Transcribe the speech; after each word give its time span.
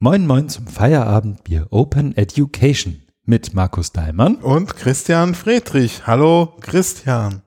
Moin 0.00 0.28
Moin 0.28 0.48
zum 0.48 0.68
Feierabendbier 0.68 1.66
Open 1.70 2.16
Education 2.16 3.02
mit 3.24 3.52
Markus 3.52 3.90
Daimann. 3.90 4.36
Und 4.36 4.76
Christian 4.76 5.34
Friedrich. 5.34 6.06
Hallo 6.06 6.54
Christian. 6.60 7.42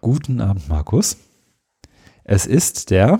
Guten 0.00 0.40
Abend, 0.40 0.68
Markus. 0.68 1.16
Es 2.22 2.46
ist 2.46 2.92
der 2.92 3.18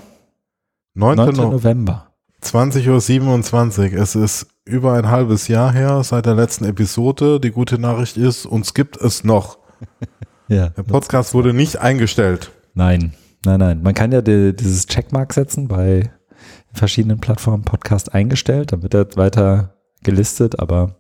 9. 0.95 1.17
9. 1.17 1.35
No 1.35 1.51
November. 1.51 2.13
20.27 2.41 3.95
Uhr. 3.95 4.01
Es 4.01 4.15
ist 4.15 4.47
über 4.65 4.93
ein 4.93 5.09
halbes 5.09 5.49
Jahr 5.49 5.73
her 5.73 6.05
seit 6.05 6.27
der 6.27 6.37
letzten 6.37 6.65
Episode. 6.65 7.41
Die 7.41 7.51
gute 7.51 7.81
Nachricht 7.81 8.17
ist, 8.17 8.47
uns 8.47 8.75
gibt 8.75 8.97
es 8.97 9.25
noch. 9.25 9.59
Ja. 10.51 10.71
Der 10.71 10.83
Podcast 10.83 11.35
wurde 11.35 11.53
nicht 11.53 11.77
eingestellt. 11.77 12.53
Nein, 12.73 13.13
nein, 13.45 13.61
nein. 13.61 13.83
Man 13.83 13.93
kann 13.93 14.13
ja 14.13 14.23
die, 14.23 14.57
dieses 14.57 14.87
Checkmark 14.87 15.35
setzen 15.35 15.69
bei 15.69 16.11
verschiedenen 16.73 17.19
Plattformen 17.19 17.65
Podcast 17.65 18.15
eingestellt, 18.15 18.73
dann 18.73 18.83
wird 18.83 18.95
er 18.95 19.17
weiter 19.17 19.75
gelistet, 20.03 20.59
aber 20.59 20.97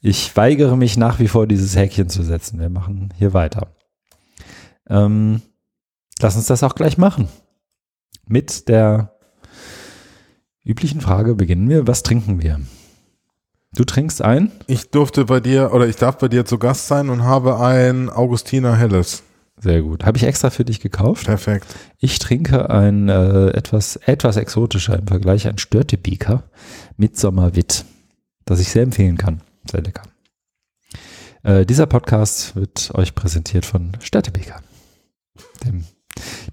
ich 0.00 0.36
weigere 0.36 0.76
mich 0.76 0.96
nach 0.96 1.18
wie 1.18 1.28
vor, 1.28 1.46
dieses 1.46 1.76
Häkchen 1.76 2.08
zu 2.08 2.22
setzen. 2.22 2.58
Wir 2.58 2.70
machen 2.70 3.12
hier 3.16 3.32
weiter. 3.32 3.68
Ähm, 4.88 5.42
lass 6.20 6.36
uns 6.36 6.46
das 6.46 6.62
auch 6.62 6.74
gleich 6.74 6.98
machen. 6.98 7.28
Mit 8.26 8.68
der 8.68 9.16
üblichen 10.64 11.00
Frage 11.00 11.34
beginnen 11.34 11.68
wir. 11.68 11.86
Was 11.86 12.02
trinken 12.02 12.42
wir? 12.42 12.60
Du 13.74 13.84
trinkst 13.84 14.22
ein? 14.22 14.52
Ich 14.66 14.90
durfte 14.90 15.24
bei 15.24 15.40
dir 15.40 15.72
oder 15.72 15.86
ich 15.86 15.96
darf 15.96 16.18
bei 16.18 16.28
dir 16.28 16.44
zu 16.44 16.58
Gast 16.58 16.88
sein 16.88 17.08
und 17.08 17.22
habe 17.22 17.58
ein 17.60 18.10
Augustiner 18.10 18.76
Helles. 18.76 19.22
Sehr 19.62 19.82
gut. 19.82 20.04
Habe 20.04 20.18
ich 20.18 20.24
extra 20.24 20.50
für 20.50 20.64
dich 20.64 20.80
gekauft. 20.80 21.26
Perfekt. 21.26 21.66
Ich 21.98 22.18
trinke 22.18 22.68
ein 22.68 23.08
äh, 23.08 23.50
etwas, 23.50 23.94
etwas 23.94 24.36
exotischer 24.36 24.98
im 24.98 25.06
Vergleich, 25.06 25.46
ein 25.46 25.58
Störtebeker 25.58 26.42
mit 26.96 27.16
Sommerwitt, 27.16 27.84
das 28.44 28.58
ich 28.58 28.70
sehr 28.70 28.82
empfehlen 28.82 29.16
kann. 29.16 29.40
Sehr 29.70 29.82
lecker. 29.82 30.02
Äh, 31.44 31.64
dieser 31.64 31.86
Podcast 31.86 32.56
wird 32.56 32.90
euch 32.94 33.14
präsentiert 33.14 33.64
von 33.64 33.92
Störtebeker, 34.00 34.60
dem, 35.64 35.84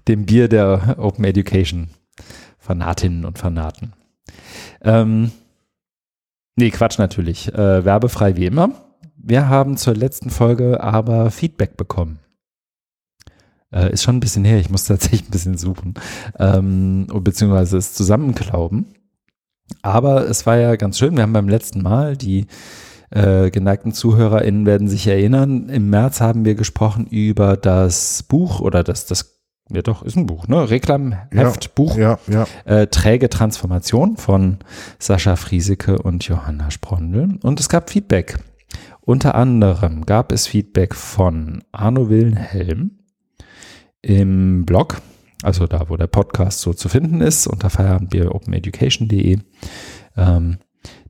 dem 0.06 0.26
Bier 0.26 0.46
der 0.46 0.94
Open 0.98 1.24
Education 1.24 1.90
Fanatinnen 2.58 3.24
und 3.24 3.40
Fanaten. 3.40 3.92
Ähm, 4.82 5.32
nee, 6.54 6.70
Quatsch 6.70 6.98
natürlich. 6.98 7.52
Äh, 7.52 7.84
werbefrei 7.84 8.36
wie 8.36 8.46
immer. 8.46 8.70
Wir 9.16 9.48
haben 9.48 9.76
zur 9.76 9.96
letzten 9.96 10.30
Folge 10.30 10.80
aber 10.80 11.32
Feedback 11.32 11.76
bekommen. 11.76 12.20
Äh, 13.72 13.92
ist 13.92 14.02
schon 14.02 14.16
ein 14.16 14.20
bisschen 14.20 14.44
her, 14.44 14.58
ich 14.58 14.70
muss 14.70 14.84
tatsächlich 14.86 15.28
ein 15.28 15.30
bisschen 15.30 15.56
suchen, 15.56 15.94
ähm, 16.38 17.06
beziehungsweise 17.12 17.78
es 17.78 17.94
zusammenklauben. 17.94 18.86
Aber 19.82 20.28
es 20.28 20.46
war 20.46 20.56
ja 20.56 20.76
ganz 20.76 20.98
schön, 20.98 21.16
wir 21.16 21.22
haben 21.22 21.32
beim 21.32 21.48
letzten 21.48 21.82
Mal, 21.82 22.16
die 22.16 22.46
äh, 23.10 23.50
geneigten 23.50 23.92
ZuhörerInnen 23.92 24.66
werden 24.66 24.88
sich 24.88 25.06
erinnern, 25.06 25.68
im 25.68 25.90
März 25.90 26.20
haben 26.20 26.44
wir 26.44 26.54
gesprochen 26.54 27.06
über 27.06 27.56
das 27.56 28.22
Buch 28.24 28.60
oder 28.60 28.82
das, 28.82 29.06
das 29.06 29.40
ja 29.72 29.82
doch, 29.82 30.02
ist 30.02 30.16
ein 30.16 30.26
Buch, 30.26 30.48
ne? 30.48 30.68
Reklamheft, 30.68 31.64
ja, 31.64 31.70
Buch, 31.74 31.96
ja, 31.96 32.18
ja. 32.26 32.46
Äh, 32.64 32.88
Träge 32.88 33.30
Transformation 33.30 34.16
von 34.16 34.58
Sascha 34.98 35.36
Frieseke 35.36 35.98
und 35.98 36.24
Johanna 36.26 36.72
Sprondel. 36.72 37.38
Und 37.42 37.60
es 37.60 37.68
gab 37.68 37.90
Feedback. 37.90 38.38
Unter 39.00 39.34
anderem 39.36 40.06
gab 40.06 40.32
es 40.32 40.46
Feedback 40.46 40.94
von 40.94 41.62
Arno 41.72 42.08
Wilhelm, 42.08 42.99
im 44.02 44.64
Blog, 44.64 45.00
also 45.42 45.66
da, 45.66 45.88
wo 45.88 45.96
der 45.96 46.06
Podcast 46.06 46.60
so 46.60 46.72
zu 46.72 46.88
finden 46.88 47.20
ist, 47.20 47.46
unter 47.46 47.70
feierabendbieropeneducation.de, 47.70 49.38
ähm, 50.16 50.58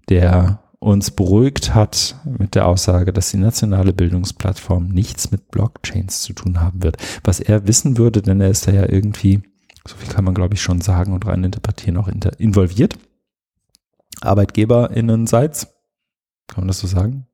der 0.08 0.62
uns 0.78 1.10
beruhigt 1.10 1.74
hat 1.74 2.16
mit 2.24 2.54
der 2.54 2.66
Aussage, 2.66 3.12
dass 3.12 3.30
die 3.30 3.36
nationale 3.36 3.92
Bildungsplattform 3.92 4.88
nichts 4.88 5.30
mit 5.30 5.50
Blockchains 5.50 6.22
zu 6.22 6.32
tun 6.32 6.60
haben 6.60 6.82
wird. 6.82 6.96
Was 7.22 7.38
er 7.38 7.66
wissen 7.66 7.98
würde, 7.98 8.22
denn 8.22 8.40
er 8.40 8.48
ist 8.48 8.66
da 8.66 8.72
ja 8.72 8.88
irgendwie, 8.88 9.42
so 9.86 9.96
viel 9.96 10.08
kann 10.08 10.24
man 10.24 10.34
glaube 10.34 10.54
ich 10.54 10.62
schon 10.62 10.80
sagen 10.80 11.12
und 11.12 11.26
rein 11.26 11.44
interpretieren, 11.44 11.98
auch 11.98 12.08
involviert. 12.08 12.98
ArbeitgeberInnenseits, 14.22 15.66
kann 16.46 16.62
man 16.62 16.68
das 16.68 16.78
so 16.78 16.86
sagen? 16.86 17.26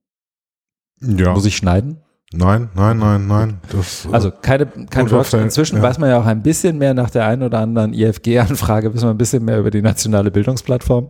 Ja. 1.00 1.32
Muss 1.32 1.46
ich 1.46 1.56
schneiden? 1.56 2.00
Nein, 2.32 2.70
nein, 2.74 2.98
nein, 2.98 3.24
nein. 3.28 3.60
Das, 3.70 4.08
also 4.10 4.32
keine, 4.32 4.66
keine 4.66 5.08
Frage. 5.08 5.44
Inzwischen 5.44 5.76
ja. 5.76 5.82
weiß 5.82 5.98
man 5.98 6.10
ja 6.10 6.18
auch 6.18 6.26
ein 6.26 6.42
bisschen 6.42 6.76
mehr 6.76 6.92
nach 6.92 7.08
der 7.08 7.24
einen 7.24 7.44
oder 7.44 7.60
anderen 7.60 7.92
IFG-Anfrage, 7.92 8.92
wissen 8.92 9.06
wir 9.06 9.10
ein 9.10 9.16
bisschen 9.16 9.44
mehr 9.44 9.60
über 9.60 9.70
die 9.70 9.80
nationale 9.80 10.32
Bildungsplattform. 10.32 11.08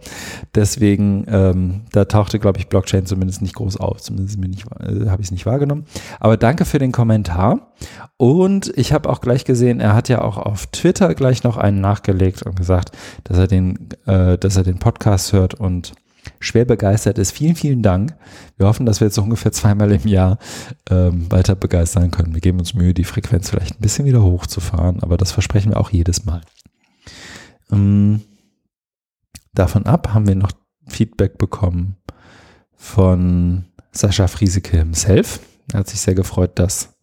Deswegen, 0.54 1.24
ähm, 1.28 1.82
da 1.92 2.04
tauchte, 2.04 2.38
glaube 2.38 2.58
ich, 2.58 2.68
Blockchain 2.68 3.06
zumindest 3.06 3.40
nicht 3.40 3.54
groß 3.54 3.78
auf. 3.78 4.02
Zumindest 4.02 4.38
äh, 4.38 5.08
habe 5.08 5.22
ich 5.22 5.28
es 5.28 5.30
nicht 5.30 5.46
wahrgenommen. 5.46 5.86
Aber 6.20 6.36
danke 6.36 6.66
für 6.66 6.78
den 6.78 6.92
Kommentar. 6.92 7.72
Und 8.18 8.70
ich 8.76 8.92
habe 8.92 9.08
auch 9.08 9.22
gleich 9.22 9.46
gesehen, 9.46 9.80
er 9.80 9.94
hat 9.94 10.10
ja 10.10 10.20
auch 10.20 10.36
auf 10.36 10.66
Twitter 10.66 11.14
gleich 11.14 11.44
noch 11.44 11.56
einen 11.56 11.80
nachgelegt 11.80 12.42
und 12.42 12.56
gesagt, 12.56 12.90
dass 13.24 13.38
er 13.38 13.46
den, 13.46 13.88
äh, 14.04 14.36
dass 14.36 14.56
er 14.56 14.64
den 14.64 14.78
Podcast 14.78 15.32
hört 15.32 15.54
und 15.54 15.94
schwer 16.46 16.64
begeistert 16.64 17.18
ist. 17.18 17.32
Vielen, 17.32 17.56
vielen 17.56 17.82
Dank. 17.82 18.14
Wir 18.56 18.66
hoffen, 18.66 18.86
dass 18.86 19.00
wir 19.00 19.06
jetzt 19.06 19.18
ungefähr 19.18 19.52
zweimal 19.52 19.92
im 19.92 20.06
Jahr 20.08 20.38
ähm, 20.88 21.30
weiter 21.30 21.54
begeistern 21.54 22.10
können. 22.10 22.34
Wir 22.34 22.40
geben 22.40 22.58
uns 22.58 22.74
Mühe, 22.74 22.94
die 22.94 23.04
Frequenz 23.04 23.50
vielleicht 23.50 23.78
ein 23.78 23.82
bisschen 23.82 24.06
wieder 24.06 24.22
hochzufahren, 24.22 25.02
aber 25.02 25.16
das 25.16 25.32
versprechen 25.32 25.72
wir 25.72 25.80
auch 25.80 25.90
jedes 25.90 26.24
Mal. 26.24 26.42
Ähm, 27.70 28.22
davon 29.52 29.86
ab 29.86 30.14
haben 30.14 30.28
wir 30.28 30.36
noch 30.36 30.52
Feedback 30.88 31.38
bekommen 31.38 31.96
von 32.76 33.64
Sascha 33.90 34.28
Frieseke 34.28 34.76
himself. 34.76 35.40
Er 35.72 35.80
hat 35.80 35.88
sich 35.88 36.00
sehr 36.00 36.14
gefreut, 36.14 36.58
dass 36.58 36.96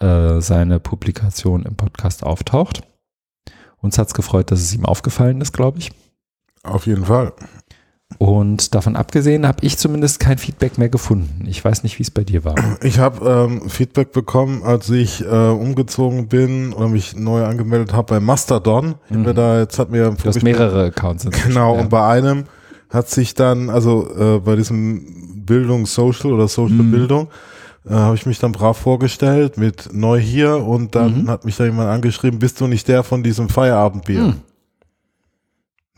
äh, 0.00 0.40
seine 0.40 0.80
Publikation 0.80 1.64
im 1.64 1.76
Podcast 1.76 2.22
auftaucht. 2.22 2.82
Uns 3.78 3.98
hat 3.98 4.08
es 4.08 4.14
gefreut, 4.14 4.50
dass 4.50 4.60
es 4.60 4.74
ihm 4.74 4.84
aufgefallen 4.84 5.40
ist, 5.40 5.52
glaube 5.52 5.78
ich. 5.78 5.90
Auf 6.62 6.86
jeden 6.86 7.06
Fall. 7.06 7.32
Und 8.18 8.74
davon 8.74 8.96
abgesehen 8.96 9.46
habe 9.46 9.58
ich 9.62 9.78
zumindest 9.78 10.20
kein 10.20 10.36
Feedback 10.36 10.78
mehr 10.78 10.88
gefunden. 10.88 11.46
Ich 11.48 11.64
weiß 11.64 11.84
nicht, 11.84 11.98
wie 11.98 12.02
es 12.02 12.10
bei 12.10 12.24
dir 12.24 12.44
war. 12.44 12.54
Ich 12.82 12.98
habe 12.98 13.48
ähm, 13.48 13.70
Feedback 13.70 14.12
bekommen, 14.12 14.62
als 14.62 14.90
ich 14.90 15.24
äh, 15.24 15.26
umgezogen 15.26 16.28
bin 16.28 16.72
oder 16.72 16.88
mich 16.88 17.16
neu 17.16 17.44
angemeldet 17.44 17.92
habe 17.92 18.14
bei 18.14 18.20
Mastodon. 18.20 18.96
Mhm. 19.08 19.34
Da, 19.34 19.60
jetzt 19.60 19.78
hat 19.78 19.90
mir 19.90 20.10
du 20.10 20.24
hast 20.24 20.42
mehrere 20.42 20.86
Accounts. 20.86 21.26
Genau, 21.46 21.74
ja. 21.74 21.80
und 21.80 21.88
bei 21.88 22.06
einem 22.06 22.44
hat 22.90 23.08
sich 23.08 23.34
dann, 23.34 23.70
also 23.70 24.08
äh, 24.18 24.40
bei 24.40 24.56
diesem 24.56 25.44
Bildung 25.46 25.86
Social 25.86 26.32
oder 26.32 26.48
Social 26.48 26.84
mhm. 26.84 26.90
Bildung, 26.90 27.28
äh, 27.88 27.94
habe 27.94 28.16
ich 28.16 28.26
mich 28.26 28.38
dann 28.38 28.52
brav 28.52 28.76
vorgestellt 28.76 29.56
mit 29.56 29.90
neu 29.92 30.18
hier 30.18 30.56
und 30.56 30.94
dann 30.94 31.22
mhm. 31.22 31.30
hat 31.30 31.44
mich 31.44 31.56
da 31.56 31.64
jemand 31.64 31.88
angeschrieben, 31.88 32.38
bist 32.38 32.60
du 32.60 32.66
nicht 32.66 32.88
der 32.88 33.02
von 33.02 33.22
diesem 33.22 33.48
Feierabendbier? 33.48 34.34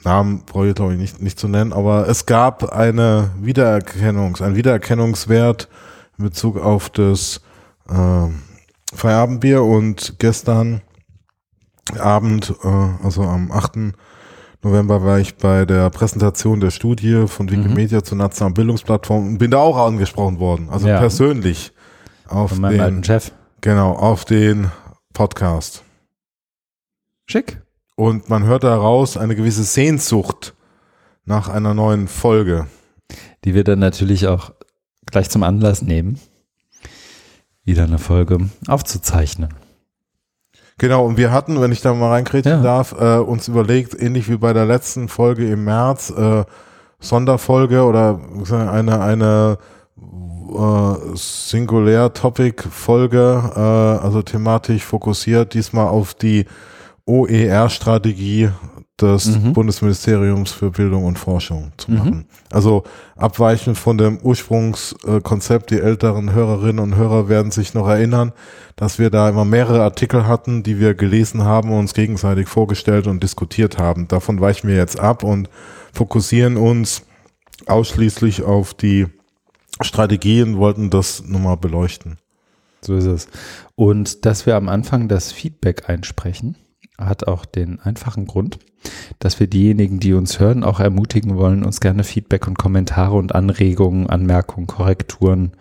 Mhm. 0.05 0.11
Namen 0.11 0.43
brauche 0.47 0.69
ich 0.69 0.75
glaube 0.75 0.95
ich 0.95 0.99
nicht, 0.99 1.21
nicht 1.21 1.39
zu 1.39 1.49
nennen, 1.49 1.73
aber 1.73 2.09
es 2.09 2.27
gab 2.27 2.73
eine 2.73 3.31
Wiedererkennungs, 3.41 4.43
ein 4.43 4.57
Wiedererkennungswert 4.57 5.69
in 6.19 6.25
Bezug 6.25 6.59
auf 6.59 6.91
das 6.91 7.41
äh, 7.89 8.29
Feierabendbier 8.95 9.63
und 9.63 10.17
gestern 10.19 10.83
Abend, 11.99 12.55
äh, 12.63 13.05
also 13.05 13.23
am 13.23 13.51
8. 13.51 13.95
November 14.63 15.03
war 15.05 15.19
ich 15.19 15.37
bei 15.37 15.65
der 15.65 15.91
Präsentation 15.91 16.61
der 16.61 16.71
Studie 16.71 17.27
von 17.27 17.51
Wikimedia 17.51 17.99
mhm. 17.99 18.05
zur 18.05 18.19
nationalen 18.19 18.55
Bildungsplattform 18.55 19.27
und 19.27 19.39
bin 19.39 19.51
da 19.51 19.59
auch 19.59 19.77
angesprochen 19.77 20.39
worden, 20.39 20.69
also 20.71 20.87
ja. 20.87 20.99
persönlich 20.99 21.73
auf 22.29 22.51
von 22.51 22.61
meinem 22.61 22.73
den, 22.73 22.81
alten 22.81 23.05
Chef. 23.05 23.33
Genau, 23.61 23.93
auf 23.93 24.25
den 24.25 24.71
Podcast. 25.13 25.83
Schick. 27.27 27.61
Und 27.94 28.28
man 28.28 28.44
hört 28.44 28.64
daraus 28.64 29.16
eine 29.16 29.36
gewisse 29.36 29.64
Sehnsucht 29.64 30.54
nach 31.25 31.48
einer 31.48 31.75
neuen 31.75 32.08
Folge. 32.08 32.66
Die 33.44 33.54
wir 33.54 33.65
dann 33.65 33.78
natürlich 33.78 34.27
auch 34.27 34.53
gleich 35.06 35.30
zum 35.30 35.42
Anlass 35.42 35.83
nehmen, 35.83 36.18
wieder 37.65 37.84
eine 37.84 37.98
Folge 37.98 38.50
aufzuzeichnen. 38.66 39.54
Genau, 40.78 41.06
und 41.06 41.16
wir 41.16 41.30
hatten, 41.30 41.60
wenn 41.60 41.71
ich 41.71 41.83
da 41.83 41.94
mal 41.94 42.10
reinkriegen 42.10 42.50
ja. 42.50 42.62
darf, 42.62 42.92
äh, 42.98 43.18
uns 43.18 43.47
überlegt, 43.47 43.95
ähnlich 44.00 44.28
wie 44.30 44.38
bei 44.38 44.53
der 44.53 44.66
letzten 44.66 45.09
Folge 45.09 45.48
im 45.48 45.65
März, 45.65 46.10
äh, 46.10 46.45
Sonderfolge 46.98 47.84
oder 47.84 48.21
eine, 48.50 49.00
eine 49.00 49.59
äh, 50.53 50.97
Singulär-Topic-Folge, 51.15 53.53
äh, 53.54 53.60
also 54.03 54.22
thematisch 54.22 54.84
fokussiert, 54.84 55.54
diesmal 55.54 55.86
auf 55.88 56.15
die 56.15 56.47
OER-Strategie 57.07 58.51
des 59.01 59.27
mhm. 59.27 59.53
Bundesministeriums 59.53 60.53
für 60.53 60.71
Bildung 60.71 61.04
und 61.04 61.19
Forschung 61.19 61.72
zu 61.77 61.91
mhm. 61.91 61.99
machen. 61.99 62.15
Mhm. 62.15 62.25
Also 62.51 62.84
abweichend 63.16 63.77
von 63.77 63.99
dem 63.99 64.19
Ursprungskonzept, 64.19 65.71
die 65.71 65.81
älteren 65.81 66.33
Hörerinnen 66.33 66.78
und 66.78 66.97
Hörer 66.97 67.28
werden 67.28 67.51
sich 67.51 67.75
noch 67.75 67.89
erinnern, 67.89 68.33
dass 68.77 68.99
wir 68.99 69.10
da 69.10 69.28
immer 69.28 69.45
mehrere 69.45 69.83
Artikel 69.83 70.27
hatten, 70.27 70.63
die 70.63 70.78
wir 70.78 70.95
gelesen 70.95 71.45
haben 71.45 71.71
und 71.71 71.81
uns 71.81 71.95
gegenseitig 71.95 72.49
vorgestellt 72.49 73.07
und 73.07 73.22
diskutiert 73.22 73.78
haben. 73.78 74.09
Davon 74.09 74.41
weichen 74.41 74.69
wir 74.69 74.77
jetzt 74.77 75.01
ab 75.01 75.25
und 75.25 75.51
fokussieren 75.93 76.57
uns 76.57 77.03
ausschließlich 77.66 78.43
auf 78.43 78.75
die 78.75 79.07
Strategien, 79.81 80.59
wollten 80.59 80.91
das 80.91 81.25
nochmal 81.27 81.57
beleuchten. 81.57 82.19
So 82.83 82.97
ist 82.97 83.07
es. 83.07 83.28
Und 83.75 84.27
dass 84.27 84.47
wir 84.47 84.57
am 84.57 84.69
Anfang 84.69 85.09
das 85.09 85.33
Feedback 85.33 85.89
einsprechen, 85.89 86.57
hat 87.07 87.27
auch 87.27 87.45
den 87.45 87.81
einfachen 87.81 88.27
Grund, 88.27 88.59
dass 89.19 89.39
wir 89.41 89.47
diejenigen, 89.47 90.01
die 90.01 90.15
uns 90.15 90.41
hören, 90.41 90.65
auch 90.65 90.81
ermutigen 90.81 91.37
wollen, 91.37 91.65
uns 91.65 91.81
gerne 91.81 92.04
Feedback 92.04 92.47
und 92.47 92.59
Kommentare 92.59 93.16
und 93.16 93.34
Anregungen, 93.34 94.09
Anmerkungen, 94.09 94.66
Korrekturen, 94.66 95.53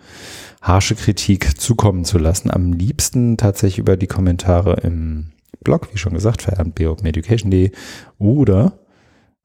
harsche 0.60 0.94
Kritik 0.94 1.60
zukommen 1.60 2.04
zu 2.04 2.18
lassen. 2.18 2.50
Am 2.50 2.72
liebsten 2.72 3.36
tatsächlich 3.36 3.78
über 3.78 3.96
die 3.96 4.06
Kommentare 4.06 4.74
im 4.82 5.32
Blog, 5.62 5.88
wie 5.92 5.98
schon 5.98 6.14
gesagt, 6.14 6.42
verernteducation.de 6.42 7.70
oder 8.18 8.72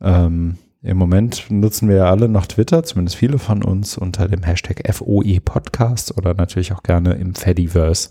ähm, 0.01 0.57
im 0.83 0.97
Moment 0.97 1.47
nutzen 1.49 1.89
wir 1.89 1.97
ja 1.97 2.09
alle 2.09 2.29
noch 2.29 2.45
Twitter, 2.45 2.83
zumindest 2.83 3.17
viele 3.17 3.39
von 3.39 3.63
uns, 3.63 3.97
unter 3.97 4.27
dem 4.27 4.43
Hashtag 4.43 4.83
FOE 4.93 5.39
Podcast 5.41 6.17
oder 6.17 6.33
natürlich 6.33 6.71
auch 6.71 6.83
gerne 6.83 7.13
im 7.13 7.35
Fediverse. 7.35 8.09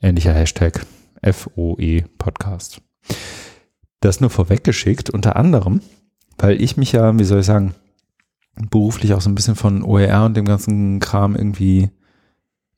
Ähnlicher 0.00 0.32
Hashtag 0.32 0.86
FOE 1.32 2.04
Podcast. 2.18 2.80
Das 4.00 4.20
nur 4.20 4.30
vorweggeschickt, 4.30 5.10
unter 5.10 5.36
anderem, 5.36 5.80
weil 6.38 6.60
ich 6.60 6.76
mich 6.76 6.92
ja, 6.92 7.18
wie 7.18 7.24
soll 7.24 7.40
ich 7.40 7.46
sagen, 7.46 7.74
beruflich 8.70 9.14
auch 9.14 9.20
so 9.20 9.28
ein 9.28 9.34
bisschen 9.34 9.56
von 9.56 9.82
OER 9.82 10.24
und 10.24 10.36
dem 10.36 10.44
ganzen 10.44 11.00
Kram 11.00 11.34
irgendwie 11.34 11.90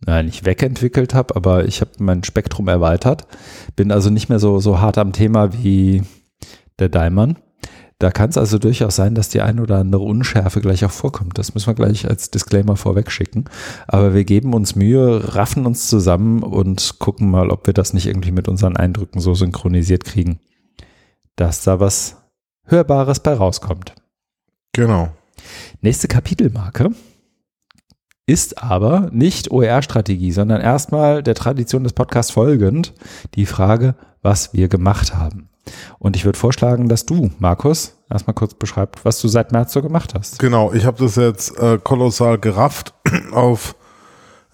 naja, 0.04 0.22
nicht 0.22 0.44
wegentwickelt 0.44 1.12
habe, 1.12 1.34
aber 1.34 1.64
ich 1.64 1.80
habe 1.80 1.90
mein 1.98 2.22
Spektrum 2.22 2.68
erweitert. 2.68 3.26
Bin 3.74 3.90
also 3.90 4.10
nicht 4.10 4.28
mehr 4.28 4.38
so, 4.38 4.60
so 4.60 4.80
hart 4.80 4.96
am 4.98 5.12
Thema 5.12 5.52
wie 5.52 6.02
der 6.78 6.88
Daimann. 6.88 7.38
Da 8.00 8.12
kann 8.12 8.30
es 8.30 8.38
also 8.38 8.58
durchaus 8.58 8.94
sein, 8.94 9.16
dass 9.16 9.28
die 9.28 9.40
ein 9.40 9.58
oder 9.58 9.78
andere 9.78 10.02
Unschärfe 10.02 10.60
gleich 10.60 10.84
auch 10.84 10.92
vorkommt. 10.92 11.36
Das 11.36 11.54
müssen 11.54 11.66
wir 11.66 11.74
gleich 11.74 12.08
als 12.08 12.30
Disclaimer 12.30 12.76
vorweg 12.76 13.10
schicken. 13.10 13.46
Aber 13.88 14.14
wir 14.14 14.24
geben 14.24 14.54
uns 14.54 14.76
Mühe, 14.76 15.34
raffen 15.34 15.66
uns 15.66 15.88
zusammen 15.88 16.44
und 16.44 17.00
gucken 17.00 17.28
mal, 17.28 17.50
ob 17.50 17.66
wir 17.66 17.74
das 17.74 17.94
nicht 17.94 18.06
irgendwie 18.06 18.30
mit 18.30 18.46
unseren 18.46 18.76
Eindrücken 18.76 19.20
so 19.20 19.34
synchronisiert 19.34 20.04
kriegen, 20.04 20.38
dass 21.34 21.64
da 21.64 21.80
was 21.80 22.16
Hörbares 22.64 23.20
bei 23.20 23.34
rauskommt. 23.34 23.94
Genau. 24.72 25.08
Nächste 25.80 26.06
Kapitelmarke 26.06 26.92
ist 28.26 28.62
aber 28.62 29.08
nicht 29.10 29.50
OER-Strategie, 29.50 30.30
sondern 30.30 30.60
erstmal 30.60 31.22
der 31.22 31.34
Tradition 31.34 31.82
des 31.82 31.94
Podcasts 31.94 32.30
folgend 32.30 32.92
die 33.34 33.46
Frage, 33.46 33.96
was 34.22 34.52
wir 34.52 34.68
gemacht 34.68 35.16
haben. 35.16 35.47
Und 35.98 36.16
ich 36.16 36.24
würde 36.24 36.38
vorschlagen, 36.38 36.88
dass 36.88 37.06
du, 37.06 37.30
Markus, 37.38 37.96
erstmal 38.10 38.34
kurz 38.34 38.54
beschreibst, 38.54 39.04
was 39.04 39.20
du 39.20 39.28
seit 39.28 39.52
März 39.52 39.72
so 39.72 39.82
gemacht 39.82 40.14
hast. 40.14 40.38
Genau, 40.38 40.72
ich 40.72 40.84
habe 40.86 40.98
das 40.98 41.16
jetzt 41.16 41.58
äh, 41.58 41.78
kolossal 41.82 42.38
gerafft 42.38 42.94
auf 43.32 43.74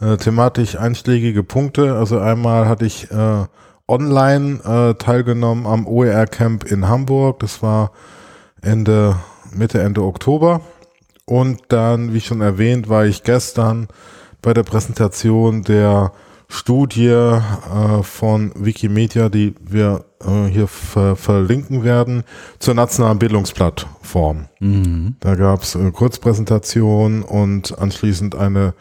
äh, 0.00 0.16
thematisch 0.16 0.76
einschlägige 0.76 1.42
Punkte. 1.42 1.94
Also 1.94 2.18
einmal 2.18 2.68
hatte 2.68 2.86
ich 2.86 3.10
äh, 3.10 3.44
online 3.86 4.60
äh, 4.64 4.94
teilgenommen 4.94 5.66
am 5.66 5.86
OER 5.86 6.26
Camp 6.26 6.64
in 6.64 6.88
Hamburg. 6.88 7.40
Das 7.40 7.62
war 7.62 7.92
Ende, 8.62 9.16
Mitte, 9.52 9.80
Ende 9.80 10.02
Oktober. 10.02 10.60
Und 11.26 11.62
dann, 11.68 12.12
wie 12.12 12.20
schon 12.20 12.40
erwähnt, 12.40 12.88
war 12.88 13.06
ich 13.06 13.22
gestern 13.22 13.88
bei 14.42 14.52
der 14.52 14.62
Präsentation 14.62 15.62
der 15.62 16.12
Studie 16.48 17.08
äh, 17.08 18.02
von 18.02 18.52
Wikimedia, 18.56 19.28
die 19.28 19.54
wir 19.60 20.04
äh, 20.20 20.46
hier 20.46 20.68
ver 20.68 21.16
verlinken 21.16 21.84
werden, 21.84 22.24
zur 22.58 22.74
nationalen 22.74 23.18
Bildungsplattform. 23.18 24.48
Mhm. 24.60 25.16
Da 25.20 25.34
gab 25.34 25.62
es 25.62 25.76
eine 25.76 25.92
Kurzpräsentation 25.92 27.22
und 27.22 27.78
anschließend 27.78 28.34
eine 28.34 28.74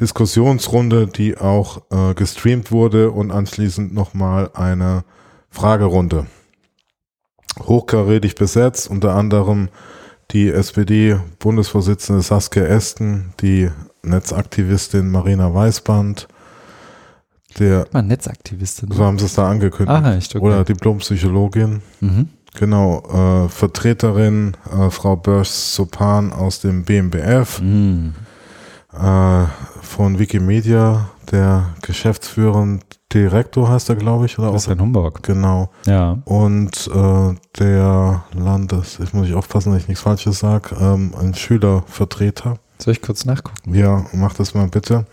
Diskussionsrunde, 0.00 1.06
die 1.06 1.36
auch 1.36 1.82
äh, 1.90 2.14
gestreamt 2.14 2.72
wurde 2.72 3.10
und 3.10 3.30
anschließend 3.30 3.92
nochmal 3.92 4.50
eine 4.54 5.04
Fragerunde. 5.50 6.26
Hochkarätig 7.60 8.34
besetzt, 8.34 8.88
unter 8.88 9.14
anderem 9.14 9.68
die 10.30 10.48
SPD-Bundesvorsitzende 10.48 12.22
Saskia 12.22 12.64
Esten, 12.64 13.34
die 13.40 13.70
Netzaktivistin 14.02 15.10
Marina 15.10 15.52
Weißband, 15.52 16.26
der 17.58 17.86
Mal 17.92 18.02
Netzaktivistin. 18.02 18.90
So 18.90 19.04
haben 19.04 19.18
sie 19.18 19.26
es 19.26 19.34
da 19.34 19.48
angekündigt. 19.48 19.90
Aha, 19.90 20.14
echt, 20.14 20.34
okay. 20.34 20.44
Oder 20.44 20.64
Diplompsychologin. 20.64 21.82
Mhm. 22.00 22.28
Genau, 22.54 23.44
äh, 23.44 23.48
Vertreterin 23.48 24.56
äh, 24.70 24.90
Frau 24.90 25.16
Börs-Sopan 25.16 26.32
aus 26.32 26.60
dem 26.60 26.84
BMBF. 26.84 27.60
Mhm. 27.60 28.14
Äh, 28.92 29.44
von 29.80 30.18
Wikimedia, 30.18 31.08
der 31.30 31.70
geschäftsführende 31.80 32.84
Direktor 33.12 33.68
heißt 33.68 33.88
er, 33.88 33.96
glaube 33.96 34.26
ich. 34.26 34.38
Oder 34.38 34.54
ist 34.54 34.68
in 34.68 34.80
Homburg. 34.80 35.22
Genau. 35.22 35.70
Ja. 35.86 36.18
Und 36.24 36.90
äh, 36.94 37.34
der 37.58 38.24
Landes, 38.34 38.98
ich 39.02 39.12
muss 39.12 39.28
ich 39.28 39.34
aufpassen, 39.34 39.72
dass 39.72 39.82
ich 39.82 39.88
nichts 39.88 40.02
Falsches 40.02 40.38
sage, 40.38 40.74
ähm, 40.80 41.14
ein 41.18 41.34
Schülervertreter. 41.34 42.58
Soll 42.78 42.92
ich 42.92 43.02
kurz 43.02 43.24
nachgucken? 43.24 43.74
Ja, 43.74 44.04
mach 44.12 44.34
das 44.34 44.54
mal 44.54 44.66
bitte. 44.68 45.06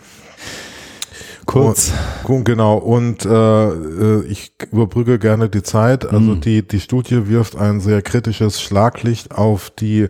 Kurz. 1.49 1.91
Und, 2.25 2.43
genau, 2.43 2.77
und 2.77 3.25
äh, 3.25 3.29
äh, 3.29 4.23
ich 4.25 4.51
überbrücke 4.71 5.17
gerne 5.17 5.49
die 5.49 5.63
Zeit. 5.63 6.05
Also 6.05 6.35
mhm. 6.35 6.41
die, 6.41 6.67
die 6.67 6.79
Studie 6.79 7.27
wirft 7.27 7.55
ein 7.55 7.79
sehr 7.79 8.03
kritisches 8.03 8.61
Schlaglicht 8.61 9.31
auf 9.31 9.71
die 9.71 10.09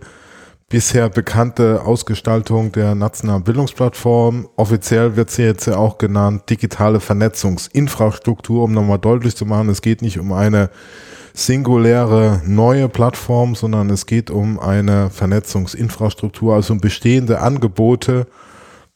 bisher 0.68 1.10
bekannte 1.10 1.82
Ausgestaltung 1.84 2.74
der 2.74 2.94
nationalen 2.94 3.44
Bildungsplattform. 3.44 4.50
Offiziell 4.58 5.16
wird 5.16 5.32
sie 5.32 5.44
jetzt 5.44 5.66
ja 5.66 5.78
auch 5.78 5.98
genannt 5.98 6.50
digitale 6.50 7.00
Vernetzungsinfrastruktur, 7.00 8.64
um 8.64 8.74
nochmal 8.74 9.00
deutlich 9.00 9.36
zu 9.36 9.46
machen, 9.46 9.70
es 9.70 9.82
geht 9.82 10.02
nicht 10.02 10.20
um 10.20 10.34
eine 10.34 10.70
singuläre 11.34 12.42
neue 12.46 12.90
Plattform, 12.90 13.56
sondern 13.56 13.90
es 13.90 14.06
geht 14.06 14.30
um 14.30 14.60
eine 14.60 15.10
Vernetzungsinfrastruktur, 15.10 16.54
also 16.54 16.74
um 16.74 16.82
bestehende 16.82 17.40
Angebote 17.40 18.28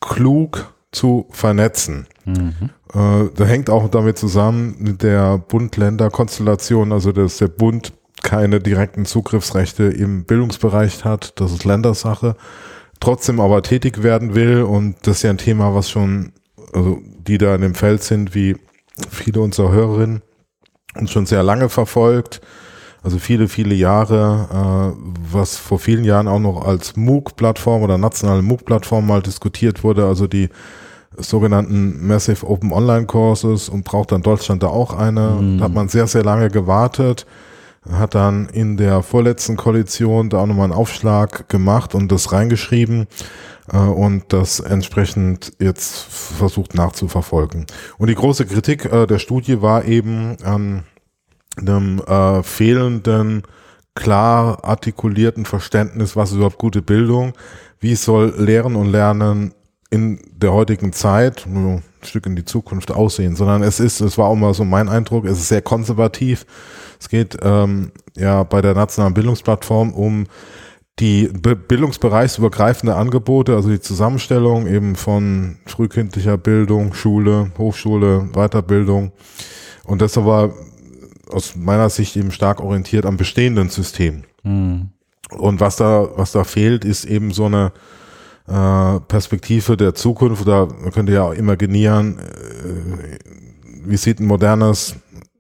klug 0.02 0.74
zu 0.96 1.28
vernetzen. 1.32 2.08
Mhm. 2.26 2.70
Äh, 2.94 3.30
da 3.36 3.46
hängt 3.46 3.70
auch 3.70 3.90
damit 3.90 4.18
zusammen 4.18 4.76
mit 4.80 5.04
der 5.04 5.38
Bund-Länder-Konstellation, 5.38 6.92
also 6.92 7.12
dass 7.12 7.38
der 7.38 7.48
Bund 7.48 7.94
keine 8.22 8.60
direkten 8.60 9.06
Zugriffsrechte 9.06 9.84
im 9.84 10.24
Bildungsbereich 10.24 11.04
hat, 11.04 11.34
das 11.40 11.52
ist 11.52 11.66
Ländersache, 11.66 12.36
trotzdem 13.00 13.40
aber 13.40 13.62
tätig 13.62 14.02
werden 14.02 14.34
will 14.34 14.62
und 14.62 14.96
das 15.04 15.18
ist 15.18 15.24
ja 15.24 15.30
ein 15.30 15.38
Thema, 15.38 15.76
was 15.76 15.90
schon, 15.90 16.32
also 16.74 17.02
die 17.28 17.38
da 17.38 17.54
in 17.56 17.62
dem 17.62 17.76
Feld 17.76 18.02
sind, 18.02 18.34
wie 18.34 18.56
viele 19.10 19.42
unserer 19.42 19.72
Hörerinnen, 19.72 20.22
uns 20.96 21.12
schon 21.12 21.26
sehr 21.26 21.44
lange 21.44 21.70
verfolgt, 21.70 22.42
also 23.04 23.18
viele, 23.18 23.50
viele 23.50 23.76
Jahre, 23.76 24.94
äh, 24.96 25.04
was 25.30 25.58
vor 25.58 25.78
vielen 25.78 26.06
Jahren 26.06 26.30
auch 26.30 26.40
noch 26.40 26.66
als 26.66 26.96
MOOC-Plattform 26.96 27.82
oder 27.82 27.98
nationale 27.98 28.42
MOOC-Plattform 28.42 29.06
mal 29.06 29.22
diskutiert 29.22 29.84
wurde, 29.84 30.06
also 30.06 30.28
die 30.28 30.50
sogenannten 31.18 32.06
Massive 32.06 32.48
Open 32.48 32.72
Online 32.72 33.06
Courses 33.06 33.70
und 33.70 33.84
braucht 33.84 34.12
dann 34.12 34.22
Deutschland 34.22 34.64
da 34.64 34.68
auch 34.68 34.94
eine. 34.94 35.38
Mhm. 35.40 35.58
Da 35.58 35.66
hat 35.66 35.74
man 35.74 35.88
sehr, 35.90 36.08
sehr 36.08 36.24
lange 36.24 36.50
gewartet, 36.50 37.26
hat 37.90 38.16
dann 38.16 38.48
in 38.50 38.78
der 38.78 39.04
vorletzten 39.04 39.58
Koalition 39.58 40.30
da 40.30 40.40
auch 40.40 40.48
nochmal 40.48 40.66
einen 40.66 40.74
Aufschlag 40.74 41.50
gemacht 41.50 41.96
und 41.96 42.12
das 42.12 42.32
reingeschrieben 42.32 43.08
äh, 43.72 43.78
und 43.78 44.32
das 44.34 44.60
entsprechend 44.60 45.54
jetzt 45.60 45.98
versucht 46.04 46.76
nachzuverfolgen. 46.76 47.66
Und 47.98 48.08
die 48.08 48.16
große 48.16 48.46
Kritik 48.46 48.86
äh, 48.86 49.06
der 49.08 49.20
Studie 49.20 49.62
war 49.62 49.86
eben 49.86 50.38
an 50.44 50.84
einem 51.58 52.00
äh, 52.00 52.44
fehlenden 52.44 53.44
klar 53.96 54.64
artikulierten 54.64 55.46
Verständnis, 55.46 56.16
was 56.16 56.32
ist 56.32 56.38
überhaupt 56.38 56.58
gute 56.58 56.82
Bildung, 56.82 57.34
wie 57.80 57.96
soll 57.96 58.34
Lehren 58.38 58.76
und 58.76 58.92
Lernen 58.92 59.54
in 59.94 60.20
der 60.36 60.52
heutigen 60.52 60.92
Zeit, 60.92 61.46
nur 61.48 61.74
ein 61.74 61.84
Stück 62.02 62.26
in 62.26 62.36
die 62.36 62.46
Zukunft 62.46 62.90
aussehen, 62.90 63.36
sondern 63.36 63.62
es 63.62 63.80
ist, 63.80 64.02
es 64.02 64.18
war 64.18 64.26
auch 64.26 64.36
mal 64.36 64.56
so 64.56 64.66
mein 64.66 64.90
Eindruck, 64.90 65.26
es 65.26 65.38
ist 65.38 65.50
sehr 65.50 65.62
konservativ. 65.62 66.48
Es 67.00 67.10
geht 67.10 67.38
ähm, 67.44 67.92
ja 68.18 68.42
bei 68.42 68.64
der 68.64 68.74
nationalen 68.74 69.14
Bildungsplattform 69.14 69.94
um 69.94 70.26
die 71.00 71.28
bildungsbereichsübergreifende 71.28 72.96
Angebote, 72.96 73.56
also 73.56 73.70
die 73.70 73.82
Zusammenstellung 73.82 74.66
eben 74.66 74.96
von 74.96 75.58
frühkindlicher 75.68 76.38
Bildung, 76.38 76.96
Schule, 76.96 77.52
Hochschule, 77.60 78.30
Weiterbildung. 78.34 79.12
Und 79.84 80.02
das 80.02 80.18
aber 80.18 80.54
aus 81.30 81.56
meiner 81.56 81.92
Sicht 81.92 82.18
eben 82.18 82.32
stark 82.32 82.62
orientiert 82.62 83.06
am 83.06 83.18
bestehenden 83.18 83.70
System. 83.70 84.24
Mhm. 84.42 84.90
Und 85.30 85.60
was 85.60 85.76
da, 85.76 86.10
was 86.16 86.32
da 86.32 86.44
fehlt, 86.44 86.84
ist 86.84 87.06
eben 87.06 87.30
so 87.30 87.46
eine 87.46 87.72
äh, 88.48 89.00
Perspektive 89.08 89.78
der 89.78 89.94
Zukunft 89.96 90.42
oder 90.42 90.68
man 90.68 90.92
könnte 90.92 91.14
ja 91.14 91.24
auch 91.24 91.34
imaginieren, 91.34 92.20
äh, 92.20 93.20
wie 93.86 93.98
sieht 93.98 94.20
ein 94.20 94.26
modernes 94.26 94.96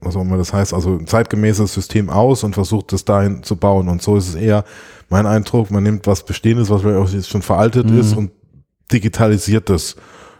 was 0.05 0.15
auch 0.15 0.21
immer 0.21 0.37
das 0.37 0.53
heißt, 0.53 0.73
also 0.73 0.97
ein 0.97 1.07
zeitgemäßes 1.07 1.73
System 1.73 2.09
aus 2.09 2.43
und 2.43 2.53
versucht 2.53 2.93
es 2.93 3.05
dahin 3.05 3.43
zu 3.43 3.55
bauen. 3.55 3.87
Und 3.87 4.01
so 4.01 4.17
ist 4.17 4.29
es 4.29 4.35
eher 4.35 4.63
mein 5.09 5.25
Eindruck, 5.25 5.71
man 5.71 5.83
nimmt 5.83 6.07
was 6.07 6.25
Bestehendes, 6.25 6.69
was 6.69 6.81
vielleicht 6.81 6.97
auch 6.99 7.29
schon 7.29 7.41
veraltet 7.41 7.89
mhm. 7.89 7.99
ist 7.99 8.15
und 8.15 8.31
digitalisiert 8.91 9.69
das 9.69 9.95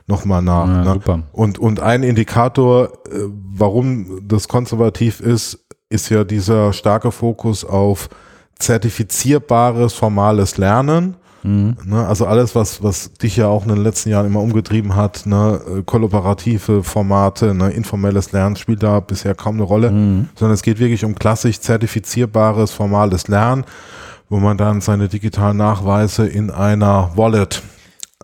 nochmal 0.08 0.42
nach. 0.42 0.68
Ja, 0.68 0.84
ne? 0.84 0.94
super. 0.94 1.24
Und, 1.32 1.60
und 1.60 1.80
ein 1.80 2.04
Indikator, 2.04 2.92
äh, 3.10 3.20
warum 3.54 4.28
das 4.28 4.48
konservativ 4.48 5.20
ist, 5.20 5.60
ist 5.90 6.10
ja 6.10 6.24
dieser 6.24 6.74
starke 6.74 7.12
Fokus 7.12 7.64
auf 7.64 8.10
zertifizierbares 8.58 9.94
formales 9.94 10.58
Lernen. 10.58 11.16
Mhm. 11.44 11.76
Ne, 11.86 12.08
also 12.08 12.26
alles, 12.26 12.56
was, 12.56 12.82
was 12.84 13.14
dich 13.14 13.38
ja 13.38 13.48
auch 13.48 13.64
in 13.64 13.70
den 13.70 13.84
letzten 13.84 14.10
Jahren 14.10 14.26
immer 14.26 14.42
umgetrieben 14.42 14.96
hat, 14.96 15.26
ne, 15.26 15.60
äh, 15.80 15.84
kollaborative 15.84 16.84
Formate, 16.84 17.54
ne, 17.54 17.70
informelles 17.72 18.32
Lernen 18.32 18.56
spielt 18.56 18.84
da 18.84 19.00
bisher 19.00 19.36
kaum 19.36 19.56
eine 19.56 19.64
Rolle, 19.64 19.92
mhm. 19.92 20.30
sondern 20.36 20.54
es 20.54 20.64
geht 20.64 20.80
wirklich 20.80 21.04
um 21.04 21.16
klassisch 21.16 21.60
zertifizierbares 21.60 22.72
formales 22.72 23.28
Lernen, 23.28 23.66
wo 24.30 24.38
man 24.40 24.58
dann 24.58 24.82
seine 24.82 25.10
digitalen 25.10 25.58
Nachweise 25.58 26.26
in 26.26 26.50
einer 26.50 27.12
Wallet 27.16 27.62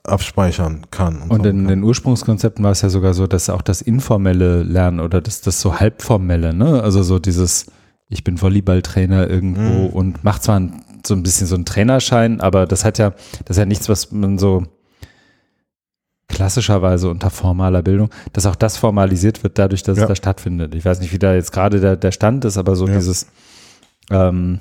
abspeichern 0.04 0.86
kann. 0.92 1.22
Und, 1.24 1.32
und 1.32 1.44
so. 1.44 1.50
in 1.50 1.68
den 1.68 1.84
Ursprungskonzepten 1.84 2.64
war 2.64 2.72
es 2.72 2.82
ja 2.82 2.90
sogar 2.90 3.14
so, 3.14 3.28
dass 3.28 3.50
auch 3.50 3.62
das 3.62 3.82
informelle 3.82 4.64
Lernen 4.64 5.02
oder 5.02 5.22
das, 5.22 5.42
das 5.42 5.60
so 5.60 5.80
halbformelle, 5.80 6.54
ne, 6.54 6.82
also 6.82 7.04
so 7.04 7.20
dieses 7.20 7.68
ich 8.10 8.24
bin 8.24 8.42
Volleyballtrainer 8.42 9.30
irgendwo 9.30 9.88
mhm. 9.88 9.88
und 9.88 10.24
macht 10.24 10.44
zwar 10.44 10.60
ein, 10.60 10.84
so 11.06 11.14
ein 11.14 11.24
bisschen 11.24 11.48
so 11.48 11.56
einen 11.56 11.66
Trainerschein, 11.66 12.42
aber 12.42 12.66
das 12.66 12.86
hat 12.86 12.98
ja, 12.98 13.12
das 13.46 13.52
ist 13.52 13.58
ja 13.58 13.66
nichts, 13.66 13.90
was 13.90 14.12
man 14.12 14.38
so 14.38 14.64
klassischerweise 16.28 17.10
unter 17.10 17.30
formaler 17.30 17.82
Bildung, 17.82 18.10
dass 18.34 18.46
auch 18.46 18.56
das 18.56 18.78
formalisiert 18.78 19.44
wird 19.44 19.58
dadurch, 19.58 19.84
dass 19.84 19.98
ja. 19.98 20.04
es 20.04 20.08
da 20.08 20.16
stattfindet. 20.16 20.76
Ich 20.76 20.86
weiß 20.86 21.02
nicht, 21.02 21.12
wie 21.12 21.20
da 21.20 21.34
jetzt 21.34 21.52
gerade 21.52 21.80
der, 21.80 21.98
der 21.98 22.12
Stand 22.12 22.46
ist, 22.46 22.58
aber 22.58 22.76
so 22.76 22.88
ja. 22.88 22.96
dieses 22.96 23.28
ähm, 24.12 24.60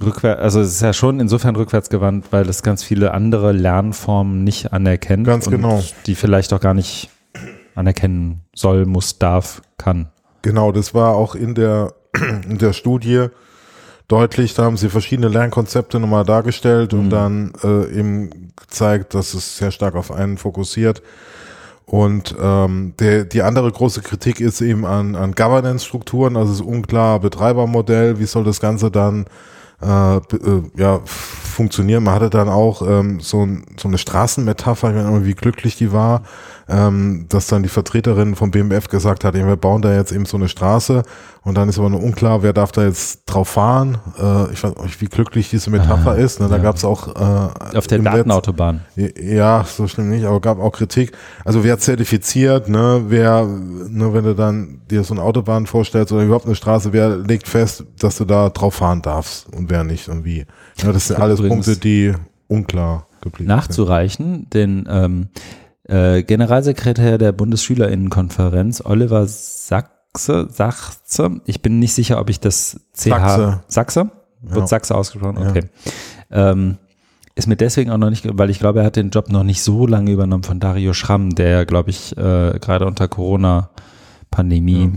rückwärts, 0.00 0.40
also 0.40 0.60
es 0.60 0.68
ist 0.68 0.80
ja 0.80 0.92
schon 0.92 1.20
insofern 1.20 1.56
rückwärtsgewandt, 1.56 2.26
weil 2.30 2.48
es 2.48 2.62
ganz 2.62 2.82
viele 2.82 3.12
andere 3.12 3.52
Lernformen 3.52 4.44
nicht 4.44 4.72
anerkennt. 4.72 5.26
Ganz 5.26 5.50
genau. 5.50 5.82
Die 6.06 6.14
vielleicht 6.14 6.52
auch 6.52 6.60
gar 6.60 6.74
nicht 6.74 7.10
anerkennen 7.74 8.42
soll, 8.54 8.86
muss, 8.86 9.18
darf, 9.18 9.62
kann. 9.76 10.08
Genau, 10.42 10.72
das 10.72 10.94
war 10.94 11.14
auch 11.16 11.34
in 11.34 11.54
der, 11.54 11.94
in 12.48 12.58
der 12.58 12.72
Studie 12.72 13.26
deutlich. 14.08 14.54
Da 14.54 14.64
haben 14.64 14.76
sie 14.76 14.88
verschiedene 14.88 15.28
Lernkonzepte 15.28 15.98
nochmal 16.00 16.24
dargestellt 16.24 16.92
mhm. 16.92 16.98
und 16.98 17.10
dann 17.10 17.52
äh, 17.62 17.98
eben 17.98 18.52
gezeigt, 18.56 19.14
dass 19.14 19.34
es 19.34 19.56
sehr 19.56 19.70
stark 19.70 19.94
auf 19.94 20.12
einen 20.12 20.38
fokussiert. 20.38 21.02
Und 21.86 22.34
ähm, 22.40 22.94
der, 22.98 23.24
die 23.24 23.42
andere 23.42 23.70
große 23.70 24.00
Kritik 24.00 24.40
ist 24.40 24.60
eben 24.62 24.86
an, 24.86 25.16
an 25.16 25.32
Governance-Strukturen, 25.32 26.36
also 26.36 26.52
es 26.52 26.60
ist 26.60 26.66
unklar 26.66 27.20
Betreibermodell, 27.20 28.18
wie 28.18 28.24
soll 28.24 28.42
das 28.42 28.60
Ganze 28.60 28.90
dann 28.90 29.26
äh, 29.82 30.16
äh, 30.16 30.62
ja, 30.76 31.00
funktionieren. 31.04 32.04
Man 32.04 32.14
hatte 32.14 32.30
dann 32.30 32.48
auch 32.48 32.80
ähm, 32.82 33.20
so, 33.20 33.46
so 33.76 33.88
eine 33.88 33.98
Straßenmetapher, 33.98 34.96
ich 34.96 35.04
nicht, 35.04 35.26
wie 35.26 35.34
glücklich 35.34 35.76
die 35.76 35.92
war, 35.92 36.22
ähm, 36.68 37.26
dass 37.28 37.46
dann 37.46 37.62
die 37.62 37.68
Vertreterin 37.68 38.34
vom 38.34 38.50
BMF 38.50 38.88
gesagt 38.88 39.24
hat, 39.24 39.34
wir 39.34 39.56
bauen 39.56 39.82
da 39.82 39.94
jetzt 39.94 40.12
eben 40.12 40.24
so 40.24 40.36
eine 40.36 40.48
Straße 40.48 41.02
und 41.42 41.58
dann 41.58 41.68
ist 41.68 41.78
aber 41.78 41.90
nur 41.90 42.02
unklar, 42.02 42.42
wer 42.42 42.54
darf 42.54 42.72
da 42.72 42.84
jetzt 42.84 43.24
drauf 43.26 43.48
fahren. 43.48 43.98
Äh, 44.18 44.52
ich 44.52 44.64
weiß 44.64 44.74
nicht, 44.82 45.00
wie 45.02 45.06
glücklich 45.06 45.50
diese 45.50 45.68
Metapher 45.68 46.12
ah, 46.12 46.14
ist. 46.14 46.40
Ne? 46.40 46.48
Da 46.48 46.56
ja. 46.56 46.62
gab 46.62 46.76
es 46.76 46.84
auch 46.84 47.08
äh, 47.08 47.76
auf 47.76 47.86
der 47.86 47.98
Datenautobahn. 47.98 48.80
Ja, 48.96 49.64
so 49.64 49.86
stimmt 49.86 50.08
nicht, 50.08 50.24
aber 50.24 50.40
gab 50.40 50.58
auch 50.58 50.72
Kritik. 50.72 51.12
Also 51.44 51.62
wer 51.62 51.78
zertifiziert, 51.78 52.68
ne, 52.68 53.04
wer, 53.08 53.44
ne, 53.44 54.14
wenn 54.14 54.24
du 54.24 54.34
dann 54.34 54.80
dir 54.90 55.04
so 55.04 55.12
eine 55.12 55.22
Autobahn 55.22 55.66
vorstellst 55.66 56.12
oder 56.12 56.22
überhaupt 56.22 56.46
eine 56.46 56.54
Straße, 56.54 56.94
wer 56.94 57.16
legt 57.16 57.46
fest, 57.46 57.84
dass 57.98 58.16
du 58.16 58.24
da 58.24 58.48
drauf 58.48 58.76
fahren 58.76 59.02
darfst 59.02 59.46
und 59.54 59.68
wer 59.68 59.84
nicht 59.84 60.08
und 60.08 60.24
wie. 60.24 60.46
Ja, 60.78 60.92
das 60.92 61.08
sind 61.08 61.20
alles 61.20 61.42
Punkte, 61.42 61.76
die 61.76 62.14
unklar 62.48 63.06
geblieben 63.20 63.48
nachzureichen, 63.48 64.34
sind. 64.34 64.54
denn 64.54 64.88
ähm, 64.88 65.28
äh, 65.84 66.22
Generalsekretär 66.22 67.18
der 67.18 67.32
Bundesschülerinnenkonferenz, 67.32 68.82
Oliver 68.84 69.26
Sachse, 69.26 70.48
Sachse, 70.50 71.40
ich 71.44 71.62
bin 71.62 71.78
nicht 71.78 71.94
sicher, 71.94 72.20
ob 72.20 72.30
ich 72.30 72.40
das 72.40 72.80
CH, 72.94 73.08
Sachse, 73.08 73.60
Sachse? 73.68 74.10
wird 74.42 74.60
ja. 74.60 74.66
Sachse 74.66 74.94
ausgesprochen, 74.94 75.38
okay. 75.38 75.64
Ja. 76.30 76.50
Ähm, 76.52 76.78
ist 77.34 77.48
mir 77.48 77.56
deswegen 77.56 77.90
auch 77.90 77.98
noch 77.98 78.10
nicht, 78.10 78.26
weil 78.38 78.50
ich 78.50 78.60
glaube, 78.60 78.80
er 78.80 78.86
hat 78.86 78.96
den 78.96 79.10
Job 79.10 79.28
noch 79.28 79.42
nicht 79.42 79.62
so 79.62 79.86
lange 79.86 80.12
übernommen 80.12 80.44
von 80.44 80.60
Dario 80.60 80.92
Schramm, 80.92 81.34
der, 81.34 81.66
glaube 81.66 81.90
ich, 81.90 82.16
äh, 82.16 82.58
gerade 82.60 82.86
unter 82.86 83.08
Corona-Pandemie 83.08 84.92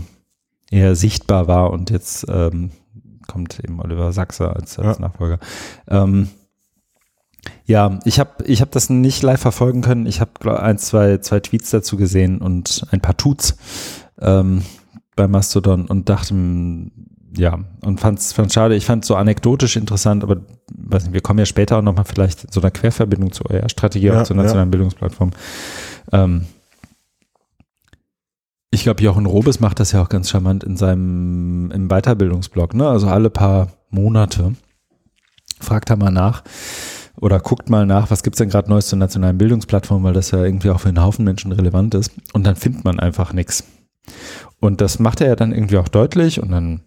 ja. 0.70 0.78
eher 0.78 0.94
sichtbar 0.94 1.48
war 1.48 1.72
und 1.72 1.90
jetzt 1.90 2.26
ähm, 2.28 2.70
kommt 3.26 3.58
eben 3.58 3.80
Oliver 3.80 4.12
Sachse 4.12 4.54
als, 4.54 4.78
als 4.78 5.00
Nachfolger. 5.00 5.38
Ähm, 5.88 6.28
ja, 7.64 7.98
ich 8.04 8.18
habe 8.18 8.44
ich 8.44 8.60
hab 8.60 8.70
das 8.70 8.90
nicht 8.90 9.22
live 9.22 9.40
verfolgen 9.40 9.82
können. 9.82 10.06
Ich 10.06 10.20
habe 10.20 10.60
ein, 10.60 10.78
zwei, 10.78 11.18
zwei 11.18 11.40
Tweets 11.40 11.70
dazu 11.70 11.96
gesehen 11.96 12.38
und 12.38 12.86
ein 12.90 13.00
paar 13.00 13.16
Tuts 13.16 13.56
ähm, 14.20 14.62
bei 15.16 15.28
Mastodon 15.28 15.86
und 15.86 16.08
dachte, 16.08 16.34
ja, 17.36 17.58
und 17.82 18.00
fand's, 18.00 18.32
fand's 18.32 18.54
schade. 18.54 18.74
Ich 18.74 18.86
fand 18.86 19.04
so 19.04 19.16
anekdotisch 19.16 19.76
interessant, 19.76 20.22
aber 20.22 20.38
weiß 20.72 21.04
nicht, 21.04 21.12
wir 21.12 21.20
kommen 21.20 21.38
ja 21.38 21.46
später 21.46 21.78
auch 21.78 21.82
nochmal 21.82 22.04
vielleicht 22.04 22.44
in 22.44 22.52
so 22.52 22.60
einer 22.60 22.70
Querverbindung 22.70 23.32
zu 23.32 23.44
eurer 23.46 23.68
Strategie, 23.68 24.06
ja, 24.06 24.20
auch 24.20 24.24
zur 24.24 24.36
nationalen 24.36 24.68
ja. 24.68 24.70
Bildungsplattform. 24.70 25.30
Ähm, 26.12 26.46
ich 28.70 28.82
glaube, 28.82 29.02
Jochen 29.02 29.26
Robes 29.26 29.60
macht 29.60 29.80
das 29.80 29.92
ja 29.92 30.02
auch 30.02 30.08
ganz 30.08 30.28
charmant 30.28 30.62
in 30.62 30.76
seinem 30.76 31.70
im 31.70 31.88
Weiterbildungsblog, 31.88 32.74
ne? 32.74 32.88
Also 32.88 33.08
alle 33.08 33.30
paar 33.30 33.68
Monate 33.90 34.54
fragt 35.60 35.90
er 35.90 35.96
mal 35.96 36.10
nach, 36.10 36.42
oder 37.20 37.40
guckt 37.40 37.70
mal 37.70 37.86
nach, 37.86 38.10
was 38.10 38.22
gibt's 38.22 38.38
denn 38.38 38.48
gerade 38.48 38.70
Neues 38.70 38.86
zur 38.86 38.98
nationalen 38.98 39.38
Bildungsplattform, 39.38 40.02
weil 40.04 40.12
das 40.12 40.30
ja 40.30 40.44
irgendwie 40.44 40.70
auch 40.70 40.80
für 40.80 40.88
einen 40.88 41.02
Haufen 41.02 41.24
Menschen 41.24 41.52
relevant 41.52 41.94
ist. 41.94 42.12
Und 42.32 42.46
dann 42.46 42.56
findet 42.56 42.84
man 42.84 43.00
einfach 43.00 43.32
nichts. 43.32 43.64
Und 44.60 44.80
das 44.80 44.98
macht 44.98 45.20
er 45.20 45.28
ja 45.28 45.36
dann 45.36 45.52
irgendwie 45.52 45.78
auch 45.78 45.88
deutlich 45.88 46.40
und 46.42 46.50
dann 46.50 46.80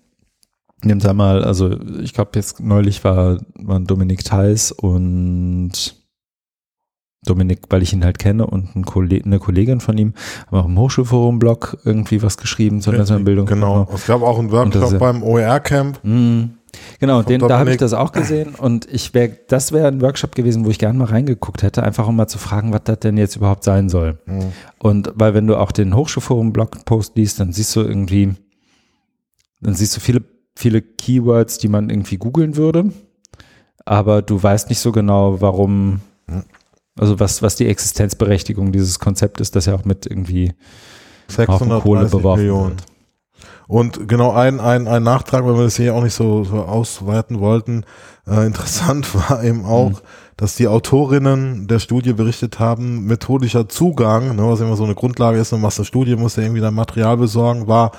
nimmt 0.84 1.04
er 1.04 1.14
mal, 1.14 1.44
also 1.44 1.80
ich 2.02 2.14
glaube 2.14 2.32
jetzt 2.36 2.60
neulich 2.60 3.04
war, 3.04 3.40
waren 3.56 3.86
Dominik 3.86 4.24
Theis 4.24 4.72
und 4.72 5.96
Dominik, 7.24 7.60
weil 7.70 7.84
ich 7.84 7.94
ihn 7.94 8.04
halt 8.04 8.18
kenne 8.18 8.48
und 8.48 8.76
ein 8.76 8.84
Kolleg, 8.84 9.26
eine 9.26 9.38
Kollegin 9.38 9.80
von 9.80 9.96
ihm, 9.98 10.16
haben 10.48 10.58
auch 10.58 10.66
im 10.66 10.80
Hochschulforum-Blog 10.80 11.78
irgendwie 11.86 12.24
was 12.24 12.38
geschrieben 12.38 12.82
zur 12.82 12.94
nationalen 12.94 13.26
Bildung. 13.26 13.46
Genau, 13.46 13.88
es 13.94 14.08
gab 14.08 14.24
auch 14.24 14.40
einen 14.40 14.52
Workshop 14.52 14.98
beim 14.98 15.22
OER-Camp. 15.22 16.00
Mhm. 16.04 16.56
Genau, 17.00 17.22
den, 17.24 17.42
da 17.42 17.60
habe 17.60 17.72
ich 17.72 17.78
das 17.78 17.94
auch 17.94 18.12
gesehen 18.12 18.56
und 18.58 18.88
ich 18.92 19.14
wäre, 19.14 19.38
das 19.48 19.72
wäre 19.72 19.88
ein 19.88 20.02
Workshop 20.02 20.36
gewesen, 20.36 20.66
wo 20.66 20.70
ich 20.70 20.80
gerne 20.80 20.98
mal 20.98 21.06
reingeguckt 21.06 21.64
hätte, 21.64 21.84
einfach 21.84 22.08
um 22.08 22.16
mal 22.16 22.28
zu 22.28 22.38
fragen, 22.38 22.74
was 22.74 22.82
das 22.86 23.00
denn 23.00 23.18
jetzt 23.18 23.36
überhaupt 23.36 23.64
sein 23.64 23.90
soll. 23.90 24.20
Mhm. 24.26 24.52
Und 24.80 25.12
weil 25.16 25.34
wenn 25.34 25.48
du 25.48 25.58
auch 25.58 25.72
den 25.72 25.96
Hochschulforum-Blogpost 25.96 27.16
liest, 27.16 27.40
dann 27.40 27.52
siehst 27.54 27.76
du 27.76 27.82
irgendwie, 27.82 28.34
dann 29.60 29.74
siehst 29.74 29.96
du 29.96 30.00
viele, 30.00 30.24
viele 30.56 30.82
Keywords, 30.82 31.58
die 31.58 31.68
man 31.68 31.90
irgendwie 31.90 32.18
googeln 32.18 32.56
würde, 32.56 32.92
aber 33.86 34.22
du 34.22 34.42
weißt 34.42 34.70
nicht 34.70 34.80
so 34.80 34.92
genau, 34.92 35.42
warum, 35.42 36.02
also 36.98 37.20
was, 37.20 37.42
was 37.42 37.56
die 37.56 37.68
Existenzberechtigung 37.68 38.72
dieses 38.72 39.00
Konzeptes, 39.00 39.52
das 39.52 39.66
ja 39.66 39.76
auch 39.76 39.86
mit 39.86 40.06
irgendwie 40.06 40.54
630 41.28 41.84
Kohle 41.84 42.06
beworfen 42.06 42.42
Millionen. 42.42 42.70
Wird. 42.72 42.91
Und 43.68 44.08
genau 44.08 44.32
ein, 44.32 44.60
ein, 44.60 44.88
ein 44.88 45.04
Nachtrag, 45.04 45.46
weil 45.46 45.56
wir 45.56 45.64
das 45.64 45.78
hier 45.78 45.96
auch 45.96 46.04
nicht 46.04 46.14
so, 46.14 46.44
so 46.44 46.58
ausweiten 46.64 47.40
wollten, 47.40 47.86
äh, 48.28 48.46
interessant 48.46 49.14
war 49.16 49.44
eben 49.44 49.66
auch, 49.66 49.92
mhm. 49.92 49.98
dass 50.38 50.56
die 50.56 50.68
Autorinnen 50.68 51.68
der 51.68 51.80
Studie 51.80 52.14
berichtet 52.14 52.60
haben, 52.60 53.06
methodischer 53.06 53.70
Zugang, 53.70 54.36
ne, 54.36 54.48
was 54.48 54.60
immer 54.60 54.76
so 54.76 54.84
eine 54.84 54.96
Grundlage 54.96 55.40
ist, 55.40 55.54
und 55.54 55.64
was 55.64 55.76
der 55.76 55.86
Studie 55.86 56.16
muss 56.16 56.36
ja 56.36 56.44
irgendwie 56.44 56.62
dann 56.62 56.74
Material 56.74 57.18
besorgen, 57.18 57.68
war 57.68 57.92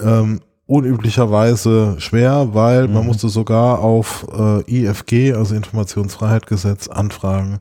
ähm, 0.00 0.40
unüblicherweise 0.70 1.96
schwer, 1.98 2.50
weil 2.52 2.86
mhm. 2.86 2.94
man 2.94 3.06
musste 3.06 3.28
sogar 3.28 3.80
auf 3.80 4.26
äh, 4.32 4.84
IFG, 4.84 5.32
also 5.34 5.56
Informationsfreiheitsgesetz, 5.56 6.86
Anfragen 6.86 7.58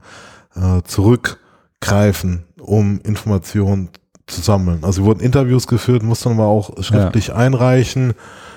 äh, 0.56 0.84
zurückgreifen, 0.84 2.46
um 2.60 3.00
Informationen 3.02 3.90
zu 4.30 4.42
sammeln. 4.42 4.80
Also 4.84 5.04
wurden 5.04 5.20
Interviews 5.20 5.68
geführt, 5.68 6.04
musste 6.04 6.30
man 6.30 6.40
auch 6.40 6.82
schriftlich 6.82 7.28
ja. 7.28 7.36
einreichen, 7.36 8.14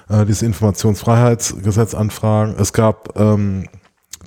äh, 0.08 0.24
diese 0.24 0.46
Informationsfreiheitsgesetz 0.46 1.94
anfragen. 1.94 2.54
Es 2.58 2.72
gab 2.72 3.18
ähm, 3.18 3.66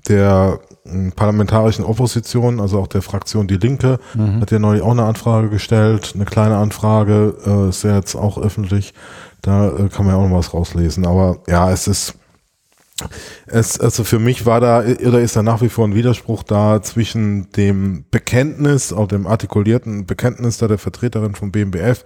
der 0.07 0.59
äh, 0.85 1.11
parlamentarischen 1.11 1.85
Opposition, 1.85 2.59
also 2.59 2.79
auch 2.79 2.87
der 2.87 3.01
Fraktion 3.01 3.47
Die 3.47 3.57
Linke, 3.57 3.99
mhm. 4.13 4.41
hat 4.41 4.51
ja 4.51 4.59
neulich 4.59 4.81
auch 4.81 4.91
eine 4.91 5.05
Anfrage 5.05 5.49
gestellt, 5.49 6.13
eine 6.15 6.25
kleine 6.25 6.57
Anfrage, 6.57 7.35
äh, 7.45 7.69
ist 7.69 7.83
ja 7.83 7.95
jetzt 7.95 8.15
auch 8.15 8.37
öffentlich, 8.37 8.93
da 9.41 9.67
äh, 9.67 9.89
kann 9.89 10.05
man 10.05 10.15
ja 10.15 10.21
auch 10.21 10.27
noch 10.27 10.37
was 10.37 10.53
rauslesen. 10.53 11.05
Aber 11.05 11.37
ja, 11.47 11.71
es 11.71 11.87
ist 11.87 12.15
es, 13.47 13.79
also 13.79 14.03
für 14.03 14.19
mich 14.19 14.45
war 14.45 14.61
da, 14.61 14.79
oder 14.79 15.19
ist 15.19 15.35
da 15.35 15.43
nach 15.43 15.61
wie 15.61 15.69
vor 15.69 15.85
ein 15.85 15.95
Widerspruch 15.95 16.43
da 16.43 16.81
zwischen 16.81 17.51
dem 17.51 18.05
Bekenntnis, 18.09 18.93
auch 18.93 19.07
dem 19.07 19.27
artikulierten 19.27 20.05
Bekenntnis 20.05 20.57
da 20.57 20.67
der 20.67 20.77
Vertreterin 20.77 21.35
vom 21.35 21.51
BMBF 21.51 22.05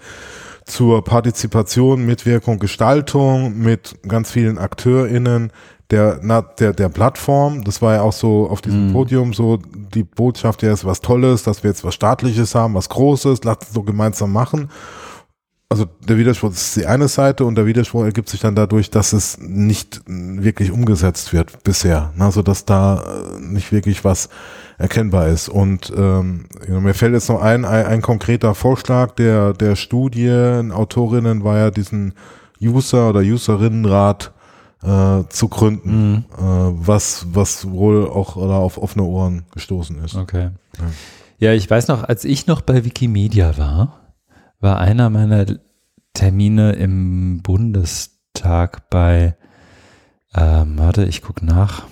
zur 0.66 1.04
Partizipation, 1.04 2.06
Mitwirkung, 2.06 2.60
Gestaltung 2.60 3.58
mit 3.58 3.96
ganz 4.08 4.32
vielen 4.32 4.58
AkteurInnen 4.58 5.52
der, 5.92 6.20
na, 6.22 6.42
der, 6.42 6.74
der 6.74 6.90
Plattform. 6.90 7.64
Das 7.64 7.82
war 7.82 7.96
ja 7.96 8.02
auch 8.02 8.14
so 8.14 8.48
auf 8.50 8.62
diesem 8.62 8.88
mhm. 8.88 8.94
Podium 8.94 9.34
so 9.34 9.58
die 9.74 10.04
Botschaft, 10.04 10.64
ja, 10.64 10.72
ist 10.72 10.86
was 10.86 11.02
Tolles, 11.02 11.44
dass 11.44 11.64
wir 11.64 11.70
jetzt 11.70 11.84
was 11.84 11.96
Staatliches 11.96 12.56
haben, 12.56 12.74
was 12.74 12.90
Großes, 12.90 13.44
lasst 13.44 13.62
uns 13.62 13.74
so 13.74 13.84
gemeinsam 13.84 14.32
machen 14.32 14.70
also 15.72 15.86
der 16.02 16.18
Widerspruch 16.18 16.52
ist 16.52 16.76
die 16.78 16.88
eine 16.88 17.08
Seite 17.08 17.46
und 17.46 17.54
der 17.54 17.68
Widerspruch 17.68 18.04
ergibt 18.04 18.28
sich 18.28 18.40
dann 18.40 18.56
dadurch, 18.56 18.90
dass 18.90 19.14
es 19.14 19.38
nicht 19.38 20.02
wirklich 20.08 20.72
umgesetzt 20.72 21.32
wird 21.32 21.64
bisher, 21.64 22.12
also 22.18 22.42
dass 22.42 22.66
da 22.66 23.04
äh, 23.04 23.40
nicht 23.40 23.72
wirklich 23.72 24.04
was 24.04 24.30
erkennbar 24.80 25.28
ist. 25.28 25.48
Und 25.48 25.94
ähm, 25.96 26.46
mir 26.68 26.96
fällt 26.96 27.14
jetzt 27.14 27.30
noch 27.30 27.42
ein, 27.42 27.66
ein, 27.66 27.86
ein 27.86 28.02
konkreter 28.02 28.56
Vorschlag 28.56 29.12
der 29.12 29.54
der 29.54 29.76
Studienautorinnen 29.76 31.44
war 31.44 31.60
ja 31.60 31.70
diesen 31.70 32.14
User 32.60 33.10
oder 33.10 33.20
Userinnenrat 33.20 34.32
äh, 34.82 35.24
zu 35.30 35.50
gründen, 35.50 36.12
mhm. 36.12 36.26
äh, 36.36 36.88
was 36.88 37.28
was 37.32 37.70
wohl 37.70 38.08
auch 38.08 38.38
oder 38.38 38.56
auf 38.56 38.80
offene 38.80 39.04
Ohren 39.04 39.44
gestoßen 39.52 40.04
ist. 40.04 40.16
Okay. 40.16 40.50
Ja. 40.80 41.50
ja, 41.50 41.54
ich 41.54 41.70
weiß 41.70 41.90
noch, 41.90 42.04
als 42.04 42.26
ich 42.26 42.48
noch 42.48 42.62
bei 42.62 42.84
Wikimedia 42.84 43.56
war 43.56 43.99
war 44.60 44.80
einer 44.80 45.10
meiner 45.10 45.46
Termine 46.14 46.74
im 46.74 47.42
Bundestag 47.42 48.90
bei, 48.90 49.36
ähm, 50.36 50.78
warte, 50.78 51.06
ich 51.06 51.22
gucke 51.22 51.46
nach. 51.46 51.86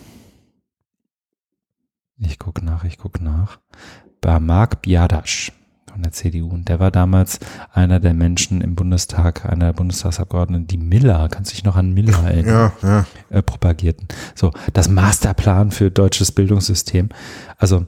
Ich 2.17 2.39
gucke 2.39 2.65
nach, 2.65 2.83
ich 2.83 2.97
gucke 2.97 3.23
nach. 3.23 3.59
Bei 4.21 4.39
Marc 4.39 4.81
Biadasch 4.81 5.51
von 5.97 6.03
der 6.03 6.11
CDU. 6.11 6.49
Und 6.49 6.69
der 6.69 6.79
war 6.79 6.91
damals 6.91 7.39
einer 7.71 7.99
der 7.99 8.13
Menschen 8.13 8.61
im 8.61 8.75
Bundestag, 8.75 9.45
einer 9.45 9.67
der 9.67 9.73
Bundestagsabgeordneten, 9.73 10.67
die 10.67 10.77
Miller, 10.77 11.27
kannst 11.29 11.51
du 11.51 11.55
dich 11.55 11.63
noch 11.63 11.75
an 11.75 11.93
Miller 11.93 12.23
erinnern, 12.23 12.71
ja, 12.81 12.89
ja. 12.89 13.05
Äh, 13.29 13.41
propagierten. 13.41 14.07
So, 14.35 14.51
das 14.73 14.89
Masterplan 14.89 15.71
für 15.71 15.89
deutsches 15.89 16.31
Bildungssystem. 16.31 17.09
Also 17.57 17.87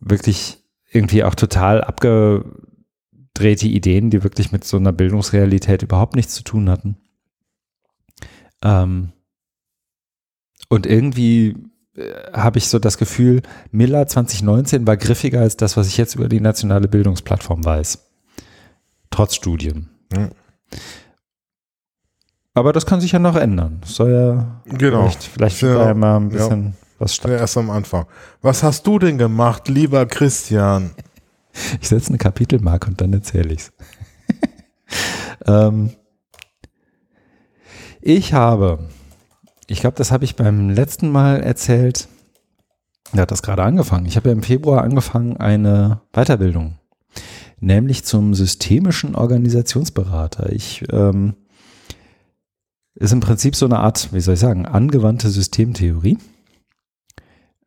wirklich 0.00 0.58
irgendwie 0.90 1.24
auch 1.24 1.34
total 1.34 1.82
abge 1.82 2.44
abgedrehte 3.38 3.68
Ideen, 3.68 4.10
die 4.10 4.24
wirklich 4.24 4.50
mit 4.52 4.64
so 4.64 4.76
einer 4.76 4.92
Bildungsrealität 4.92 5.82
überhaupt 5.82 6.16
nichts 6.16 6.34
zu 6.34 6.42
tun 6.42 6.68
hatten. 6.68 6.96
Ähm, 8.62 9.12
und 10.68 10.86
irgendwie 10.86 11.56
äh, 11.94 12.32
habe 12.32 12.58
ich 12.58 12.68
so 12.68 12.78
das 12.80 12.98
Gefühl, 12.98 13.42
Miller 13.70 14.06
2019 14.06 14.86
war 14.86 14.96
griffiger 14.96 15.40
als 15.40 15.56
das, 15.56 15.76
was 15.76 15.86
ich 15.86 15.96
jetzt 15.96 16.16
über 16.16 16.28
die 16.28 16.40
nationale 16.40 16.88
Bildungsplattform 16.88 17.64
weiß. 17.64 18.10
Trotz 19.10 19.36
Studien. 19.36 19.88
Ja. 20.12 20.30
Aber 22.54 22.72
das 22.72 22.86
kann 22.86 23.00
sich 23.00 23.12
ja 23.12 23.20
noch 23.20 23.36
ändern. 23.36 23.80
soll 23.84 24.10
ja 24.10 24.62
genau. 24.64 25.08
vielleicht, 25.08 25.22
vielleicht 25.22 25.62
ja, 25.62 25.94
mal 25.94 26.16
ein 26.16 26.28
bisschen 26.30 26.64
ja. 26.64 26.72
was 26.98 27.14
statt. 27.14 27.30
Ja, 27.30 27.36
erst 27.38 27.56
am 27.56 27.70
Anfang. 27.70 28.06
Was 28.42 28.64
hast 28.64 28.84
du 28.84 28.98
denn 28.98 29.16
gemacht, 29.16 29.68
lieber 29.68 30.06
Christian? 30.06 30.90
Ich 31.80 31.88
setze 31.88 32.10
eine 32.10 32.18
Kapitelmarke 32.18 32.88
und 32.88 33.00
dann 33.00 33.12
erzähle 33.12 33.52
ich 33.52 33.60
es. 33.60 33.72
ähm, 35.46 35.90
ich 38.00 38.32
habe, 38.32 38.88
ich 39.66 39.80
glaube, 39.80 39.96
das 39.96 40.12
habe 40.12 40.24
ich 40.24 40.36
beim 40.36 40.70
letzten 40.70 41.10
Mal 41.10 41.40
erzählt, 41.40 42.08
er 43.12 43.22
hat 43.22 43.30
das 43.30 43.42
gerade 43.42 43.62
angefangen. 43.62 44.06
Ich 44.06 44.16
habe 44.16 44.28
ja 44.28 44.34
im 44.34 44.42
Februar 44.42 44.82
angefangen 44.82 45.36
eine 45.36 46.02
Weiterbildung, 46.12 46.78
nämlich 47.58 48.04
zum 48.04 48.34
systemischen 48.34 49.14
Organisationsberater. 49.14 50.52
Ich 50.52 50.84
ähm, 50.92 51.34
ist 52.94 53.12
im 53.12 53.20
Prinzip 53.20 53.56
so 53.56 53.66
eine 53.66 53.78
Art, 53.78 54.12
wie 54.12 54.20
soll 54.20 54.34
ich 54.34 54.40
sagen, 54.40 54.66
angewandte 54.66 55.30
Systemtheorie 55.30 56.18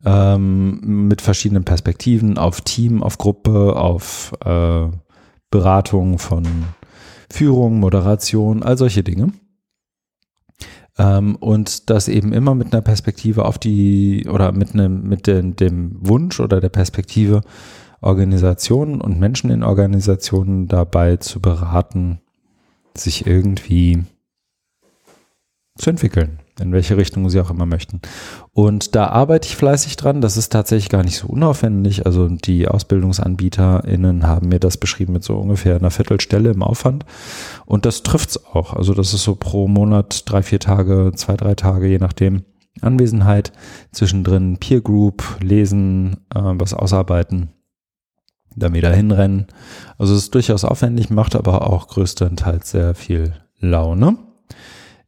ähm, 0.05 1.07
mit 1.07 1.21
verschiedenen 1.21 1.63
Perspektiven 1.63 2.37
auf 2.37 2.61
Team, 2.61 3.03
auf 3.03 3.17
Gruppe, 3.17 3.75
auf 3.75 4.33
äh, 4.43 4.87
Beratung 5.49 6.17
von 6.17 6.45
Führung, 7.29 7.79
Moderation, 7.79 8.63
all 8.63 8.77
solche 8.77 9.03
Dinge. 9.03 9.31
Ähm, 10.97 11.35
und 11.35 11.89
das 11.89 12.07
eben 12.07 12.33
immer 12.33 12.55
mit 12.55 12.73
einer 12.73 12.81
Perspektive 12.81 13.45
auf 13.45 13.57
die 13.57 14.27
oder 14.29 14.51
mit 14.51 14.73
einem, 14.73 15.03
mit 15.07 15.27
den, 15.27 15.55
dem 15.55 15.95
Wunsch 15.99 16.39
oder 16.39 16.59
der 16.59 16.69
Perspektive, 16.69 17.41
Organisationen 18.01 18.99
und 18.99 19.19
Menschen 19.19 19.51
in 19.51 19.63
Organisationen 19.63 20.67
dabei 20.67 21.17
zu 21.17 21.39
beraten, 21.39 22.19
sich 22.95 23.27
irgendwie 23.27 24.03
zu 25.77 25.89
entwickeln 25.89 26.39
in 26.61 26.71
welche 26.71 26.97
Richtung 26.97 27.29
sie 27.29 27.39
auch 27.39 27.49
immer 27.49 27.65
möchten. 27.65 28.01
Und 28.53 28.95
da 28.95 29.07
arbeite 29.07 29.47
ich 29.47 29.55
fleißig 29.55 29.97
dran. 29.97 30.21
Das 30.21 30.37
ist 30.37 30.49
tatsächlich 30.49 30.89
gar 30.89 31.03
nicht 31.03 31.17
so 31.17 31.27
unaufwendig. 31.27 32.05
Also 32.05 32.27
die 32.27 32.67
AusbildungsanbieterInnen 32.67 34.27
haben 34.27 34.49
mir 34.49 34.59
das 34.59 34.77
beschrieben 34.77 35.13
mit 35.13 35.23
so 35.23 35.37
ungefähr 35.37 35.75
einer 35.75 35.91
Viertelstelle 35.91 36.51
im 36.51 36.63
Aufwand. 36.63 37.05
Und 37.65 37.85
das 37.85 38.03
trifft's 38.03 38.45
auch. 38.45 38.73
Also 38.73 38.93
das 38.93 39.13
ist 39.13 39.23
so 39.23 39.35
pro 39.35 39.67
Monat 39.67 40.29
drei, 40.29 40.43
vier 40.43 40.59
Tage, 40.59 41.11
zwei, 41.15 41.35
drei 41.35 41.55
Tage, 41.55 41.87
je 41.87 41.97
nachdem. 41.97 42.43
Anwesenheit, 42.79 43.51
zwischendrin 43.91 44.57
Peer 44.57 44.79
Group, 44.81 45.23
lesen, 45.41 46.13
äh, 46.33 46.39
was 46.41 46.73
ausarbeiten, 46.73 47.49
dann 48.55 48.73
wieder 48.73 48.93
hinrennen. 48.93 49.47
Also 49.97 50.13
es 50.13 50.23
ist 50.23 50.35
durchaus 50.35 50.63
aufwendig, 50.63 51.09
macht 51.09 51.35
aber 51.35 51.67
auch 51.67 51.89
größtenteils 51.89 52.71
sehr 52.71 52.95
viel 52.95 53.33
Laune. 53.59 54.17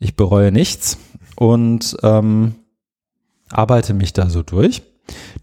Ich 0.04 0.18
bereue 0.18 0.52
nichts 0.52 0.98
und 1.38 1.96
ähm, 2.04 2.56
arbeite 3.50 3.94
mich 3.94 4.12
da 4.12 4.30
so 4.30 4.44
durch. 4.44 4.84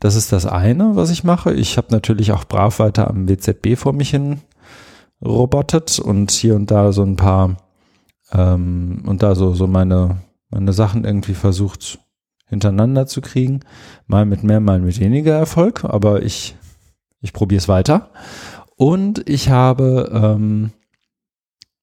Das 0.01 0.17
ist 0.17 0.33
das 0.33 0.45
eine, 0.45 0.97
was 0.97 1.11
ich 1.11 1.25
mache. 1.25 1.55
Ich 1.55 1.79
habe 1.79 1.89
natürlich 1.91 2.33
auch 2.33 2.45
brav 2.45 2.79
weiter 2.79 3.09
am 3.09 3.27
WZB 3.27 3.77
vor 3.77 3.95
mich 3.95 4.11
hin 4.11 4.43
robotet 5.25 5.99
und 5.99 6.31
hier 6.31 6.57
und 6.57 6.71
da 6.71 6.93
so 6.93 7.03
ein 7.03 7.17
paar 7.17 7.57
ähm, 8.33 9.03
und 9.07 9.23
da 9.23 9.35
so, 9.35 9.55
so 9.55 9.67
meine, 9.67 10.19
meine 10.51 10.75
Sachen 10.75 11.07
irgendwie 11.07 11.35
versucht 11.35 11.99
hintereinander 12.47 13.07
zu 13.07 13.23
kriegen. 13.23 13.61
Mal 14.07 14.27
mit 14.27 14.45
mehr, 14.45 14.61
mal 14.61 14.81
mit 14.81 15.01
weniger 15.01 15.37
Erfolg, 15.37 15.85
aber 15.85 16.23
ich, 16.23 16.55
ich 17.23 17.33
probiere 17.33 17.61
es 17.61 17.69
weiter. 17.69 18.11
Und 18.77 19.27
ich 19.27 19.49
habe 19.49 20.11
ähm, 20.13 20.73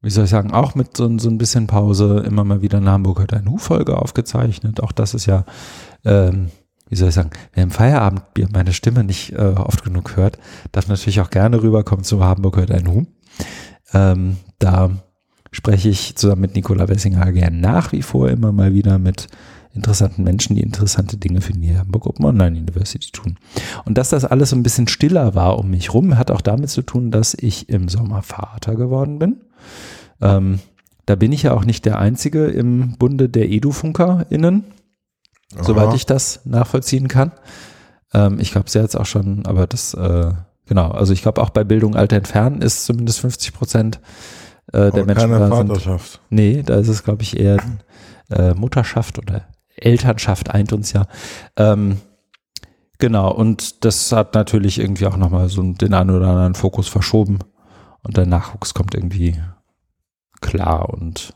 wie 0.02 0.10
soll 0.10 0.26
ich 0.26 0.30
sagen, 0.30 0.52
auch 0.52 0.76
mit 0.76 0.96
so, 0.96 1.18
so 1.18 1.30
ein 1.30 1.38
bisschen 1.38 1.68
Pause 1.68 2.24
immer 2.26 2.44
mal 2.44 2.62
wieder 2.62 2.78
eine 2.78 2.92
Hamburger 2.92 3.26
Dein 3.26 3.50
Hu-Folge 3.50 3.98
aufgezeichnet. 3.98 4.82
Auch 4.82 4.92
das 4.92 5.14
ist 5.14 5.26
ja, 5.26 5.46
ähm, 6.06 6.50
wie 6.88 6.96
soll 6.96 7.10
ich 7.10 7.16
sagen, 7.16 7.32
wer 7.54 7.64
im 7.64 7.72
Feierabendbier 7.72 8.50
meine 8.54 8.74
Stimme 8.74 9.04
nicht 9.04 9.34
äh, 9.34 9.56
oft 9.56 9.84
genug 9.84 10.16
hört, 10.16 10.38
darf 10.72 10.88
natürlich 10.88 11.22
auch 11.22 11.30
gerne 11.30 11.62
rüberkommen 11.62 12.04
zu 12.04 12.24
Hamburger 12.24 12.66
Dein 12.66 12.88
Hu. 12.88 13.06
Ähm, 13.94 14.38
da 14.60 14.92
spreche 15.52 15.90
ich 15.90 16.16
zusammen 16.16 16.42
mit 16.42 16.56
Nicola 16.56 16.88
Wessinger 16.88 17.32
gern 17.32 17.60
nach 17.60 17.92
wie 17.92 18.02
vor 18.04 18.30
immer 18.30 18.52
mal 18.52 18.74
wieder 18.74 19.00
mit 19.00 19.28
interessanten 19.74 20.24
Menschen, 20.24 20.56
die 20.56 20.64
interessante 20.64 21.18
Dinge 21.18 21.42
für 21.42 21.54
die 21.54 21.78
Hamburg 21.78 22.08
Open 22.08 22.26
Online 22.26 22.58
University 22.58 23.12
tun. 23.12 23.38
Und 23.86 23.98
dass 23.98 24.10
das 24.10 24.26
alles 24.26 24.50
so 24.50 24.56
ein 24.56 24.64
bisschen 24.64 24.88
stiller 24.88 25.36
war 25.36 25.58
um 25.58 25.70
mich 25.70 25.94
rum, 25.94 26.18
hat 26.18 26.32
auch 26.32 26.42
damit 26.42 26.70
zu 26.70 26.82
tun, 26.82 27.12
dass 27.12 27.34
ich 27.34 27.70
im 27.70 27.88
Sommer 27.88 28.24
Vater 28.24 28.76
geworden 28.76 29.20
bin. 29.20 29.38
Ähm, 30.22 30.60
da 31.06 31.16
bin 31.16 31.32
ich 31.32 31.44
ja 31.44 31.54
auch 31.54 31.66
nicht 31.66 31.86
der 31.86 32.00
Einzige 32.00 32.46
im 32.48 32.98
Bunde 32.98 33.30
der 33.30 33.50
EdufunkerInnen, 33.50 34.66
Aha. 35.56 35.64
soweit 35.64 35.94
ich 35.94 36.06
das 36.06 36.42
nachvollziehen 36.46 37.08
kann. 37.08 37.32
Ähm, 38.14 38.40
ich 38.40 38.52
glaube, 38.52 38.70
sie 38.70 38.80
hat 38.80 38.90
es 38.90 38.96
auch 38.96 39.06
schon, 39.06 39.46
aber 39.46 39.68
das, 39.68 39.94
äh, 39.94 40.32
genau, 40.66 40.92
also 40.92 41.14
ich 41.14 41.22
glaube 41.22 41.42
auch 41.42 41.50
bei 41.50 41.64
Bildung 41.64 41.96
Alter 41.96 42.18
entfernen 42.18 42.62
ist 42.62 42.86
zumindest 42.86 43.22
50 43.22 43.54
Prozent 43.54 44.00
äh, 44.74 44.92
der 44.92 45.06
Menschen 45.06 45.32
keine 45.32 45.40
da 45.40 45.50
Vaterschaft. 45.50 46.12
Sind, 46.12 46.22
nee, 46.30 46.64
da 46.64 46.76
ist 46.76 46.90
es, 46.90 47.04
glaube 47.04 47.24
ich, 47.24 47.40
eher 47.40 47.58
äh, 48.30 48.54
Mutterschaft 48.54 49.18
oder 49.18 49.44
Elternschaft 49.78 50.52
eint 50.52 50.74
uns 50.74 50.92
ja. 50.92 51.08
Ähm, 51.56 51.98
genau, 52.98 53.32
und 53.32 53.86
das 53.86 54.12
hat 54.12 54.34
natürlich 54.34 54.80
irgendwie 54.80 55.06
auch 55.06 55.18
nochmal 55.18 55.48
so 55.50 55.62
den 55.62 55.94
einen 55.94 56.10
oder 56.10 56.28
anderen 56.28 56.56
Fokus 56.56 56.88
verschoben. 56.88 57.40
Und 58.08 58.16
der 58.16 58.26
Nachwuchs 58.26 58.74
kommt 58.74 58.96
irgendwie 58.96 59.36
klar 60.40 60.90
und 60.90 61.34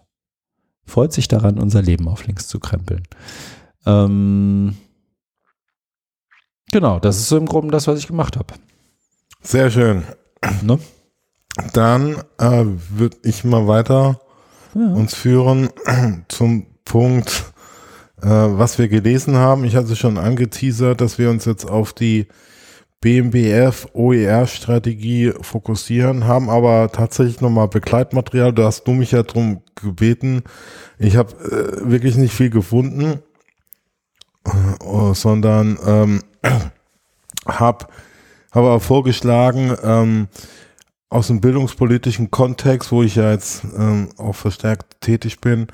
freut 0.86 1.12
sich 1.12 1.28
daran, 1.28 1.60
unser 1.60 1.82
Leben 1.82 2.08
auf 2.08 2.26
links 2.26 2.48
zu 2.48 2.60
krempeln. 2.60 3.04
Ähm, 3.86 4.78
genau, 6.72 7.00
das 7.00 7.18
ist 7.18 7.28
so 7.28 7.38
im 7.38 7.46
Groben 7.46 7.72
das, 7.72 7.88
was 7.88 8.00
ich 8.00 8.08
gemacht 8.08 8.38
habe. 8.38 8.54
Sehr 9.42 9.70
schön. 9.70 10.04
Ne? 10.62 10.80
Dann 11.74 12.16
äh, 12.38 12.66
würde 12.90 13.18
ich 13.24 13.44
mal 13.44 13.68
weiter 13.68 14.22
ja. 14.74 14.94
uns 14.94 15.14
führen 15.14 15.70
zum 16.30 16.68
Punkt, 16.86 17.52
äh, 18.22 18.28
was 18.28 18.78
wir 18.78 18.88
gelesen 18.88 19.36
haben. 19.36 19.66
Ich 19.66 19.76
hatte 19.76 19.98
schon 19.98 20.18
angeteasert, 20.18 21.02
dass 21.02 21.18
wir 21.18 21.30
uns 21.30 21.44
jetzt 21.44 21.70
auf 21.70 21.92
die 21.92 22.28
BMBF 23.02 23.88
OER-Strategie 23.94 25.34
fokussieren, 25.42 26.26
haben 26.28 26.50
aber 26.50 26.92
tatsächlich 26.92 27.42
nochmal 27.42 27.68
Begleitmaterial. 27.68 28.54
Da 28.54 28.66
hast 28.66 28.84
du 28.84 28.92
mich 28.92 29.12
ja 29.12 29.24
drum 29.24 29.62
gebeten. 29.76 30.44
Ich 31.00 31.18
habe 31.18 31.34
äh, 31.44 31.90
wirklich 31.90 32.16
nicht 32.16 32.34
viel 32.34 32.52
gefunden, 32.52 33.20
äh, 34.46 35.14
sondern 35.14 35.80
ähm, 35.86 36.22
habe 37.48 37.86
hab 37.86 37.92
aber 38.52 38.80
vorgeschlagen, 38.80 39.76
ähm, 39.84 40.28
aus 41.10 41.28
dem 41.28 41.42
bildungspolitischen 41.42 42.32
Kontext, 42.32 42.92
wo 42.92 43.04
ich 43.04 43.16
ja 43.16 43.32
jetzt 43.32 43.64
ähm, 43.78 44.10
auch 44.18 44.36
verstärkt 44.36 45.02
tätig 45.02 45.42
bin, 45.42 45.68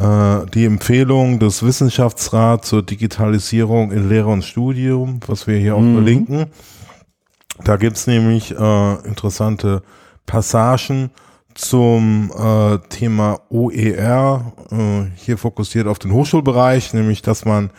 die 0.00 0.64
Empfehlung 0.64 1.40
des 1.40 1.64
Wissenschaftsrats 1.64 2.68
zur 2.68 2.82
Digitalisierung 2.82 3.90
in 3.90 4.08
Lehre 4.08 4.28
und 4.28 4.44
Studium, 4.44 5.18
was 5.26 5.48
wir 5.48 5.56
hier 5.56 5.74
auch 5.74 5.80
mhm. 5.80 5.94
verlinken. 5.94 6.46
Da 7.64 7.76
gibt's 7.76 8.06
nämlich 8.06 8.52
äh, 8.52 8.94
interessante 9.06 9.82
Passagen 10.26 11.10
zum 11.54 12.30
äh, 12.38 12.78
Thema 12.88 13.40
OER, 13.50 14.52
äh, 14.70 15.06
hier 15.16 15.38
fokussiert 15.38 15.88
auf 15.88 15.98
den 15.98 16.12
Hochschulbereich, 16.12 16.94
nämlich 16.94 17.22
dass 17.22 17.44
man 17.44 17.70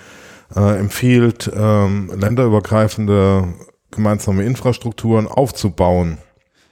äh, 0.56 0.78
empfiehlt, 0.80 1.50
ähm, 1.56 2.12
länderübergreifende 2.14 3.54
gemeinsame 3.92 4.44
Infrastrukturen 4.44 5.28
aufzubauen. 5.28 6.18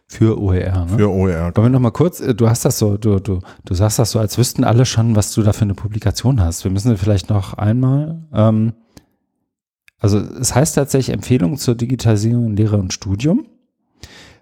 Für 0.09 0.39
OER, 0.39 0.85
ne? 0.85 0.97
Für 0.97 1.11
OER. 1.11 1.47
Aber 1.47 1.63
wir 1.63 1.69
noch 1.69 1.81
mal 1.81 1.91
kurz, 1.91 2.21
äh, 2.21 2.33
du 2.33 2.49
hast 2.49 2.63
das 2.63 2.79
so, 2.79 2.95
du, 2.97 3.19
du, 3.19 3.41
du 3.65 3.73
sagst 3.73 3.99
das 3.99 4.11
so, 4.11 4.19
als 4.19 4.37
wüssten 4.37 4.63
alle 4.63 4.85
schon, 4.85 5.17
was 5.17 5.33
du 5.33 5.43
da 5.43 5.51
für 5.51 5.63
eine 5.63 5.73
Publikation 5.73 6.39
hast. 6.41 6.63
Wir 6.63 6.71
müssen 6.71 6.95
vielleicht 6.97 7.29
noch 7.29 7.55
einmal, 7.55 8.21
ähm, 8.33 8.71
also 9.99 10.19
es 10.19 10.55
heißt 10.55 10.75
tatsächlich 10.75 11.13
Empfehlung 11.13 11.57
zur 11.57 11.75
Digitalisierung 11.75 12.45
in 12.45 12.55
Lehre 12.55 12.77
und 12.77 12.93
Studium 12.93 13.47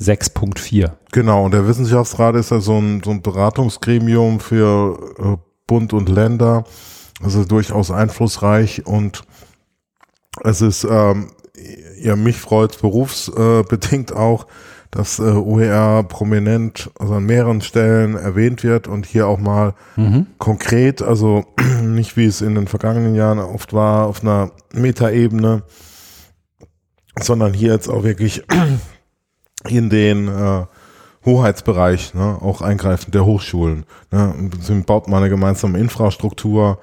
6.4. 0.00 0.92
Genau, 1.12 1.44
und 1.44 1.54
der 1.54 1.66
Wissenschaftsrat 1.66 2.34
ist 2.34 2.50
ja 2.50 2.60
so 2.60 2.78
ein, 2.78 3.02
so 3.04 3.10
ein 3.10 3.22
Beratungsgremium 3.22 4.40
für 4.40 5.14
äh, 5.18 5.36
Bund 5.66 5.92
und 5.92 6.08
Länder, 6.08 6.64
also 7.22 7.44
durchaus 7.44 7.90
einflussreich 7.90 8.86
und 8.86 9.22
es 10.44 10.60
ist 10.60 10.86
ähm, 10.88 11.30
ja, 12.00 12.16
mich 12.16 12.36
freut 12.36 12.80
berufsbedingt 12.80 14.12
auch, 14.12 14.46
dass 14.90 15.18
äh, 15.18 15.22
OER 15.22 16.02
prominent, 16.04 16.90
also 16.98 17.14
an 17.14 17.24
mehreren 17.24 17.60
Stellen 17.60 18.16
erwähnt 18.16 18.64
wird 18.64 18.88
und 18.88 19.06
hier 19.06 19.26
auch 19.26 19.38
mal 19.38 19.74
mhm. 19.96 20.26
konkret, 20.38 21.02
also 21.02 21.44
nicht 21.82 22.16
wie 22.16 22.24
es 22.24 22.40
in 22.40 22.54
den 22.54 22.66
vergangenen 22.66 23.14
Jahren 23.14 23.38
oft 23.38 23.72
war, 23.72 24.06
auf 24.06 24.22
einer 24.22 24.52
Metaebene, 24.72 25.62
sondern 27.20 27.52
hier 27.52 27.72
jetzt 27.72 27.88
auch 27.88 28.02
wirklich 28.02 28.44
in 29.68 29.90
den 29.90 30.28
äh, 30.28 30.64
Hoheitsbereich, 31.24 32.14
ne, 32.14 32.38
auch 32.40 32.62
eingreifend 32.62 33.14
der 33.14 33.26
Hochschulen. 33.26 33.84
Ne, 34.10 34.34
baut 34.86 35.08
man 35.08 35.22
eine 35.22 35.30
gemeinsame 35.30 35.78
Infrastruktur, 35.78 36.78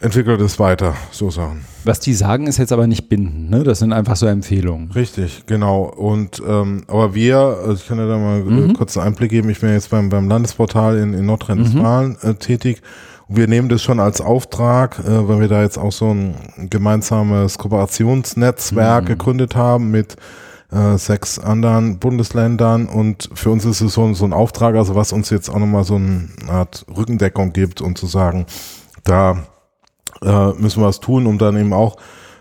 entwickelt 0.00 0.40
es 0.40 0.58
weiter, 0.58 0.94
so 1.10 1.30
Sachen. 1.30 1.64
Was 1.84 2.00
die 2.00 2.14
sagen, 2.14 2.46
ist 2.46 2.58
jetzt 2.58 2.72
aber 2.72 2.86
nicht 2.86 3.08
bindend, 3.08 3.50
ne? 3.50 3.62
Das 3.62 3.78
sind 3.78 3.92
einfach 3.92 4.16
so 4.16 4.26
Empfehlungen. 4.26 4.90
Richtig, 4.92 5.44
genau. 5.46 5.84
Und 5.84 6.42
ähm, 6.46 6.84
aber 6.88 7.14
wir, 7.14 7.38
also 7.38 7.74
ich 7.74 7.86
kann 7.86 7.98
ja 7.98 8.06
da 8.06 8.18
mal 8.18 8.40
äh, 8.40 8.44
mhm. 8.44 8.74
kurz 8.74 8.96
einen 8.96 9.06
Einblick 9.08 9.30
geben, 9.30 9.50
ich 9.50 9.60
bin 9.60 9.70
jetzt 9.70 9.90
beim, 9.90 10.08
beim 10.08 10.28
Landesportal 10.28 10.98
in, 10.98 11.14
in 11.14 11.26
Nordrhein-Westfalen 11.26 12.16
mhm. 12.22 12.30
äh, 12.30 12.34
tätig. 12.34 12.82
Und 13.28 13.36
wir 13.36 13.46
nehmen 13.46 13.68
das 13.68 13.82
schon 13.82 14.00
als 14.00 14.20
Auftrag, 14.20 14.98
äh, 14.98 15.28
weil 15.28 15.40
wir 15.40 15.48
da 15.48 15.62
jetzt 15.62 15.78
auch 15.78 15.92
so 15.92 16.10
ein 16.12 16.34
gemeinsames 16.70 17.58
Kooperationsnetzwerk 17.58 19.04
mhm. 19.04 19.08
gegründet 19.08 19.54
haben 19.54 19.90
mit 19.90 20.16
äh, 20.72 20.98
sechs 20.98 21.38
anderen 21.38 21.98
Bundesländern 21.98 22.86
und 22.86 23.30
für 23.34 23.50
uns 23.50 23.64
ist 23.64 23.80
es 23.80 23.94
so, 23.94 24.12
so 24.14 24.24
ein 24.24 24.32
Auftrag, 24.32 24.74
also 24.74 24.94
was 24.94 25.12
uns 25.12 25.30
jetzt 25.30 25.48
auch 25.48 25.58
nochmal 25.58 25.84
so 25.84 25.94
eine 25.94 26.28
Art 26.48 26.84
Rückendeckung 26.94 27.52
gibt 27.52 27.80
und 27.80 27.96
zu 27.96 28.06
sagen, 28.06 28.46
da 29.04 29.44
äh, 30.24 30.52
müssen 30.54 30.82
wir 30.82 30.86
was 30.86 31.00
tun, 31.00 31.26
um 31.26 31.38
dann 31.38 31.56
eben 31.56 31.72
auch, 31.72 31.96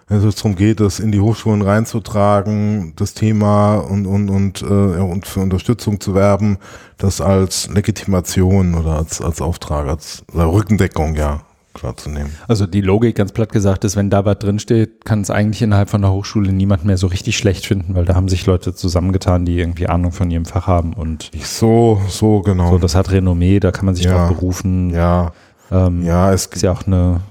wenn 0.07 0.27
es 0.27 0.35
darum 0.35 0.55
geht, 0.55 0.79
das 0.79 0.99
in 0.99 1.11
die 1.11 1.19
Hochschulen 1.19 1.61
reinzutragen, 1.61 2.93
das 2.95 3.13
Thema 3.13 3.77
und, 3.77 4.05
und, 4.05 4.29
und, 4.29 4.61
äh, 4.61 4.65
und 4.65 5.25
für 5.25 5.39
Unterstützung 5.39 5.99
zu 5.99 6.13
werben, 6.13 6.57
das 6.97 7.21
als 7.21 7.69
Legitimation 7.69 8.75
oder 8.75 8.97
als, 8.97 9.21
als 9.21 9.41
Auftrag, 9.41 9.87
als 9.87 10.23
Rückendeckung, 10.33 11.15
ja, 11.15 11.41
klar 11.73 11.97
zu 11.97 12.09
nehmen. 12.09 12.31
Also 12.47 12.67
die 12.67 12.81
Logik, 12.81 13.15
ganz 13.15 13.31
platt 13.31 13.51
gesagt, 13.51 13.83
ist, 13.83 13.95
wenn 13.95 14.09
da 14.09 14.25
was 14.25 14.39
drinsteht, 14.39 15.05
kann 15.05 15.21
es 15.21 15.29
eigentlich 15.29 15.61
innerhalb 15.61 15.89
von 15.89 16.01
der 16.01 16.11
Hochschule 16.11 16.51
niemand 16.51 16.85
mehr 16.85 16.97
so 16.97 17.07
richtig 17.07 17.37
schlecht 17.37 17.65
finden, 17.65 17.95
weil 17.95 18.05
da 18.05 18.15
haben 18.15 18.29
sich 18.29 18.45
Leute 18.45 18.75
zusammengetan, 18.75 19.45
die 19.45 19.57
irgendwie 19.57 19.87
Ahnung 19.87 20.11
von 20.11 20.29
ihrem 20.29 20.45
Fach 20.45 20.67
haben 20.67 20.93
und 20.93 21.31
so, 21.41 22.01
so 22.07 22.41
genau. 22.41 22.71
So, 22.71 22.77
das 22.77 22.95
hat 22.95 23.11
Renommee, 23.11 23.59
da 23.59 23.71
kann 23.71 23.85
man 23.85 23.95
sich 23.95 24.05
ja, 24.05 24.27
drauf 24.27 24.37
berufen. 24.37 24.91
Ja. 24.91 25.31
Ähm, 25.71 26.03
ja, 26.03 26.31
es 26.31 26.45
ist 26.45 26.61
ja 26.61 26.71
auch 26.71 26.85
eine 26.85 27.21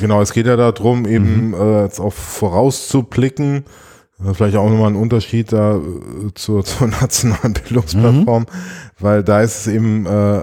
Genau, 0.00 0.22
es 0.22 0.32
geht 0.32 0.46
ja 0.46 0.56
darum, 0.56 1.06
eben 1.06 1.48
mhm. 1.48 1.54
äh, 1.54 1.84
jetzt 1.84 2.00
auch 2.00 2.12
vorauszublicken. 2.12 3.64
Vielleicht 4.32 4.56
auch 4.56 4.68
nochmal 4.68 4.90
ein 4.90 4.96
Unterschied 4.96 5.52
da 5.52 5.76
äh, 5.76 5.80
zur, 6.34 6.64
zur 6.64 6.88
nationalen 6.88 7.52
Bildungsplattform, 7.52 8.42
mhm. 8.42 8.46
weil 8.98 9.22
da 9.22 9.42
ist 9.42 9.60
es 9.60 9.66
eben 9.68 10.06
äh, 10.06 10.40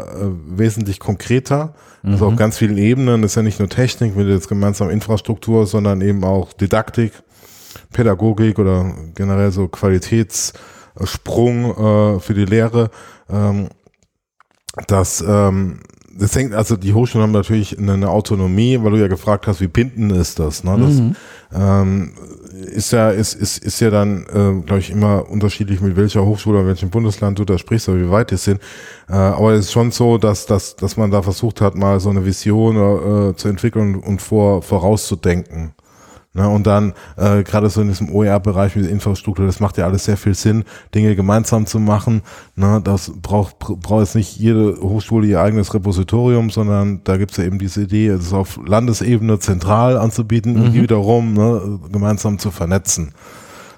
wesentlich 0.47 0.99
konkreter. 0.99 1.73
Mhm. 2.01 2.13
Also 2.13 2.27
auf 2.27 2.35
ganz 2.35 2.57
vielen 2.57 2.77
Ebenen. 2.77 3.21
Das 3.21 3.31
ist 3.31 3.35
ja 3.35 3.41
nicht 3.41 3.59
nur 3.59 3.69
Technik 3.69 4.15
mit 4.15 4.27
jetzt 4.27 4.47
gemeinsam 4.47 4.89
Infrastruktur, 4.89 5.67
sondern 5.67 6.01
eben 6.01 6.23
auch 6.23 6.53
Didaktik, 6.53 7.11
Pädagogik 7.91 8.59
oder 8.59 8.93
generell 9.13 9.51
so 9.51 9.67
Qualitätssprung 9.67 11.71
äh, 11.71 12.19
für 12.21 12.33
die 12.33 12.45
Lehre. 12.45 12.91
Ähm, 13.29 13.67
dass 14.87 15.23
ähm, 15.25 15.79
das 16.17 16.35
hängt, 16.35 16.53
also 16.53 16.77
die 16.77 16.93
Hochschulen 16.93 17.23
haben 17.23 17.33
natürlich 17.33 17.77
eine 17.77 18.09
Autonomie, 18.09 18.79
weil 18.81 18.91
du 18.91 18.97
ja 18.97 19.07
gefragt 19.07 19.47
hast, 19.47 19.59
wie 19.59 19.67
bindend 19.67 20.13
ist 20.13 20.39
das? 20.39 20.63
Ne? 20.63 20.77
Das 20.79 20.93
mhm. 20.93 21.15
ähm, 21.53 22.13
ist 22.71 22.91
ja, 22.91 23.09
ist, 23.09 23.33
ist, 23.33 23.57
ist 23.57 23.81
ja 23.81 23.89
dann, 23.89 24.23
äh, 24.23 24.61
glaube 24.65 24.79
ich, 24.79 24.91
immer 24.91 25.29
unterschiedlich, 25.29 25.81
mit 25.81 25.97
welcher 25.97 26.25
Hochschule 26.25 26.59
oder 26.59 26.67
welchem 26.67 26.89
Bundesland 26.89 27.37
du 27.37 27.43
da 27.45 27.57
sprichst 27.57 27.89
oder 27.89 27.99
wie 27.99 28.09
weit 28.09 28.31
die 28.31 28.37
sind. 28.37 28.61
Äh, 29.09 29.13
aber 29.13 29.53
es 29.53 29.65
ist 29.65 29.71
schon 29.73 29.91
so, 29.91 30.17
dass, 30.17 30.45
dass, 30.45 30.75
dass 30.77 30.95
man 30.95 31.11
da 31.11 31.21
versucht 31.21 31.59
hat, 31.59 31.75
mal 31.75 31.99
so 31.99 32.09
eine 32.09 32.25
Vision 32.25 32.75
äh, 32.75 33.35
zu 33.35 33.49
entwickeln 33.49 33.95
und 33.95 34.21
vor, 34.21 34.61
vorauszudenken. 34.61 35.74
Ne, 36.35 36.49
und 36.49 36.67
dann 36.67 36.91
äh, 37.15 37.43
gerade 37.43 37.69
so 37.69 37.79
in 37.79 37.87
diesem 37.87 38.13
OER-Bereich 38.13 38.75
mit 38.75 38.83
der 38.83 38.91
Infrastruktur, 38.91 39.45
das 39.45 39.61
macht 39.61 39.77
ja 39.77 39.85
alles 39.85 40.03
sehr 40.03 40.17
viel 40.17 40.33
Sinn, 40.33 40.65
Dinge 40.93 41.15
gemeinsam 41.15 41.65
zu 41.65 41.79
machen. 41.79 42.23
Ne, 42.57 42.81
das 42.83 43.13
braucht 43.21 43.59
braucht 43.59 44.01
jetzt 44.01 44.15
nicht 44.15 44.35
jede 44.35 44.75
Hochschule 44.81 45.27
ihr 45.27 45.39
eigenes 45.39 45.73
Repositorium, 45.73 46.49
sondern 46.49 46.99
da 47.05 47.15
gibt's 47.15 47.37
ja 47.37 47.45
eben 47.45 47.57
diese 47.57 47.83
Idee, 47.83 48.07
es 48.07 48.33
auf 48.33 48.59
Landesebene 48.65 49.39
zentral 49.39 49.97
anzubieten 49.97 50.55
mhm. 50.55 50.61
und 50.61 50.73
die 50.73 50.81
wiederum 50.81 51.35
ne, 51.35 51.79
gemeinsam 51.89 52.37
zu 52.37 52.51
vernetzen. 52.51 53.13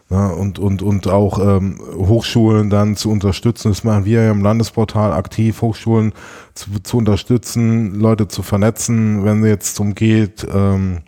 Ne, 0.10 0.34
und, 0.34 0.58
und, 0.58 0.82
und 0.82 1.08
auch 1.08 1.38
ähm, 1.38 1.80
Hochschulen 1.96 2.72
dann 2.72 2.96
zu 2.96 3.12
unterstützen. 3.12 3.70
Das 3.70 3.84
machen 3.84 4.06
wir 4.06 4.24
ja 4.24 4.32
im 4.32 4.42
Landesportal 4.42 5.14
aktiv, 5.14 5.62
Hochschulen 5.62 6.12
zu, 6.56 6.72
zu 6.82 6.98
unterstützen, 6.98 7.94
Leute 8.00 8.28
zu 8.28 8.42
vernetzen, 8.42 9.24
wenn 9.24 9.44
es 9.44 9.48
jetzt 9.48 9.78
darum 9.78 9.94
geht, 9.94 10.48
ähm, 10.52 11.02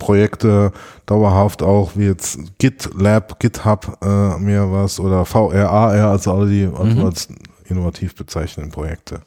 Projekte 0.00 0.72
dauerhaft 1.06 1.62
auch, 1.62 1.92
wie 1.94 2.06
jetzt 2.06 2.40
GitLab, 2.58 3.38
GitHub 3.38 3.98
äh, 4.02 4.38
mehr 4.38 4.72
was 4.72 4.98
oder 4.98 5.24
VRAR, 5.24 5.92
also 6.10 6.32
alle 6.32 6.50
die 6.50 6.66
mhm. 6.66 7.04
als 7.04 7.28
innovativ 7.68 8.16
bezeichneten 8.16 8.72
Projekte. 8.72 9.20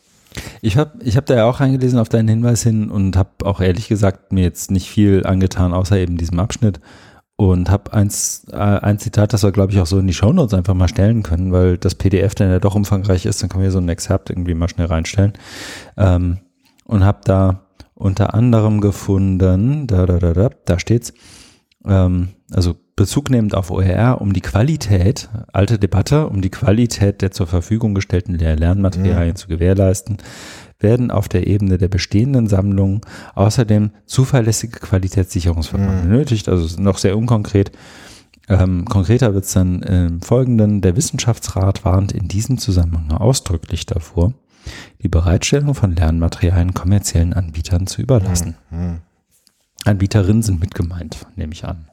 Ich 0.61 0.77
habe 0.77 0.91
ich 1.03 1.15
hab 1.15 1.25
da 1.27 1.35
ja 1.35 1.45
auch 1.45 1.61
reingelesen 1.61 1.99
auf 1.99 2.09
deinen 2.09 2.27
Hinweis 2.27 2.63
hin 2.63 2.89
und 2.89 3.15
habe 3.15 3.29
auch 3.43 3.61
ehrlich 3.61 3.87
gesagt 3.87 4.33
mir 4.33 4.43
jetzt 4.43 4.71
nicht 4.71 4.89
viel 4.89 5.25
angetan, 5.25 5.73
außer 5.73 5.97
eben 5.97 6.17
diesem 6.17 6.39
Abschnitt. 6.39 6.81
Und 7.35 7.71
habe 7.71 7.91
eins, 7.93 8.45
äh, 8.51 8.57
ein 8.57 8.99
Zitat, 8.99 9.33
das 9.33 9.43
wir, 9.43 9.51
glaube 9.51 9.71
ich, 9.71 9.79
auch 9.79 9.87
so 9.87 9.97
in 9.97 10.05
die 10.05 10.13
Shownotes 10.13 10.53
einfach 10.53 10.75
mal 10.75 10.87
stellen 10.87 11.23
können, 11.23 11.51
weil 11.51 11.77
das 11.77 11.95
PDF 11.95 12.35
dann 12.35 12.51
ja 12.51 12.59
doch 12.59 12.75
umfangreich 12.75 13.25
ist, 13.25 13.41
dann 13.41 13.49
können 13.49 13.63
wir 13.63 13.71
so 13.71 13.79
ein 13.79 13.89
Excerpt 13.89 14.29
irgendwie 14.29 14.53
mal 14.53 14.69
schnell 14.69 14.85
reinstellen. 14.85 15.33
Ähm, 15.97 16.37
und 16.85 17.03
habe 17.03 17.21
da 17.25 17.61
unter 17.95 18.33
anderem 18.33 18.81
gefunden, 18.81 19.87
da, 19.87 20.05
da, 20.05 20.19
da, 20.19 20.33
da, 20.33 20.49
da 20.65 20.79
steht's, 20.79 21.13
ähm, 21.85 22.29
also 22.51 22.75
Bezug 22.95 23.31
nehmend 23.31 23.55
auf 23.55 23.71
OER, 23.71 24.21
um 24.21 24.33
die 24.33 24.41
Qualität, 24.41 25.29
alte 25.51 25.79
Debatte, 25.79 26.27
um 26.27 26.41
die 26.41 26.51
Qualität 26.51 27.23
der 27.23 27.31
zur 27.31 27.47
Verfügung 27.47 27.95
gestellten 27.95 28.37
Lernmaterialien 28.37 29.31
mhm. 29.31 29.35
zu 29.35 29.47
gewährleisten, 29.47 30.17
werden 30.79 31.09
auf 31.09 31.27
der 31.27 31.47
Ebene 31.47 31.79
der 31.79 31.87
bestehenden 31.87 32.47
Sammlungen 32.47 33.01
außerdem 33.33 33.91
zuverlässige 34.05 34.79
Qualitätssicherungsverfahren 34.79 36.05
mhm. 36.05 36.09
benötigt, 36.09 36.49
also 36.49 36.79
noch 36.79 36.99
sehr 36.99 37.17
unkonkret. 37.17 37.71
Ähm, 38.49 38.85
konkreter 38.85 39.33
wird 39.33 39.45
es 39.45 39.53
dann 39.53 39.81
im 39.81 40.21
Folgenden. 40.21 40.81
Der 40.81 40.95
Wissenschaftsrat 40.95 41.85
warnt 41.85 42.11
in 42.11 42.27
diesem 42.27 42.57
Zusammenhang 42.57 43.11
ausdrücklich 43.11 43.85
davor, 43.85 44.33
die 45.01 45.09
Bereitstellung 45.09 45.75
von 45.75 45.95
Lernmaterialien 45.95 46.73
kommerziellen 46.73 47.33
Anbietern 47.33 47.87
zu 47.87 48.01
überlassen. 48.01 48.55
Mhm. 48.69 48.99
Anbieterinnen 49.85 50.43
sind 50.43 50.59
mit 50.59 50.75
gemeint, 50.75 51.25
nehme 51.35 51.53
ich 51.53 51.65
an. 51.65 51.89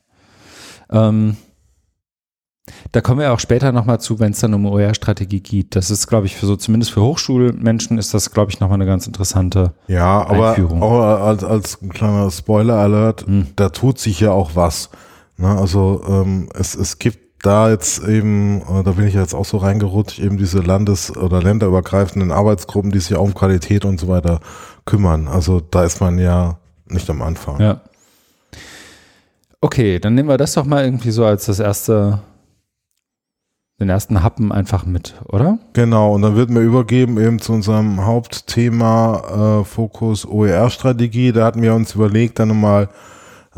Ähm, 0.91 1.37
da 2.93 3.01
kommen 3.01 3.21
wir 3.21 3.33
auch 3.33 3.41
später 3.41 3.73
nochmal 3.73 4.01
zu, 4.01 4.21
wenn 4.21 4.33
es 4.33 4.41
dann 4.41 4.55
um 4.55 4.67
OER-Strategie 4.67 5.41
geht. 5.41 5.75
Das 5.75 5.91
ist, 5.91 6.07
glaube 6.07 6.27
ich, 6.27 6.37
für 6.37 6.47
so, 6.47 6.57
zumindest 6.57 6.93
für 6.93 7.03
Hochschulmenschen 7.03 7.99
ist 7.99 8.15
das, 8.15 8.31
glaube 8.31 8.51
ich, 8.51 8.61
nochmal 8.61 8.77
eine 8.77 8.87
ganz 8.87 9.07
interessante 9.07 9.73
ja, 9.89 10.25
aber, 10.27 10.51
Einführung. 10.51 10.83
aber 10.83 11.21
als, 11.21 11.43
als 11.43 11.79
kleiner 11.89 12.31
Spoiler-Alert, 12.31 13.27
hm. 13.27 13.47
da 13.57 13.71
tut 13.71 13.99
sich 13.99 14.21
ja 14.21 14.33
auch 14.33 14.53
was. 14.55 14.91
Ne? 15.37 15.49
Also 15.49 16.03
ähm, 16.09 16.49
es, 16.55 16.75
es 16.75 16.99
gibt 16.99 17.20
da 17.43 17.71
jetzt 17.71 18.03
eben, 18.05 18.61
äh, 18.63 18.83
da 18.83 18.93
bin 18.93 19.07
ich 19.07 19.15
jetzt 19.15 19.35
auch 19.35 19.45
so 19.45 19.59
reingerutscht, 19.59 20.19
eben 20.19 20.37
diese 20.37 20.61
landes- 20.61 21.17
oder 21.17 21.43
länderübergreifenden 21.43 22.33
Arbeitsgruppen, 22.33 22.91
die 22.91 22.99
sich 22.99 23.17
auch 23.17 23.25
um 23.25 23.35
Qualität 23.35 23.85
und 23.85 23.99
so 23.99 24.09
weiter 24.09 24.41
kümmern. 24.85 25.29
Also 25.29 25.61
da 25.61 25.85
ist 25.85 26.01
man 26.01 26.19
ja 26.19 26.59
nicht 26.87 27.09
am 27.09 27.23
Anfang. 27.23 27.61
Ja. 27.61 27.81
Okay, 29.61 29.99
dann 29.99 30.15
nehmen 30.15 30.29
wir 30.29 30.39
das 30.39 30.55
doch 30.55 30.65
mal 30.65 30.85
irgendwie 30.85 31.11
so 31.11 31.25
als 31.25 31.47
das 31.47 31.61
erste, 31.61 32.21
den 33.79 33.91
ersten 33.91 34.23
Happen 34.23 34.53
einfach 34.53 34.87
mit, 34.87 35.15
oder? 35.29 35.59
Genau, 35.75 36.15
und 36.15 36.23
dann 36.23 36.35
wird 36.35 36.51
mir 36.51 36.61
übergeben 36.61 37.19
eben 37.21 37.41
zu 37.41 37.53
unserem 37.53 38.05
Hauptthema 38.05 39.61
äh, 39.61 39.65
Fokus 39.65 40.27
OER-Strategie. 40.27 41.33
Da 41.33 41.45
hatten 41.45 41.63
wir 41.63 41.75
uns 41.75 41.95
überlegt, 41.95 42.39
dann 42.39 42.49
nochmal 42.49 42.89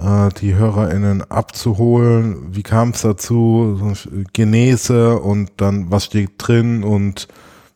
äh, 0.03 0.29
die 0.41 0.55
HörerInnen 0.55 1.23
abzuholen. 1.31 2.55
Wie 2.55 2.62
kam 2.62 2.91
es 2.91 3.03
dazu? 3.03 3.95
Genese 4.33 5.19
und 5.19 5.53
dann 5.59 5.91
was 5.91 6.07
steht 6.07 6.33
drin 6.38 6.83
und 6.83 7.29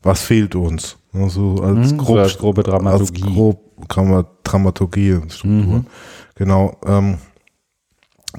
was 0.03 0.23
fehlt 0.23 0.55
uns? 0.55 0.97
Also 1.12 1.57
als, 1.62 1.93
mhm, 1.93 1.99
grob, 1.99 2.09
so 2.09 2.19
als 2.19 2.39
grobe 2.39 2.62
Dramaturgie. 2.62 3.23
Als 3.23 3.33
grob 3.35 4.39
Dramaturgie. 4.45 5.21
Mhm. 5.45 5.87
Genau. 6.35 6.77
Ähm, 6.87 7.19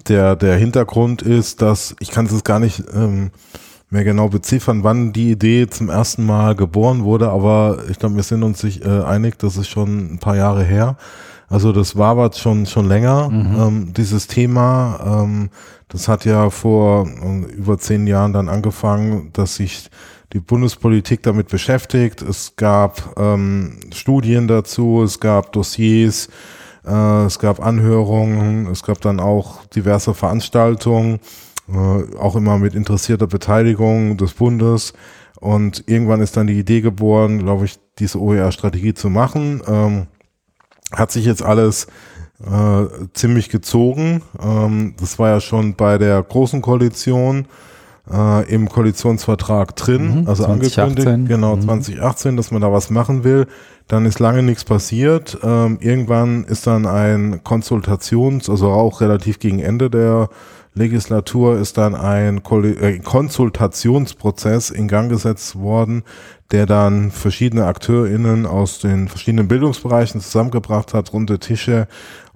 der, 0.08 0.36
der 0.36 0.58
Hintergrund 0.58 1.22
ist, 1.22 1.62
dass 1.62 1.96
ich 2.00 2.12
kann 2.12 2.28
es 2.28 2.44
gar 2.44 2.60
nicht 2.60 2.84
ähm, 2.94 3.32
mehr 3.90 4.04
genau 4.04 4.28
beziffern, 4.28 4.84
wann 4.84 5.14
die 5.14 5.32
Idee 5.32 5.68
zum 5.68 5.90
ersten 5.90 6.26
Mal 6.26 6.56
geboren 6.56 7.04
wurde, 7.04 7.30
aber 7.30 7.80
ich 7.90 7.98
glaube, 7.98 8.16
wir 8.16 8.24
sind 8.24 8.44
uns 8.44 8.60
sich 8.60 8.86
äh, 8.86 9.04
einig, 9.04 9.40
das 9.40 9.58
ist 9.58 9.70
schon 9.70 10.14
ein 10.14 10.20
paar 10.20 10.36
Jahre 10.36 10.64
her. 10.64 10.98
Also 11.48 11.72
das 11.72 11.96
war 11.96 12.18
was 12.18 12.40
schon 12.40 12.66
schon 12.66 12.88
länger, 12.88 13.30
mhm. 13.30 13.56
ähm, 13.60 13.94
dieses 13.94 14.28
Thema. 14.28 15.24
Ähm, 15.24 15.50
das 15.88 16.08
hat 16.08 16.26
ja 16.26 16.50
vor 16.50 17.08
äh, 17.08 17.52
über 17.54 17.78
zehn 17.78 18.06
Jahren 18.06 18.34
dann 18.34 18.50
angefangen, 18.50 19.30
dass 19.34 19.56
sich 19.56 19.90
die 20.34 20.40
Bundespolitik 20.40 21.24
damit 21.24 21.48
beschäftigt. 21.48 22.22
Es 22.22 22.56
gab 22.58 23.18
ähm, 23.18 23.80
Studien 23.94 24.48
dazu, 24.48 25.02
es 25.04 25.20
gab 25.22 25.54
Dossiers, 25.54 26.28
äh, 26.86 27.26
es 27.26 27.40
gab 27.40 27.66
Anhörungen, 27.66 28.68
es 28.68 28.84
gab 28.84 29.00
dann 29.00 29.22
auch 29.22 29.66
diverse 29.68 30.14
Veranstaltungen, 30.14 31.20
äh, 31.70 32.18
auch 32.18 32.36
immer 32.36 32.58
mit 32.58 32.76
interessierter 32.76 33.28
Beteiligung 33.28 34.18
des 34.18 34.34
Bundes. 34.34 34.94
Und 35.40 35.84
irgendwann 35.88 36.22
ist 36.22 36.36
dann 36.36 36.48
die 36.48 36.60
Idee 36.60 36.82
geboren, 36.82 37.40
glaube 37.40 37.66
ich, 37.66 37.78
diese 38.00 38.20
OER-Strategie 38.20 38.96
zu 38.96 39.10
machen. 39.10 39.62
Ähm, 39.68 40.08
hat 40.92 41.12
sich 41.12 41.26
jetzt 41.26 41.44
alles 41.44 41.88
äh, 42.46 42.86
ziemlich 43.14 43.50
gezogen. 43.50 44.22
Ähm, 44.42 44.96
das 45.00 45.20
war 45.20 45.30
ja 45.30 45.42
schon 45.42 45.76
bei 45.76 45.98
der 45.98 46.22
Großen 46.22 46.62
Koalition 46.62 47.48
äh, 48.12 48.48
im 48.54 48.70
Koalitionsvertrag 48.70 49.76
drin, 49.76 50.22
mhm, 50.22 50.28
also 50.28 50.44
2018. 50.46 50.84
angekündigt, 50.84 51.30
genau 51.30 51.56
mhm. 51.56 51.62
2018, 51.62 52.38
dass 52.38 52.52
man 52.52 52.62
da 52.62 52.72
was 52.72 52.90
machen 52.90 53.24
will. 53.24 53.48
Dann 53.88 54.06
ist 54.06 54.20
lange 54.20 54.44
nichts 54.44 54.66
passiert. 54.66 55.38
Ähm, 55.44 55.78
irgendwann 55.82 56.44
ist 56.44 56.68
dann 56.68 56.86
ein 56.86 57.42
Konsultations, 57.44 58.50
also 58.50 58.70
auch 58.70 59.02
relativ 59.02 59.40
gegen 59.40 59.60
Ende 59.60 59.90
der 59.90 60.30
Legislatur 60.78 61.58
ist 61.58 61.78
dann 61.78 61.96
ein 61.96 62.38
äh, 62.38 63.00
Konsultationsprozess 63.00 64.70
in 64.70 64.88
Gang 64.88 65.10
gesetzt 65.10 65.58
worden, 65.58 66.04
der 66.52 66.66
dann 66.66 67.12
verschiedene 67.12 67.66
AkteurInnen 67.66 68.46
aus 68.46 68.80
den 68.80 69.08
verschiedenen 69.08 69.48
Bildungsbereichen 69.48 70.22
zusammengebracht 70.22 70.94
hat, 70.94 71.12
runde 71.12 71.40
Tische 71.40 71.88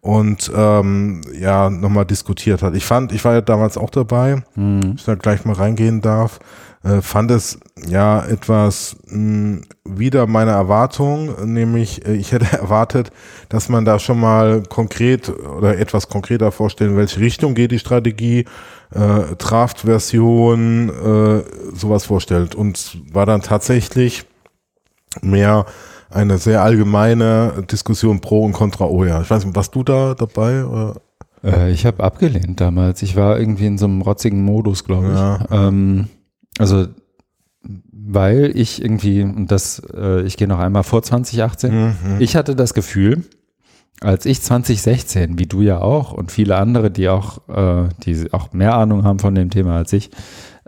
und 0.02 0.52
ähm, 0.54 1.22
ja 1.40 1.70
nochmal 1.70 2.06
diskutiert 2.06 2.64
hat. 2.64 2.76
Ich 2.76 2.86
fand, 2.86 3.12
ich 3.12 3.24
war 3.24 3.34
ja 3.34 3.42
damals 3.42 3.78
auch 3.78 3.92
dabei, 3.92 4.44
mhm. 4.56 4.96
ich 4.98 5.06
da 5.06 5.16
gleich 5.16 5.46
mal 5.46 5.54
reingehen 5.54 6.02
darf, 6.02 6.40
äh, 6.84 7.02
fand 7.02 7.32
es 7.32 7.60
ja 7.88 8.26
etwas 8.26 8.96
mh, 9.08 9.14
hm, 9.14 9.62
wieder 9.86 10.28
meine 10.28 10.52
Erwartung, 10.52 11.54
nämlich 11.54 12.06
äh, 12.08 12.14
ich 12.14 12.32
hätte 12.32 12.46
erwartet, 12.58 13.12
dass 13.50 13.70
man 13.70 13.86
da 13.86 14.00
schon 14.00 14.20
mal 14.20 14.64
konkret 14.64 15.30
oder 15.30 15.78
etwas 15.78 16.10
konkreter 16.10 16.52
vorstellen, 16.52 16.92
in 16.92 16.98
welche 16.98 17.20
Richtung 17.20 17.54
geht 17.54 17.72
die 17.72 17.80
Strategie, 17.80 18.46
äh, 18.94 19.36
Draft-Version, 19.38 20.90
äh, 20.90 21.44
sowas 21.76 22.06
vorstellt 22.06 22.56
und 22.56 22.98
war 23.12 23.26
dann 23.26 23.42
tatsächlich 23.42 24.26
mehr 25.22 25.66
eine 26.10 26.38
sehr 26.38 26.62
allgemeine 26.62 27.64
Diskussion 27.72 28.22
pro 28.22 28.44
und 28.44 28.54
contra 28.54 28.86
OER. 28.86 29.22
Ich 29.22 29.30
weiß 29.30 29.46
nicht, 29.46 29.56
warst 29.56 29.76
du 29.76 29.84
da 29.84 30.14
dabei? 30.14 30.66
Oder? 30.66 30.96
Äh, 31.44 31.72
ich 31.72 31.86
habe 31.86 32.04
abgelehnt 32.04 32.60
damals. 32.60 33.02
Ich 33.02 33.16
war 33.16 33.40
irgendwie 33.40 33.68
in 33.68 33.78
so 33.78 33.86
einem 33.86 34.02
rotzigen 34.02 34.44
Modus, 34.44 34.84
glaube 34.84 35.08
ich. 35.08 35.14
Ja. 35.14 35.40
Ähm, 35.52 36.08
also 36.58 36.88
weil 37.92 38.52
ich 38.56 38.82
irgendwie, 38.84 39.22
und 39.22 39.52
das, 39.52 39.82
äh, 39.94 40.24
ich 40.24 40.36
gehe 40.38 40.48
noch 40.48 40.60
einmal 40.60 40.84
vor 40.84 41.04
2018, 41.04 41.74
mhm. 41.74 41.96
ich 42.20 42.36
hatte 42.36 42.56
das 42.56 42.74
Gefühl, 42.74 43.24
als 44.02 44.26
ich 44.26 44.42
2016, 44.42 45.38
wie 45.38 45.46
du 45.46 45.62
ja 45.62 45.80
auch 45.80 46.12
und 46.12 46.32
viele 46.32 46.58
andere, 46.58 46.90
die 46.90 47.08
auch, 47.08 47.48
äh, 47.48 47.90
die 48.04 48.34
auch 48.34 48.52
mehr 48.52 48.76
Ahnung 48.76 49.04
haben 49.04 49.20
von 49.20 49.36
dem 49.36 49.52
Thema 49.52 49.78
als 49.78 49.94
ich, 49.94 50.10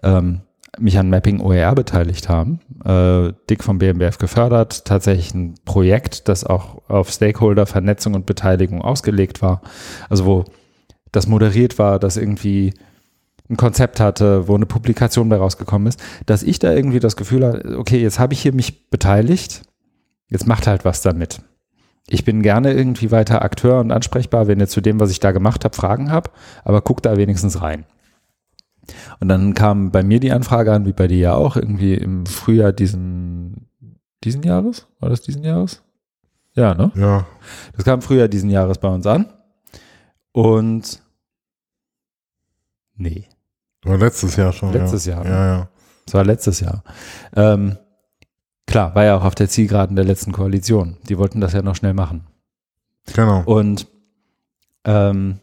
ähm, 0.03 0.41
mich 0.79 0.97
an 0.97 1.09
Mapping 1.09 1.39
OER 1.39 1.75
beteiligt 1.75 2.29
haben, 2.29 2.59
äh, 2.83 3.33
dick 3.49 3.63
vom 3.63 3.77
BMBF 3.77 4.17
gefördert, 4.17 4.85
tatsächlich 4.85 5.33
ein 5.33 5.55
Projekt, 5.65 6.27
das 6.27 6.43
auch 6.43 6.89
auf 6.89 7.11
Stakeholder-Vernetzung 7.11 8.13
und 8.13 8.25
Beteiligung 8.25 8.81
ausgelegt 8.81 9.41
war, 9.41 9.61
also 10.09 10.25
wo 10.25 10.45
das 11.11 11.27
moderiert 11.27 11.77
war, 11.77 11.99
dass 11.99 12.17
irgendwie 12.17 12.73
ein 13.53 13.57
Konzept 13.57 13.99
hatte, 13.99 14.47
wo 14.47 14.55
eine 14.55 14.65
Publikation 14.65 15.29
bei 15.29 15.37
rausgekommen 15.37 15.87
ist, 15.87 16.01
dass 16.25 16.43
ich 16.43 16.59
da 16.59 16.73
irgendwie 16.73 16.99
das 16.99 17.15
Gefühl 17.15 17.45
hatte, 17.45 17.77
okay, 17.77 18.01
jetzt 18.01 18.19
habe 18.19 18.33
ich 18.33 18.41
hier 18.41 18.53
mich 18.53 18.89
beteiligt, 18.89 19.63
jetzt 20.27 20.47
macht 20.47 20.67
halt 20.67 20.85
was 20.85 21.01
damit. 21.01 21.41
Ich 22.07 22.25
bin 22.25 22.41
gerne 22.41 22.73
irgendwie 22.73 23.11
weiter 23.11 23.43
Akteur 23.43 23.79
und 23.79 23.91
ansprechbar, 23.91 24.47
wenn 24.47 24.59
ihr 24.59 24.67
zu 24.67 24.81
dem, 24.81 24.99
was 24.99 25.11
ich 25.11 25.19
da 25.19 25.31
gemacht 25.31 25.63
habe, 25.63 25.75
Fragen 25.75 26.11
habt, 26.11 26.31
aber 26.65 26.81
guck 26.81 27.01
da 27.01 27.15
wenigstens 27.15 27.61
rein. 27.61 27.85
Und 29.19 29.29
dann 29.29 29.53
kam 29.53 29.91
bei 29.91 30.03
mir 30.03 30.19
die 30.19 30.33
Anfrage 30.33 30.73
an, 30.73 30.85
wie 30.85 30.93
bei 30.93 31.07
dir 31.07 31.17
ja 31.17 31.35
auch, 31.35 31.55
irgendwie 31.55 31.93
im 31.93 32.25
Frühjahr 32.25 32.73
diesen, 32.73 33.69
diesen 34.23 34.43
Jahres? 34.43 34.87
War 34.99 35.09
das 35.09 35.21
diesen 35.21 35.43
Jahres? 35.43 35.81
Ja, 36.55 36.73
ne? 36.75 36.91
Ja. 36.95 37.25
Das 37.75 37.85
kam 37.85 37.95
im 37.95 38.01
Frühjahr 38.01 38.27
diesen 38.27 38.49
Jahres 38.49 38.77
bei 38.77 38.89
uns 38.89 39.07
an. 39.07 39.31
Und 40.33 41.01
nee. 42.95 43.27
War 43.83 43.97
letztes 43.97 44.35
Jahr 44.35 44.53
schon. 44.53 44.71
Letztes 44.71 45.05
ja. 45.05 45.15
Jahr. 45.15 45.23
Ne? 45.23 45.29
Ja, 45.29 45.47
ja. 45.47 45.69
Das 46.05 46.13
war 46.13 46.23
letztes 46.23 46.59
Jahr. 46.59 46.83
Ähm, 47.35 47.77
klar, 48.67 48.93
war 48.95 49.03
ja 49.05 49.17
auch 49.17 49.23
auf 49.23 49.35
der 49.35 49.49
Zielgeraden 49.49 49.95
der 49.95 50.05
letzten 50.05 50.31
Koalition. 50.31 50.97
Die 51.07 51.17
wollten 51.17 51.41
das 51.41 51.53
ja 51.53 51.61
noch 51.61 51.75
schnell 51.75 51.93
machen. 51.93 52.27
Genau. 53.13 53.43
Und 53.45 53.87
ähm, 54.85 55.39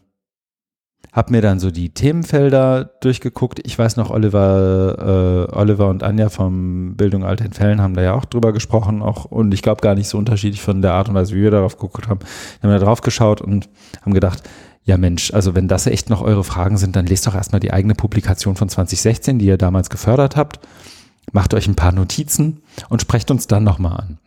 habe 1.11 1.31
mir 1.31 1.41
dann 1.41 1.59
so 1.59 1.71
die 1.71 1.89
Themenfelder 1.89 2.85
durchgeguckt. 3.01 3.59
Ich 3.65 3.77
weiß 3.77 3.97
noch, 3.97 4.11
Oliver, 4.11 5.49
äh, 5.51 5.55
Oliver 5.55 5.89
und 5.89 6.03
Anja 6.03 6.29
vom 6.29 6.95
Bildung 6.95 7.25
Alter 7.25 7.45
in 7.45 7.53
Fällen 7.53 7.81
haben 7.81 7.95
da 7.95 8.01
ja 8.01 8.13
auch 8.13 8.25
drüber 8.25 8.53
gesprochen, 8.53 9.01
auch 9.01 9.25
und 9.25 9.53
ich 9.53 9.61
glaube 9.61 9.81
gar 9.81 9.95
nicht 9.95 10.07
so 10.07 10.17
unterschiedlich 10.17 10.61
von 10.61 10.81
der 10.81 10.93
Art 10.93 11.09
und 11.09 11.15
Weise, 11.15 11.35
wie 11.35 11.41
wir 11.41 11.51
darauf 11.51 11.77
geguckt 11.77 12.07
haben. 12.07 12.19
Wir 12.61 12.69
haben 12.69 12.79
da 12.79 12.85
drauf 12.85 13.01
geschaut 13.01 13.41
und 13.41 13.67
haben 14.01 14.13
gedacht, 14.13 14.43
ja 14.83 14.97
Mensch, 14.97 15.33
also 15.33 15.55
wenn 15.55 15.67
das 15.67 15.87
echt 15.87 16.09
noch 16.09 16.21
eure 16.21 16.43
Fragen 16.43 16.77
sind, 16.77 16.95
dann 16.95 17.05
lest 17.05 17.27
doch 17.27 17.35
erstmal 17.35 17.59
die 17.59 17.73
eigene 17.73 17.95
Publikation 17.95 18.55
von 18.55 18.69
2016, 18.69 19.39
die 19.39 19.45
ihr 19.45 19.57
damals 19.57 19.89
gefördert 19.89 20.35
habt. 20.35 20.59
Macht 21.33 21.53
euch 21.53 21.67
ein 21.67 21.75
paar 21.75 21.91
Notizen 21.91 22.61
und 22.89 23.01
sprecht 23.01 23.29
uns 23.29 23.45
dann 23.47 23.63
nochmal 23.63 23.97
an. 23.97 24.17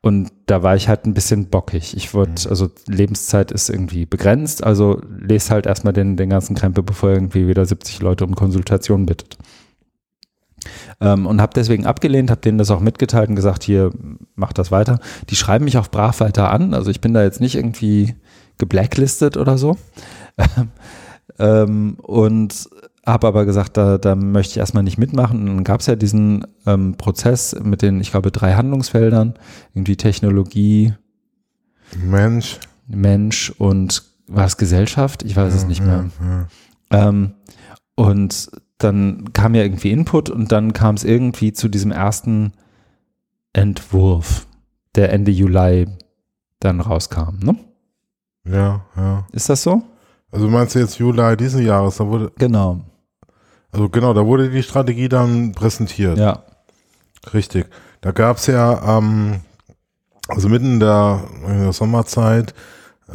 Und 0.00 0.32
da 0.46 0.64
war 0.64 0.74
ich 0.74 0.88
halt 0.88 1.06
ein 1.06 1.14
bisschen 1.14 1.48
bockig. 1.48 1.96
Ich 1.96 2.14
wurde, 2.14 2.32
mhm. 2.32 2.50
also 2.50 2.70
Lebenszeit 2.88 3.52
ist 3.52 3.70
irgendwie 3.70 4.06
begrenzt, 4.06 4.64
also 4.64 5.00
lese 5.18 5.50
halt 5.50 5.66
erstmal 5.66 5.92
den, 5.92 6.16
den 6.16 6.30
ganzen 6.30 6.56
Krempel, 6.56 6.82
bevor 6.82 7.10
irgendwie 7.10 7.46
wieder 7.46 7.64
70 7.64 8.00
Leute 8.00 8.24
um 8.24 8.34
Konsultation 8.34 9.06
bittet. 9.06 9.38
Ähm, 11.00 11.26
und 11.26 11.40
habe 11.40 11.52
deswegen 11.54 11.86
abgelehnt, 11.86 12.30
habe 12.30 12.40
denen 12.40 12.58
das 12.58 12.70
auch 12.70 12.80
mitgeteilt 12.80 13.28
und 13.28 13.36
gesagt, 13.36 13.62
hier, 13.62 13.92
mach 14.34 14.52
das 14.52 14.72
weiter. 14.72 14.98
Die 15.30 15.36
schreiben 15.36 15.64
mich 15.64 15.78
auch 15.78 15.88
brav 15.88 16.20
weiter 16.20 16.50
an, 16.50 16.74
also 16.74 16.90
ich 16.90 17.00
bin 17.00 17.14
da 17.14 17.22
jetzt 17.22 17.40
nicht 17.40 17.54
irgendwie 17.54 18.16
geblacklistet 18.58 19.36
oder 19.36 19.58
so. 19.58 19.76
ähm, 21.38 21.96
und 22.02 22.68
habe 23.04 23.26
aber 23.26 23.44
gesagt, 23.44 23.76
da, 23.76 23.98
da 23.98 24.14
möchte 24.14 24.52
ich 24.52 24.56
erstmal 24.58 24.84
nicht 24.84 24.98
mitmachen. 24.98 25.40
Und 25.40 25.56
dann 25.56 25.64
gab 25.64 25.80
es 25.80 25.86
ja 25.86 25.96
diesen 25.96 26.46
ähm, 26.66 26.96
Prozess 26.96 27.56
mit 27.60 27.82
den, 27.82 28.00
ich 28.00 28.12
glaube, 28.12 28.30
drei 28.30 28.54
Handlungsfeldern, 28.54 29.34
irgendwie 29.74 29.96
Technologie, 29.96 30.94
Mensch, 31.96 32.58
Mensch 32.86 33.50
und 33.58 34.02
war 34.28 34.46
es 34.46 34.56
Gesellschaft? 34.56 35.24
Ich 35.24 35.36
weiß 35.36 35.52
ja, 35.52 35.58
es 35.58 35.66
nicht 35.66 35.82
mehr. 35.82 36.08
Ja, 36.20 36.48
ja. 36.92 37.08
Ähm, 37.08 37.34
und 37.96 38.50
dann 38.78 39.32
kam 39.32 39.54
ja 39.54 39.62
irgendwie 39.62 39.90
Input 39.90 40.30
und 40.30 40.52
dann 40.52 40.72
kam 40.72 40.94
es 40.94 41.04
irgendwie 41.04 41.52
zu 41.52 41.68
diesem 41.68 41.92
ersten 41.92 42.52
Entwurf, 43.52 44.46
der 44.94 45.12
Ende 45.12 45.30
Juli 45.30 45.86
dann 46.60 46.80
rauskam, 46.80 47.38
ne? 47.42 47.56
Ja, 48.44 48.84
ja. 48.96 49.26
Ist 49.32 49.48
das 49.48 49.62
so? 49.62 49.82
Also 50.30 50.48
meinst 50.48 50.74
du 50.74 50.78
jetzt 50.78 50.98
Juli 50.98 51.36
diesen 51.36 51.64
Jahres? 51.64 51.96
Da 51.96 52.06
wurde 52.06 52.32
genau. 52.38 52.80
Also 53.70 53.88
genau, 53.88 54.12
da 54.12 54.26
wurde 54.26 54.50
die 54.50 54.62
Strategie 54.62 55.08
dann 55.08 55.52
präsentiert. 55.52 56.18
Ja. 56.18 56.42
Richtig. 57.32 57.66
Da 58.00 58.12
gab 58.12 58.38
es 58.38 58.46
ja, 58.46 58.98
ähm, 58.98 59.40
also 60.28 60.48
mitten 60.48 60.74
in 60.74 60.80
der, 60.80 61.24
in 61.46 61.62
der 61.62 61.72
Sommerzeit, 61.72 62.54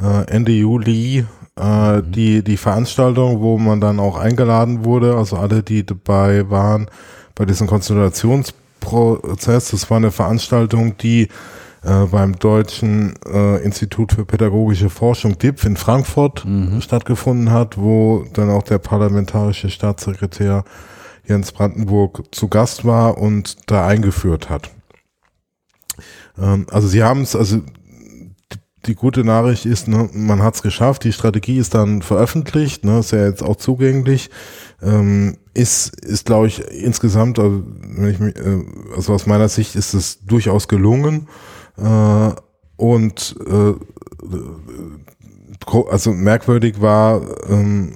äh, 0.01 0.23
Ende 0.27 0.53
Juli, 0.53 1.25
äh, 1.59 1.97
mhm. 1.97 2.11
die, 2.11 2.43
die 2.43 2.57
Veranstaltung, 2.57 3.41
wo 3.41 3.57
man 3.57 3.81
dann 3.81 3.99
auch 3.99 4.17
eingeladen 4.17 4.85
wurde, 4.85 5.15
also 5.15 5.37
alle, 5.37 5.63
die 5.63 5.83
dabei 5.85 6.49
waren 6.49 6.89
bei 7.35 7.45
diesem 7.45 7.67
Konzentrationsprozess. 7.67 9.71
Das 9.71 9.89
war 9.89 9.97
eine 9.97 10.11
Veranstaltung, 10.11 10.97
die 10.97 11.29
äh, 11.87 12.05
beim 12.07 12.37
Deutschen 12.37 13.13
äh, 13.25 13.63
Institut 13.63 14.11
für 14.11 14.25
Pädagogische 14.25 14.89
Forschung 14.89 15.37
DIPF 15.37 15.63
in 15.63 15.77
Frankfurt 15.77 16.43
mhm. 16.45 16.81
stattgefunden 16.81 17.51
hat, 17.51 17.77
wo 17.77 18.25
dann 18.33 18.49
auch 18.49 18.63
der 18.63 18.77
parlamentarische 18.77 19.69
Staatssekretär 19.69 20.65
Jens 21.25 21.53
Brandenburg 21.53 22.23
zu 22.31 22.49
Gast 22.49 22.83
war 22.83 23.17
und 23.17 23.69
da 23.71 23.87
eingeführt 23.87 24.49
hat. 24.49 24.69
Ähm, 26.37 26.67
also 26.69 26.89
sie 26.89 27.03
haben 27.03 27.21
es, 27.21 27.37
also 27.37 27.61
die 28.85 28.95
gute 28.95 29.23
Nachricht 29.23 29.65
ist, 29.65 29.87
ne, 29.87 30.09
man 30.11 30.43
hat 30.43 30.55
es 30.55 30.61
geschafft, 30.61 31.05
die 31.05 31.13
Strategie 31.13 31.57
ist 31.57 31.73
dann 31.73 32.01
veröffentlicht, 32.01 32.83
ne, 32.83 32.99
ist 32.99 33.11
ja 33.11 33.25
jetzt 33.25 33.43
auch 33.43 33.55
zugänglich, 33.55 34.29
ähm, 34.81 35.37
ist, 35.53 35.97
ist 36.05 36.25
glaube 36.25 36.47
ich 36.47 36.59
insgesamt, 36.69 37.39
also, 37.39 37.63
wenn 37.81 38.09
ich 38.09 38.19
mich, 38.19 38.35
äh, 38.35 38.61
also 38.93 39.13
aus 39.13 39.25
meiner 39.25 39.47
Sicht 39.47 39.75
ist 39.75 39.93
es 39.93 40.19
durchaus 40.25 40.67
gelungen 40.67 41.29
äh, 41.77 42.31
und 42.77 43.35
äh, 43.47 43.73
also 45.89 46.11
merkwürdig 46.11 46.81
war, 46.81 47.21
ähm, 47.49 47.95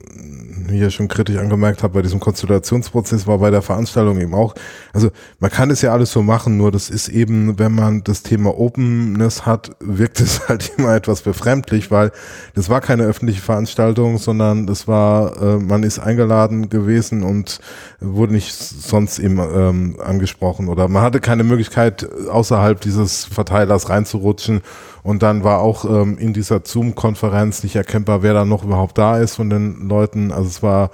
ja 0.80 0.90
schon 0.90 1.08
kritisch 1.08 1.38
angemerkt 1.38 1.84
habe, 1.84 1.94
bei 1.96 2.02
diesem 2.02 2.20
Konsultationsprozess 2.20 3.28
war 3.28 3.40
bei 3.40 3.52
der 3.52 3.62
Veranstaltung 3.62 4.20
eben 4.20 4.34
auch, 4.34 4.56
also 4.94 5.10
man 5.40 5.52
kann 5.52 5.70
es 5.70 5.82
ja 5.82 5.92
alles 5.94 6.12
so 6.12 6.22
machen, 6.22 6.58
nur 6.58 6.72
das 6.72 6.90
ist 6.90 7.10
eben, 7.10 7.58
wenn 7.60 7.74
man 7.74 8.04
das 8.04 8.24
Thema 8.24 8.58
Openness 8.58 9.46
hat, 9.46 9.72
wirkt 9.80 10.20
es 10.20 10.48
halt 10.48 10.72
immer 10.78 10.96
etwas 10.96 11.22
befremdlich, 11.22 11.92
weil 11.92 12.12
das 12.56 12.70
war 12.70 12.82
keine 12.82 13.04
öffentliche 13.04 13.42
Veranstaltung, 13.42 14.18
sondern 14.18 14.68
das 14.68 14.88
war, 14.88 15.42
äh, 15.42 15.58
man 15.58 15.84
ist 15.84 16.00
eingeladen 16.00 16.70
gewesen 16.70 17.24
und 17.24 17.60
wurde 18.00 18.34
nicht 18.34 18.54
sonst 18.54 19.20
eben 19.20 19.40
ähm, 19.40 19.98
angesprochen 20.04 20.68
oder 20.68 20.88
man 20.88 21.02
hatte 21.02 21.20
keine 21.20 21.44
Möglichkeit, 21.44 22.08
außerhalb 22.30 22.80
dieses 22.82 23.26
Verteilers 23.26 23.90
reinzurutschen 23.90 24.62
und 25.04 25.24
dann 25.24 25.44
war 25.44 25.60
auch 25.60 25.86
ähm, 25.86 26.18
in 26.20 26.34
dieser 26.34 26.62
Zoom-Konferenz 26.64 27.64
nicht 27.64 27.76
erkennbar, 27.76 28.22
wer 28.22 28.34
da 28.34 28.46
noch 28.46 28.64
überhaupt 28.64 28.98
da 28.98 29.18
ist 29.18 29.36
von 29.36 29.50
den 29.50 29.88
Leuten. 29.88 30.32
Also 30.32 30.48
war 30.64 30.92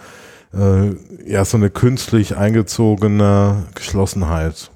äh, 0.53 0.95
ja 1.25 1.45
so 1.45 1.57
eine 1.57 1.69
künstlich 1.69 2.37
eingezogene 2.37 3.65
Geschlossenheit. 3.75 4.71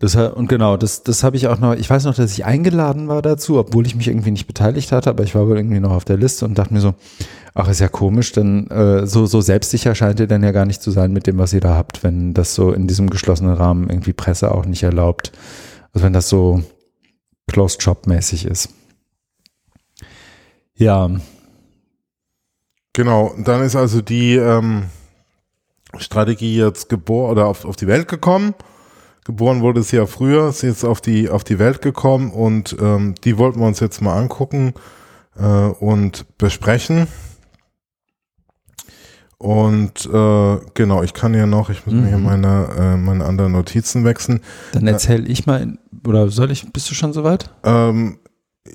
Das, 0.00 0.14
und 0.14 0.48
genau, 0.48 0.76
das, 0.76 1.02
das 1.02 1.24
habe 1.24 1.36
ich 1.36 1.48
auch 1.48 1.58
noch, 1.58 1.74
ich 1.74 1.90
weiß 1.90 2.04
noch, 2.04 2.14
dass 2.14 2.32
ich 2.32 2.44
eingeladen 2.44 3.08
war 3.08 3.20
dazu, 3.20 3.58
obwohl 3.58 3.84
ich 3.84 3.96
mich 3.96 4.06
irgendwie 4.06 4.30
nicht 4.30 4.46
beteiligt 4.46 4.92
hatte, 4.92 5.10
aber 5.10 5.24
ich 5.24 5.34
war 5.34 5.48
wohl 5.48 5.56
irgendwie 5.56 5.80
noch 5.80 5.90
auf 5.90 6.04
der 6.04 6.16
Liste 6.16 6.44
und 6.44 6.56
dachte 6.56 6.72
mir 6.72 6.80
so, 6.80 6.94
ach, 7.54 7.68
ist 7.68 7.80
ja 7.80 7.88
komisch, 7.88 8.30
denn 8.30 8.68
äh, 8.70 9.08
so, 9.08 9.26
so 9.26 9.40
selbstsicher 9.40 9.96
scheint 9.96 10.20
ihr 10.20 10.28
dann 10.28 10.44
ja 10.44 10.52
gar 10.52 10.66
nicht 10.66 10.82
zu 10.82 10.92
sein 10.92 11.12
mit 11.12 11.26
dem, 11.26 11.38
was 11.38 11.52
ihr 11.52 11.60
da 11.60 11.74
habt, 11.74 12.04
wenn 12.04 12.32
das 12.32 12.54
so 12.54 12.72
in 12.72 12.86
diesem 12.86 13.10
geschlossenen 13.10 13.54
Rahmen 13.54 13.90
irgendwie 13.90 14.12
Presse 14.12 14.52
auch 14.52 14.66
nicht 14.66 14.84
erlaubt. 14.84 15.32
Also 15.92 16.04
wenn 16.04 16.12
das 16.12 16.28
so 16.28 16.62
Closed 17.48 17.82
Shop 17.82 18.06
mäßig 18.06 18.46
ist. 18.46 18.68
Ja. 20.76 21.10
Genau, 22.92 23.34
dann 23.38 23.62
ist 23.62 23.76
also 23.76 24.00
die 24.00 24.34
ähm, 24.34 24.86
Strategie 25.98 26.56
jetzt 26.56 26.88
geboren 26.88 27.32
oder 27.32 27.46
auf, 27.46 27.64
auf 27.64 27.76
die 27.76 27.86
Welt 27.86 28.08
gekommen. 28.08 28.54
Geboren 29.24 29.60
wurde 29.60 29.80
es 29.80 29.90
ja 29.90 30.06
früher, 30.06 30.48
ist 30.48 30.62
jetzt 30.62 30.84
auf 30.84 31.00
die, 31.00 31.28
auf 31.28 31.44
die 31.44 31.58
Welt 31.58 31.82
gekommen 31.82 32.32
und 32.32 32.76
ähm, 32.80 33.14
die 33.24 33.36
wollten 33.36 33.60
wir 33.60 33.66
uns 33.66 33.80
jetzt 33.80 34.00
mal 34.00 34.16
angucken 34.16 34.72
äh, 35.38 35.44
und 35.44 36.26
besprechen. 36.38 37.08
Und 39.38 40.06
äh, 40.06 40.56
genau, 40.74 41.02
ich 41.04 41.14
kann 41.14 41.32
ja 41.32 41.46
noch, 41.46 41.70
ich 41.70 41.86
muss 41.86 41.94
mhm. 41.94 42.00
mir 42.02 42.08
hier 42.08 42.18
mhm. 42.18 42.24
meine, 42.24 42.68
äh, 42.76 42.96
meine 42.96 43.24
anderen 43.24 43.52
Notizen 43.52 44.04
wechseln. 44.04 44.40
Dann 44.72 44.86
erzähl 44.86 45.30
ich 45.30 45.46
mal, 45.46 45.78
oder 46.06 46.28
soll 46.28 46.50
ich, 46.50 46.72
bist 46.72 46.90
du 46.90 46.94
schon 46.94 47.12
soweit? 47.12 47.50
Ähm, 47.62 48.18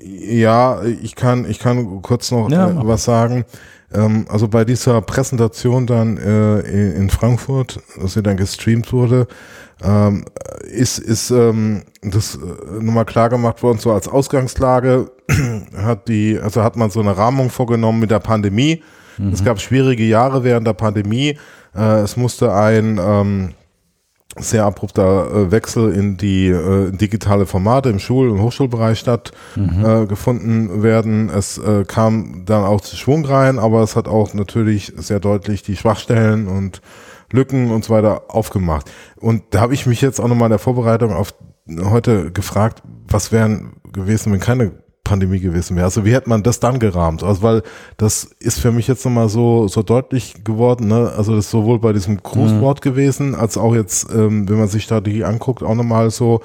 ja, 0.02 0.82
ich 0.82 1.16
kann, 1.16 1.48
ich 1.48 1.58
kann 1.58 2.00
kurz 2.00 2.30
noch 2.30 2.50
ja, 2.50 2.70
äh, 2.70 2.86
was 2.86 3.04
sagen. 3.04 3.44
Ähm, 3.92 4.26
also 4.28 4.48
bei 4.48 4.64
dieser 4.64 5.00
Präsentation 5.02 5.86
dann 5.86 6.16
äh, 6.16 6.60
in, 6.60 6.92
in, 7.02 7.10
Frankfurt, 7.10 7.80
dass 8.00 8.14
sie 8.14 8.22
dann 8.22 8.36
gestreamt 8.36 8.92
wurde, 8.92 9.26
ähm, 9.82 10.24
ist, 10.62 10.98
ist 10.98 11.30
ähm, 11.30 11.82
das 12.02 12.36
äh, 12.36 12.82
nochmal 12.82 13.04
klar 13.04 13.28
gemacht 13.28 13.62
worden, 13.62 13.78
so 13.78 13.92
als 13.92 14.08
Ausgangslage 14.08 15.10
hat 15.76 16.08
die, 16.08 16.38
also 16.38 16.62
hat 16.62 16.76
man 16.76 16.90
so 16.90 17.00
eine 17.00 17.16
Rahmung 17.16 17.50
vorgenommen 17.50 18.00
mit 18.00 18.10
der 18.10 18.20
Pandemie 18.20 18.82
Mhm. 19.18 19.32
Es 19.32 19.44
gab 19.44 19.60
schwierige 19.60 20.04
Jahre 20.04 20.44
während 20.44 20.66
der 20.66 20.74
Pandemie. 20.74 21.38
Äh, 21.74 22.00
es 22.00 22.16
musste 22.16 22.52
ein 22.52 23.00
ähm, 23.02 23.54
sehr 24.38 24.64
abrupter 24.64 25.30
äh, 25.30 25.50
Wechsel 25.50 25.92
in 25.92 26.16
die 26.16 26.48
äh, 26.48 26.90
digitale 26.90 27.46
Formate 27.46 27.88
im 27.90 27.98
Schul- 27.98 28.30
und 28.30 28.42
Hochschulbereich 28.42 28.98
stattgefunden 28.98 30.64
mhm. 30.64 30.80
äh, 30.80 30.82
werden. 30.82 31.30
Es 31.30 31.58
äh, 31.58 31.84
kam 31.86 32.44
dann 32.44 32.64
auch 32.64 32.80
zu 32.80 32.96
Schwung 32.96 33.24
rein, 33.24 33.58
aber 33.58 33.82
es 33.82 33.96
hat 33.96 34.08
auch 34.08 34.34
natürlich 34.34 34.92
sehr 34.96 35.20
deutlich 35.20 35.62
die 35.62 35.76
Schwachstellen 35.76 36.48
und 36.48 36.80
Lücken 37.32 37.70
und 37.70 37.84
so 37.84 37.94
weiter 37.94 38.22
aufgemacht. 38.28 38.90
Und 39.16 39.42
da 39.50 39.60
habe 39.60 39.74
ich 39.74 39.86
mich 39.86 40.00
jetzt 40.00 40.20
auch 40.20 40.28
nochmal 40.28 40.46
in 40.46 40.52
der 40.52 40.58
Vorbereitung 40.58 41.12
auf 41.12 41.34
heute 41.82 42.30
gefragt, 42.30 42.82
was 43.08 43.32
wären 43.32 43.74
gewesen, 43.92 44.32
wenn 44.32 44.40
keine 44.40 44.72
Pandemie 45.04 45.38
gewesen 45.38 45.76
wäre. 45.76 45.84
Also 45.84 46.04
wie 46.04 46.14
hätte 46.14 46.28
man 46.30 46.42
das 46.42 46.60
dann 46.60 46.78
gerahmt? 46.78 47.22
Also 47.22 47.42
weil 47.42 47.62
das 47.98 48.24
ist 48.40 48.58
für 48.58 48.72
mich 48.72 48.88
jetzt 48.88 49.04
nochmal 49.04 49.28
so, 49.28 49.68
so 49.68 49.82
deutlich 49.82 50.42
geworden. 50.44 50.88
Ne? 50.88 51.12
Also 51.16 51.36
das 51.36 51.44
ist 51.44 51.50
sowohl 51.50 51.78
bei 51.78 51.92
diesem 51.92 52.22
Grußwort 52.22 52.84
mhm. 52.84 52.90
gewesen, 52.90 53.34
als 53.34 53.58
auch 53.58 53.74
jetzt, 53.74 54.10
ähm, 54.10 54.48
wenn 54.48 54.58
man 54.58 54.68
sich 54.68 54.86
da 54.86 55.00
die 55.00 55.24
anguckt, 55.24 55.62
auch 55.62 55.74
nochmal 55.74 56.10
so, 56.10 56.40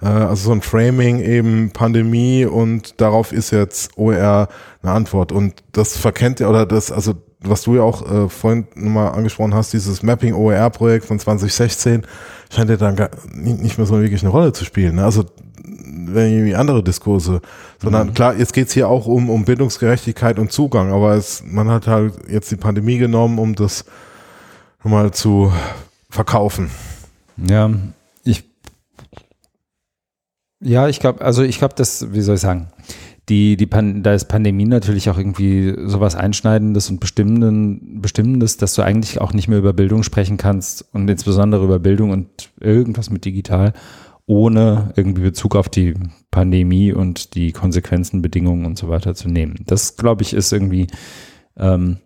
äh, 0.00 0.06
also 0.06 0.46
so 0.46 0.52
ein 0.52 0.62
Framing 0.62 1.20
eben 1.20 1.70
Pandemie 1.72 2.46
und 2.46 3.00
darauf 3.00 3.32
ist 3.32 3.50
jetzt 3.50 3.98
OER 3.98 4.48
eine 4.82 4.92
Antwort. 4.92 5.32
Und 5.32 5.54
das 5.72 5.96
verkennt 5.96 6.38
ja, 6.38 6.48
oder 6.48 6.66
das, 6.66 6.92
also 6.92 7.14
was 7.40 7.62
du 7.62 7.76
ja 7.76 7.82
auch 7.82 8.10
äh, 8.10 8.28
vorhin 8.28 8.66
nochmal 8.74 9.12
angesprochen 9.12 9.54
hast, 9.54 9.72
dieses 9.72 10.02
Mapping 10.02 10.34
OER-Projekt 10.34 11.04
von 11.04 11.18
2016, 11.18 12.06
scheint 12.50 12.70
ja 12.70 12.76
dann 12.76 12.96
gar 12.96 13.10
nicht 13.34 13.76
mehr 13.76 13.86
so 13.86 14.00
wirklich 14.00 14.22
eine 14.22 14.30
Rolle 14.30 14.52
zu 14.52 14.64
spielen. 14.64 14.96
Ne? 14.96 15.04
Also 15.04 15.24
irgendwie 16.06 16.54
andere 16.54 16.82
Diskurse, 16.82 17.40
sondern 17.80 18.08
mhm. 18.08 18.14
klar, 18.14 18.36
jetzt 18.36 18.52
geht's 18.52 18.72
hier 18.72 18.88
auch 18.88 19.06
um, 19.06 19.30
um 19.30 19.44
Bildungsgerechtigkeit 19.44 20.38
und 20.38 20.52
Zugang, 20.52 20.92
aber 20.92 21.14
es, 21.14 21.42
man 21.46 21.68
hat 21.68 21.86
halt 21.86 22.14
jetzt 22.28 22.50
die 22.50 22.56
Pandemie 22.56 22.98
genommen, 22.98 23.38
um 23.38 23.54
das 23.54 23.84
mal 24.82 25.12
zu 25.12 25.52
verkaufen. 26.10 26.70
Ja, 27.36 27.70
ich 28.22 28.44
ja, 30.60 30.88
ich 30.88 31.00
glaube, 31.00 31.20
also 31.22 31.42
ich 31.42 31.58
glaube, 31.58 31.74
das, 31.76 32.12
wie 32.12 32.20
soll 32.20 32.36
ich 32.36 32.40
sagen, 32.40 32.68
die, 33.28 33.56
die 33.56 33.66
Pan 33.66 34.02
da 34.02 34.12
ist 34.12 34.26
Pandemie 34.26 34.66
natürlich 34.66 35.08
auch 35.08 35.16
irgendwie 35.16 35.74
sowas 35.86 36.14
Einschneidendes 36.14 36.90
und 36.90 37.00
Bestimmenden, 37.00 38.02
Bestimmendes, 38.02 38.58
dass 38.58 38.74
du 38.74 38.82
eigentlich 38.82 39.20
auch 39.20 39.32
nicht 39.32 39.48
mehr 39.48 39.58
über 39.58 39.72
Bildung 39.72 40.02
sprechen 40.02 40.36
kannst 40.36 40.84
und 40.92 41.08
insbesondere 41.08 41.64
über 41.64 41.78
Bildung 41.78 42.10
und 42.10 42.50
irgendwas 42.60 43.10
mit 43.10 43.24
digital, 43.24 43.72
ohne 44.26 44.92
irgendwie 44.96 45.22
Bezug 45.22 45.56
auf 45.56 45.68
die 45.68 45.94
Pandemie 46.30 46.92
und 46.92 47.34
die 47.34 47.52
Konsequenzen, 47.52 48.22
Bedingungen 48.22 48.64
und 48.64 48.78
so 48.78 48.88
weiter 48.88 49.14
zu 49.14 49.28
nehmen. 49.28 49.56
Das, 49.66 49.96
glaube 49.96 50.22
ich, 50.22 50.32
ist 50.32 50.52
irgendwie, 50.52 50.86
ähm, 51.56 51.98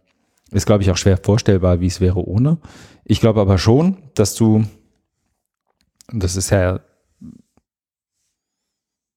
ist, 0.50 0.66
glaube 0.66 0.82
ich, 0.82 0.90
auch 0.90 0.96
schwer 0.96 1.18
vorstellbar, 1.18 1.80
wie 1.80 1.86
es 1.86 2.00
wäre 2.00 2.26
ohne. 2.26 2.58
Ich 3.04 3.20
glaube 3.20 3.40
aber 3.40 3.58
schon, 3.58 3.98
dass 4.14 4.34
du, 4.34 4.64
das 6.12 6.36
ist 6.36 6.50
ja 6.50 6.80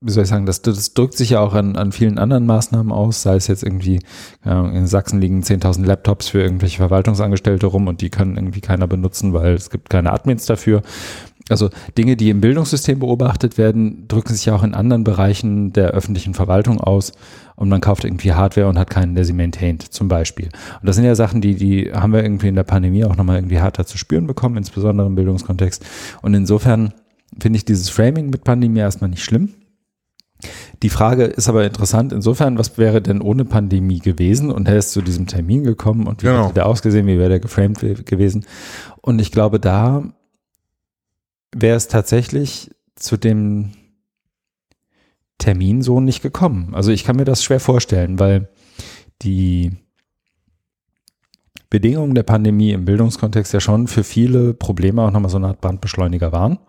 wie 0.04 0.12
soll 0.12 0.24
ich 0.24 0.30
sagen, 0.30 0.48
das, 0.48 0.64
das 0.64 0.96
drückt 0.96 1.16
sich 1.16 1.30
ja 1.32 1.42
auch 1.42 1.54
an, 1.54 1.76
an 1.76 1.92
vielen 1.92 2.18
anderen 2.18 2.48
Maßnahmen 2.48 2.92
aus, 2.92 3.22
sei 3.22 3.36
es 3.36 3.46
jetzt 3.46 3.62
irgendwie, 3.62 4.00
ja, 4.44 4.68
in 4.68 4.88
Sachsen 4.88 5.22
liegen 5.22 5.44
10.000 5.44 5.86
Laptops 5.86 6.28
für 6.28 6.42
irgendwelche 6.42 6.78
Verwaltungsangestellte 6.78 7.68
rum 7.68 7.88
und 7.88 8.02
die 8.02 8.10
können 8.10 8.36
irgendwie 8.36 8.62
keiner 8.62 8.88
benutzen, 8.88 9.32
weil 9.34 9.54
es 9.54 9.70
gibt 9.70 9.92
keine 9.92 10.12
Admins 10.12 10.48
dafür. 10.48 10.82
Also 11.50 11.70
Dinge, 11.98 12.16
die 12.16 12.30
im 12.30 12.42
Bildungssystem 12.42 13.00
beobachtet 13.00 13.58
werden, 13.58 14.08
drücken 14.08 14.34
sich 14.34 14.46
ja 14.46 14.56
auch 14.56 14.64
in 14.64 14.74
anderen 14.74 15.04
Bereichen 15.04 15.74
der 15.74 15.92
öffentlichen 15.92 16.34
Verwaltung 16.34 16.80
aus 16.80 17.14
und 17.56 17.70
man 17.70 17.82
kauft 17.82 18.06
irgendwie 18.06 18.34
Hardware 18.34 18.68
und 18.68 18.78
hat 18.78 18.90
keinen, 18.90 19.16
der 19.16 19.26
sie 19.26 19.34
maintaint, 19.34 19.92
zum 19.94 20.08
Beispiel. 20.08 20.46
Und 20.46 20.88
das 20.88 20.96
sind 20.96 21.06
ja 21.06 21.16
Sachen, 21.16 21.42
die, 21.42 21.56
die 21.56 21.92
haben 21.94 22.14
wir 22.14 22.24
irgendwie 22.24 22.48
in 22.48 22.56
der 22.56 22.64
Pandemie 22.64 23.06
auch 23.06 23.16
nochmal 23.16 23.38
irgendwie 23.38 23.60
härter 23.60 23.86
zu 23.86 23.98
spüren 23.98 24.28
bekommen, 24.28 24.58
insbesondere 24.58 25.08
im 25.08 25.16
Bildungskontext. 25.16 25.86
Und 26.22 26.34
insofern 26.34 26.94
finde 27.40 27.58
ich 27.58 27.66
dieses 27.66 27.90
Framing 27.90 28.30
mit 28.30 28.44
Pandemie 28.44 28.80
erstmal 28.80 29.10
nicht 29.10 29.24
schlimm 29.24 29.50
die 30.84 30.90
Frage 30.90 31.26
ist 31.26 31.50
aber 31.50 31.66
interessant 31.66 32.14
insofern, 32.14 32.58
was 32.58 32.78
wäre 32.78 33.02
denn 33.02 33.22
ohne 33.22 33.46
Pandemie 33.46 34.00
gewesen 34.00 34.52
und 34.52 34.68
er 34.68 34.78
ist 34.78 34.92
zu 34.92 35.02
diesem 35.02 35.28
Termin 35.28 35.64
gekommen 35.64 36.08
und 36.08 36.24
wie 36.24 36.28
genau. 36.28 36.46
hätte 36.46 36.56
der 36.56 36.66
ausgesehen, 36.66 37.08
wie 37.08 37.18
wäre 37.18 37.30
der 37.30 37.40
geframed 37.40 38.06
gewesen? 38.06 38.46
Und 39.02 39.20
ich 39.20 39.32
glaube, 39.32 39.60
da 39.60 40.04
wäre 41.54 41.78
es 41.78 41.88
tatsächlich 41.88 42.72
zu 42.96 43.18
dem 43.18 43.74
Termin 45.38 45.82
so 45.82 46.00
nicht 46.00 46.22
gekommen. 46.22 46.74
Also 46.76 46.92
ich 46.92 47.04
kann 47.04 47.16
mir 47.16 47.26
das 47.26 47.44
schwer 47.44 47.60
vorstellen, 47.60 48.20
weil 48.20 48.50
die 49.22 49.72
Bedingungen 51.70 52.16
der 52.16 52.24
Pandemie 52.24 52.72
im 52.72 52.86
Bildungskontext 52.86 53.54
ja 53.54 53.60
schon 53.60 53.88
für 53.88 54.04
viele 54.04 54.54
Probleme 54.54 55.02
auch 55.02 55.12
nochmal 55.12 55.32
so 55.32 55.38
eine 55.38 55.48
Art 55.48 55.62
Brandbeschleuniger 55.62 56.32
waren. 56.32 56.60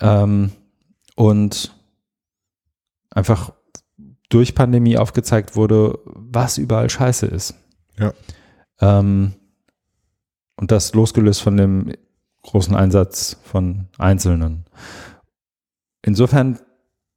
Ähm, 0.00 0.50
und 1.14 1.74
einfach 3.10 3.52
durch 4.28 4.54
Pandemie 4.54 4.96
aufgezeigt 4.98 5.56
wurde, 5.56 5.98
was 6.04 6.58
überall 6.58 6.88
scheiße 6.88 7.26
ist. 7.26 7.54
Ja. 7.98 8.12
Ähm, 8.80 9.34
und 10.56 10.70
das 10.70 10.94
losgelöst 10.94 11.42
von 11.42 11.56
dem 11.56 11.92
großen 12.50 12.74
Einsatz 12.74 13.36
von 13.44 13.86
Einzelnen. 13.98 14.64
Insofern 16.02 16.58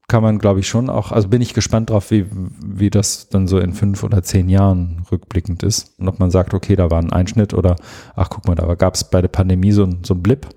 kann 0.08 0.24
man, 0.24 0.40
glaube 0.40 0.60
ich, 0.60 0.68
schon 0.68 0.90
auch, 0.90 1.14
also 1.14 1.30
bin 1.30 1.42
ich 1.42 1.54
gespannt 1.54 1.90
drauf, 1.90 2.12
wie, 2.12 2.26
wie 2.30 2.90
das 2.90 3.30
dann 3.30 3.48
so 3.48 3.60
in 3.60 3.72
fünf 3.72 4.04
oder 4.04 4.22
zehn 4.24 4.50
Jahren 4.50 5.06
rückblickend 5.10 5.64
ist. 5.64 5.98
Und 6.00 6.10
ob 6.10 6.20
man 6.20 6.32
sagt, 6.32 6.54
okay, 6.54 6.76
da 6.76 6.92
war 6.92 7.00
ein 7.00 7.14
Einschnitt 7.14 7.54
oder, 7.54 7.78
ach 8.16 8.30
guck 8.30 8.46
mal, 8.46 8.56
da 8.56 8.76
gab 8.76 8.96
es 8.96 9.06
bei 9.06 9.22
der 9.22 9.30
Pandemie 9.30 9.72
so, 9.72 9.88
so 10.04 10.14
einen 10.14 10.24
Blip 10.24 10.48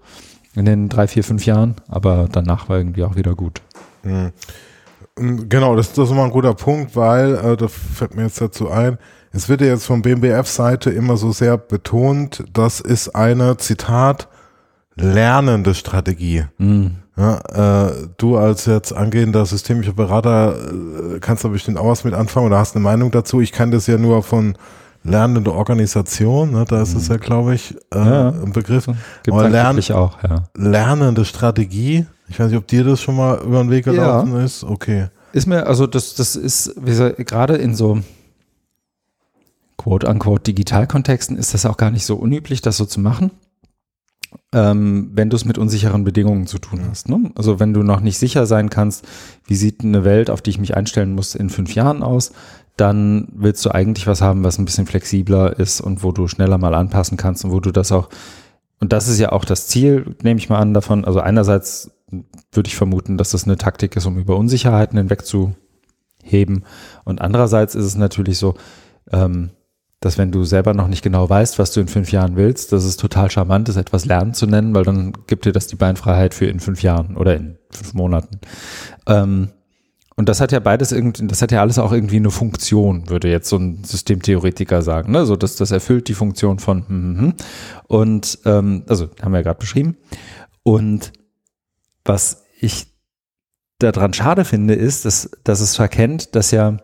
in 0.56 0.64
den 0.64 0.88
drei, 0.88 1.06
vier, 1.06 1.22
fünf 1.22 1.46
Jahren, 1.46 1.76
aber 1.86 2.28
danach 2.30 2.68
war 2.68 2.78
irgendwie 2.78 3.04
auch 3.04 3.14
wieder 3.14 3.36
gut. 3.36 3.62
Mhm. 4.02 4.32
Genau, 5.48 5.76
das, 5.76 5.92
das 5.92 6.06
ist 6.06 6.12
immer 6.12 6.24
ein 6.24 6.30
guter 6.30 6.54
Punkt, 6.54 6.96
weil, 6.96 7.36
äh, 7.36 7.56
da 7.56 7.68
fällt 7.68 8.16
mir 8.16 8.24
jetzt 8.24 8.40
dazu 8.40 8.68
ein, 8.68 8.98
es 9.30 9.48
wird 9.48 9.60
ja 9.60 9.68
jetzt 9.68 9.86
von 9.86 10.02
BMBF-Seite 10.02 10.90
immer 10.90 11.16
so 11.16 11.30
sehr 11.30 11.58
betont, 11.58 12.42
das 12.52 12.80
ist 12.80 13.14
eine, 13.14 13.56
Zitat, 13.56 14.26
lernende 14.96 15.74
Strategie. 15.74 16.44
Mhm. 16.58 16.96
Ja, 17.16 17.86
äh, 17.86 17.92
du 18.16 18.36
als 18.36 18.66
jetzt 18.66 18.92
angehender 18.92 19.46
systemischer 19.46 19.92
Berater 19.92 20.56
äh, 20.56 21.20
kannst 21.20 21.44
da 21.44 21.48
bestimmt 21.48 21.78
auch 21.78 21.88
was 21.88 22.02
mit 22.02 22.12
anfangen 22.12 22.46
oder 22.46 22.58
hast 22.58 22.74
eine 22.74 22.82
Meinung 22.82 23.12
dazu. 23.12 23.40
Ich 23.40 23.52
kann 23.52 23.70
das 23.70 23.86
ja 23.86 23.98
nur 23.98 24.24
von 24.24 24.56
lernende 25.04 25.52
Organisation, 25.52 26.50
ne, 26.52 26.64
da 26.66 26.82
ist 26.82 26.94
mhm. 26.94 27.00
es 27.00 27.08
ja, 27.08 27.18
glaube 27.18 27.54
ich, 27.54 27.76
äh, 27.94 27.98
ja, 27.98 28.28
ein 28.30 28.52
Begriff. 28.52 28.86
Gibt 29.22 29.36
es 29.36 29.50
lern 29.50 29.78
auch, 29.92 30.22
ja. 30.22 30.44
Lernende 30.56 31.24
Strategie 31.24 32.06
ich 32.28 32.38
weiß 32.38 32.48
nicht, 32.50 32.58
ob 32.58 32.66
dir 32.66 32.84
das 32.84 33.00
schon 33.00 33.16
mal 33.16 33.40
über 33.42 33.62
den 33.62 33.70
Weg 33.70 33.84
gelaufen 33.84 34.32
ja. 34.32 34.44
ist. 34.44 34.64
Okay. 34.64 35.08
Ist 35.32 35.46
mir, 35.46 35.66
also 35.66 35.86
das, 35.86 36.14
das 36.14 36.36
ist, 36.36 36.74
wie 36.76 36.90
gesagt, 36.90 37.24
gerade 37.26 37.56
in 37.56 37.74
so 37.74 38.00
quote-unquote 39.76 40.44
Digitalkontexten 40.44 41.36
ist 41.36 41.54
das 41.54 41.66
auch 41.66 41.76
gar 41.76 41.90
nicht 41.90 42.06
so 42.06 42.16
unüblich, 42.16 42.62
das 42.62 42.76
so 42.76 42.86
zu 42.86 43.00
machen. 43.00 43.30
Ähm, 44.52 45.10
wenn 45.14 45.30
du 45.30 45.36
es 45.36 45.44
mit 45.44 45.58
unsicheren 45.58 46.04
Bedingungen 46.04 46.46
zu 46.46 46.58
tun 46.58 46.80
hast. 46.88 47.08
Ne? 47.08 47.32
Also 47.34 47.58
wenn 47.60 47.74
du 47.74 47.82
noch 47.82 48.00
nicht 48.00 48.18
sicher 48.18 48.46
sein 48.46 48.70
kannst, 48.70 49.06
wie 49.46 49.56
sieht 49.56 49.82
eine 49.82 50.04
Welt, 50.04 50.30
auf 50.30 50.42
die 50.42 50.50
ich 50.50 50.58
mich 50.58 50.76
einstellen 50.76 51.14
muss, 51.14 51.34
in 51.34 51.50
fünf 51.50 51.74
Jahren 51.74 52.02
aus, 52.02 52.32
dann 52.76 53.28
willst 53.34 53.64
du 53.64 53.70
eigentlich 53.70 54.06
was 54.06 54.20
haben, 54.20 54.44
was 54.44 54.58
ein 54.58 54.64
bisschen 54.64 54.86
flexibler 54.86 55.58
ist 55.58 55.80
und 55.80 56.02
wo 56.02 56.12
du 56.12 56.28
schneller 56.28 56.58
mal 56.58 56.74
anpassen 56.74 57.16
kannst 57.16 57.44
und 57.44 57.52
wo 57.52 57.60
du 57.60 57.70
das 57.70 57.92
auch, 57.92 58.08
und 58.80 58.92
das 58.92 59.08
ist 59.08 59.18
ja 59.18 59.32
auch 59.32 59.44
das 59.44 59.68
Ziel, 59.68 60.16
nehme 60.22 60.38
ich 60.38 60.48
mal 60.48 60.58
an, 60.58 60.74
davon, 60.74 61.04
also 61.04 61.20
einerseits 61.20 61.90
würde 62.52 62.68
ich 62.68 62.76
vermuten, 62.76 63.16
dass 63.16 63.30
das 63.30 63.44
eine 63.44 63.56
Taktik 63.56 63.96
ist, 63.96 64.06
um 64.06 64.18
über 64.18 64.36
Unsicherheiten 64.36 64.98
hinwegzuheben. 64.98 66.64
Und 67.04 67.20
andererseits 67.20 67.74
ist 67.74 67.84
es 67.84 67.96
natürlich 67.96 68.38
so, 68.38 68.54
ähm, 69.10 69.50
dass 70.04 70.18
wenn 70.18 70.30
du 70.30 70.44
selber 70.44 70.74
noch 70.74 70.88
nicht 70.88 71.02
genau 71.02 71.28
weißt, 71.28 71.58
was 71.58 71.72
du 71.72 71.80
in 71.80 71.88
fünf 71.88 72.12
Jahren 72.12 72.36
willst, 72.36 72.72
dass 72.72 72.84
es 72.84 72.96
total 72.98 73.30
charmant 73.30 73.68
ist, 73.70 73.76
etwas 73.76 74.04
lernen 74.04 74.34
zu 74.34 74.46
nennen, 74.46 74.74
weil 74.74 74.84
dann 74.84 75.12
gibt 75.26 75.46
dir 75.46 75.52
das 75.52 75.66
die 75.66 75.76
Beinfreiheit 75.76 76.34
für 76.34 76.44
in 76.44 76.60
fünf 76.60 76.82
Jahren 76.82 77.16
oder 77.16 77.34
in 77.36 77.56
fünf 77.70 77.94
Monaten. 77.94 78.40
Ähm, 79.06 79.48
und 80.16 80.28
das 80.28 80.40
hat 80.40 80.52
ja 80.52 80.60
beides 80.60 80.92
irgendwie, 80.92 81.26
das 81.26 81.40
hat 81.40 81.52
ja 81.52 81.60
alles 81.60 81.78
auch 81.78 81.90
irgendwie 81.90 82.16
eine 82.16 82.30
Funktion, 82.30 83.08
würde 83.08 83.30
jetzt 83.30 83.48
so 83.48 83.56
ein 83.56 83.82
Systemtheoretiker 83.82 84.82
sagen. 84.82 85.10
Ne? 85.10 85.24
So, 85.24 85.36
dass 85.36 85.56
das 85.56 85.70
erfüllt 85.70 86.08
die 86.08 86.14
Funktion 86.14 86.58
von 86.58 86.86
hm, 86.86 86.88
hm, 86.88 87.18
hm. 87.18 87.34
und 87.88 88.38
ähm, 88.44 88.84
also 88.86 89.08
haben 89.22 89.32
wir 89.32 89.38
ja 89.38 89.44
gerade 89.44 89.58
beschrieben. 89.58 89.96
Und 90.62 91.12
was 92.04 92.44
ich 92.60 92.88
daran 93.78 94.12
schade 94.12 94.44
finde, 94.44 94.74
ist, 94.74 95.06
dass, 95.06 95.30
dass 95.44 95.60
es 95.60 95.76
verkennt, 95.76 96.36
dass 96.36 96.50
ja 96.50 96.76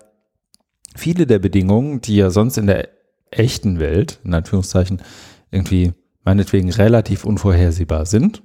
viele 0.96 1.26
der 1.26 1.38
Bedingungen, 1.38 2.00
die 2.00 2.16
ja 2.16 2.30
sonst 2.30 2.56
in 2.56 2.66
der 2.66 2.88
echten 3.30 3.78
Welt, 3.78 4.20
in 4.24 4.34
Anführungszeichen, 4.34 5.02
irgendwie 5.50 5.92
meinetwegen 6.24 6.70
relativ 6.70 7.24
unvorhersehbar 7.24 8.06
sind. 8.06 8.42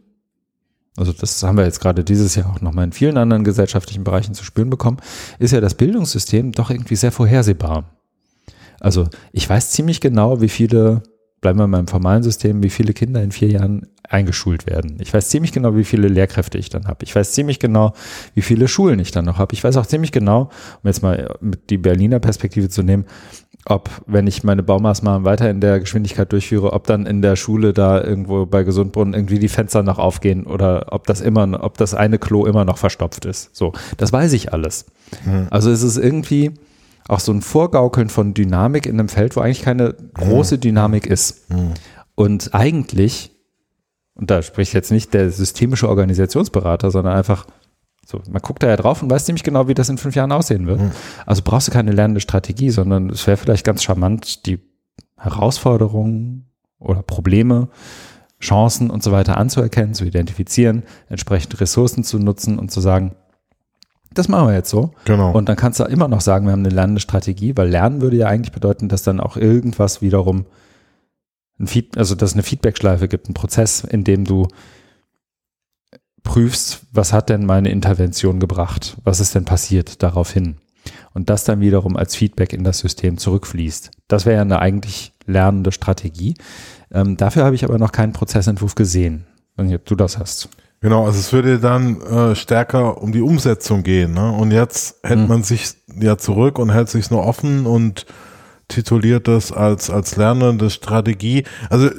Also 0.97 1.11
das 1.11 1.43
haben 1.43 1.57
wir 1.57 1.65
jetzt 1.65 1.81
gerade 1.81 2.03
dieses 2.03 2.35
Jahr 2.35 2.53
auch 2.53 2.61
nochmal 2.61 2.85
in 2.85 2.93
vielen 2.93 3.17
anderen 3.17 3.43
gesellschaftlichen 3.43 4.03
Bereichen 4.03 4.33
zu 4.33 4.45
spüren 4.45 4.69
bekommen, 4.69 4.97
ist 5.39 5.51
ja 5.51 5.59
das 5.59 5.75
Bildungssystem 5.75 6.53
doch 6.53 6.69
irgendwie 6.69 6.95
sehr 6.95 7.11
vorhersehbar. 7.11 7.91
Also 8.79 9.07
ich 9.33 9.49
weiß 9.49 9.71
ziemlich 9.71 9.99
genau, 9.99 10.41
wie 10.41 10.49
viele 10.49 11.03
bleiben 11.41 11.59
wir 11.59 11.67
beim 11.67 11.87
formalen 11.87 12.23
System, 12.23 12.63
wie 12.63 12.69
viele 12.69 12.93
Kinder 12.93 13.21
in 13.21 13.31
vier 13.31 13.49
Jahren 13.49 13.87
eingeschult 14.09 14.65
werden. 14.65 14.97
Ich 14.99 15.13
weiß 15.13 15.29
ziemlich 15.29 15.51
genau, 15.51 15.75
wie 15.75 15.83
viele 15.83 16.07
Lehrkräfte 16.07 16.57
ich 16.57 16.69
dann 16.69 16.87
habe. 16.87 17.03
Ich 17.03 17.15
weiß 17.15 17.33
ziemlich 17.33 17.59
genau, 17.59 17.93
wie 18.33 18.41
viele 18.41 18.67
Schulen 18.67 18.99
ich 18.99 19.11
dann 19.11 19.25
noch 19.25 19.37
habe. 19.37 19.53
Ich 19.53 19.63
weiß 19.63 19.77
auch 19.77 19.85
ziemlich 19.85 20.11
genau, 20.11 20.49
um 20.81 20.87
jetzt 20.87 21.03
mal 21.03 21.37
die 21.69 21.77
Berliner 21.77 22.19
Perspektive 22.19 22.69
zu 22.69 22.81
nehmen, 22.81 23.05
ob, 23.67 23.89
wenn 24.05 24.27
ich 24.27 24.43
meine 24.43 24.61
Baumaßnahmen 24.61 25.25
weiter 25.25 25.49
in 25.49 25.59
der 25.59 25.79
Geschwindigkeit 25.79 26.31
durchführe, 26.31 26.73
ob 26.73 26.85
dann 26.85 27.05
in 27.05 27.21
der 27.21 27.35
Schule 27.35 27.73
da 27.73 28.01
irgendwo 28.01 28.45
bei 28.45 28.63
Gesundbrunnen 28.63 29.13
irgendwie 29.13 29.39
die 29.39 29.49
Fenster 29.49 29.81
noch 29.81 29.97
aufgehen 29.97 30.45
oder 30.45 30.87
ob 30.91 31.07
das 31.07 31.21
immer, 31.21 31.63
ob 31.63 31.77
das 31.77 31.95
eine 31.95 32.19
Klo 32.19 32.45
immer 32.45 32.63
noch 32.63 32.77
verstopft 32.77 33.25
ist. 33.25 33.55
So, 33.55 33.73
das 33.97 34.13
weiß 34.13 34.33
ich 34.33 34.53
alles. 34.53 34.85
Mhm. 35.25 35.47
Also 35.49 35.71
es 35.71 35.81
ist 35.81 35.97
irgendwie, 35.97 36.53
auch 37.07 37.19
so 37.19 37.31
ein 37.31 37.41
Vorgaukeln 37.41 38.09
von 38.09 38.33
Dynamik 38.33 38.85
in 38.85 38.99
einem 38.99 39.09
Feld, 39.09 39.35
wo 39.35 39.41
eigentlich 39.41 39.61
keine 39.61 39.95
große 40.13 40.57
Dynamik 40.57 41.05
ist. 41.05 41.49
Mhm. 41.51 41.73
Und 42.15 42.53
eigentlich, 42.53 43.31
und 44.15 44.31
da 44.31 44.41
spricht 44.41 44.73
jetzt 44.73 44.91
nicht 44.91 45.13
der 45.13 45.29
systemische 45.31 45.89
Organisationsberater, 45.89 46.89
sondern 46.89 47.15
einfach 47.15 47.45
so, 48.05 48.21
man 48.29 48.41
guckt 48.41 48.61
da 48.61 48.67
ja 48.67 48.77
drauf 48.77 49.01
und 49.01 49.09
weiß 49.09 49.25
ziemlich 49.25 49.43
genau, 49.43 49.67
wie 49.67 49.73
das 49.73 49.89
in 49.89 49.97
fünf 49.97 50.15
Jahren 50.15 50.31
aussehen 50.31 50.67
wird. 50.67 50.79
Mhm. 50.79 50.91
Also 51.25 51.41
brauchst 51.43 51.67
du 51.67 51.71
keine 51.71 51.91
lernende 51.91 52.21
Strategie, 52.21 52.69
sondern 52.69 53.09
es 53.09 53.25
wäre 53.25 53.35
vielleicht 53.35 53.65
ganz 53.65 53.83
charmant, 53.83 54.45
die 54.45 54.59
Herausforderungen 55.17 56.45
oder 56.77 57.01
Probleme, 57.01 57.69
Chancen 58.39 58.91
und 58.91 59.01
so 59.01 59.11
weiter 59.11 59.37
anzuerkennen, 59.37 59.95
zu 59.95 60.05
identifizieren, 60.05 60.83
entsprechend 61.09 61.59
Ressourcen 61.59 62.03
zu 62.03 62.19
nutzen 62.19 62.59
und 62.59 62.69
zu 62.69 62.79
sagen, 62.79 63.15
das 64.13 64.27
machen 64.27 64.49
wir 64.49 64.53
jetzt 64.53 64.69
so. 64.69 64.91
Genau. 65.05 65.31
Und 65.31 65.49
dann 65.49 65.55
kannst 65.55 65.79
du 65.79 65.83
immer 65.85 66.07
noch 66.07 66.21
sagen, 66.21 66.45
wir 66.45 66.51
haben 66.51 66.65
eine 66.65 66.73
Lernstrategie, 66.73 67.57
weil 67.57 67.69
Lernen 67.69 68.01
würde 68.01 68.17
ja 68.17 68.27
eigentlich 68.27 68.51
bedeuten, 68.51 68.87
dass 68.87 69.01
dann 69.01 69.19
auch 69.19 69.35
irgendwas 69.35 70.01
wiederum 70.01 70.45
ein 71.59 71.67
Feed, 71.67 71.97
also 71.97 72.13
dass 72.13 72.31
es 72.31 72.35
eine 72.35 72.43
Feedbackschleife 72.43 73.07
gibt, 73.07 73.29
ein 73.29 73.33
Prozess, 73.33 73.83
in 73.83 74.03
dem 74.03 74.25
du 74.25 74.47
prüfst, 76.25 76.81
was 76.91 77.13
hat 77.13 77.29
denn 77.29 77.45
meine 77.45 77.69
Intervention 77.69 78.41
gebracht? 78.41 78.97
Was 79.05 79.21
ist 79.21 79.33
denn 79.35 79.45
passiert 79.45 80.03
daraufhin? 80.03 80.57
Und 81.13 81.29
das 81.29 81.45
dann 81.45 81.61
wiederum 81.61 81.95
als 81.95 82.15
Feedback 82.15 82.51
in 82.51 82.65
das 82.65 82.79
System 82.79 83.17
zurückfließt. 83.17 83.91
Das 84.09 84.25
wäre 84.25 84.35
ja 84.35 84.41
eine 84.41 84.59
eigentlich 84.59 85.13
lernende 85.25 85.71
Strategie. 85.71 86.35
Ähm, 86.91 87.15
dafür 87.15 87.45
habe 87.45 87.55
ich 87.55 87.63
aber 87.63 87.77
noch 87.77 87.93
keinen 87.93 88.11
Prozessentwurf 88.11 88.75
gesehen. 88.75 89.25
Wenn 89.55 89.79
du 89.85 89.95
das 89.95 90.17
hast. 90.17 90.49
Genau, 90.81 91.05
also 91.05 91.17
es 91.17 91.31
würde 91.31 91.59
dann 91.59 92.01
äh, 92.01 92.35
stärker 92.35 93.01
um 93.01 93.13
die 93.13 93.21
Umsetzung 93.21 93.83
gehen. 93.83 94.13
Ne? 94.13 94.31
Und 94.31 94.51
jetzt 94.51 94.99
hält 95.03 95.21
mhm. 95.21 95.27
man 95.27 95.43
sich 95.43 95.73
ja 95.99 96.17
zurück 96.17 96.59
und 96.59 96.71
hält 96.71 96.89
sich 96.89 97.09
nur 97.09 97.25
offen 97.25 97.65
und 97.65 98.05
tituliert 98.67 99.27
das 99.27 99.51
als, 99.51 99.89
als 99.89 100.15
lernende 100.15 100.69
Strategie. 100.69 101.43
Also 101.69 101.89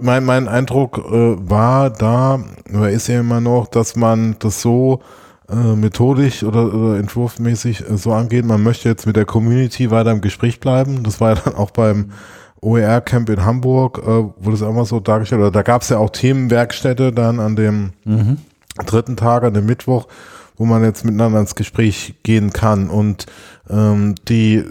mein, 0.00 0.24
mein 0.24 0.48
Eindruck 0.48 0.98
äh, 0.98 1.36
war 1.48 1.90
da, 1.90 2.44
oder 2.72 2.90
ist 2.90 3.08
ja 3.08 3.20
immer 3.20 3.40
noch, 3.40 3.66
dass 3.66 3.96
man 3.96 4.36
das 4.38 4.60
so 4.60 5.00
äh, 5.48 5.76
methodisch 5.76 6.42
oder, 6.44 6.72
oder 6.72 6.98
entwurfmäßig 6.98 7.88
äh, 7.88 7.96
so 7.96 8.12
angeht. 8.12 8.44
Man 8.44 8.62
möchte 8.62 8.88
jetzt 8.88 9.06
mit 9.06 9.16
der 9.16 9.24
Community 9.24 9.90
weiter 9.90 10.10
im 10.10 10.20
Gespräch 10.20 10.60
bleiben. 10.60 11.02
Das 11.02 11.20
war 11.20 11.34
ja 11.34 11.40
dann 11.44 11.54
auch 11.54 11.70
beim 11.70 12.12
OER-Camp 12.60 13.28
in 13.28 13.44
Hamburg, 13.44 13.98
äh, 13.98 14.06
wurde 14.06 14.54
es 14.54 14.60
immer 14.60 14.84
so 14.84 15.00
dargestellt. 15.00 15.40
Oder 15.40 15.50
da 15.50 15.62
gab 15.62 15.82
es 15.82 15.88
ja 15.88 15.98
auch 15.98 16.10
Themenwerkstätte 16.10 17.12
dann 17.12 17.40
an 17.40 17.56
dem 17.56 17.90
mhm. 18.04 18.38
dritten 18.86 19.16
Tag, 19.16 19.42
an 19.42 19.54
dem 19.54 19.66
Mittwoch, 19.66 20.06
wo 20.56 20.64
man 20.64 20.84
jetzt 20.84 21.04
miteinander 21.04 21.40
ins 21.40 21.54
Gespräch 21.54 22.14
gehen 22.22 22.52
kann. 22.52 22.88
Und 22.88 23.26
ähm, 23.68 24.14
die, 24.28 24.64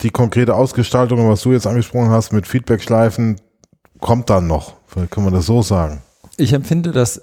die 0.00 0.10
konkrete 0.10 0.54
Ausgestaltung, 0.54 1.28
was 1.28 1.42
du 1.42 1.52
jetzt 1.52 1.66
angesprochen 1.66 2.10
hast 2.10 2.32
mit 2.32 2.46
Feedback-Schleifen, 2.46 3.40
kommt 4.00 4.30
dann 4.30 4.46
noch. 4.46 4.74
Vielleicht 4.86 5.10
kann 5.10 5.24
man 5.24 5.32
das 5.32 5.46
so 5.46 5.62
sagen. 5.62 6.02
Ich 6.36 6.52
empfinde 6.52 6.92
das 6.92 7.22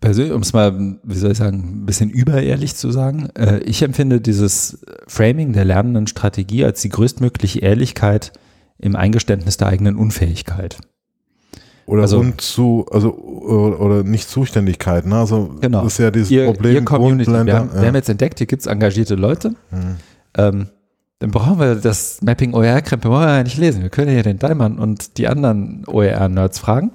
persönlich, 0.00 0.32
um 0.32 0.42
es 0.42 0.52
mal, 0.52 0.98
wie 1.02 1.16
soll 1.16 1.32
ich 1.32 1.38
sagen, 1.38 1.82
ein 1.82 1.86
bisschen 1.86 2.10
überehrlich 2.10 2.76
zu 2.76 2.90
sagen, 2.90 3.30
äh, 3.36 3.58
ich 3.60 3.82
empfinde 3.82 4.20
dieses 4.20 4.80
Framing 5.06 5.52
der 5.52 5.64
lernenden 5.64 6.06
Strategie 6.06 6.64
als 6.64 6.80
die 6.82 6.88
größtmögliche 6.88 7.60
Ehrlichkeit 7.60 8.32
im 8.78 8.96
Eingeständnis 8.96 9.56
der 9.56 9.68
eigenen 9.68 9.96
Unfähigkeit. 9.96 10.78
Oder 11.88 12.02
also, 12.02 12.22
zu, 12.36 12.84
also 12.92 13.14
oder 13.14 14.02
nicht 14.02 14.28
Zuständigkeit, 14.28 15.06
ne? 15.06 15.16
Also 15.16 15.56
genau. 15.58 15.84
das 15.84 15.94
ist 15.94 15.98
ja 15.98 16.10
dieses 16.10 16.30
ihr, 16.30 16.44
Problem. 16.44 16.74
Ihr 16.74 16.84
Community. 16.84 17.30
Wir 17.30 17.38
haben, 17.38 17.48
ja. 17.48 17.66
wir 17.72 17.86
haben, 17.86 17.94
jetzt 17.94 18.10
entdeckt, 18.10 18.36
hier 18.36 18.46
gibt 18.46 18.60
es 18.60 18.66
engagierte 18.66 19.14
Leute. 19.14 19.54
Mhm. 19.70 19.96
Ähm, 20.36 20.66
dann 21.18 21.30
brauchen 21.30 21.58
wir 21.58 21.76
das 21.76 22.20
Mapping 22.20 22.52
OER-Krempel, 22.52 23.10
wollen 23.10 23.26
wir 23.26 23.36
ja 23.38 23.42
nicht 23.42 23.56
lesen. 23.56 23.80
Wir 23.80 23.88
können 23.88 24.14
ja 24.14 24.22
den 24.22 24.38
Daimann 24.38 24.78
und 24.78 25.16
die 25.16 25.28
anderen 25.28 25.86
OER-Nerds 25.86 26.58
fragen. 26.58 26.92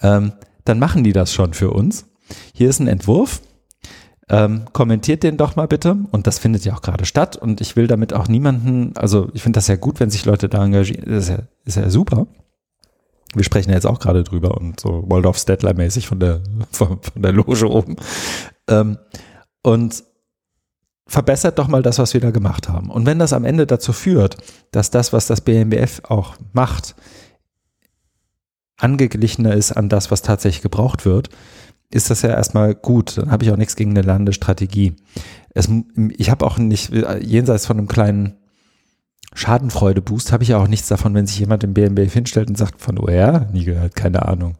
Ähm, 0.00 0.30
dann 0.64 0.78
machen 0.78 1.02
die 1.02 1.12
das 1.12 1.34
schon 1.34 1.52
für 1.52 1.72
uns. 1.72 2.06
Hier 2.54 2.70
ist 2.70 2.78
ein 2.78 2.86
Entwurf. 2.86 3.42
Ähm, 4.28 4.66
kommentiert 4.72 5.24
den 5.24 5.36
doch 5.36 5.56
mal 5.56 5.66
bitte. 5.66 5.96
Und 6.12 6.28
das 6.28 6.38
findet 6.38 6.64
ja 6.64 6.74
auch 6.74 6.82
gerade 6.82 7.06
statt. 7.06 7.34
Und 7.34 7.60
ich 7.60 7.74
will 7.74 7.88
damit 7.88 8.14
auch 8.14 8.28
niemanden, 8.28 8.92
also 8.94 9.30
ich 9.34 9.42
finde 9.42 9.56
das 9.56 9.66
ja 9.66 9.74
gut, 9.74 9.98
wenn 9.98 10.10
sich 10.10 10.24
Leute 10.26 10.48
da 10.48 10.64
engagieren. 10.64 11.02
Das 11.06 11.24
ist 11.24 11.30
ja, 11.30 11.38
ist 11.64 11.76
ja 11.76 11.90
super. 11.90 12.28
Wir 13.36 13.44
sprechen 13.44 13.70
jetzt 13.70 13.86
auch 13.86 13.98
gerade 13.98 14.24
drüber 14.24 14.56
und 14.56 14.80
so 14.80 15.04
Waldorf 15.08 15.38
Stettler 15.38 15.74
mäßig 15.74 16.06
von 16.06 16.20
der, 16.20 16.40
von, 16.72 17.00
von 17.02 17.22
der 17.22 17.32
Loge 17.32 17.70
oben. 17.70 17.96
Ähm, 18.68 18.98
und 19.62 20.04
verbessert 21.06 21.58
doch 21.58 21.68
mal 21.68 21.82
das, 21.82 21.98
was 21.98 22.14
wir 22.14 22.20
da 22.20 22.30
gemacht 22.30 22.68
haben. 22.68 22.90
Und 22.90 23.06
wenn 23.06 23.18
das 23.18 23.32
am 23.32 23.44
Ende 23.44 23.66
dazu 23.66 23.92
führt, 23.92 24.36
dass 24.72 24.90
das, 24.90 25.12
was 25.12 25.26
das 25.26 25.40
BMBF 25.40 26.02
auch 26.08 26.36
macht, 26.52 26.96
angeglichener 28.76 29.54
ist 29.54 29.72
an 29.72 29.88
das, 29.88 30.10
was 30.10 30.22
tatsächlich 30.22 30.62
gebraucht 30.62 31.04
wird, 31.04 31.30
ist 31.90 32.10
das 32.10 32.22
ja 32.22 32.30
erstmal 32.30 32.74
gut. 32.74 33.16
Dann 33.16 33.30
habe 33.30 33.44
ich 33.44 33.50
auch 33.50 33.56
nichts 33.56 33.76
gegen 33.76 33.90
eine 33.90 34.02
Landestrategie. 34.02 34.96
Es, 35.50 35.68
ich 36.16 36.30
habe 36.30 36.44
auch 36.44 36.58
nicht, 36.58 36.92
jenseits 37.20 37.66
von 37.66 37.78
einem 37.78 37.88
kleinen 37.88 38.36
Schadenfreude-Boost, 39.36 40.32
habe 40.32 40.42
ich 40.42 40.50
ja 40.50 40.58
auch 40.58 40.68
nichts 40.68 40.88
davon, 40.88 41.14
wenn 41.14 41.26
sich 41.26 41.38
jemand 41.38 41.62
im 41.62 41.74
BMBF 41.74 42.12
hinstellt 42.12 42.48
und 42.48 42.56
sagt, 42.56 42.80
von 42.80 42.98
OR, 42.98 43.46
nie 43.52 43.64
gehört, 43.64 43.94
keine 43.94 44.26
Ahnung. 44.26 44.56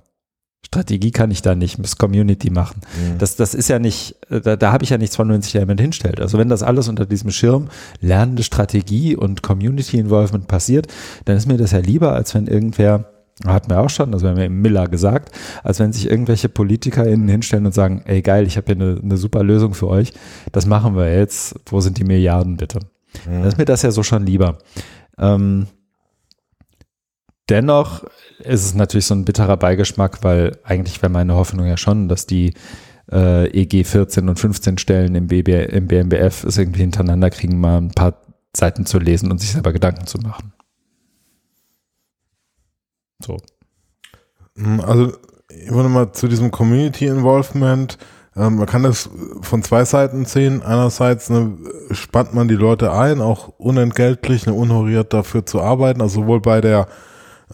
Strategie 0.66 1.12
kann 1.12 1.30
ich 1.30 1.42
da 1.42 1.54
nicht, 1.54 1.78
muss 1.78 1.96
Community 1.96 2.50
machen. 2.50 2.80
Mhm. 2.82 3.18
Das, 3.18 3.36
das 3.36 3.54
ist 3.54 3.68
ja 3.68 3.78
nicht, 3.78 4.16
da, 4.28 4.56
da 4.56 4.72
habe 4.72 4.84
ich 4.84 4.90
ja 4.90 4.98
nichts 4.98 5.16
von, 5.16 5.28
wenn 5.28 5.40
sich 5.40 5.52
da 5.52 5.60
jemand 5.60 5.80
hinstellt. 5.80 6.20
Also 6.20 6.38
wenn 6.38 6.48
das 6.48 6.62
alles 6.62 6.88
unter 6.88 7.06
diesem 7.06 7.30
Schirm 7.30 7.68
lernende 8.00 8.42
Strategie 8.42 9.16
und 9.16 9.42
Community 9.42 9.98
Involvement 9.98 10.48
passiert, 10.48 10.88
dann 11.24 11.36
ist 11.36 11.46
mir 11.46 11.56
das 11.56 11.70
ja 11.70 11.78
lieber, 11.78 12.12
als 12.12 12.34
wenn 12.34 12.46
irgendwer 12.46 13.12
hat 13.46 13.68
mir 13.68 13.78
auch 13.78 13.90
schon, 13.90 14.12
das 14.12 14.24
haben 14.24 14.36
wir 14.36 14.46
im 14.46 14.60
Miller 14.60 14.88
gesagt, 14.88 15.30
als 15.62 15.78
wenn 15.78 15.92
sich 15.92 16.10
irgendwelche 16.10 16.48
PolitikerInnen 16.48 17.28
hinstellen 17.28 17.66
und 17.66 17.72
sagen, 17.72 18.02
ey 18.06 18.22
geil, 18.22 18.46
ich 18.46 18.56
habe 18.56 18.66
hier 18.66 18.82
eine, 18.82 18.98
eine 19.00 19.16
super 19.16 19.42
Lösung 19.44 19.74
für 19.74 19.88
euch, 19.88 20.12
das 20.52 20.66
machen 20.66 20.96
wir 20.96 21.14
jetzt, 21.14 21.54
wo 21.66 21.80
sind 21.80 21.98
die 21.98 22.04
Milliarden 22.04 22.56
bitte? 22.56 22.80
Mhm. 23.26 23.32
Dann 23.32 23.44
ist 23.44 23.58
mir 23.58 23.64
das 23.64 23.82
ja 23.82 23.90
so 23.90 24.02
schon 24.02 24.26
lieber. 24.26 24.58
Ähm, 25.18 25.66
dennoch 27.48 28.04
ist 28.40 28.64
es 28.64 28.74
natürlich 28.74 29.06
so 29.06 29.14
ein 29.14 29.24
bitterer 29.24 29.56
Beigeschmack, 29.56 30.22
weil 30.22 30.58
eigentlich 30.64 31.00
wäre 31.02 31.12
meine 31.12 31.34
Hoffnung 31.34 31.66
ja 31.66 31.76
schon, 31.76 32.08
dass 32.08 32.26
die 32.26 32.54
äh, 33.10 33.48
EG 33.50 33.84
14 33.84 34.28
und 34.28 34.38
15 34.38 34.78
Stellen 34.78 35.14
im, 35.14 35.28
BB, 35.28 35.72
im 35.72 35.86
BMBF 35.86 36.44
es 36.44 36.58
irgendwie 36.58 36.80
hintereinander 36.80 37.30
kriegen, 37.30 37.60
mal 37.60 37.78
ein 37.78 37.92
paar 37.92 38.20
Seiten 38.54 38.86
zu 38.86 38.98
lesen 38.98 39.30
und 39.30 39.38
sich 39.38 39.52
selber 39.52 39.72
Gedanken 39.72 40.06
zu 40.06 40.18
machen. 40.18 40.52
So. 43.20 43.36
Also, 44.82 45.12
ich 45.48 45.70
würde 45.70 45.88
mal 45.88 46.12
zu 46.12 46.28
diesem 46.28 46.50
Community 46.50 47.06
Involvement. 47.06 47.98
Ähm, 48.36 48.56
man 48.56 48.66
kann 48.66 48.82
das 48.82 49.08
von 49.40 49.62
zwei 49.62 49.84
Seiten 49.84 50.24
sehen. 50.24 50.62
Einerseits 50.62 51.30
ne, 51.30 51.56
spannt 51.90 52.34
man 52.34 52.48
die 52.48 52.54
Leute 52.54 52.92
ein, 52.92 53.20
auch 53.20 53.48
unentgeltlich, 53.58 54.46
ne, 54.46 54.52
unhoriert 54.52 55.12
dafür 55.12 55.46
zu 55.46 55.60
arbeiten. 55.60 56.02
Also 56.02 56.22
sowohl 56.22 56.40
bei 56.40 56.60
der 56.60 56.86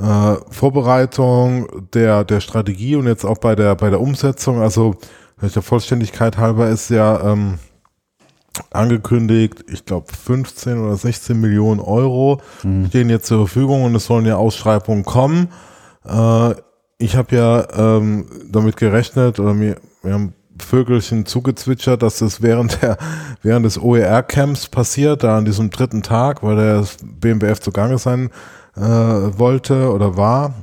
äh, 0.00 0.36
Vorbereitung 0.50 1.68
der, 1.92 2.24
der 2.24 2.40
Strategie 2.40 2.96
und 2.96 3.06
jetzt 3.06 3.24
auch 3.24 3.38
bei 3.38 3.54
der, 3.54 3.74
bei 3.74 3.90
der 3.90 4.00
Umsetzung. 4.00 4.60
Also, 4.60 4.96
der 5.40 5.62
Vollständigkeit 5.62 6.38
halber 6.38 6.68
ist 6.68 6.88
ja 6.88 7.32
ähm, 7.32 7.58
angekündigt, 8.70 9.64
ich 9.68 9.84
glaube 9.84 10.06
15 10.12 10.78
oder 10.78 10.96
16 10.96 11.40
Millionen 11.40 11.80
Euro 11.80 12.40
mhm. 12.62 12.86
stehen 12.86 13.10
jetzt 13.10 13.26
zur 13.26 13.46
Verfügung 13.46 13.82
und 13.84 13.94
es 13.94 14.06
sollen 14.06 14.24
ja 14.24 14.36
Ausschreibungen 14.36 15.04
kommen. 15.04 15.48
Äh, 16.04 16.54
ich 16.98 17.16
habe 17.16 17.34
ja 17.34 17.66
ähm, 17.76 18.26
damit 18.48 18.76
gerechnet 18.76 19.40
oder 19.40 19.52
mir, 19.52 19.76
wir 20.02 20.14
haben 20.14 20.34
Vögelchen 20.58 21.26
zugezwitschert, 21.26 22.02
dass 22.02 22.18
das 22.18 22.42
während 22.42 22.82
der 22.82 22.96
während 23.42 23.66
des 23.66 23.80
OER-Camps 23.80 24.68
passiert, 24.68 25.24
da 25.24 25.38
an 25.38 25.44
diesem 25.44 25.70
dritten 25.70 26.02
Tag, 26.02 26.42
weil 26.42 26.56
der 26.56 26.84
BMBF 27.02 27.60
zugange 27.60 27.98
sein 27.98 28.30
äh, 28.76 28.80
wollte 28.80 29.92
oder 29.92 30.16
war 30.16 30.54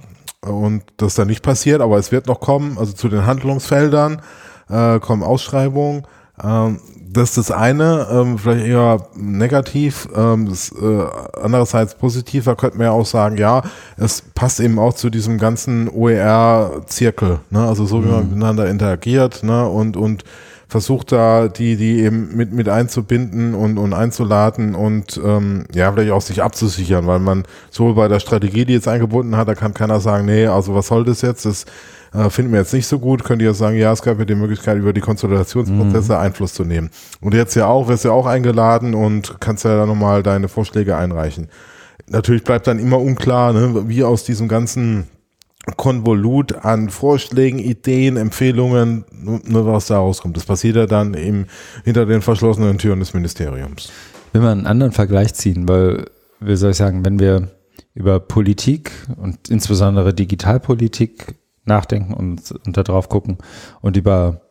und 0.41 0.83
das 0.97 1.15
dann 1.15 1.27
nicht 1.27 1.43
passiert, 1.43 1.81
aber 1.81 1.97
es 1.97 2.11
wird 2.11 2.27
noch 2.27 2.39
kommen, 2.39 2.77
also 2.77 2.93
zu 2.93 3.09
den 3.09 3.25
Handlungsfeldern 3.25 4.21
äh, 4.69 4.99
kommen 4.99 5.23
Ausschreibungen. 5.23 6.03
Ähm, 6.43 6.79
das 7.11 7.29
ist 7.29 7.37
das 7.37 7.51
eine, 7.51 8.07
ähm, 8.11 8.37
vielleicht 8.37 8.67
eher 8.67 9.07
negativ. 9.15 10.07
Ähm, 10.15 10.47
das, 10.47 10.71
äh, 10.71 11.03
andererseits 11.41 11.95
positiver 11.95 12.55
könnte 12.55 12.77
man 12.77 12.85
ja 12.85 12.91
auch 12.91 13.05
sagen, 13.05 13.37
ja, 13.37 13.63
es 13.97 14.21
passt 14.21 14.59
eben 14.59 14.77
auch 14.77 14.93
zu 14.93 15.09
diesem 15.09 15.39
ganzen 15.39 15.89
OER-Zirkel, 15.89 17.39
ne? 17.49 17.67
also 17.67 17.85
so 17.85 18.03
wie 18.03 18.09
man 18.09 18.25
mhm. 18.25 18.29
miteinander 18.29 18.69
interagiert 18.69 19.43
ne? 19.43 19.67
und, 19.67 19.97
und 19.97 20.23
versucht 20.67 21.11
da 21.11 21.47
die, 21.47 21.77
die 21.77 22.01
eben 22.01 22.37
mit, 22.37 22.53
mit 22.53 22.69
einzubinden 22.69 23.55
und, 23.55 23.79
und 23.79 23.93
einzuladen 23.93 24.75
und 24.75 25.19
ähm, 25.23 25.65
ja, 25.73 25.91
vielleicht 25.91 26.11
auch 26.11 26.21
sich 26.21 26.43
abzusichern, 26.43 27.07
weil 27.07 27.17
man 27.17 27.43
so 27.71 27.95
bei 27.95 28.07
der 28.07 28.19
Strategie, 28.19 28.65
die 28.65 28.73
jetzt 28.73 28.87
eingebunden 28.87 29.35
hat, 29.35 29.47
da 29.47 29.55
kann 29.55 29.73
keiner 29.73 29.99
sagen, 29.99 30.25
nee, 30.25 30.45
also 30.45 30.75
was 30.75 30.87
soll 30.87 31.05
das 31.05 31.23
jetzt? 31.23 31.45
Das 31.45 31.65
äh, 32.13 32.29
finden 32.29 32.51
wir 32.51 32.59
jetzt 32.59 32.73
nicht 32.73 32.87
so 32.87 32.99
gut, 32.99 33.23
könnt 33.23 33.41
ihr 33.41 33.53
sagen, 33.53 33.77
ja, 33.77 33.91
es 33.91 34.01
gab 34.01 34.19
ja 34.19 34.25
die 34.25 34.35
Möglichkeit, 34.35 34.77
über 34.77 34.93
die 34.93 35.01
Konsolidationsprozesse 35.01 36.13
mhm. 36.13 36.19
Einfluss 36.19 36.53
zu 36.53 36.63
nehmen. 36.63 36.89
Und 37.21 37.33
jetzt 37.33 37.55
ja 37.55 37.67
auch, 37.67 37.87
wirst 37.87 38.05
ja 38.05 38.11
auch 38.11 38.25
eingeladen 38.25 38.93
und 38.93 39.39
kannst 39.39 39.65
ja 39.65 39.77
dann 39.77 39.87
nochmal 39.87 40.23
deine 40.23 40.47
Vorschläge 40.47 40.97
einreichen. 40.97 41.49
Natürlich 42.07 42.43
bleibt 42.43 42.67
dann 42.67 42.79
immer 42.79 42.99
unklar, 42.99 43.53
ne, 43.53 43.87
wie 43.87 44.03
aus 44.03 44.23
diesem 44.23 44.47
ganzen 44.47 45.07
Konvolut 45.77 46.53
an 46.65 46.89
Vorschlägen, 46.89 47.59
Ideen, 47.59 48.17
Empfehlungen, 48.17 49.05
nur 49.21 49.65
was 49.67 49.87
da 49.87 49.97
rauskommt. 49.97 50.35
Das 50.35 50.45
passiert 50.45 50.75
ja 50.75 50.85
dann 50.87 51.13
eben 51.13 51.45
hinter 51.83 52.05
den 52.05 52.21
verschlossenen 52.21 52.77
Türen 52.77 52.99
des 52.99 53.13
Ministeriums. 53.13 53.91
Will 54.33 54.41
man 54.41 54.59
einen 54.59 54.67
anderen 54.67 54.91
Vergleich 54.93 55.33
ziehen, 55.33 55.67
weil, 55.67 56.05
wie 56.39 56.55
soll 56.55 56.71
ich 56.71 56.77
sagen, 56.77 57.05
wenn 57.05 57.19
wir 57.19 57.49
über 57.93 58.19
Politik 58.19 58.91
und 59.17 59.49
insbesondere 59.49 60.13
Digitalpolitik 60.13 61.35
nachdenken 61.65 62.13
und, 62.13 62.51
und 62.51 62.77
da 62.77 62.83
drauf 62.83 63.09
gucken 63.09 63.37
und 63.81 63.97
über, 63.97 64.41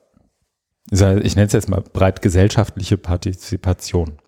ich 0.91 1.01
nenne 1.01 1.47
es 1.47 1.53
jetzt 1.53 1.69
mal 1.69 1.83
breit 1.83 2.23
gesellschaftliche 2.23 2.97
Partizipation, 2.97 4.19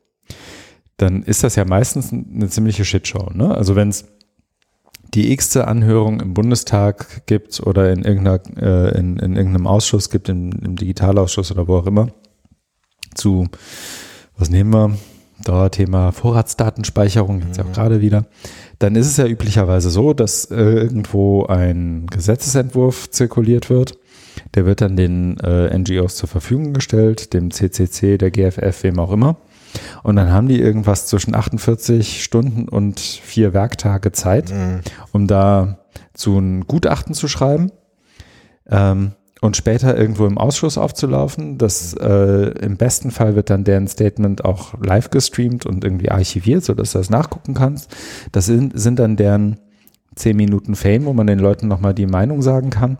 dann 0.96 1.22
ist 1.22 1.42
das 1.44 1.56
ja 1.56 1.64
meistens 1.64 2.12
eine 2.12 2.48
ziemliche 2.48 2.84
Shitshow. 2.84 3.30
Ne? 3.32 3.54
Also 3.54 3.76
wenn 3.76 3.88
es 3.88 4.04
die 5.14 5.32
x-te 5.32 5.66
Anhörung 5.66 6.20
im 6.20 6.34
Bundestag 6.34 7.26
gibt 7.26 7.60
oder 7.60 7.90
in, 7.92 8.04
irgendeiner, 8.04 8.40
äh, 8.56 8.98
in, 8.98 9.18
in 9.18 9.36
irgendeinem 9.36 9.66
Ausschuss 9.66 10.10
gibt, 10.10 10.28
im, 10.28 10.52
im 10.52 10.76
Digitalausschuss 10.76 11.50
oder 11.50 11.66
wo 11.66 11.76
auch 11.76 11.86
immer, 11.86 12.08
zu, 13.14 13.48
was 14.36 14.50
nehmen 14.50 14.72
wir, 14.72 14.96
Dauerthema 15.44 16.12
Vorratsdatenspeicherung, 16.12 17.42
jetzt 17.42 17.58
mhm. 17.58 17.66
auch 17.66 17.72
gerade 17.72 18.00
wieder, 18.00 18.26
dann 18.78 18.96
ist 18.96 19.06
es 19.06 19.16
ja 19.16 19.26
üblicherweise 19.26 19.90
so, 19.90 20.12
dass 20.12 20.46
äh, 20.46 20.56
irgendwo 20.56 21.46
ein 21.46 22.06
Gesetzesentwurf 22.06 23.10
zirkuliert 23.10 23.70
wird. 23.70 23.98
Der 24.54 24.66
wird 24.66 24.80
dann 24.80 24.96
den 24.96 25.38
äh, 25.40 25.76
NGOs 25.76 26.16
zur 26.16 26.28
Verfügung 26.28 26.72
gestellt, 26.72 27.34
dem 27.34 27.50
CCC, 27.50 28.16
der 28.18 28.30
GFF, 28.30 28.82
wem 28.82 28.98
auch 28.98 29.12
immer. 29.12 29.36
Und 30.02 30.16
dann 30.16 30.30
haben 30.30 30.48
die 30.48 30.60
irgendwas 30.60 31.06
zwischen 31.06 31.34
48 31.34 32.24
Stunden 32.24 32.68
und 32.68 32.98
vier 32.98 33.52
Werktage 33.52 34.12
Zeit, 34.12 34.50
mhm. 34.50 34.80
um 35.12 35.26
da 35.26 35.78
zu 36.14 36.38
ein 36.38 36.66
Gutachten 36.66 37.14
zu 37.14 37.28
schreiben. 37.28 37.70
Ähm, 38.68 39.12
und 39.40 39.56
später 39.56 39.96
irgendwo 39.96 40.26
im 40.26 40.38
Ausschuss 40.38 40.76
aufzulaufen. 40.76 41.58
Das 41.58 41.94
äh, 41.94 42.50
im 42.60 42.76
besten 42.76 43.10
Fall 43.10 43.36
wird 43.36 43.50
dann 43.50 43.64
deren 43.64 43.88
Statement 43.88 44.44
auch 44.44 44.74
live 44.82 45.10
gestreamt 45.10 45.66
und 45.66 45.84
irgendwie 45.84 46.10
archiviert, 46.10 46.64
sodass 46.64 46.92
du 46.92 46.98
das 46.98 47.10
nachgucken 47.10 47.54
kannst. 47.54 47.94
Das 48.32 48.46
sind, 48.46 48.78
sind 48.78 48.98
dann 48.98 49.16
deren 49.16 49.58
zehn 50.14 50.36
Minuten 50.36 50.74
Fame, 50.74 51.06
wo 51.06 51.12
man 51.12 51.26
den 51.26 51.38
Leuten 51.38 51.68
nochmal 51.68 51.94
die 51.94 52.06
Meinung 52.06 52.42
sagen 52.42 52.70
kann. 52.70 52.98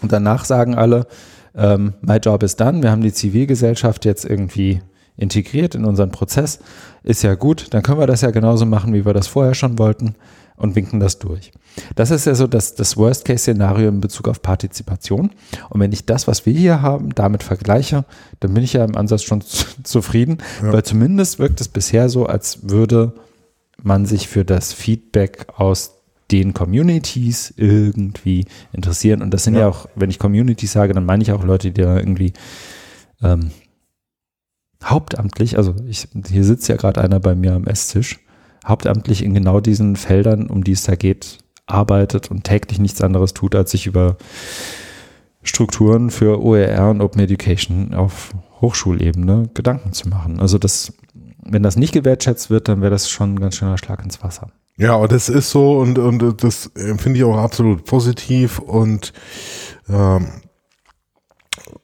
Und 0.00 0.12
danach 0.12 0.44
sagen 0.44 0.74
alle, 0.74 1.06
ähm, 1.54 1.94
my 2.00 2.16
job 2.16 2.42
is 2.42 2.56
done, 2.56 2.82
wir 2.82 2.90
haben 2.90 3.02
die 3.02 3.12
Zivilgesellschaft 3.12 4.04
jetzt 4.04 4.24
irgendwie 4.24 4.80
integriert 5.16 5.74
in 5.74 5.84
unseren 5.84 6.10
Prozess, 6.10 6.60
ist 7.02 7.22
ja 7.22 7.34
gut, 7.34 7.68
dann 7.70 7.82
können 7.82 7.98
wir 7.98 8.06
das 8.06 8.22
ja 8.22 8.30
genauso 8.30 8.66
machen, 8.66 8.94
wie 8.94 9.04
wir 9.04 9.12
das 9.12 9.26
vorher 9.26 9.54
schon 9.54 9.78
wollten 9.78 10.14
und 10.56 10.76
winken 10.76 11.00
das 11.00 11.18
durch. 11.18 11.52
Das 11.96 12.10
ist 12.10 12.26
ja 12.26 12.34
so 12.34 12.46
das, 12.46 12.74
das 12.74 12.96
Worst-Case-Szenario 12.96 13.88
in 13.88 14.00
Bezug 14.00 14.28
auf 14.28 14.42
Partizipation. 14.42 15.30
Und 15.70 15.80
wenn 15.80 15.92
ich 15.92 16.06
das, 16.06 16.28
was 16.28 16.46
wir 16.46 16.52
hier 16.52 16.82
haben, 16.82 17.14
damit 17.14 17.42
vergleiche, 17.42 18.04
dann 18.40 18.54
bin 18.54 18.62
ich 18.62 18.74
ja 18.74 18.84
im 18.84 18.96
Ansatz 18.96 19.22
schon 19.22 19.42
zufrieden, 19.82 20.38
ja. 20.62 20.72
weil 20.72 20.82
zumindest 20.82 21.38
wirkt 21.38 21.60
es 21.60 21.68
bisher 21.68 22.08
so, 22.08 22.26
als 22.26 22.68
würde 22.68 23.14
man 23.82 24.06
sich 24.06 24.28
für 24.28 24.44
das 24.44 24.72
Feedback 24.72 25.46
aus 25.56 26.02
den 26.30 26.54
Communities 26.54 27.52
irgendwie 27.56 28.46
interessieren. 28.72 29.22
Und 29.22 29.34
das 29.34 29.44
sind 29.44 29.54
ja, 29.54 29.60
ja 29.60 29.68
auch, 29.68 29.86
wenn 29.94 30.10
ich 30.10 30.18
Communities 30.18 30.72
sage, 30.72 30.94
dann 30.94 31.04
meine 31.04 31.22
ich 31.22 31.32
auch 31.32 31.44
Leute, 31.44 31.72
die 31.72 31.82
da 31.82 31.98
irgendwie 31.98 32.32
ähm, 33.22 33.50
hauptamtlich, 34.84 35.56
also 35.56 35.74
ich, 35.86 36.08
hier 36.28 36.44
sitzt 36.44 36.68
ja 36.68 36.76
gerade 36.76 37.00
einer 37.00 37.20
bei 37.20 37.34
mir 37.34 37.54
am 37.54 37.64
Esstisch, 37.64 38.20
hauptamtlich 38.66 39.24
in 39.24 39.34
genau 39.34 39.60
diesen 39.60 39.96
Feldern, 39.96 40.48
um 40.48 40.64
die 40.64 40.72
es 40.72 40.84
da 40.84 40.94
geht, 40.94 41.38
arbeitet 41.66 42.30
und 42.30 42.44
täglich 42.44 42.78
nichts 42.78 43.00
anderes 43.02 43.34
tut, 43.34 43.54
als 43.54 43.70
sich 43.70 43.86
über 43.86 44.16
Strukturen 45.42 46.10
für 46.10 46.42
OER 46.42 46.90
und 46.90 47.00
Open 47.00 47.20
Education 47.20 47.94
auf 47.94 48.32
Hochschulebene 48.60 49.50
Gedanken 49.54 49.92
zu 49.92 50.08
machen. 50.08 50.38
Also 50.38 50.58
das, 50.58 50.92
wenn 51.42 51.62
das 51.62 51.76
nicht 51.76 51.92
gewertschätzt 51.92 52.50
wird, 52.50 52.68
dann 52.68 52.80
wäre 52.80 52.92
das 52.92 53.10
schon 53.10 53.34
ein 53.34 53.40
ganz 53.40 53.56
schöner 53.56 53.78
Schlag 53.78 54.04
ins 54.04 54.22
Wasser. 54.22 54.52
Ja, 54.76 54.94
aber 54.94 55.08
das 55.08 55.28
ist 55.28 55.50
so 55.50 55.78
und, 55.78 55.98
und 55.98 56.42
das 56.42 56.70
finde 56.74 57.18
ich 57.18 57.24
auch 57.24 57.36
absolut 57.36 57.84
positiv 57.84 58.58
und 58.58 59.12
ähm, 59.88 60.28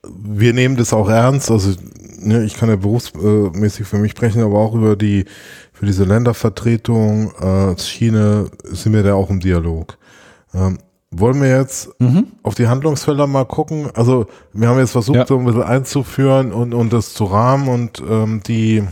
wir 0.07 0.55
nehmen 0.55 0.77
das 0.77 0.93
auch 0.93 1.09
ernst. 1.09 1.51
Also 1.51 1.75
ne, 2.19 2.45
ich 2.45 2.55
kann 2.55 2.69
ja 2.69 2.77
berufsmäßig 2.77 3.87
für 3.87 3.99
mich 3.99 4.13
sprechen, 4.13 4.43
aber 4.43 4.59
auch 4.59 4.75
über 4.75 4.97
die 4.97 5.25
für 5.73 5.87
diese 5.87 6.05
Ländervertretung 6.05 7.33
äh, 7.41 7.77
China 7.77 8.47
sind 8.65 8.93
wir 8.93 9.03
da 9.03 9.15
auch 9.15 9.31
im 9.31 9.41
Dialog. 9.41 9.97
Ähm, 10.55 10.79
wollen 11.11 11.41
wir 11.41 11.57
jetzt 11.57 11.89
mhm. 12.01 12.27
auf 12.43 12.55
die 12.55 12.67
Handlungsfelder 12.67 13.27
mal 13.27 13.47
gucken? 13.47 13.89
Also 13.95 14.27
wir 14.53 14.69
haben 14.69 14.79
jetzt 14.79 14.93
versucht, 14.93 15.17
ja. 15.17 15.27
so 15.27 15.39
ein 15.39 15.45
bisschen 15.45 15.63
einzuführen 15.63 16.53
und, 16.53 16.75
und 16.75 16.93
das 16.93 17.15
zu 17.15 17.25
rahmen 17.25 17.69
und 17.69 18.03
ähm, 18.09 18.43
die 18.47 18.85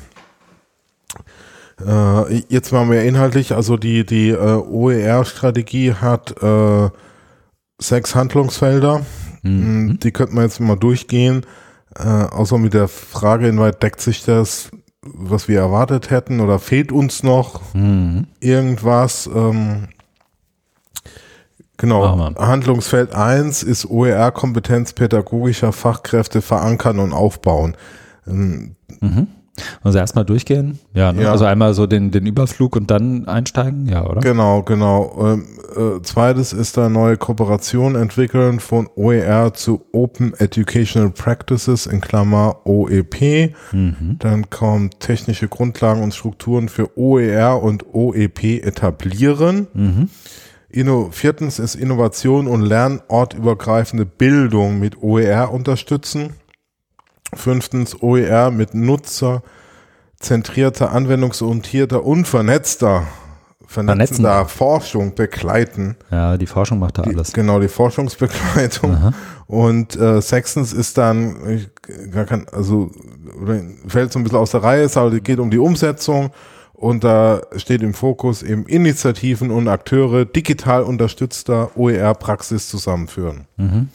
äh, 1.85 2.35
jetzt 2.49 2.73
machen 2.73 2.91
wir 2.91 3.03
inhaltlich, 3.03 3.55
also 3.55 3.77
die, 3.77 4.07
die 4.07 4.31
äh, 4.31 4.37
OER-Strategie 4.37 5.95
hat 5.95 6.43
äh, 6.43 6.89
sechs 7.79 8.15
Handlungsfelder. 8.15 9.05
Mhm. 9.43 9.99
Die 10.03 10.11
könnten 10.11 10.37
wir 10.37 10.43
jetzt 10.43 10.61
mal 10.61 10.77
durchgehen. 10.77 11.45
Äh, 11.99 12.35
außer 12.35 12.59
mit 12.59 12.75
der 12.75 12.89
Frage, 12.89 13.49
inwieweit 13.49 13.83
deckt 13.83 14.01
sich 14.01 14.25
das, 14.25 14.71
was 15.03 15.49
wir 15.49 15.61
erwartet 15.61 16.11
hätten, 16.11 16.41
oder 16.41 16.59
fehlt 16.59 16.93
uns 16.93 17.23
noch 17.23 17.75
mhm. 17.75 18.27
irgendwas? 18.41 19.29
Ähm, 19.33 19.89
genau. 21.77 22.35
Handlungsfeld 22.37 23.15
1 23.15 23.63
ist 23.63 23.87
OER-Kompetenz 23.87 24.93
pädagogischer 24.93 25.73
Fachkräfte 25.73 26.43
verankern 26.43 26.99
und 26.99 27.13
aufbauen. 27.13 27.77
Ähm, 28.27 28.77
mhm. 29.01 29.29
Also 29.83 29.99
erstmal 29.99 30.25
durchgehen, 30.25 30.79
ja, 30.93 31.13
ne? 31.13 31.23
ja, 31.23 31.33
Also 31.33 31.45
einmal 31.45 31.75
so 31.75 31.87
den, 31.87 32.11
den 32.11 32.27
Überflug 32.27 32.77
und 32.77 32.91
dann 32.91 33.27
einsteigen, 33.27 33.87
ja, 33.87 34.07
oder? 34.07 34.21
Genau, 34.21 34.63
genau. 34.63 35.17
Ähm, 35.21 35.47
äh, 35.77 36.03
zweites 36.03 36.53
ist 36.53 36.77
da 36.77 36.89
neue 36.89 37.17
Kooperation 37.17 37.95
entwickeln 37.95 38.61
von 38.61 38.89
OER 38.97 39.55
zu 39.55 39.85
Open 39.93 40.35
Educational 40.35 41.11
Practices 41.11 41.87
in 41.87 42.01
Klammer 42.01 42.61
OEP. 42.65 43.55
Mhm. 43.73 44.17
Dann 44.19 44.51
kommt 44.51 45.01
technische 45.01 45.49
Grundlagen 45.49 46.03
und 46.03 46.15
Strukturen 46.15 46.69
für 46.69 46.97
OER 46.99 47.63
und 47.63 47.95
OEP 47.95 48.65
etablieren. 48.65 49.69
Mhm. 49.75 50.11
Inno, 50.69 51.09
viertens 51.11 51.59
ist 51.59 51.75
Innovation 51.75 52.47
und 52.47 52.61
lernortübergreifende 52.61 54.05
Bildung 54.05 54.79
mit 54.79 55.03
OER 55.03 55.53
unterstützen. 55.53 56.35
Fünftens 57.35 58.03
OER 58.03 58.51
mit 58.51 58.75
nutzerzentrierter, 58.75 60.93
anwendungsorientierter 60.93 62.05
und 62.05 62.27
vernetzter 62.27 63.07
vernetzender 63.67 64.47
Forschung 64.47 65.15
begleiten. 65.15 65.97
Ja, 66.11 66.37
die 66.37 66.47
Forschung 66.47 66.79
macht 66.79 66.99
da 66.99 67.03
die, 67.03 67.11
alles. 67.11 67.33
Genau, 67.33 67.61
die 67.61 67.69
Forschungsbegleitung. 67.69 68.95
Aha. 68.95 69.13
Und 69.47 69.97
äh, 69.97 70.21
sechstens 70.21 70.73
ist 70.73 70.99
dann 70.99 71.67
gar 72.11 72.25
kein, 72.25 72.49
also 72.49 72.91
fällt 73.87 74.13
so 74.13 74.19
ein 74.19 74.23
bisschen 74.23 74.39
aus 74.39 74.53
der 74.53 74.63
Reihe, 74.63 74.85
es 74.85 74.99
geht 75.23 75.39
um 75.39 75.51
die 75.51 75.59
Umsetzung 75.59 76.31
und 76.73 77.05
da 77.05 77.41
steht 77.57 77.83
im 77.83 77.95
Fokus 77.95 78.43
eben 78.43 78.67
Initiativen 78.67 79.51
und 79.51 79.69
Akteure 79.69 80.25
digital 80.25 80.83
unterstützter 80.83 81.71
OER-Praxis 81.77 82.69
zusammenführen. 82.69 83.47
Mhm. 83.57 83.89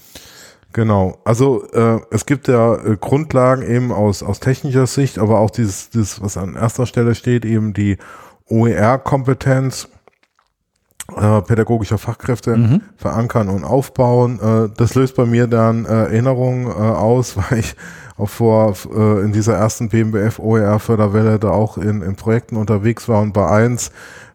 Genau, 0.74 1.18
also 1.26 1.66
äh, 1.72 2.00
es 2.12 2.26
gibt 2.26 2.48
ja 2.48 2.76
äh, 2.76 2.98
Grundlagen 3.00 3.62
eben 3.64 3.92
aus, 3.92 4.24
aus 4.24 4.40
technischer 4.40 4.88
Sicht, 4.88 5.20
aber 5.20 5.40
auch 5.40 5.50
dieses, 5.50 5.90
dieses, 5.90 6.22
was 6.22 6.38
an 6.38 6.56
erster 6.56 6.86
Stelle 6.86 7.14
steht, 7.16 7.44
eben 7.44 7.74
die 7.74 7.98
OER-Kompetenz 8.50 9.90
äh, 11.18 11.42
pädagogischer 11.42 11.98
Fachkräfte 11.98 12.56
mhm. 12.56 12.82
verankern 12.96 13.50
und 13.50 13.66
aufbauen. 13.66 14.40
Äh, 14.40 14.70
das 14.78 14.96
löst 14.96 15.16
bei 15.16 15.26
mir 15.26 15.48
dann 15.48 15.86
äh, 15.86 15.90
Erinnerungen 15.90 16.68
äh, 16.68 16.72
aus, 16.72 17.36
weil 17.50 17.60
ich 17.60 17.76
auch 18.18 18.30
vor 18.30 18.76
äh, 18.96 19.22
in 19.22 19.34
dieser 19.34 19.56
ersten 19.56 19.90
BMBF 19.90 20.40
OER 20.40 20.80
Förderwelle 20.80 21.40
da 21.40 21.50
auch 21.50 21.78
in, 21.78 22.02
in 22.02 22.16
Projekten 22.16 22.56
unterwegs 22.56 23.10
war 23.10 23.22
und 23.22 23.34
bei 23.34 23.48
eins 23.50 23.92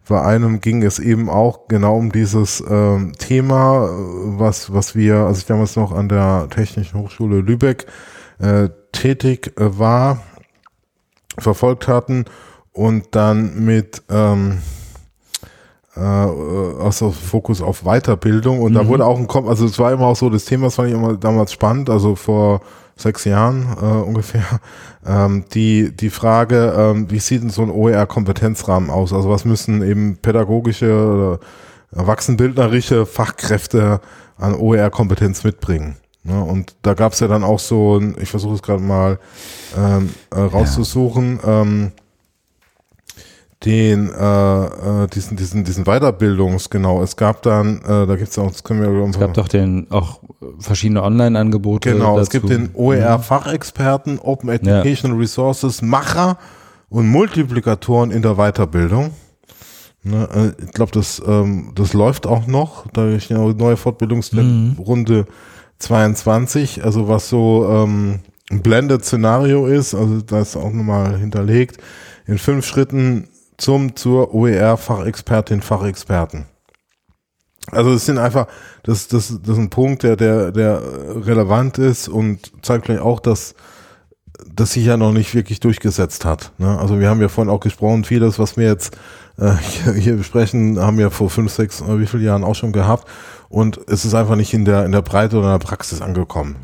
bei 0.08 0.22
einem 0.22 0.60
ging 0.60 0.82
es 0.82 0.98
eben 0.98 1.28
auch 1.28 1.68
genau 1.68 1.96
um 1.96 2.12
dieses 2.12 2.62
ähm, 2.68 3.12
Thema, 3.18 3.88
was, 3.90 4.72
was 4.72 4.94
wir, 4.94 5.16
als 5.16 5.38
ich 5.38 5.46
damals 5.46 5.76
noch 5.76 5.92
an 5.92 6.08
der 6.08 6.48
Technischen 6.50 7.00
Hochschule 7.00 7.40
Lübeck 7.40 7.86
äh, 8.38 8.68
tätig 8.92 9.52
äh, 9.58 9.78
war, 9.78 10.22
verfolgt 11.38 11.88
hatten 11.88 12.24
und 12.72 13.14
dann 13.16 13.64
mit 13.64 14.02
ähm, 14.08 14.58
äh, 15.96 16.00
also 16.00 17.10
Fokus 17.10 17.60
auf 17.60 17.82
Weiterbildung 17.82 18.60
und 18.60 18.72
mhm. 18.72 18.76
da 18.76 18.86
wurde 18.86 19.06
auch 19.06 19.18
ein, 19.18 19.48
also 19.48 19.66
es 19.66 19.78
war 19.78 19.92
immer 19.92 20.06
auch 20.06 20.16
so 20.16 20.30
das 20.30 20.44
Thema, 20.44 20.66
das 20.66 20.76
fand 20.76 20.88
ich 20.88 20.94
immer 20.94 21.16
damals 21.16 21.52
spannend, 21.52 21.90
also 21.90 22.14
vor 22.14 22.60
sechs 22.96 23.24
Jahren 23.24 23.76
äh, 23.80 23.84
ungefähr, 23.84 24.60
ähm, 25.06 25.44
die, 25.52 25.94
die 25.94 26.10
Frage, 26.10 26.74
ähm, 26.76 27.10
wie 27.10 27.18
sieht 27.18 27.42
denn 27.42 27.50
so 27.50 27.62
ein 27.62 27.70
OER-Kompetenzrahmen 27.70 28.90
aus? 28.90 29.12
Also 29.12 29.28
was 29.28 29.44
müssen 29.44 29.82
eben 29.82 30.16
pädagogische 30.16 30.86
oder 30.86 31.40
erwachsenbildnerische 31.94 33.06
Fachkräfte 33.06 34.00
an 34.38 34.54
OER-Kompetenz 34.54 35.44
mitbringen? 35.44 35.96
Ne? 36.24 36.42
Und 36.42 36.74
da 36.82 36.94
gab 36.94 37.12
es 37.12 37.20
ja 37.20 37.28
dann 37.28 37.44
auch 37.44 37.60
so, 37.60 37.98
ein, 37.98 38.16
ich 38.20 38.30
versuche 38.30 38.54
es 38.54 38.62
gerade 38.62 38.82
mal 38.82 39.18
ähm, 39.76 40.10
äh, 40.34 40.40
rauszusuchen, 40.40 41.38
ja. 41.42 41.62
ähm, 41.62 41.92
den 43.64 44.10
äh, 44.10 44.64
äh, 44.64 45.06
diesen 45.08 45.36
diesen 45.36 45.64
diesen 45.64 45.84
Weiterbildungs 45.84 46.68
genau 46.68 47.02
es 47.02 47.16
gab 47.16 47.42
dann 47.42 47.78
äh, 47.78 48.06
da 48.06 48.16
gibt's 48.16 48.38
auch 48.38 48.50
das 48.50 48.62
können 48.64 48.82
wir 48.82 49.08
es 49.08 49.18
gab 49.18 49.32
doch 49.34 49.48
den 49.48 49.90
auch 49.90 50.20
verschiedene 50.58 51.02
Online-Angebote 51.02 51.92
genau 51.92 52.16
dazu. 52.16 52.22
es 52.22 52.30
gibt 52.30 52.50
den 52.50 52.70
OER 52.74 53.18
Fachexperten 53.18 54.18
Open 54.18 54.50
Educational 54.50 55.16
ja. 55.16 55.22
Resources 55.22 55.80
Macher 55.80 56.36
und 56.90 57.08
Multiplikatoren 57.08 58.10
in 58.10 58.20
der 58.20 58.34
Weiterbildung 58.34 59.12
ne, 60.02 60.28
äh, 60.34 60.62
ich 60.62 60.72
glaube 60.72 60.92
das 60.92 61.22
ähm, 61.26 61.72
das 61.74 61.94
läuft 61.94 62.26
auch 62.26 62.46
noch 62.46 62.86
da 62.92 63.08
ich 63.08 63.32
eine 63.32 63.54
neue 63.54 63.78
Fortbildungsrunde 63.78 65.16
mhm. 65.22 65.26
22 65.78 66.84
also 66.84 67.08
was 67.08 67.30
so 67.30 67.66
ähm, 67.70 68.20
ein 68.50 68.60
blended 68.60 69.02
Szenario 69.02 69.66
ist 69.66 69.94
also 69.94 70.20
das 70.20 70.50
ist 70.50 70.56
auch 70.56 70.72
nochmal 70.72 71.18
hinterlegt 71.18 71.78
in 72.26 72.36
fünf 72.36 72.66
Schritten 72.66 73.28
zum 73.56 73.96
zur 73.96 74.34
OER 74.34 74.76
Fachexpertin 74.76 75.62
Fachexperten. 75.62 76.46
Also 77.72 77.92
es 77.92 78.06
sind 78.06 78.18
einfach, 78.18 78.46
das, 78.84 79.08
das, 79.08 79.40
das 79.42 79.56
ist 79.56 79.58
ein 79.58 79.70
Punkt, 79.70 80.02
der, 80.04 80.16
der, 80.16 80.52
der 80.52 80.80
relevant 81.26 81.78
ist 81.78 82.08
und 82.08 82.52
zeigt 82.62 82.86
vielleicht 82.86 83.02
auch, 83.02 83.18
dass 83.18 83.54
das 84.54 84.72
sich 84.72 84.84
ja 84.84 84.96
noch 84.96 85.12
nicht 85.12 85.34
wirklich 85.34 85.60
durchgesetzt 85.60 86.24
hat. 86.24 86.52
Ne? 86.58 86.78
Also 86.78 87.00
wir 87.00 87.08
haben 87.08 87.20
ja 87.20 87.28
vorhin 87.28 87.52
auch 87.52 87.60
gesprochen, 87.60 88.04
vieles, 88.04 88.38
was 88.38 88.56
wir 88.56 88.66
jetzt 88.66 88.96
äh, 89.38 89.52
hier, 89.54 89.92
hier 89.94 90.16
besprechen, 90.16 90.78
haben 90.78 90.98
wir 90.98 91.10
vor 91.10 91.30
fünf, 91.30 91.52
sechs, 91.52 91.80
äh, 91.80 91.98
wie 91.98 92.06
viele 92.06 92.24
Jahren 92.24 92.44
auch 92.44 92.54
schon 92.54 92.72
gehabt 92.72 93.08
und 93.48 93.80
es 93.88 94.04
ist 94.04 94.14
einfach 94.14 94.36
nicht 94.36 94.54
in 94.54 94.64
der, 94.64 94.84
in 94.84 94.92
der 94.92 95.02
Breite 95.02 95.38
oder 95.38 95.54
in 95.54 95.58
der 95.58 95.66
Praxis 95.66 96.00
angekommen. 96.00 96.56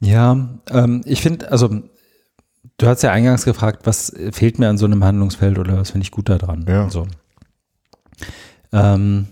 Ja, 0.00 0.48
ähm, 0.70 1.02
ich 1.04 1.22
finde, 1.22 1.50
also 1.50 1.82
du 2.78 2.86
hast 2.86 3.02
ja 3.02 3.12
eingangs 3.12 3.44
gefragt, 3.44 3.86
was 3.86 4.12
fehlt 4.32 4.58
mir 4.58 4.68
an 4.68 4.78
so 4.78 4.86
einem 4.86 5.04
Handlungsfeld 5.04 5.58
oder 5.58 5.76
was 5.76 5.90
finde 5.90 6.04
ich 6.04 6.10
gut 6.10 6.28
daran? 6.28 6.64
Ja. 6.66 6.84
Also, 6.84 7.06
ähm, 8.72 9.26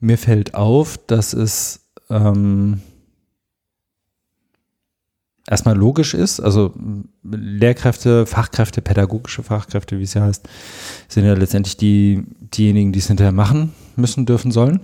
mir 0.00 0.18
fällt 0.18 0.54
auf, 0.54 0.98
dass 1.06 1.32
es 1.32 1.86
ähm, 2.10 2.80
erstmal 5.48 5.76
logisch 5.76 6.14
ist. 6.14 6.40
Also 6.40 6.74
Lehrkräfte, 7.22 8.26
Fachkräfte, 8.26 8.82
pädagogische 8.82 9.42
Fachkräfte, 9.42 9.98
wie 9.98 10.04
es 10.04 10.14
ja 10.14 10.22
heißt, 10.22 10.48
sind 11.08 11.24
ja 11.24 11.34
letztendlich 11.34 11.76
die, 11.76 12.24
diejenigen, 12.40 12.92
die 12.92 12.98
es 12.98 13.06
hinterher 13.06 13.32
machen 13.32 13.72
müssen, 13.96 14.26
dürfen, 14.26 14.52
sollen. 14.52 14.80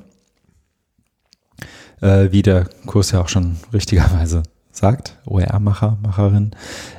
Äh, 2.00 2.32
wie 2.32 2.42
der 2.42 2.68
Kurs 2.86 3.12
ja 3.12 3.20
auch 3.20 3.28
schon 3.28 3.56
richtigerweise 3.72 4.42
sagt, 4.82 5.18
OER-Macher, 5.26 5.98
Macherin. 6.02 6.50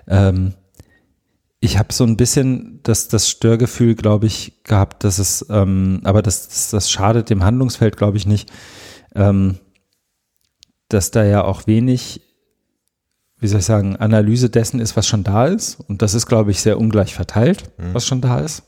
Ähm, 0.07 0.53
ich 1.59 1.77
habe 1.77 1.93
so 1.93 2.05
ein 2.05 2.17
bisschen 2.17 2.79
das, 2.83 3.09
das 3.09 3.29
Störgefühl, 3.29 3.95
glaube 3.95 4.25
ich, 4.25 4.63
gehabt, 4.63 5.03
dass 5.03 5.19
es, 5.19 5.45
ähm, 5.49 5.99
aber 6.03 6.21
das, 6.21 6.47
das, 6.47 6.69
das 6.71 6.89
schadet 6.89 7.29
dem 7.29 7.43
Handlungsfeld, 7.43 7.97
glaube 7.97 8.17
ich, 8.17 8.25
nicht, 8.25 8.51
ähm, 9.15 9.59
dass 10.87 11.11
da 11.11 11.25
ja 11.25 11.43
auch 11.43 11.67
wenig 11.67 12.21
wie 13.43 13.49
soll 13.49 13.59
ich 13.59 13.65
sagen, 13.65 13.97
Analyse 13.97 14.49
dessen 14.49 14.79
ist, 14.79 14.95
was 14.95 15.05
schon 15.05 15.25
da 15.25 15.47
ist. 15.47 15.77
Und 15.77 16.01
das 16.01 16.13
ist, 16.13 16.27
glaube 16.27 16.51
ich, 16.51 16.61
sehr 16.61 16.79
ungleich 16.79 17.13
verteilt, 17.13 17.71
mhm. 17.77 17.93
was 17.93 18.07
schon 18.07 18.21
da 18.21 18.39
ist 18.39 18.63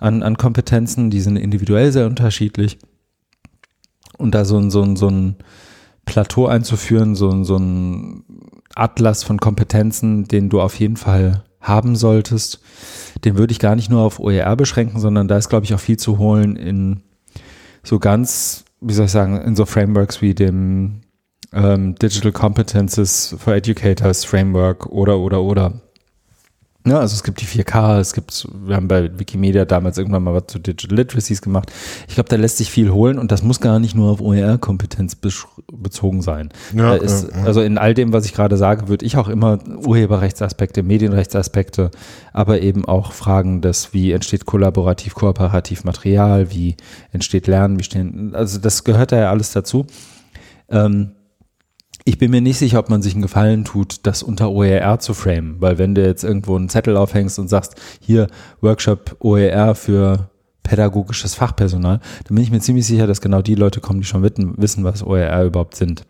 an, 0.00 0.22
an 0.22 0.36
Kompetenzen. 0.36 1.08
Die 1.08 1.22
sind 1.22 1.36
individuell 1.38 1.90
sehr 1.92 2.06
unterschiedlich. 2.06 2.78
Und 4.18 4.34
da 4.34 4.44
so 4.44 4.58
ein, 4.58 4.70
so 4.70 4.82
ein, 4.82 4.96
so 4.96 5.08
ein 5.08 5.36
Plateau 6.04 6.46
einzuführen, 6.46 7.14
so 7.14 7.30
ein, 7.30 7.44
so 7.44 7.56
ein 7.56 8.24
Atlas 8.74 9.22
von 9.22 9.38
Kompetenzen, 9.38 10.24
den 10.24 10.48
du 10.48 10.60
auf 10.60 10.78
jeden 10.78 10.96
Fall 10.96 11.44
haben 11.60 11.94
solltest, 11.94 12.60
den 13.24 13.36
würde 13.36 13.52
ich 13.52 13.60
gar 13.60 13.76
nicht 13.76 13.88
nur 13.88 14.02
auf 14.02 14.18
OER 14.18 14.56
beschränken, 14.56 14.98
sondern 14.98 15.28
da 15.28 15.36
ist, 15.36 15.48
glaube 15.48 15.64
ich, 15.64 15.74
auch 15.74 15.80
viel 15.80 15.96
zu 15.96 16.18
holen 16.18 16.56
in 16.56 17.02
so 17.82 17.98
ganz, 17.98 18.64
wie 18.80 18.94
soll 18.94 19.06
ich 19.06 19.12
sagen, 19.12 19.40
in 19.40 19.56
so 19.56 19.64
Frameworks 19.64 20.22
wie 20.22 20.34
dem 20.34 21.02
ähm, 21.52 21.94
Digital 21.96 22.32
Competences 22.32 23.36
for 23.38 23.54
Educators 23.54 24.24
Framework 24.24 24.86
oder, 24.86 25.18
oder, 25.18 25.42
oder. 25.42 25.80
Ja, 26.84 26.98
also 26.98 27.14
es 27.14 27.22
gibt 27.22 27.40
die 27.40 27.46
4K, 27.46 28.00
es 28.00 28.12
gibt, 28.12 28.48
wir 28.64 28.74
haben 28.74 28.88
bei 28.88 29.16
Wikimedia 29.16 29.64
damals 29.64 29.98
irgendwann 29.98 30.24
mal 30.24 30.34
was 30.34 30.48
zu 30.48 30.58
Digital 30.58 30.96
Literacies 30.96 31.40
gemacht. 31.40 31.70
Ich 32.08 32.14
glaube, 32.14 32.28
da 32.28 32.34
lässt 32.34 32.56
sich 32.56 32.70
viel 32.72 32.90
holen 32.90 33.20
und 33.20 33.30
das 33.30 33.44
muss 33.44 33.60
gar 33.60 33.78
nicht 33.78 33.94
nur 33.94 34.10
auf 34.10 34.20
OER-Kompetenz 34.20 35.16
bezogen 35.72 36.22
sein. 36.22 36.48
Ja, 36.74 36.94
ist, 36.94 37.30
ja, 37.30 37.38
ja. 37.38 37.44
Also 37.44 37.60
in 37.60 37.78
all 37.78 37.94
dem, 37.94 38.12
was 38.12 38.24
ich 38.24 38.34
gerade 38.34 38.56
sage, 38.56 38.88
würde 38.88 39.06
ich 39.06 39.16
auch 39.16 39.28
immer 39.28 39.60
Urheberrechtsaspekte, 39.86 40.82
Medienrechtsaspekte, 40.82 41.92
aber 42.32 42.62
eben 42.62 42.84
auch 42.84 43.12
Fragen 43.12 43.60
des, 43.60 43.92
wie 43.92 44.10
entsteht 44.10 44.44
kollaborativ, 44.44 45.14
kooperativ 45.14 45.84
Material, 45.84 46.50
wie 46.50 46.76
entsteht 47.12 47.46
Lernen, 47.46 47.78
wie 47.78 47.84
stehen, 47.84 48.34
also 48.34 48.58
das 48.58 48.82
gehört 48.82 49.12
da 49.12 49.20
ja 49.20 49.30
alles 49.30 49.52
dazu. 49.52 49.86
Ähm, 50.68 51.12
ich 52.04 52.18
bin 52.18 52.30
mir 52.30 52.40
nicht 52.40 52.58
sicher, 52.58 52.78
ob 52.78 52.90
man 52.90 53.02
sich 53.02 53.14
einen 53.14 53.22
Gefallen 53.22 53.64
tut, 53.64 54.06
das 54.06 54.22
unter 54.22 54.50
OER 54.50 54.98
zu 54.98 55.14
framen, 55.14 55.56
weil 55.60 55.78
wenn 55.78 55.94
du 55.94 56.04
jetzt 56.04 56.24
irgendwo 56.24 56.56
einen 56.56 56.68
Zettel 56.68 56.96
aufhängst 56.96 57.38
und 57.38 57.48
sagst, 57.48 57.74
hier 58.00 58.26
Workshop 58.60 59.16
OER 59.20 59.74
für 59.74 60.30
pädagogisches 60.62 61.34
Fachpersonal, 61.34 62.00
dann 62.24 62.34
bin 62.34 62.42
ich 62.42 62.50
mir 62.50 62.60
ziemlich 62.60 62.86
sicher, 62.86 63.06
dass 63.06 63.20
genau 63.20 63.42
die 63.42 63.54
Leute 63.54 63.80
kommen, 63.80 64.00
die 64.00 64.06
schon 64.06 64.22
wissen, 64.22 64.84
was 64.84 65.02
OER 65.02 65.44
überhaupt 65.44 65.76
sind. 65.76 66.04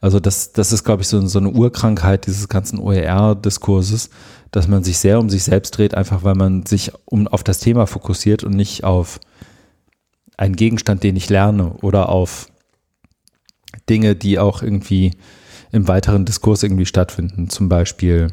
Also 0.00 0.18
das, 0.18 0.52
das 0.52 0.72
ist, 0.72 0.84
glaube 0.84 1.02
ich, 1.02 1.08
so, 1.08 1.24
so 1.26 1.38
eine 1.38 1.50
Urkrankheit 1.50 2.26
dieses 2.26 2.48
ganzen 2.48 2.78
OER-Diskurses, 2.78 4.10
dass 4.50 4.66
man 4.66 4.82
sich 4.82 4.98
sehr 4.98 5.20
um 5.20 5.28
sich 5.28 5.44
selbst 5.44 5.72
dreht, 5.72 5.94
einfach 5.94 6.24
weil 6.24 6.34
man 6.34 6.64
sich 6.64 6.92
um, 7.04 7.28
auf 7.28 7.44
das 7.44 7.58
Thema 7.58 7.86
fokussiert 7.86 8.42
und 8.42 8.54
nicht 8.54 8.84
auf 8.84 9.20
einen 10.36 10.56
Gegenstand, 10.56 11.02
den 11.02 11.16
ich 11.16 11.28
lerne 11.28 11.74
oder 11.82 12.08
auf 12.08 12.48
Dinge, 13.88 14.16
die 14.16 14.38
auch 14.38 14.62
irgendwie 14.62 15.12
im 15.72 15.88
weiteren 15.88 16.24
Diskurs 16.24 16.62
irgendwie 16.62 16.86
stattfinden. 16.86 17.48
Zum 17.48 17.68
Beispiel 17.68 18.28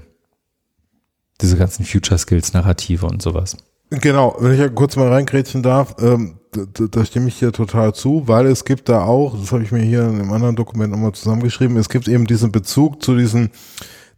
diese 1.42 1.58
ganzen 1.58 1.86
Future 1.86 2.18
Skills 2.18 2.54
Narrative 2.54 3.06
und 3.06 3.22
sowas. 3.22 3.58
Genau, 3.90 4.36
wenn 4.40 4.54
ich 4.54 4.60
ja 4.60 4.68
kurz 4.70 4.96
mal 4.96 5.08
reingrätschen 5.08 5.64
darf, 5.64 5.96
ähm, 6.02 6.40
da, 6.52 6.86
da, 6.90 7.06
stimme 7.06 7.28
ich 7.30 7.38
hier 7.38 7.54
total 7.54 7.94
zu, 7.94 8.28
weil 8.28 8.48
es 8.48 8.66
gibt 8.66 8.90
da 8.90 9.04
auch, 9.04 9.38
das 9.40 9.52
habe 9.52 9.64
ich 9.64 9.72
mir 9.72 9.82
hier 9.82 10.04
in 10.04 10.16
einem 10.16 10.34
anderen 10.34 10.56
Dokument 10.56 10.92
nochmal 10.92 11.14
zusammengeschrieben, 11.14 11.78
es 11.78 11.88
gibt 11.88 12.08
eben 12.08 12.26
diesen 12.26 12.52
Bezug 12.52 13.02
zu 13.02 13.16
diesen 13.16 13.52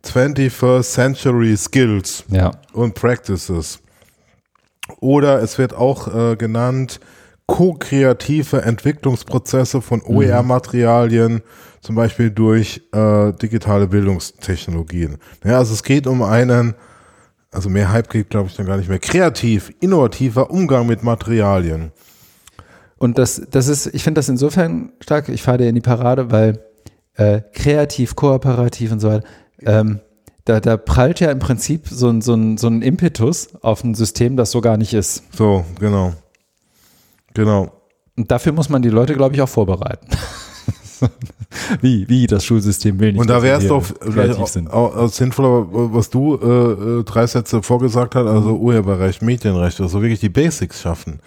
21st 0.03 0.84
Century 0.84 1.55
Skills 1.55 2.24
ja. 2.30 2.51
und 2.74 2.95
Practices. 2.95 3.80
Oder 4.99 5.41
es 5.41 5.57
wird 5.57 5.74
auch 5.76 6.13
äh, 6.15 6.36
genannt 6.36 6.99
ko-kreative 7.50 8.62
Entwicklungsprozesse 8.62 9.82
von 9.82 10.04
OER-Materialien, 10.04 11.34
mhm. 11.34 11.41
zum 11.82 11.95
Beispiel 11.95 12.30
durch 12.30 12.82
äh, 12.93 13.34
digitale 13.34 13.88
Bildungstechnologien. 13.88 15.18
Ja, 15.43 15.58
also 15.58 15.74
es 15.74 15.82
geht 15.82 16.06
um 16.06 16.22
einen, 16.22 16.76
also 17.52 17.70
mehr 17.70 17.91
Hype 17.91 18.10
geht, 18.12 18.30
glaube 18.30 18.50
ich, 18.50 18.56
dann 18.56 18.68
gar 18.68 18.78
nicht 18.78 18.88
mehr, 18.88 19.00
kreativ, 19.00 19.74
innovativer 19.80 20.52
Umgang 20.52 20.86
mit 20.86 21.02
Materialien. 21.02 21.91
Und 23.00 23.18
das, 23.18 23.41
das 23.50 23.68
ist, 23.68 23.88
ich 23.88 24.04
finde 24.04 24.20
das 24.20 24.30
insofern 24.30 24.91
stark, 25.02 25.28
ich 25.30 25.41
fahre 25.41 25.58
dir 25.58 25.70
in 25.70 25.76
die 25.76 25.82
Parade, 25.82 26.30
weil 26.30 26.64
äh, 27.16 27.41
kreativ, 27.54 28.16
kooperativ 28.16 28.91
und 28.91 29.00
so 29.00 29.10
weiter, 29.10 29.28
ähm, 29.66 30.02
da, 30.45 30.60
da 30.60 30.78
prallt 30.78 31.20
ja 31.20 31.32
im 31.32 31.39
Prinzip 31.39 31.88
so 31.88 32.10
ein, 32.10 32.22
so, 32.22 32.36
ein, 32.36 32.58
so 32.58 32.68
ein 32.68 32.84
Impetus 32.84 33.50
auf 33.62 33.84
ein 33.84 33.95
System, 33.95 34.38
das 34.38 34.52
so 34.52 34.62
gar 34.62 34.78
nicht 34.78 34.93
ist. 34.93 35.24
So, 35.36 35.66
genau. 35.80 36.14
Genau. 37.34 37.71
Und 38.17 38.32
dafür 38.32 38.51
muss 38.51 38.69
man 38.69 38.82
die 38.82 38.89
Leute, 38.89 39.13
glaube 39.13 39.36
ich, 39.36 39.41
auch 39.41 39.49
vorbereiten. 39.49 40.07
wie, 41.82 42.07
wie 42.09 42.27
das 42.27 42.45
Schulsystem 42.45 42.99
will 42.99 43.13
nicht. 43.13 43.21
Und 43.21 43.30
da 43.30 43.41
wäre 43.41 43.61
es 43.61 43.67
doch 43.67 43.84
vielleicht 43.84 44.39
auch, 44.69 44.95
auch, 44.95 45.09
sinnvoller, 45.09 45.67
was 45.69 46.09
du 46.09 46.36
äh, 46.36 46.99
äh, 46.99 47.03
drei 47.03 47.27
Sätze 47.27 47.63
vorgesagt 47.63 48.15
hast, 48.15 48.27
also 48.27 48.49
mhm. 48.49 48.61
Urheberrecht, 48.61 49.21
Medienrecht, 49.21 49.80
also 49.80 50.01
wirklich 50.01 50.19
die 50.19 50.30
Basics 50.30 50.82
schaffen. 50.82 51.19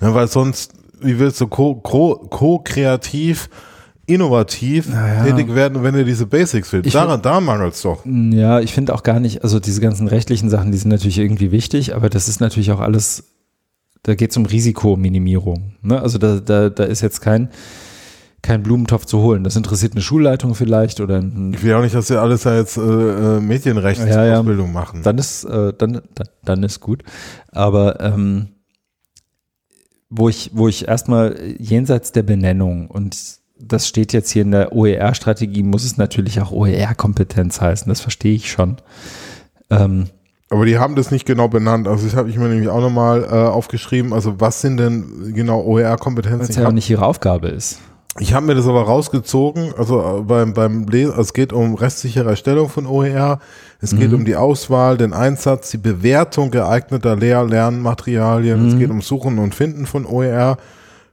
Ja, 0.00 0.14
weil 0.14 0.28
sonst, 0.28 0.72
wie 1.00 1.18
willst 1.18 1.40
du 1.40 1.46
ko-kreativ, 1.46 3.48
ko, 3.48 3.54
ko 3.54 3.60
innovativ 4.06 4.88
naja. 4.88 5.24
tätig 5.24 5.54
werden, 5.54 5.82
wenn 5.82 5.94
du 5.94 6.04
diese 6.04 6.26
Basics 6.26 6.72
willst? 6.72 6.94
Da, 6.94 7.16
da 7.16 7.40
mangelt 7.40 7.74
es 7.74 7.82
doch. 7.82 8.04
Ja, 8.04 8.60
ich 8.60 8.72
finde 8.72 8.94
auch 8.94 9.02
gar 9.02 9.20
nicht, 9.20 9.44
also 9.44 9.60
diese 9.60 9.80
ganzen 9.80 10.08
rechtlichen 10.08 10.50
Sachen, 10.50 10.72
die 10.72 10.78
sind 10.78 10.90
natürlich 10.90 11.18
irgendwie 11.18 11.52
wichtig, 11.52 11.94
aber 11.94 12.10
das 12.10 12.28
ist 12.28 12.40
natürlich 12.40 12.72
auch 12.72 12.80
alles 12.80 13.24
da 14.02 14.14
geht 14.14 14.30
es 14.30 14.36
um 14.36 14.46
Risikominimierung. 14.46 15.74
Ne? 15.82 16.00
Also 16.00 16.18
da, 16.18 16.40
da, 16.40 16.70
da 16.70 16.84
ist 16.84 17.00
jetzt 17.00 17.20
kein, 17.20 17.50
kein 18.42 18.62
Blumentopf 18.62 19.04
zu 19.04 19.20
holen. 19.20 19.44
Das 19.44 19.56
interessiert 19.56 19.92
eine 19.92 20.02
Schulleitung 20.02 20.54
vielleicht 20.54 21.00
oder 21.00 21.18
ein 21.18 21.52
Ich 21.54 21.62
will 21.62 21.74
auch 21.74 21.82
nicht, 21.82 21.94
dass 21.94 22.08
wir 22.08 22.22
alles 22.22 22.42
da 22.42 22.56
jetzt 22.56 22.76
äh, 22.76 22.80
äh 22.80 23.40
Medienrechtsausbildung 23.40 24.66
ja, 24.66 24.72
ja. 24.72 24.80
machen. 24.80 25.02
Dann 25.02 25.18
ist, 25.18 25.44
äh, 25.44 25.72
dann, 25.76 26.00
dann, 26.14 26.28
dann 26.44 26.62
ist 26.62 26.80
gut. 26.80 27.02
Aber 27.52 28.00
ähm, 28.00 28.48
wo 30.08 30.28
ich, 30.28 30.50
wo 30.54 30.68
ich 30.68 30.88
erstmal 30.88 31.36
jenseits 31.58 32.12
der 32.12 32.22
Benennung 32.22 32.88
und 32.88 33.40
das 33.62 33.86
steht 33.86 34.12
jetzt 34.14 34.30
hier 34.30 34.42
in 34.42 34.52
der 34.52 34.72
OER-Strategie, 34.72 35.62
muss 35.62 35.84
es 35.84 35.98
natürlich 35.98 36.40
auch 36.40 36.50
OER-Kompetenz 36.50 37.60
heißen. 37.60 37.88
Das 37.88 38.00
verstehe 38.00 38.34
ich 38.34 38.50
schon. 38.50 38.76
Ähm, 39.68 40.06
aber 40.50 40.66
die 40.66 40.78
haben 40.78 40.96
das 40.96 41.12
nicht 41.12 41.26
genau 41.26 41.46
benannt. 41.46 41.86
Also 41.86 42.04
das 42.04 42.16
habe 42.16 42.28
ich 42.28 42.36
mir 42.36 42.48
nämlich 42.48 42.68
auch 42.68 42.80
nochmal 42.80 43.22
äh, 43.22 43.28
aufgeschrieben. 43.28 44.12
Also 44.12 44.40
was 44.40 44.60
sind 44.60 44.78
denn 44.78 45.32
genau 45.32 45.62
OER-Kompetenzen? 45.62 46.48
Was 46.48 46.56
ja 46.56 46.66
auch 46.66 46.72
nicht 46.72 46.90
ihre 46.90 47.06
Aufgabe 47.06 47.48
ist. 47.48 47.78
Ich 48.18 48.34
habe 48.34 48.44
mir 48.46 48.56
das 48.56 48.66
aber 48.66 48.82
rausgezogen, 48.82 49.72
also 49.78 50.18
äh, 50.18 50.22
beim, 50.22 50.52
beim 50.52 50.84
Lesen, 50.88 51.12
also 51.12 51.22
es 51.22 51.32
geht 51.32 51.52
um 51.52 51.76
restsichere 51.76 52.28
Erstellung 52.28 52.68
von 52.68 52.86
OER, 52.86 53.38
es 53.80 53.96
geht 53.96 54.08
mhm. 54.08 54.16
um 54.16 54.24
die 54.24 54.34
Auswahl, 54.34 54.96
den 54.96 55.12
Einsatz, 55.12 55.70
die 55.70 55.78
Bewertung 55.78 56.50
geeigneter 56.50 57.14
Lehr-, 57.14 57.44
Lernmaterialien, 57.44 58.60
mhm. 58.60 58.68
es 58.68 58.78
geht 58.78 58.90
um 58.90 59.00
Suchen 59.00 59.38
und 59.38 59.54
Finden 59.54 59.86
von 59.86 60.06
OER, 60.06 60.56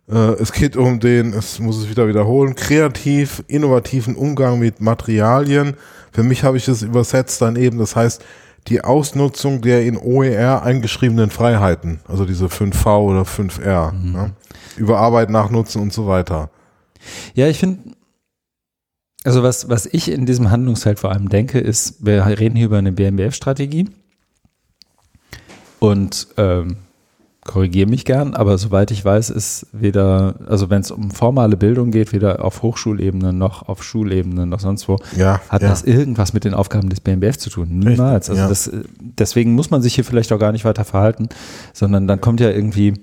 äh, 0.10 0.16
es 0.16 0.52
geht 0.52 0.76
um 0.76 1.00
den, 1.00 1.34
es 1.34 1.60
muss 1.60 1.78
es 1.78 1.88
wieder 1.88 2.08
wiederholen, 2.08 2.56
kreativ, 2.56 3.44
innovativen 3.48 4.16
Umgang 4.16 4.58
mit 4.58 4.82
Materialien. 4.82 5.76
Für 6.12 6.24
mich 6.24 6.44
habe 6.44 6.58
ich 6.58 6.66
das 6.66 6.82
übersetzt 6.82 7.44
dann 7.44 7.56
eben, 7.58 7.78
das 7.78 7.96
heißt, 7.96 8.24
die 8.68 8.84
Ausnutzung 8.84 9.62
der 9.62 9.86
in 9.86 9.98
OER 9.98 10.64
eingeschriebenen 10.64 11.30
Freiheiten, 11.30 12.00
also 12.08 12.26
diese 12.26 12.48
5V 12.48 13.00
oder 13.00 13.22
5R, 13.22 13.94
mhm. 13.94 14.12
ne? 14.12 14.32
Überarbeiten, 14.76 15.34
Nachnutzen 15.34 15.82
und 15.82 15.92
so 15.92 16.08
weiter. 16.08 16.52
Ja, 17.34 17.48
ich 17.48 17.58
finde, 17.58 17.96
also 19.24 19.42
was, 19.44 19.70
was 19.70 19.86
ich 19.86 20.12
in 20.12 20.26
diesem 20.26 20.52
Handlungsfeld 20.52 21.00
vor 21.00 21.12
allem 21.12 21.30
denke, 21.30 21.60
ist, 21.60 22.06
wir 22.06 22.26
reden 22.26 22.56
hier 22.56 22.68
über 22.68 22.78
eine 22.78 22.92
BMBF-Strategie 22.92 23.90
und 25.80 26.28
ähm, 26.38 26.78
korrigiere 27.48 27.90
mich 27.90 28.06
gern, 28.06 28.36
aber 28.36 28.58
soweit 28.60 28.92
ich 28.92 29.04
weiß, 29.04 29.32
ist 29.32 29.66
weder, 29.72 30.36
also 30.48 30.70
wenn 30.70 30.82
es 30.82 30.92
um 30.92 31.10
formale 31.10 31.58
Bildung 31.58 31.90
geht, 31.90 32.14
weder 32.14 32.46
auf 32.46 32.62
Hochschulebene 32.62 33.34
noch 33.34 33.68
auf 33.68 33.84
Schulebene 33.84 34.46
noch 34.46 34.60
sonst 34.60 34.88
wo, 34.88 34.98
ja, 35.16 35.42
hat 35.50 35.64
ja. 35.64 35.70
das 35.70 35.84
irgendwas 35.84 36.34
mit 36.34 36.44
den 36.44 36.54
Aufgaben 36.54 36.90
des 36.90 37.00
BMBF 37.00 37.38
zu 37.38 37.50
tun. 37.50 37.80
Niemals. 37.80 38.30
Also 38.30 38.42
ja. 38.42 38.48
das, 38.48 38.70
deswegen 39.00 39.56
muss 39.56 39.72
man 39.72 39.82
sich 39.82 39.96
hier 39.96 40.04
vielleicht 40.04 40.32
auch 40.32 40.40
gar 40.40 40.52
nicht 40.52 40.66
weiter 40.66 40.86
verhalten, 40.86 41.30
sondern 41.74 42.08
dann 42.08 42.22
kommt 42.22 42.40
ja 42.40 42.52
irgendwie 42.52 42.94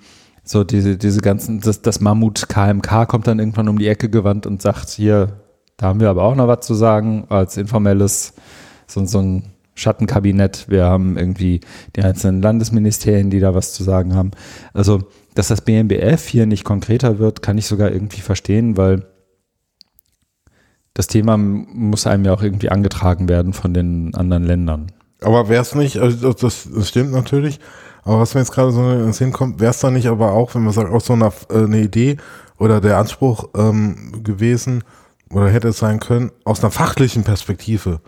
so 0.45 0.63
diese, 0.63 0.97
diese 0.99 1.21
ganzen, 1.21 1.61
das, 1.61 1.83
das 1.83 2.01
Mammut 2.01 2.49
KMK 2.49 3.09
kommt 3.09 3.27
dann 3.27 3.39
irgendwann 3.39 3.69
um 3.69 3.79
die 3.79 3.89
Ecke 3.89 4.11
gewandt 4.11 4.47
und 4.47 4.61
sagt, 4.63 4.91
hier, 4.91 5.41
da 5.79 5.87
haben 5.87 6.01
wir 6.01 6.11
aber 6.11 6.23
auch 6.23 6.37
noch 6.37 6.47
was 6.47 6.67
zu 6.67 6.75
sagen, 6.75 7.25
als 7.31 7.57
informelles, 7.57 8.35
so, 8.87 9.05
so 9.07 9.19
ein 9.21 9.54
Schattenkabinett. 9.75 10.67
Wir 10.69 10.85
haben 10.85 11.17
irgendwie 11.17 11.61
die 11.97 12.03
einzelnen 12.03 12.43
Landesministerien, 12.43 13.31
die 13.31 13.41
da 13.41 13.55
was 13.55 13.73
zu 13.73 13.83
sagen 13.83 14.15
haben. 14.15 14.31
Also, 14.73 15.03
dass 15.35 15.49
das 15.49 15.63
BMBF 15.63 16.27
hier 16.27 16.47
nicht 16.47 16.65
konkreter 16.65 17.19
wird, 17.19 17.43
kann 17.43 17.59
ich 17.59 17.67
sogar 17.67 17.91
irgendwie 17.91 18.21
verstehen, 18.21 18.77
weil 18.77 19.07
das 20.95 21.09
Thema 21.09 21.37
muss 21.37 22.07
einem 22.07 22.25
ja 22.25 22.33
auch 22.33 22.43
irgendwie 22.43 22.71
angetragen 22.71 23.29
werden 23.29 23.53
von 23.53 23.75
den 23.75 24.15
anderen 24.15 24.45
Ländern. 24.45 24.93
Aber 25.21 25.49
wäre 25.49 25.63
es 25.63 25.75
nicht, 25.75 25.99
also 25.99 26.33
das, 26.33 26.69
das 26.73 26.89
stimmt 26.89 27.11
natürlich, 27.11 27.59
aber 28.05 28.21
was 28.21 28.35
mir 28.35 28.41
jetzt 28.41 28.53
gerade 28.53 28.71
so 28.71 28.91
ins 28.91 29.17
Sinn 29.17 29.33
kommt, 29.33 29.61
wäre 29.61 29.71
es 29.71 29.81
da 29.81 29.91
nicht 29.91 30.07
aber 30.07 30.33
auch, 30.33 30.55
wenn 30.55 30.63
man 30.63 30.73
sagt, 30.73 30.93
auch 30.93 31.01
so 31.01 31.15
eine, 31.15 31.33
äh, 31.51 31.65
eine 31.65 31.81
Idee 31.81 32.19
oder 32.59 32.81
der 32.81 32.99
Anspruch 32.99 33.49
ähm, 33.57 34.23
gewesen 34.23 34.85
oder 35.31 35.49
hätte 35.49 35.69
es 35.69 35.79
sein 35.79 35.99
können, 36.01 36.31
aus 36.45 36.61
einer 36.63 36.71
fachlichen 36.71 37.25
Perspektive. 37.25 38.01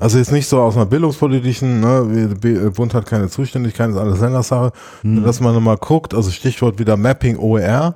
Also 0.00 0.16
jetzt 0.16 0.32
nicht 0.32 0.48
so 0.48 0.60
aus 0.60 0.76
einer 0.76 0.86
bildungspolitischen, 0.86 1.80
ne, 1.80 2.70
Bund 2.74 2.94
hat 2.94 3.04
keine 3.06 3.28
Zuständigkeit, 3.28 3.90
ist 3.90 3.96
alles 3.96 4.20
Ländersache, 4.20 4.72
mhm. 5.02 5.22
dass 5.22 5.40
man 5.40 5.62
mal 5.62 5.76
guckt, 5.76 6.14
also 6.14 6.30
Stichwort 6.30 6.78
wieder 6.78 6.96
Mapping 6.96 7.36
OER, 7.36 7.94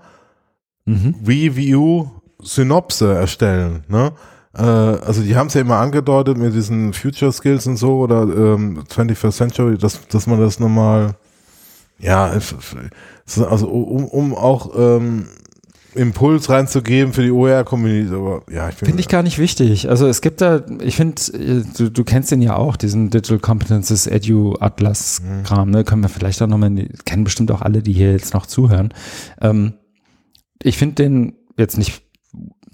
mhm. 0.84 1.14
Review, 1.26 2.06
Synopse 2.42 3.10
erstellen, 3.14 3.84
ne? 3.88 4.12
Äh, 4.54 4.62
also 4.62 5.22
die 5.22 5.34
haben 5.34 5.46
es 5.46 5.54
ja 5.54 5.62
immer 5.62 5.78
angedeutet 5.78 6.36
mit 6.36 6.54
diesen 6.54 6.92
Future 6.92 7.32
Skills 7.32 7.66
und 7.66 7.78
so 7.78 8.00
oder 8.00 8.22
ähm, 8.22 8.84
21st 8.88 9.32
Century, 9.32 9.78
dass, 9.78 10.06
dass 10.08 10.26
man 10.26 10.38
das 10.38 10.60
nochmal, 10.60 11.14
ja, 11.98 12.26
also 12.26 13.68
um, 13.68 14.04
um 14.04 14.34
auch 14.34 14.70
ähm, 14.76 15.26
Impuls 15.94 16.50
reinzugeben 16.50 17.12
für 17.12 17.22
die 17.22 17.30
OER-Community. 17.30 18.14
Aber 18.14 18.42
ja, 18.50 18.68
ich 18.68 18.74
finde 18.76 19.00
ich 19.00 19.08
gar 19.08 19.22
nicht 19.22 19.38
wichtig. 19.38 19.88
Also 19.88 20.06
es 20.06 20.20
gibt 20.20 20.40
da, 20.40 20.62
ich 20.82 20.96
finde, 20.96 21.14
du, 21.76 21.90
du 21.90 22.04
kennst 22.04 22.30
den 22.30 22.42
ja 22.42 22.56
auch, 22.56 22.76
diesen 22.76 23.10
Digital 23.10 23.38
Competences 23.38 24.06
Edu 24.06 24.54
Atlas 24.58 25.22
Kram, 25.44 25.70
ne? 25.70 25.84
Können 25.84 26.02
wir 26.02 26.08
vielleicht 26.08 26.42
auch 26.42 26.46
nochmal, 26.46 26.88
kennen 27.04 27.24
bestimmt 27.24 27.50
auch 27.50 27.62
alle, 27.62 27.82
die 27.82 27.92
hier 27.92 28.12
jetzt 28.12 28.34
noch 28.34 28.46
zuhören. 28.46 28.92
Ähm, 29.40 29.74
ich 30.62 30.78
finde 30.78 30.96
den 30.96 31.34
jetzt 31.56 31.78
nicht, 31.78 32.02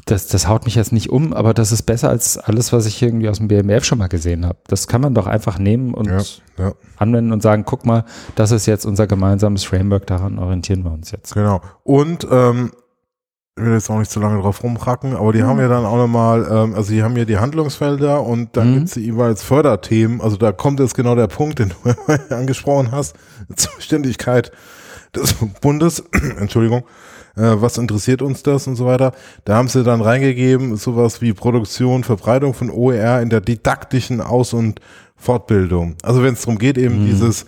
das, 0.07 0.29
das 0.29 0.49
haut 0.49 0.65
mich 0.65 0.75
jetzt 0.75 0.93
nicht 0.93 1.11
um, 1.11 1.33
aber 1.33 1.53
das 1.53 1.73
ist 1.73 1.83
besser 1.83 2.09
als 2.09 2.39
alles, 2.39 2.73
was 2.73 2.87
ich 2.87 3.03
irgendwie 3.03 3.29
aus 3.29 3.39
dem 3.39 3.49
BMF 3.49 3.85
schon 3.85 3.99
mal 3.99 4.09
gesehen 4.09 4.47
habe. 4.47 4.59
Das 4.67 4.89
kann 4.89 5.01
man 5.01 5.15
doch 5.15 5.27
einfach 5.27 5.59
nehmen 5.59 5.93
und 5.93 6.09
ja, 6.09 6.23
ja. 6.59 6.73
anwenden 6.97 7.33
und 7.33 7.43
sagen, 7.43 7.65
guck 7.67 7.85
mal, 7.85 8.05
das 8.35 8.51
ist 8.51 8.67
jetzt 8.67 8.87
unser 8.87 9.07
gemeinsames 9.07 9.65
Framework, 9.65 10.07
daran 10.07 10.39
orientieren 10.39 10.85
wir 10.85 10.93
uns 10.93 11.11
jetzt. 11.11 11.35
Genau. 11.35 11.61
Und 11.85 12.27
ähm, 12.31 12.71
ich 13.57 13.65
will 13.65 13.73
jetzt 13.73 13.91
auch 13.91 13.99
nicht 13.99 14.11
zu 14.11 14.21
lange 14.21 14.41
drauf 14.41 14.63
rumhacken, 14.63 15.15
aber 15.15 15.33
die 15.33 15.43
mhm. 15.43 15.47
haben 15.47 15.61
ja 15.61 15.69
dann 15.69 15.85
auch 15.85 15.97
nochmal, 15.97 16.47
ähm, 16.51 16.75
also 16.75 16.93
die 16.93 17.03
haben 17.03 17.17
ja 17.17 17.25
die 17.25 17.39
Handlungsfelder 17.39 18.23
und 18.23 18.57
dann 18.57 18.71
mhm. 18.71 18.75
gibt 18.75 18.89
es 18.89 18.95
jeweils 18.95 19.43
Förderthemen. 19.43 20.21
Also 20.21 20.37
da 20.37 20.53
kommt 20.53 20.81
jetzt 20.81 20.95
genau 20.95 21.15
der 21.15 21.27
Punkt, 21.27 21.59
den 21.59 21.71
du 21.71 22.35
angesprochen 22.35 22.93
hast, 22.93 23.17
Zuständigkeit 23.55 24.53
des 25.15 25.35
Bundes, 25.61 26.05
Entschuldigung, 26.39 26.85
äh, 27.37 27.57
was 27.57 27.77
interessiert 27.77 28.23
uns 28.23 28.43
das 28.43 28.67
und 28.67 28.77
so 28.77 28.87
weiter. 28.87 29.13
Da 29.45 29.57
haben 29.57 29.69
sie 29.69 29.83
dann 29.83 30.01
reingegeben, 30.01 30.77
sowas 30.77 31.21
wie 31.21 31.33
Produktion, 31.33 32.05
Verbreitung 32.05 32.55
von 32.55 32.71
OER 32.71 33.21
in 33.21 33.31
der 33.31 33.41
didaktischen 33.41 34.21
Aus- 34.21 34.53
und 34.53 34.81
Fortbildung. 35.17 35.97
Also 36.03 36.23
wenn 36.23 36.35
es 36.35 36.41
darum 36.41 36.59
geht, 36.59 36.79
eben 36.79 37.03
mhm. 37.03 37.07
dieses 37.07 37.47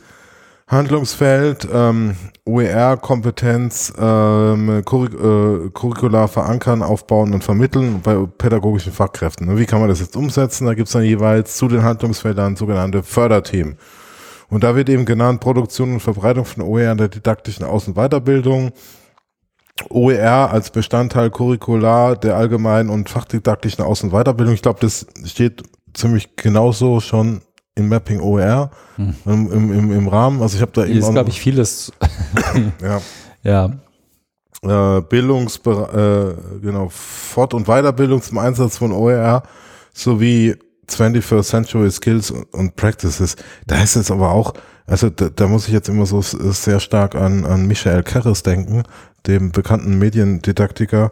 Handlungsfeld, 0.68 1.68
ähm, 1.72 2.16
OER-Kompetenz, 2.46 3.92
ähm, 3.98 4.82
Curric 4.84 5.14
äh, 5.14 5.70
curricular 5.70 6.28
verankern, 6.28 6.82
aufbauen 6.82 7.34
und 7.34 7.44
vermitteln 7.44 8.00
bei 8.02 8.26
pädagogischen 8.38 8.92
Fachkräften. 8.92 9.56
Wie 9.58 9.66
kann 9.66 9.80
man 9.80 9.88
das 9.88 10.00
jetzt 10.00 10.16
umsetzen? 10.16 10.66
Da 10.66 10.74
gibt 10.74 10.88
es 10.88 10.92
dann 10.92 11.02
jeweils 11.02 11.56
zu 11.56 11.68
den 11.68 11.82
Handlungsfeldern 11.82 12.56
sogenannte 12.56 13.02
Förderthemen. 13.02 13.76
Und 14.48 14.64
da 14.64 14.76
wird 14.76 14.88
eben 14.88 15.04
genannt 15.04 15.40
Produktion 15.40 15.94
und 15.94 16.00
Verbreitung 16.00 16.44
von 16.44 16.62
OER 16.62 16.92
in 16.92 16.98
der 16.98 17.08
didaktischen 17.08 17.64
Aus- 17.64 17.88
und 17.88 17.94
Weiterbildung, 17.94 18.72
OER 19.88 20.50
als 20.50 20.70
Bestandteil 20.70 21.30
curricular 21.30 22.16
der 22.16 22.36
allgemeinen 22.36 22.90
und 22.90 23.08
fachdidaktischen 23.08 23.82
Aus- 23.82 24.02
und 24.02 24.10
Weiterbildung. 24.10 24.54
Ich 24.54 24.62
glaube, 24.62 24.80
das 24.80 25.06
steht 25.24 25.62
ziemlich 25.94 26.36
genauso 26.36 27.00
schon 27.00 27.40
in 27.74 27.88
Mapping 27.88 28.20
OER 28.20 28.70
hm. 28.96 29.14
im, 29.24 29.72
im, 29.72 29.92
im, 29.92 30.08
Rahmen. 30.08 30.42
Also 30.42 30.56
ich 30.56 30.62
habe 30.62 30.72
da 30.72 30.84
eben. 30.84 30.98
ist, 30.98 31.10
glaube 31.10 31.30
ich, 31.30 31.40
vieles. 31.40 31.92
ja. 32.82 33.00
ja. 33.42 34.96
Äh, 34.96 35.00
Bildungs, 35.02 35.56
äh, 35.56 36.34
genau, 36.60 36.88
Fort- 36.90 37.54
und 37.54 37.66
Weiterbildung 37.66 38.22
zum 38.22 38.38
Einsatz 38.38 38.78
von 38.78 38.92
OER 38.92 39.42
sowie 39.92 40.56
21st 40.88 41.42
Century 41.42 41.90
Skills 41.90 42.30
und 42.30 42.76
Practices. 42.76 43.36
Da 43.66 43.82
ist 43.82 43.96
es 43.96 44.10
aber 44.10 44.30
auch, 44.30 44.54
also 44.86 45.10
da, 45.10 45.30
da 45.30 45.48
muss 45.48 45.66
ich 45.66 45.72
jetzt 45.72 45.88
immer 45.88 46.06
so 46.06 46.20
sehr 46.22 46.78
stark 46.78 47.14
an, 47.14 47.44
an 47.44 47.66
Michael 47.66 48.02
Kerres 48.02 48.42
denken, 48.42 48.84
dem 49.26 49.50
bekannten 49.50 49.98
Mediendidaktiker, 49.98 51.10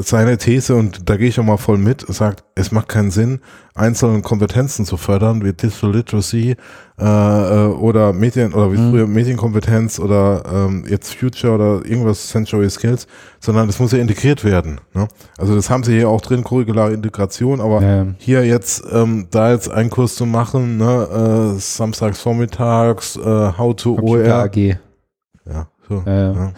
seine 0.00 0.38
These, 0.38 0.74
und 0.74 1.08
da 1.08 1.16
gehe 1.16 1.28
ich 1.28 1.38
auch 1.38 1.44
mal 1.44 1.56
voll 1.56 1.78
mit, 1.78 2.04
sagt, 2.08 2.42
es 2.56 2.72
macht 2.72 2.88
keinen 2.88 3.12
Sinn, 3.12 3.40
einzelne 3.74 4.22
Kompetenzen 4.22 4.84
zu 4.84 4.96
fördern, 4.96 5.44
wie 5.44 5.52
Digital 5.52 5.92
Literacy 5.92 6.56
äh, 6.98 7.04
äh, 7.04 7.66
oder 7.68 8.12
Medien 8.12 8.54
oder 8.54 8.72
wie 8.72 8.78
mhm. 8.78 8.90
früher 8.90 9.06
Medienkompetenz 9.06 9.98
oder 9.98 10.42
ähm, 10.52 10.84
jetzt 10.88 11.14
Future 11.14 11.54
oder 11.54 11.84
irgendwas 11.84 12.28
Century 12.28 12.68
Skills, 12.70 13.06
sondern 13.40 13.68
es 13.68 13.78
muss 13.78 13.92
ja 13.92 13.98
integriert 13.98 14.44
werden. 14.44 14.80
Ne? 14.94 15.08
Also 15.38 15.54
das 15.54 15.70
haben 15.70 15.82
sie 15.82 15.92
hier 15.92 16.08
auch 16.08 16.20
drin, 16.20 16.44
curriculare 16.44 16.92
Integration, 16.92 17.60
aber 17.60 17.82
ja. 17.82 18.06
hier 18.18 18.44
jetzt 18.44 18.84
ähm, 18.92 19.26
da 19.30 19.52
jetzt 19.52 19.70
einen 19.70 19.90
Kurs 19.90 20.14
zu 20.14 20.26
machen, 20.26 20.76
ne, 20.76 21.54
äh, 21.54 21.58
samstags 21.60 22.20
vormittags, 22.20 23.16
äh, 23.16 23.52
How 23.58 23.74
to 23.74 23.98
OER. 24.00 24.44
AG. 24.44 24.56
Ja, 24.56 25.68
so. 25.88 26.02
ja. 26.06 26.32
Ja, 26.32 26.52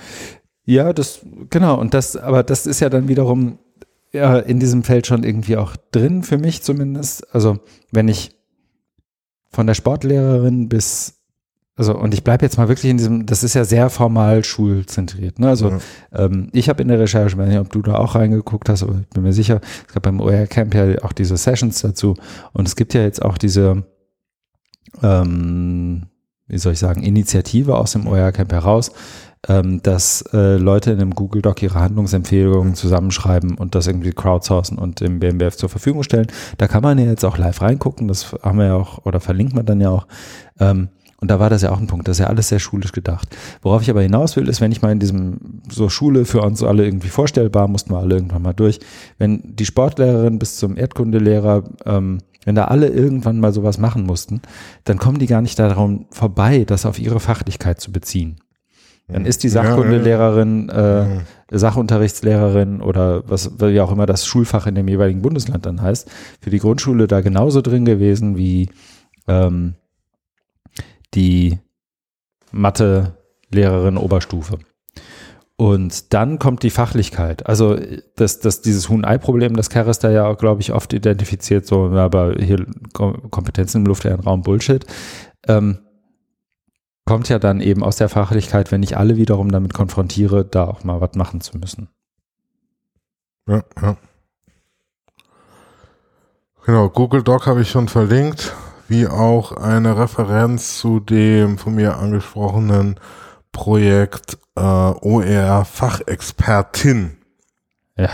das, 0.92 1.20
genau. 1.50 1.78
Und 1.78 1.94
das, 1.94 2.16
aber 2.16 2.42
das 2.42 2.66
ist 2.66 2.80
ja 2.80 2.88
dann 2.90 3.08
wiederum 3.08 3.58
ja, 4.12 4.38
in 4.38 4.58
diesem 4.58 4.82
Feld 4.82 5.06
schon 5.06 5.22
irgendwie 5.22 5.56
auch 5.56 5.76
drin, 5.92 6.22
für 6.22 6.38
mich 6.38 6.62
zumindest. 6.62 7.32
Also, 7.34 7.58
wenn 7.92 8.08
ich 8.08 8.36
von 9.50 9.66
der 9.66 9.74
Sportlehrerin 9.74 10.68
bis, 10.68 11.14
also, 11.76 11.96
und 11.96 12.14
ich 12.14 12.24
bleibe 12.24 12.44
jetzt 12.44 12.56
mal 12.56 12.68
wirklich 12.68 12.90
in 12.90 12.96
diesem, 12.96 13.26
das 13.26 13.44
ist 13.44 13.54
ja 13.54 13.64
sehr 13.64 13.90
formal 13.90 14.42
schulzentriert. 14.42 15.38
Ne? 15.38 15.48
Also, 15.48 15.70
ja. 15.70 15.78
ähm, 16.12 16.48
ich 16.52 16.68
habe 16.68 16.82
in 16.82 16.88
der 16.88 16.98
Recherche, 16.98 17.36
weiß 17.36 17.48
nicht, 17.48 17.58
ob 17.58 17.70
du 17.70 17.82
da 17.82 17.96
auch 17.96 18.14
reingeguckt 18.14 18.68
hast, 18.68 18.82
aber 18.82 19.00
ich 19.00 19.08
bin 19.08 19.22
mir 19.22 19.32
sicher, 19.32 19.60
es 19.86 19.92
gab 19.92 20.02
beim 20.02 20.20
OER 20.20 20.46
Camp 20.46 20.74
ja 20.74 21.02
auch 21.02 21.12
diese 21.12 21.36
Sessions 21.36 21.80
dazu. 21.80 22.14
Und 22.52 22.66
es 22.66 22.76
gibt 22.76 22.94
ja 22.94 23.02
jetzt 23.02 23.22
auch 23.22 23.38
diese, 23.38 23.84
ähm, 25.02 26.06
wie 26.48 26.58
soll 26.58 26.72
ich 26.72 26.78
sagen, 26.78 27.02
Initiative 27.02 27.76
aus 27.76 27.92
dem 27.92 28.06
OER 28.06 28.32
Camp 28.32 28.52
heraus, 28.52 28.92
ähm, 29.48 29.82
dass 29.82 30.22
äh, 30.32 30.56
Leute 30.56 30.92
in 30.92 31.00
einem 31.00 31.14
Google 31.14 31.42
Doc 31.42 31.62
ihre 31.62 31.80
Handlungsempfehlungen 31.80 32.74
zusammenschreiben 32.74 33.56
und 33.56 33.74
das 33.74 33.86
irgendwie 33.86 34.12
crowdsourcen 34.12 34.78
und 34.78 35.00
im 35.00 35.20
BMBF 35.20 35.56
zur 35.56 35.68
Verfügung 35.68 36.02
stellen. 36.02 36.26
Da 36.58 36.68
kann 36.68 36.82
man 36.82 36.98
ja 36.98 37.06
jetzt 37.06 37.24
auch 37.24 37.38
live 37.38 37.62
reingucken, 37.62 38.08
das 38.08 38.34
haben 38.42 38.58
wir 38.58 38.66
ja 38.66 38.74
auch, 38.74 39.04
oder 39.04 39.20
verlinkt 39.20 39.54
man 39.54 39.66
dann 39.66 39.80
ja 39.80 39.90
auch. 39.90 40.06
Ähm, 40.58 40.88
und 41.18 41.30
da 41.30 41.40
war 41.40 41.48
das 41.48 41.62
ja 41.62 41.70
auch 41.70 41.80
ein 41.80 41.86
Punkt, 41.86 42.06
das 42.08 42.18
ist 42.18 42.24
ja 42.24 42.26
alles 42.26 42.48
sehr 42.48 42.58
schulisch 42.58 42.92
gedacht. 42.92 43.34
Worauf 43.62 43.80
ich 43.80 43.88
aber 43.88 44.02
hinaus 44.02 44.36
will, 44.36 44.48
ist, 44.48 44.60
wenn 44.60 44.72
ich 44.72 44.82
mal 44.82 44.92
in 44.92 44.98
diesem 44.98 45.62
so 45.68 45.88
Schule 45.88 46.26
für 46.26 46.42
uns 46.42 46.62
alle 46.62 46.84
irgendwie 46.84 47.08
vorstellbar, 47.08 47.68
mussten 47.68 47.92
wir 47.92 47.98
alle 47.98 48.16
irgendwann 48.16 48.42
mal 48.42 48.52
durch, 48.52 48.80
wenn 49.16 49.40
die 49.42 49.64
Sportlehrerin 49.64 50.38
bis 50.38 50.58
zum 50.58 50.76
Erdkundelehrer 50.76 51.64
ähm, 51.86 52.18
wenn 52.44 52.54
da 52.54 52.66
alle 52.66 52.86
irgendwann 52.86 53.40
mal 53.40 53.52
sowas 53.52 53.76
machen 53.76 54.04
mussten, 54.04 54.40
dann 54.84 54.98
kommen 54.98 55.18
die 55.18 55.26
gar 55.26 55.42
nicht 55.42 55.58
darum 55.58 56.06
vorbei, 56.10 56.64
das 56.64 56.86
auf 56.86 57.00
ihre 57.00 57.18
Fachlichkeit 57.18 57.80
zu 57.80 57.90
beziehen. 57.90 58.36
Dann 59.08 59.24
ist 59.24 59.44
die 59.44 59.48
Sachkundelehrerin, 59.48 60.68
äh, 60.68 61.20
Sachunterrichtslehrerin 61.50 62.80
oder 62.80 63.22
was, 63.28 63.60
wie 63.60 63.80
auch 63.80 63.92
immer 63.92 64.06
das 64.06 64.26
Schulfach 64.26 64.66
in 64.66 64.74
dem 64.74 64.88
jeweiligen 64.88 65.22
Bundesland 65.22 65.64
dann 65.64 65.80
heißt, 65.80 66.10
für 66.40 66.50
die 66.50 66.58
Grundschule 66.58 67.06
da 67.06 67.20
genauso 67.20 67.62
drin 67.62 67.84
gewesen 67.84 68.36
wie 68.36 68.68
ähm, 69.28 69.74
die 71.14 71.58
Mathe-Lehrerin 72.50 73.96
Oberstufe. 73.96 74.58
Und 75.56 76.12
dann 76.12 76.38
kommt 76.38 76.62
die 76.64 76.70
Fachlichkeit. 76.70 77.46
Also 77.46 77.78
das, 78.16 78.40
das, 78.40 78.60
dieses 78.60 78.88
Huhn-Ei-Problem, 78.90 79.56
das 79.56 79.70
Keres 79.70 79.98
da 80.00 80.10
ja 80.10 80.26
auch, 80.26 80.36
glaube 80.36 80.60
ich, 80.60 80.72
oft 80.72 80.92
identifiziert, 80.92 81.66
so, 81.66 81.92
aber 81.92 82.34
hier 82.38 82.66
Kompetenzen 82.92 83.78
im 83.78 83.86
luftleeren 83.86 84.20
Raum 84.20 84.42
Bullshit, 84.42 84.84
ähm, 85.48 85.78
kommt 87.06 87.28
ja 87.28 87.38
dann 87.38 87.60
eben 87.60 87.82
aus 87.82 87.96
der 87.96 88.08
Fachlichkeit, 88.08 88.72
wenn 88.72 88.82
ich 88.82 88.98
alle 88.98 89.16
wiederum 89.16 89.50
damit 89.50 89.72
konfrontiere, 89.72 90.44
da 90.44 90.64
auch 90.64 90.84
mal 90.84 91.00
was 91.00 91.14
machen 91.14 91.40
zu 91.40 91.56
müssen. 91.56 91.88
Ja, 93.48 93.62
ja. 93.80 93.96
Genau, 96.66 96.90
Google 96.90 97.22
Doc 97.22 97.46
habe 97.46 97.62
ich 97.62 97.70
schon 97.70 97.88
verlinkt, 97.88 98.54
wie 98.88 99.06
auch 99.06 99.52
eine 99.52 99.96
Referenz 99.96 100.78
zu 100.78 100.98
dem 100.98 101.58
von 101.58 101.76
mir 101.76 101.96
angesprochenen 101.96 102.98
Projekt 103.52 104.36
äh, 104.56 104.60
OER 104.60 105.64
Fachexpertin. 105.64 107.18
Ja. 107.96 108.10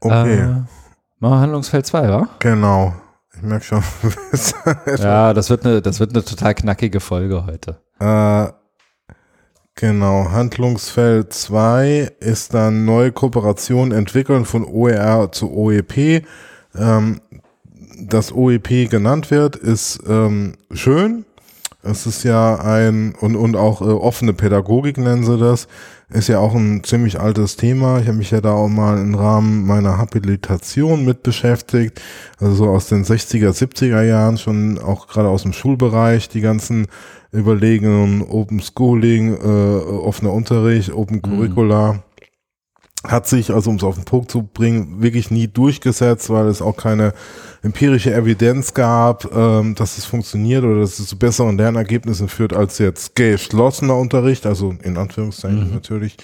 Okay. 0.00 0.40
Äh, 0.40 0.46
machen 0.46 0.66
wir 1.20 1.40
Handlungsfeld 1.40 1.84
2, 1.84 2.08
wa? 2.08 2.28
Genau. 2.38 2.94
Ich 3.40 3.46
merke 3.48 3.64
schon. 3.64 3.82
ja, 4.98 5.32
das 5.32 5.48
wird, 5.48 5.64
eine, 5.64 5.80
das 5.80 5.98
wird 5.98 6.12
eine 6.12 6.22
total 6.22 6.54
knackige 6.54 7.00
Folge 7.00 7.46
heute. 7.46 7.80
Äh, 7.98 8.52
genau. 9.76 10.30
Handlungsfeld 10.30 11.32
2 11.32 12.12
ist 12.20 12.52
dann 12.52 12.84
neue 12.84 13.12
Kooperation 13.12 13.92
entwickeln 13.92 14.44
von 14.44 14.64
OER 14.66 15.32
zu 15.32 15.50
OEP. 15.50 16.26
Ähm, 16.74 17.22
dass 17.98 18.30
OEP 18.30 18.90
genannt 18.90 19.30
wird, 19.30 19.56
ist 19.56 20.00
ähm, 20.06 20.56
schön. 20.70 21.24
Es 21.82 22.06
ist 22.06 22.24
ja 22.24 22.56
ein, 22.56 23.14
und, 23.20 23.36
und 23.36 23.56
auch 23.56 23.80
äh, 23.80 23.84
offene 23.84 24.34
Pädagogik 24.34 24.98
nennen 24.98 25.24
sie 25.24 25.38
das, 25.38 25.66
ist 26.12 26.28
ja 26.28 26.38
auch 26.38 26.54
ein 26.54 26.82
ziemlich 26.84 27.20
altes 27.20 27.56
Thema. 27.56 28.00
Ich 28.00 28.06
habe 28.06 28.18
mich 28.18 28.30
ja 28.30 28.40
da 28.40 28.52
auch 28.52 28.68
mal 28.68 28.98
im 28.98 29.14
Rahmen 29.14 29.66
meiner 29.66 29.98
Habilitation 29.98 31.04
mit 31.04 31.22
beschäftigt. 31.22 32.00
Also 32.38 32.54
so 32.54 32.68
aus 32.68 32.88
den 32.88 33.04
60er, 33.04 33.50
70er 33.50 34.02
Jahren, 34.02 34.38
schon 34.38 34.78
auch 34.78 35.06
gerade 35.06 35.28
aus 35.28 35.42
dem 35.42 35.52
Schulbereich, 35.52 36.28
die 36.28 36.40
ganzen 36.40 36.88
Überlegungen, 37.32 38.22
Open 38.22 38.60
Schooling, 38.60 39.34
äh, 39.34 39.38
offener 39.38 40.32
Unterricht, 40.32 40.92
Open 40.92 41.16
mhm. 41.16 41.22
Curricula. 41.22 41.92
Mhm 41.92 42.09
hat 43.04 43.26
sich, 43.26 43.52
also 43.52 43.70
um 43.70 43.76
es 43.76 43.82
auf 43.82 43.94
den 43.94 44.04
Punkt 44.04 44.30
zu 44.30 44.42
bringen, 44.42 45.00
wirklich 45.00 45.30
nie 45.30 45.48
durchgesetzt, 45.48 46.28
weil 46.28 46.46
es 46.48 46.60
auch 46.60 46.76
keine 46.76 47.14
empirische 47.62 48.12
Evidenz 48.14 48.74
gab, 48.74 49.34
ähm, 49.34 49.74
dass 49.74 49.96
es 49.96 50.04
funktioniert 50.04 50.64
oder 50.64 50.80
dass 50.80 50.98
es 50.98 51.06
zu 51.06 51.18
besseren 51.18 51.56
Lernergebnissen 51.56 52.28
führt 52.28 52.52
als 52.52 52.78
jetzt 52.78 53.16
geschlossener 53.16 53.96
Unterricht, 53.96 54.44
also 54.46 54.74
in 54.82 54.98
Anführungszeichen 54.98 55.68
mhm. 55.68 55.74
natürlich. 55.74 56.18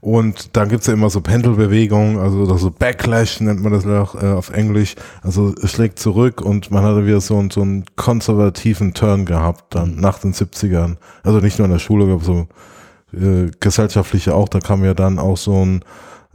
Und 0.00 0.56
dann 0.56 0.68
gibt's 0.68 0.86
ja 0.86 0.92
immer 0.92 1.10
so 1.10 1.20
Pendelbewegungen, 1.20 2.18
also 2.18 2.38
oder 2.38 2.58
so 2.58 2.70
Backlash 2.70 3.40
nennt 3.40 3.62
man 3.62 3.72
das 3.72 3.86
auch 3.86 4.14
äh, 4.14 4.26
auf 4.26 4.50
Englisch. 4.50 4.94
Also 5.22 5.54
es 5.62 5.72
schlägt 5.72 5.98
zurück 5.98 6.40
und 6.40 6.70
man 6.70 6.84
hatte 6.84 7.06
wieder 7.06 7.20
so, 7.20 7.42
so 7.50 7.62
einen 7.62 7.84
konservativen 7.96 8.94
Turn 8.94 9.24
gehabt 9.26 9.74
dann 9.74 9.96
mhm. 9.96 10.00
nach 10.00 10.18
den 10.18 10.32
70ern. 10.32 10.96
Also 11.22 11.40
nicht 11.40 11.58
nur 11.58 11.66
in 11.66 11.72
der 11.72 11.78
Schule, 11.78 12.10
aber 12.10 12.22
so 12.22 12.46
äh, 13.16 13.50
gesellschaftliche 13.60 14.34
auch. 14.34 14.48
Da 14.48 14.60
kam 14.60 14.84
ja 14.84 14.94
dann 14.94 15.18
auch 15.18 15.36
so 15.36 15.64
ein 15.64 15.84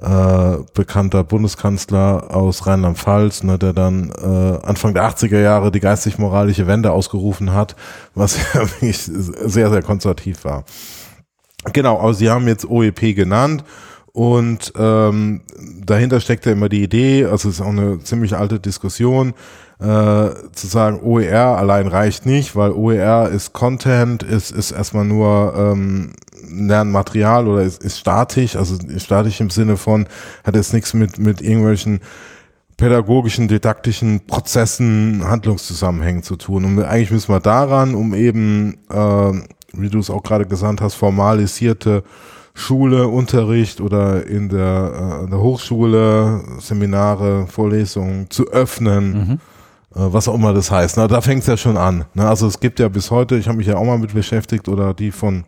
äh, 0.01 0.57
bekannter 0.73 1.23
Bundeskanzler 1.23 2.35
aus 2.35 2.65
Rheinland-Pfalz, 2.65 3.43
ne, 3.43 3.59
der 3.59 3.73
dann 3.73 4.11
äh, 4.11 4.65
Anfang 4.65 4.93
der 4.93 5.07
80er 5.07 5.39
Jahre 5.39 5.71
die 5.71 5.79
geistig-moralische 5.79 6.65
Wende 6.65 6.91
ausgerufen 6.91 7.53
hat, 7.53 7.75
was 8.15 8.37
ja 8.53 8.61
wirklich 8.61 8.97
sehr, 8.97 9.69
sehr 9.69 9.83
konservativ 9.83 10.43
war. 10.43 10.63
Genau, 11.73 11.99
also 11.99 12.13
sie 12.17 12.29
haben 12.29 12.47
jetzt 12.47 12.65
OEP 12.65 13.15
genannt 13.15 13.63
und 14.11 14.73
ähm, 14.75 15.41
dahinter 15.85 16.19
steckt 16.19 16.47
ja 16.47 16.53
immer 16.53 16.69
die 16.69 16.81
Idee, 16.81 17.25
also 17.25 17.49
es 17.49 17.55
ist 17.55 17.61
auch 17.61 17.67
eine 17.67 17.99
ziemlich 17.99 18.35
alte 18.35 18.59
Diskussion, 18.59 19.33
äh, 19.81 20.29
zu 20.51 20.67
sagen, 20.67 20.99
OER 21.01 21.57
allein 21.57 21.87
reicht 21.87 22.27
nicht, 22.27 22.55
weil 22.55 22.71
OER 22.71 23.29
ist 23.29 23.51
Content, 23.53 24.21
ist, 24.21 24.51
ist 24.51 24.71
erstmal 24.71 25.05
nur 25.05 25.55
ähm, 25.57 26.11
Lernmaterial 26.49 27.47
oder 27.47 27.63
ist, 27.63 27.83
ist 27.83 27.97
statisch, 27.97 28.55
also 28.55 28.77
statisch 28.97 29.41
im 29.41 29.49
Sinne 29.49 29.77
von, 29.77 30.05
hat 30.43 30.55
jetzt 30.55 30.73
nichts 30.73 30.93
mit, 30.93 31.17
mit 31.17 31.41
irgendwelchen 31.41 32.01
pädagogischen, 32.77 33.47
didaktischen 33.47 34.21
Prozessen, 34.27 35.23
Handlungszusammenhängen 35.25 36.21
zu 36.21 36.35
tun. 36.35 36.65
Und 36.65 36.83
eigentlich 36.83 37.11
müssen 37.11 37.33
wir 37.33 37.39
daran, 37.39 37.95
um 37.95 38.13
eben, 38.13 38.77
äh, 38.91 39.31
wie 39.73 39.89
du 39.89 39.97
es 39.97 40.11
auch 40.11 40.21
gerade 40.21 40.45
gesagt 40.45 40.81
hast, 40.81 40.93
formalisierte 40.93 42.03
Schule, 42.53 43.07
Unterricht 43.07 43.81
oder 43.81 44.27
in 44.27 44.49
der, 44.49 45.23
äh, 45.23 45.29
der 45.29 45.39
Hochschule, 45.39 46.41
Seminare, 46.59 47.47
Vorlesungen 47.47 48.29
zu 48.29 48.47
öffnen. 48.51 49.13
Mhm. 49.13 49.39
Äh, 49.95 49.99
was 49.99 50.27
auch 50.27 50.35
immer 50.35 50.53
das 50.53 50.71
heißt. 50.71 50.97
Na, 50.97 51.07
da 51.07 51.21
fängt 51.21 51.41
es 51.41 51.47
ja 51.47 51.57
schon 51.57 51.77
an. 51.77 52.05
Ne? 52.13 52.27
Also 52.27 52.47
es 52.47 52.59
gibt 52.59 52.79
ja 52.79 52.87
bis 52.87 53.11
heute, 53.11 53.37
ich 53.37 53.47
habe 53.47 53.57
mich 53.57 53.67
ja 53.67 53.77
auch 53.77 53.85
mal 53.85 53.97
mit 53.97 54.13
beschäftigt, 54.13 54.67
oder 54.67 54.93
die 54.93 55.11
von 55.11 55.45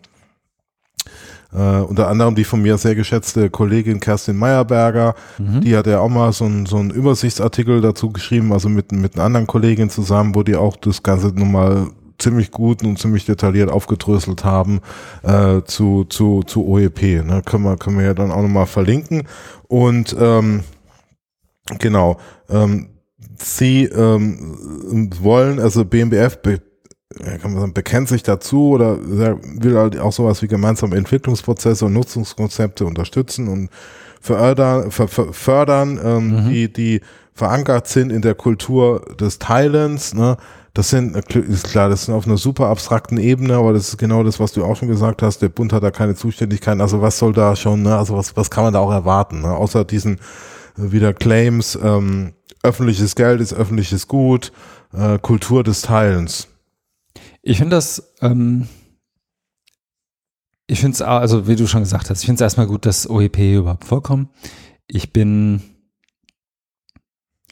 äh, 1.53 1.81
unter 1.81 2.07
anderem 2.07 2.35
die 2.35 2.43
von 2.43 2.61
mir 2.61 2.77
sehr 2.77 2.95
geschätzte 2.95 3.49
Kollegin 3.49 3.99
Kerstin 3.99 4.37
Meyerberger, 4.37 5.15
mhm. 5.37 5.61
die 5.61 5.77
hat 5.77 5.87
ja 5.87 5.99
auch 5.99 6.09
mal 6.09 6.33
so 6.33 6.45
einen 6.45 6.65
so 6.65 6.77
einen 6.77 6.89
Übersichtsartikel 6.89 7.79
dazu 7.81 8.11
geschrieben, 8.11 8.51
also 8.51 8.69
mit, 8.69 8.91
mit 8.91 9.15
einer 9.15 9.25
anderen 9.25 9.47
Kollegin 9.47 9.89
zusammen, 9.89 10.33
wo 10.35 10.43
die 10.43 10.55
auch 10.55 10.75
das 10.77 11.03
Ganze 11.03 11.27
nochmal 11.27 11.87
ziemlich 12.17 12.51
gut 12.51 12.83
und 12.83 12.97
ziemlich 12.97 13.25
detailliert 13.25 13.69
aufgedröselt 13.69 14.43
haben 14.43 14.81
äh, 15.23 15.61
zu, 15.65 16.05
zu, 16.05 16.43
zu 16.43 16.65
OEP. 16.65 17.01
Ne? 17.01 17.41
Können, 17.45 17.63
wir, 17.63 17.77
können 17.77 17.97
wir 17.97 18.05
ja 18.05 18.13
dann 18.13 18.31
auch 18.31 18.41
nochmal 18.41 18.65
verlinken. 18.65 19.27
Und 19.67 20.15
ähm, 20.17 20.63
genau, 21.79 22.17
ähm, 22.49 22.92
sie 23.37 23.85
ähm, 23.85 25.09
wollen, 25.21 25.59
also 25.59 25.85
BMBF 25.85 26.41
be 26.41 26.61
kann 27.41 27.51
man 27.51 27.59
sagen, 27.59 27.73
bekennt 27.73 28.09
sich 28.09 28.23
dazu 28.23 28.69
oder 28.69 28.97
will 28.99 29.77
halt 29.77 29.99
auch 29.99 30.11
sowas 30.11 30.41
wie 30.41 30.47
gemeinsame 30.47 30.95
Entwicklungsprozesse 30.95 31.85
und 31.85 31.93
Nutzungskonzepte 31.93 32.85
unterstützen 32.85 33.47
und 33.49 33.69
fördern, 34.19 34.89
fördern 34.89 35.99
ähm, 36.03 36.45
mhm. 36.45 36.49
die, 36.49 36.73
die 36.73 37.01
verankert 37.33 37.87
sind 37.87 38.11
in 38.11 38.21
der 38.21 38.35
Kultur 38.35 39.15
des 39.19 39.39
Teilens. 39.39 40.13
Ne? 40.13 40.37
Das 40.73 40.89
sind, 40.89 41.15
ist 41.35 41.69
klar, 41.69 41.89
das 41.89 42.05
sind 42.05 42.13
auf 42.13 42.25
einer 42.25 42.37
super 42.37 42.67
abstrakten 42.67 43.17
Ebene, 43.17 43.55
aber 43.55 43.73
das 43.73 43.89
ist 43.89 43.97
genau 43.97 44.23
das, 44.23 44.39
was 44.39 44.53
du 44.53 44.63
auch 44.63 44.75
schon 44.75 44.87
gesagt 44.87 45.21
hast. 45.21 45.41
Der 45.41 45.49
Bund 45.49 45.73
hat 45.73 45.83
da 45.83 45.91
keine 45.91 46.15
Zuständigkeiten. 46.15 46.81
Also 46.81 47.01
was 47.01 47.19
soll 47.19 47.33
da 47.33 47.55
schon, 47.55 47.83
ne? 47.83 47.97
also 47.97 48.15
was, 48.15 48.35
was 48.35 48.49
kann 48.49 48.63
man 48.63 48.73
da 48.73 48.79
auch 48.79 48.91
erwarten? 48.91 49.41
Ne? 49.41 49.49
Außer 49.51 49.83
diesen 49.83 50.15
äh, 50.77 50.91
wieder 50.91 51.13
Claims, 51.13 51.77
ähm, 51.81 52.33
öffentliches 52.63 53.15
Geld 53.15 53.41
ist 53.41 53.53
öffentliches 53.53 54.07
Gut, 54.07 54.51
äh, 54.93 55.19
Kultur 55.19 55.63
des 55.63 55.81
Teilens. 55.81 56.47
Ich 57.41 57.57
finde 57.57 57.75
das, 57.75 58.13
ähm, 58.21 58.67
ich 60.67 60.79
finde 60.79 60.95
es, 60.95 61.01
also 61.01 61.47
wie 61.47 61.55
du 61.55 61.67
schon 61.67 61.81
gesagt 61.81 62.09
hast, 62.09 62.21
ich 62.21 62.25
finde 62.25 62.37
es 62.37 62.45
erstmal 62.45 62.67
gut, 62.67 62.85
dass 62.85 63.09
OEP 63.09 63.37
überhaupt 63.37 63.85
vorkommen. 63.85 64.29
Ich 64.87 65.11
bin, 65.11 65.61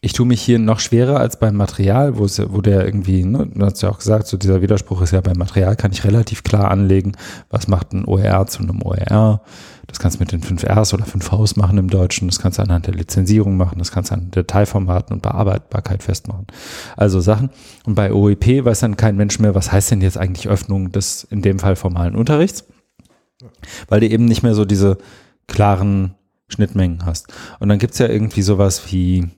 ich 0.04 0.14
tue 0.14 0.26
mich 0.26 0.42
hier 0.42 0.58
noch 0.58 0.80
schwerer 0.80 1.20
als 1.20 1.38
beim 1.38 1.56
Material, 1.56 2.18
wo 2.18 2.26
es, 2.26 2.42
wo 2.52 2.62
der 2.62 2.84
irgendwie, 2.86 3.24
ne, 3.24 3.48
du 3.54 3.64
hast 3.64 3.84
ja 3.84 3.90
auch 3.90 4.00
gesagt, 4.00 4.26
so 4.26 4.36
dieser 4.36 4.64
Widerspruch 4.64 5.00
ist 5.04 5.12
ja 5.12 5.22
beim 5.22 5.38
Material, 5.38 5.76
kann 5.76 5.92
ich 5.92 6.04
relativ 6.04 6.44
klar 6.44 6.72
anlegen, 6.72 7.12
was 7.52 7.68
macht 7.68 7.94
ein 7.94 8.06
OER 8.06 8.48
zu 8.48 8.64
einem 8.64 8.82
OER. 8.82 9.42
Das 9.86 10.00
kannst 10.00 10.18
du 10.18 10.24
mit 10.24 10.32
den 10.32 10.42
5Rs 10.42 10.96
oder 10.96 11.06
5Vs 11.06 11.60
machen 11.60 11.78
im 11.78 11.90
Deutschen. 11.90 12.30
Das 12.30 12.40
kannst 12.40 12.58
du 12.58 12.64
anhand 12.64 12.88
der 12.88 12.96
Lizenzierung 12.96 13.58
machen. 13.58 13.78
Das 13.78 13.92
kannst 13.92 14.10
du 14.10 14.16
an 14.16 14.32
Dateiformaten 14.32 15.14
und 15.14 15.22
Bearbeitbarkeit 15.22 16.02
festmachen. 16.02 16.48
Also 16.96 17.20
Sachen. 17.20 17.50
Und 17.86 17.96
bei 17.96 18.14
OEP 18.14 18.64
weiß 18.66 18.80
dann 18.80 18.96
kein 18.96 19.18
Mensch 19.18 19.38
mehr, 19.40 19.54
was 19.54 19.72
heißt 19.72 19.92
denn 19.92 20.02
jetzt 20.02 20.18
eigentlich 20.18 20.48
Öffnung 20.48 20.92
des, 20.92 21.26
in 21.26 21.42
dem 21.42 21.60
Fall 21.60 21.76
formalen 21.76 22.16
Unterrichts? 22.16 22.64
Weil 23.90 24.00
du 24.00 24.08
eben 24.08 24.26
nicht 24.26 24.44
mehr 24.44 24.56
so 24.56 24.66
diese 24.66 24.98
klaren 25.48 26.16
Schnittmengen 26.48 27.06
hast. 27.06 27.28
Und 27.60 27.70
dann 27.70 27.80
gibt's 27.80 28.00
ja 28.00 28.08
irgendwie 28.08 28.44
sowas 28.44 28.82
wie 28.92 29.30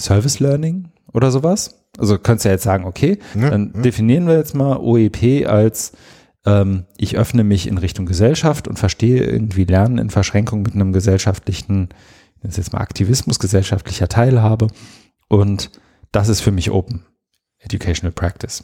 Service 0.00 0.40
Learning 0.40 0.88
oder 1.12 1.30
sowas. 1.30 1.84
Also 1.98 2.18
könntest 2.18 2.44
du 2.44 2.48
ja 2.48 2.54
jetzt 2.54 2.64
sagen, 2.64 2.84
okay, 2.84 3.18
dann 3.34 3.72
definieren 3.82 4.26
wir 4.26 4.36
jetzt 4.36 4.54
mal 4.54 4.76
OEP 4.78 5.46
als 5.48 5.92
ähm, 6.46 6.84
ich 6.96 7.18
öffne 7.18 7.44
mich 7.44 7.66
in 7.66 7.78
Richtung 7.78 8.06
Gesellschaft 8.06 8.68
und 8.68 8.78
verstehe 8.78 9.22
irgendwie 9.24 9.64
Lernen 9.64 9.98
in 9.98 10.10
Verschränkung 10.10 10.62
mit 10.62 10.74
einem 10.74 10.92
gesellschaftlichen, 10.92 11.90
das 12.42 12.52
ist 12.52 12.56
jetzt 12.56 12.72
mal 12.72 12.80
Aktivismus, 12.80 13.38
gesellschaftlicher 13.38 14.08
Teilhabe. 14.08 14.68
Und 15.28 15.70
das 16.12 16.28
ist 16.28 16.40
für 16.40 16.52
mich 16.52 16.70
Open 16.70 17.04
Educational 17.58 18.12
Practice. 18.12 18.62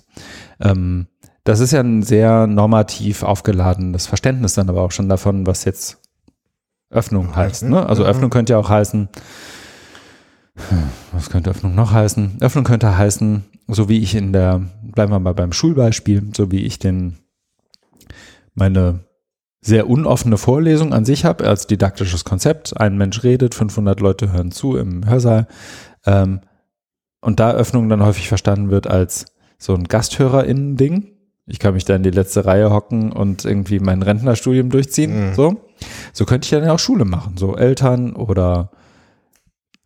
Ähm, 0.60 1.08
das 1.44 1.60
ist 1.60 1.72
ja 1.72 1.80
ein 1.80 2.02
sehr 2.02 2.46
normativ 2.46 3.22
aufgeladenes 3.22 4.06
Verständnis 4.06 4.54
dann 4.54 4.68
aber 4.68 4.82
auch 4.82 4.90
schon 4.90 5.08
davon, 5.08 5.46
was 5.46 5.64
jetzt 5.64 5.98
Öffnung 6.90 7.36
heißt. 7.36 7.64
Ne? 7.64 7.86
Also 7.86 8.04
Öffnung 8.04 8.30
könnte 8.30 8.54
ja 8.54 8.58
auch 8.58 8.70
heißen, 8.70 9.08
Was 11.12 11.30
könnte 11.30 11.50
Öffnung 11.50 11.74
noch 11.74 11.92
heißen? 11.92 12.38
Öffnung 12.40 12.64
könnte 12.64 12.96
heißen, 12.96 13.44
so 13.68 13.88
wie 13.88 14.00
ich 14.00 14.14
in 14.14 14.32
der, 14.32 14.62
bleiben 14.82 15.12
wir 15.12 15.18
mal 15.18 15.34
beim 15.34 15.52
Schulbeispiel, 15.52 16.30
so 16.34 16.50
wie 16.50 16.64
ich 16.64 16.78
den, 16.78 17.18
meine 18.54 19.00
sehr 19.60 19.88
unoffene 19.88 20.38
Vorlesung 20.38 20.92
an 20.92 21.04
sich 21.04 21.24
habe, 21.24 21.46
als 21.46 21.66
didaktisches 21.66 22.24
Konzept. 22.24 22.78
Ein 22.80 22.96
Mensch 22.96 23.22
redet, 23.24 23.54
500 23.54 24.00
Leute 24.00 24.32
hören 24.32 24.52
zu 24.52 24.76
im 24.76 25.06
Hörsaal. 25.06 25.48
Ähm, 26.06 26.40
und 27.20 27.40
da 27.40 27.52
Öffnung 27.52 27.88
dann 27.88 28.04
häufig 28.04 28.28
verstanden 28.28 28.70
wird 28.70 28.86
als 28.86 29.26
so 29.58 29.74
ein 29.74 29.84
GasthörerInnen-Ding. 29.84 31.08
Ich 31.46 31.58
kann 31.58 31.74
mich 31.74 31.84
da 31.84 31.96
in 31.96 32.02
die 32.02 32.10
letzte 32.10 32.44
Reihe 32.44 32.70
hocken 32.70 33.12
und 33.12 33.44
irgendwie 33.44 33.80
mein 33.80 34.02
Rentnerstudium 34.02 34.70
durchziehen. 34.70 35.30
Mhm. 35.30 35.34
So. 35.34 35.60
so 36.12 36.24
könnte 36.24 36.46
ich 36.46 36.50
dann 36.50 36.64
ja 36.64 36.72
auch 36.72 36.78
Schule 36.78 37.04
machen. 37.04 37.36
So 37.36 37.56
Eltern 37.56 38.14
oder 38.14 38.70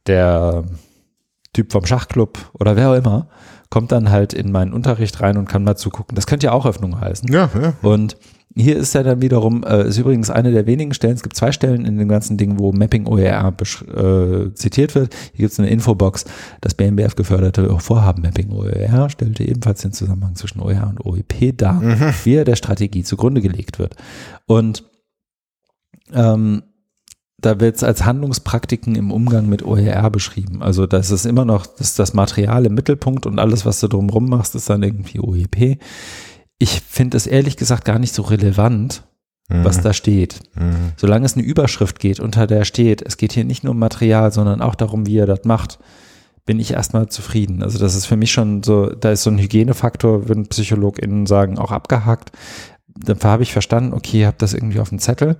der 0.06 0.64
Typ 1.52 1.72
vom 1.72 1.84
Schachclub 1.84 2.50
oder 2.54 2.76
wer 2.76 2.90
auch 2.90 2.94
immer 2.94 3.28
kommt 3.70 3.92
dann 3.92 4.10
halt 4.10 4.34
in 4.34 4.50
meinen 4.52 4.72
Unterricht 4.72 5.20
rein 5.20 5.36
und 5.36 5.48
kann 5.48 5.64
mal 5.64 5.76
zugucken. 5.76 6.16
Das 6.16 6.26
könnte 6.26 6.46
ja 6.46 6.52
auch 6.52 6.66
Öffnung 6.66 7.00
heißen. 7.00 7.32
Ja, 7.32 7.48
ja. 7.54 7.74
Und 7.82 8.16
hier 8.56 8.76
ist 8.76 8.94
ja 8.94 9.04
dann 9.04 9.22
wiederum, 9.22 9.62
äh, 9.62 9.86
ist 9.86 9.96
übrigens 9.96 10.28
eine 10.28 10.50
der 10.50 10.66
wenigen 10.66 10.92
Stellen, 10.92 11.14
es 11.14 11.22
gibt 11.22 11.36
zwei 11.36 11.52
Stellen 11.52 11.84
in 11.84 11.96
dem 11.96 12.08
ganzen 12.08 12.36
Ding, 12.36 12.58
wo 12.58 12.72
Mapping 12.72 13.06
OER 13.06 13.54
äh, 13.56 14.52
zitiert 14.54 14.96
wird. 14.96 15.14
Hier 15.32 15.44
gibt 15.44 15.52
es 15.52 15.60
eine 15.60 15.70
Infobox, 15.70 16.24
das 16.60 16.74
BMBF 16.74 17.14
geförderte 17.14 17.78
Vorhaben 17.78 18.22
Mapping 18.22 18.50
OER 18.50 19.08
stellte 19.08 19.44
ebenfalls 19.44 19.82
den 19.82 19.92
Zusammenhang 19.92 20.34
zwischen 20.34 20.60
OER 20.60 20.88
und 20.88 21.06
OEP 21.06 21.56
dar, 21.56 21.74
mhm. 21.74 22.12
wie 22.24 22.34
er 22.34 22.44
der 22.44 22.56
Strategie 22.56 23.04
zugrunde 23.04 23.40
gelegt 23.40 23.78
wird. 23.78 23.94
Und 24.46 24.82
ähm, 26.12 26.64
da 27.40 27.60
wird 27.60 27.76
es 27.76 27.82
als 27.82 28.04
Handlungspraktiken 28.04 28.94
im 28.94 29.10
Umgang 29.10 29.48
mit 29.48 29.64
OER 29.64 30.10
beschrieben. 30.10 30.62
Also 30.62 30.86
das 30.86 31.10
ist 31.10 31.26
immer 31.26 31.44
noch 31.44 31.66
das, 31.66 31.94
das 31.94 32.14
Material 32.14 32.66
im 32.66 32.74
Mittelpunkt 32.74 33.26
und 33.26 33.38
alles, 33.38 33.64
was 33.64 33.80
du 33.80 33.88
drumherum 33.88 34.28
machst, 34.28 34.54
ist 34.54 34.68
dann 34.68 34.82
irgendwie 34.82 35.20
OEP. 35.20 35.78
Ich 36.58 36.80
finde 36.80 37.16
es 37.16 37.26
ehrlich 37.26 37.56
gesagt 37.56 37.84
gar 37.84 37.98
nicht 37.98 38.14
so 38.14 38.22
relevant, 38.22 39.04
mhm. 39.48 39.64
was 39.64 39.80
da 39.80 39.92
steht. 39.92 40.40
Mhm. 40.54 40.92
Solange 40.96 41.24
es 41.24 41.34
eine 41.34 41.44
Überschrift 41.44 41.98
geht, 41.98 42.20
unter 42.20 42.46
der 42.46 42.64
steht, 42.64 43.02
es 43.02 43.16
geht 43.16 43.32
hier 43.32 43.44
nicht 43.44 43.64
nur 43.64 43.72
um 43.72 43.78
Material, 43.78 44.32
sondern 44.32 44.60
auch 44.60 44.74
darum, 44.74 45.06
wie 45.06 45.18
er 45.18 45.26
das 45.26 45.44
macht, 45.44 45.78
bin 46.44 46.58
ich 46.60 46.72
erstmal 46.72 47.08
zufrieden. 47.08 47.62
Also 47.62 47.78
das 47.78 47.94
ist 47.94 48.06
für 48.06 48.16
mich 48.16 48.32
schon 48.32 48.62
so, 48.62 48.86
da 48.90 49.12
ist 49.12 49.22
so 49.22 49.30
ein 49.30 49.38
Hygienefaktor, 49.38 50.28
würden 50.28 50.48
PsychologInnen 50.48 51.26
sagen, 51.26 51.58
auch 51.58 51.70
abgehakt. 51.70 52.32
Dann 52.88 53.18
habe 53.22 53.44
ich 53.44 53.52
verstanden, 53.52 53.94
okay, 53.94 54.20
ihr 54.20 54.26
habt 54.26 54.42
das 54.42 54.52
irgendwie 54.52 54.80
auf 54.80 54.88
dem 54.90 54.98
Zettel 54.98 55.36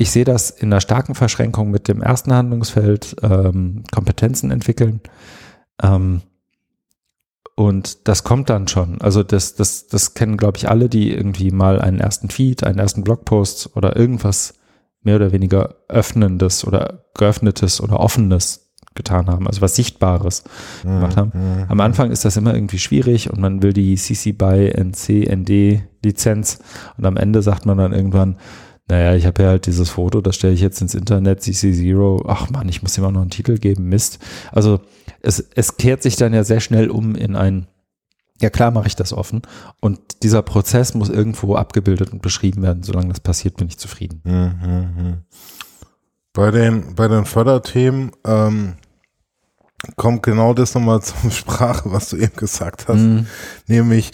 ich 0.00 0.10
sehe 0.10 0.24
das 0.24 0.48
in 0.48 0.72
einer 0.72 0.80
starken 0.80 1.14
Verschränkung 1.14 1.70
mit 1.70 1.86
dem 1.86 2.00
ersten 2.00 2.32
Handlungsfeld, 2.32 3.16
ähm, 3.22 3.84
Kompetenzen 3.92 4.50
entwickeln. 4.50 5.02
Ähm, 5.82 6.22
und 7.54 8.08
das 8.08 8.24
kommt 8.24 8.48
dann 8.48 8.66
schon. 8.66 8.98
Also 9.02 9.22
das, 9.22 9.56
das, 9.56 9.88
das 9.88 10.14
kennen, 10.14 10.38
glaube 10.38 10.56
ich, 10.56 10.70
alle, 10.70 10.88
die 10.88 11.12
irgendwie 11.12 11.50
mal 11.50 11.82
einen 11.82 12.00
ersten 12.00 12.30
Feed, 12.30 12.64
einen 12.64 12.78
ersten 12.78 13.04
Blogpost 13.04 13.76
oder 13.76 13.94
irgendwas 13.94 14.54
mehr 15.02 15.16
oder 15.16 15.32
weniger 15.32 15.74
Öffnendes 15.88 16.66
oder 16.66 17.04
Geöffnetes 17.12 17.82
oder 17.82 18.00
Offenes 18.00 18.72
getan 18.94 19.26
haben, 19.26 19.46
also 19.46 19.60
was 19.60 19.76
Sichtbares 19.76 20.44
mhm, 20.82 20.94
gemacht 20.94 21.16
haben. 21.18 21.32
Mhm. 21.34 21.64
Am 21.68 21.80
Anfang 21.80 22.10
ist 22.10 22.24
das 22.24 22.38
immer 22.38 22.54
irgendwie 22.54 22.78
schwierig 22.78 23.30
und 23.30 23.38
man 23.38 23.62
will 23.62 23.74
die 23.74 23.96
CC 23.96 24.32
BY 24.32 24.70
NC 24.70 25.28
ND 25.30 25.82
Lizenz 26.02 26.58
und 26.96 27.04
am 27.04 27.18
Ende 27.18 27.42
sagt 27.42 27.66
man 27.66 27.76
dann 27.76 27.92
irgendwann, 27.92 28.38
naja, 28.90 29.14
ich 29.14 29.24
habe 29.24 29.44
ja 29.44 29.50
halt 29.50 29.66
dieses 29.66 29.88
Foto, 29.88 30.20
das 30.20 30.34
stelle 30.34 30.52
ich 30.52 30.60
jetzt 30.60 30.80
ins 30.82 30.96
Internet, 30.96 31.42
CC0, 31.42 32.24
ach 32.26 32.50
man, 32.50 32.68
ich 32.68 32.82
muss 32.82 32.98
ihm 32.98 33.04
auch 33.04 33.12
noch 33.12 33.20
einen 33.20 33.30
Titel 33.30 33.56
geben, 33.56 33.88
Mist. 33.88 34.18
Also 34.50 34.80
es, 35.22 35.46
es 35.54 35.76
kehrt 35.76 36.02
sich 36.02 36.16
dann 36.16 36.34
ja 36.34 36.42
sehr 36.42 36.58
schnell 36.58 36.90
um 36.90 37.14
in 37.14 37.36
ein, 37.36 37.68
ja 38.40 38.50
klar 38.50 38.72
mache 38.72 38.88
ich 38.88 38.96
das 38.96 39.12
offen 39.12 39.42
und 39.78 40.00
dieser 40.24 40.42
Prozess 40.42 40.94
muss 40.94 41.08
irgendwo 41.08 41.54
abgebildet 41.54 42.12
und 42.12 42.20
beschrieben 42.20 42.62
werden. 42.62 42.82
Solange 42.82 43.10
das 43.10 43.20
passiert, 43.20 43.58
bin 43.58 43.68
ich 43.68 43.78
zufrieden. 43.78 44.22
Mhm. 44.24 45.18
Bei 46.32 46.50
den, 46.50 46.96
bei 46.96 47.06
den 47.06 47.26
Förderthemen 47.26 48.10
ähm, 48.24 48.74
kommt 49.94 50.24
genau 50.24 50.52
das 50.52 50.74
nochmal 50.74 51.00
zur 51.02 51.30
Sprache, 51.30 51.92
was 51.92 52.10
du 52.10 52.16
eben 52.16 52.34
gesagt 52.34 52.88
hast, 52.88 52.98
mhm. 52.98 53.26
nämlich 53.68 54.10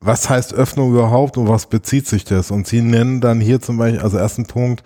was 0.00 0.30
heißt 0.30 0.54
Öffnung 0.54 0.92
überhaupt 0.92 1.36
und 1.36 1.48
was 1.48 1.66
bezieht 1.66 2.06
sich 2.06 2.24
das? 2.24 2.50
Und 2.50 2.66
sie 2.66 2.82
nennen 2.82 3.20
dann 3.20 3.40
hier 3.40 3.60
zum 3.60 3.78
Beispiel, 3.78 4.00
also 4.00 4.16
ersten 4.16 4.46
Punkt, 4.46 4.84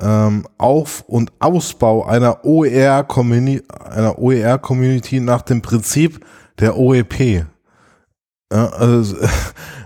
ähm, 0.00 0.46
Auf- 0.58 1.04
und 1.06 1.32
Ausbau 1.38 2.04
einer 2.04 2.44
OER-Community 2.44 3.62
einer 3.88 4.18
OER-Community 4.18 5.20
nach 5.20 5.42
dem 5.42 5.62
Prinzip 5.62 6.24
der 6.58 6.76
OEP. 6.76 7.44
Ja, 8.52 8.68
also, 8.70 9.16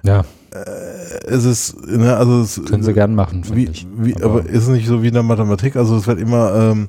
ja. 0.02 0.24
Äh, 0.52 1.26
es 1.26 1.44
ist, 1.44 1.86
ne, 1.86 2.16
also 2.16 2.40
es, 2.40 2.62
können 2.64 2.82
sie 2.82 2.94
gern 2.94 3.14
machen, 3.14 3.44
wie, 3.52 3.70
wie, 3.96 4.16
aber, 4.16 4.40
aber 4.40 4.48
ist 4.48 4.68
nicht 4.68 4.86
so 4.86 5.02
wie 5.02 5.08
in 5.08 5.14
der 5.14 5.22
Mathematik, 5.22 5.76
also 5.76 5.96
es 5.96 6.06
wird 6.06 6.18
immer 6.18 6.54
ähm, 6.54 6.88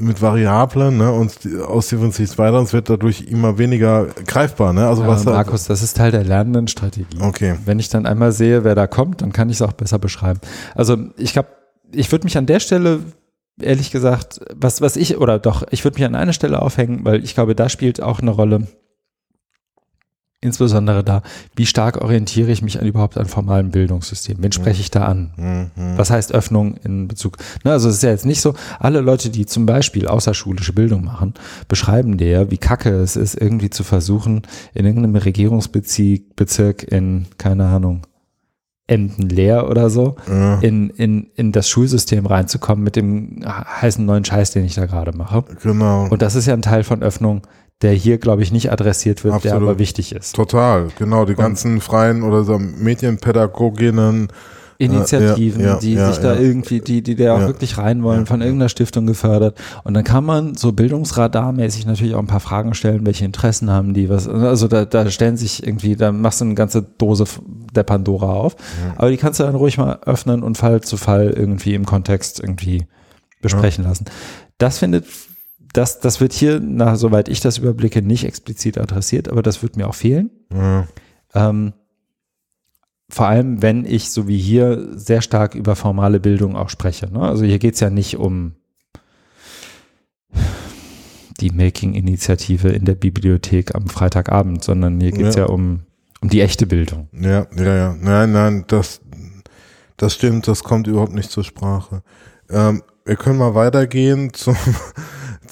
mit 0.00 0.20
Variablen 0.20 0.98
ne, 0.98 1.12
und 1.12 1.32
sich 1.32 2.38
weiter 2.38 2.58
und 2.58 2.64
es 2.64 2.72
wird 2.72 2.90
dadurch 2.90 3.22
immer 3.22 3.58
weniger 3.58 4.06
greifbar. 4.26 4.72
Ne? 4.72 4.86
Also 4.86 5.02
ja, 5.02 5.08
was 5.08 5.24
Markus, 5.24 5.64
das 5.66 5.82
ist 5.82 5.96
Teil 5.96 6.10
der 6.10 6.24
lernenden 6.24 6.68
Strategie. 6.68 7.18
Okay. 7.20 7.56
Wenn 7.64 7.78
ich 7.78 7.88
dann 7.88 8.06
einmal 8.06 8.32
sehe, 8.32 8.64
wer 8.64 8.74
da 8.74 8.86
kommt, 8.86 9.22
dann 9.22 9.32
kann 9.32 9.50
ich 9.50 9.56
es 9.56 9.62
auch 9.62 9.72
besser 9.72 9.98
beschreiben. 9.98 10.40
Also 10.74 10.96
ich 11.16 11.32
glaube, 11.32 11.48
ich 11.92 12.10
würde 12.10 12.24
mich 12.24 12.36
an 12.36 12.46
der 12.46 12.60
Stelle 12.60 13.00
ehrlich 13.60 13.90
gesagt, 13.90 14.40
was, 14.54 14.80
was 14.80 14.96
ich, 14.96 15.18
oder 15.18 15.38
doch, 15.38 15.62
ich 15.70 15.84
würde 15.84 15.96
mich 15.96 16.04
an 16.04 16.14
einer 16.14 16.32
Stelle 16.32 16.60
aufhängen, 16.62 17.04
weil 17.04 17.22
ich 17.22 17.34
glaube, 17.34 17.54
da 17.54 17.68
spielt 17.68 18.02
auch 18.02 18.20
eine 18.20 18.30
Rolle, 18.30 18.66
insbesondere 20.42 21.02
da, 21.02 21.22
wie 21.56 21.66
stark 21.66 22.02
orientiere 22.02 22.50
ich 22.50 22.60
mich 22.60 22.78
an 22.78 22.86
überhaupt 22.86 23.16
an 23.16 23.26
formalen 23.26 23.70
Bildungssystemen? 23.70 24.42
Wen 24.42 24.52
spreche 24.52 24.80
ich 24.80 24.90
da 24.90 25.06
an? 25.06 25.30
Mhm. 25.36 25.96
Was 25.96 26.10
heißt 26.10 26.32
Öffnung 26.32 26.74
in 26.84 27.08
Bezug? 27.08 27.38
Ne, 27.64 27.70
also 27.70 27.88
es 27.88 27.96
ist 27.96 28.02
ja 28.02 28.10
jetzt 28.10 28.26
nicht 28.26 28.42
so, 28.42 28.54
alle 28.78 29.00
Leute, 29.00 29.30
die 29.30 29.46
zum 29.46 29.64
Beispiel 29.64 30.08
außerschulische 30.08 30.72
Bildung 30.72 31.04
machen, 31.04 31.34
beschreiben 31.68 32.18
dir, 32.18 32.50
wie 32.50 32.58
kacke 32.58 32.90
es 32.90 33.16
ist, 33.16 33.40
irgendwie 33.40 33.70
zu 33.70 33.84
versuchen, 33.84 34.42
in 34.74 34.84
irgendeinem 34.84 35.16
Regierungsbezirk 35.16 36.82
in, 36.90 37.26
keine 37.38 37.66
Ahnung, 37.66 38.02
Emden 38.88 39.28
leer 39.28 39.70
oder 39.70 39.90
so, 39.90 40.16
ja. 40.28 40.58
in, 40.58 40.90
in, 40.90 41.28
in 41.36 41.52
das 41.52 41.68
Schulsystem 41.68 42.26
reinzukommen 42.26 42.82
mit 42.82 42.96
dem 42.96 43.42
heißen 43.46 44.04
neuen 44.04 44.24
Scheiß, 44.24 44.50
den 44.50 44.64
ich 44.64 44.74
da 44.74 44.86
gerade 44.86 45.16
mache. 45.16 45.44
Genau. 45.62 46.08
Und 46.08 46.20
das 46.20 46.34
ist 46.34 46.46
ja 46.46 46.52
ein 46.52 46.62
Teil 46.62 46.82
von 46.82 47.02
Öffnung, 47.02 47.42
der 47.82 47.92
hier, 47.92 48.18
glaube 48.18 48.42
ich, 48.42 48.52
nicht 48.52 48.70
adressiert 48.70 49.24
wird, 49.24 49.34
Absolut. 49.34 49.60
der 49.60 49.68
aber 49.68 49.78
wichtig 49.78 50.14
ist. 50.14 50.34
Total, 50.34 50.88
genau. 50.98 51.24
Die 51.24 51.32
und 51.32 51.38
ganzen 51.38 51.80
freien 51.80 52.22
oder 52.22 52.44
so 52.44 52.58
Medienpädagoginnen, 52.58 54.28
äh, 54.28 54.84
Initiativen, 54.84 55.60
ja, 55.60 55.74
ja, 55.74 55.78
die 55.78 55.94
ja, 55.94 56.10
sich 56.10 56.20
da 56.20 56.36
irgendwie, 56.36 56.80
die, 56.80 57.02
die 57.02 57.14
da 57.14 57.36
auch 57.36 57.46
wirklich 57.46 57.78
rein 57.78 58.02
wollen, 58.02 58.26
von 58.26 58.40
irgendeiner 58.40 58.68
Stiftung 58.68 59.06
gefördert. 59.06 59.56
Und 59.84 59.94
dann 59.94 60.02
kann 60.02 60.24
man 60.24 60.54
so 60.56 60.72
bildungsradarmäßig 60.72 61.86
natürlich 61.86 62.14
auch 62.14 62.20
ein 62.20 62.26
paar 62.26 62.40
Fragen 62.40 62.74
stellen, 62.74 63.06
welche 63.06 63.24
Interessen 63.24 63.70
haben 63.70 63.94
die, 63.94 64.08
was, 64.08 64.28
also 64.28 64.66
da, 64.66 64.84
da 64.84 65.08
stellen 65.10 65.36
sich 65.36 65.64
irgendwie, 65.64 65.94
da 65.94 66.10
machst 66.10 66.40
du 66.40 66.46
eine 66.46 66.54
ganze 66.54 66.82
Dose 66.82 67.24
der 67.72 67.84
Pandora 67.84 68.32
auf. 68.32 68.56
Aber 68.96 69.10
die 69.10 69.18
kannst 69.18 69.38
du 69.38 69.44
dann 69.44 69.54
ruhig 69.54 69.78
mal 69.78 70.00
öffnen 70.04 70.42
und 70.42 70.58
Fall 70.58 70.80
zu 70.80 70.96
Fall 70.96 71.32
irgendwie 71.36 71.74
im 71.74 71.86
Kontext 71.86 72.40
irgendwie 72.40 72.86
besprechen 73.40 73.84
lassen. 73.84 74.06
Das 74.58 74.78
findet 74.78 75.04
das, 75.72 76.00
das 76.00 76.20
wird 76.20 76.32
hier, 76.32 76.60
nach, 76.60 76.96
soweit 76.96 77.28
ich 77.28 77.40
das 77.40 77.58
überblicke, 77.58 78.02
nicht 78.02 78.24
explizit 78.24 78.78
adressiert, 78.78 79.28
aber 79.28 79.42
das 79.42 79.62
wird 79.62 79.76
mir 79.76 79.88
auch 79.88 79.94
fehlen. 79.94 80.30
Mhm. 80.50 80.84
Ähm, 81.34 81.72
vor 83.08 83.26
allem, 83.26 83.62
wenn 83.62 83.84
ich, 83.84 84.10
so 84.10 84.26
wie 84.28 84.38
hier, 84.38 84.88
sehr 84.94 85.22
stark 85.22 85.54
über 85.54 85.76
formale 85.76 86.20
Bildung 86.20 86.56
auch 86.56 86.68
spreche. 86.68 87.12
Ne? 87.12 87.20
Also 87.20 87.44
hier 87.44 87.58
geht 87.58 87.74
es 87.74 87.80
ja 87.80 87.90
nicht 87.90 88.16
um 88.16 88.52
die 91.40 91.50
Making-Initiative 91.50 92.68
in 92.68 92.84
der 92.84 92.94
Bibliothek 92.94 93.74
am 93.74 93.88
Freitagabend, 93.88 94.62
sondern 94.62 95.00
hier 95.00 95.12
geht 95.12 95.26
es 95.26 95.34
ja. 95.34 95.42
ja, 95.42 95.48
um, 95.48 95.80
um 96.20 96.28
die 96.28 96.40
echte 96.40 96.66
Bildung. 96.66 97.08
Ja, 97.12 97.46
ja, 97.56 97.74
ja. 97.74 97.96
Nein, 98.00 98.32
nein, 98.32 98.64
das, 98.68 99.00
das 99.96 100.14
stimmt, 100.14 100.48
das 100.48 100.62
kommt 100.62 100.86
überhaupt 100.86 101.14
nicht 101.14 101.30
zur 101.30 101.44
Sprache. 101.44 102.02
Ähm, 102.48 102.82
wir 103.04 103.16
können 103.16 103.38
mal 103.38 103.54
weitergehen 103.54 104.32
zum 104.32 104.56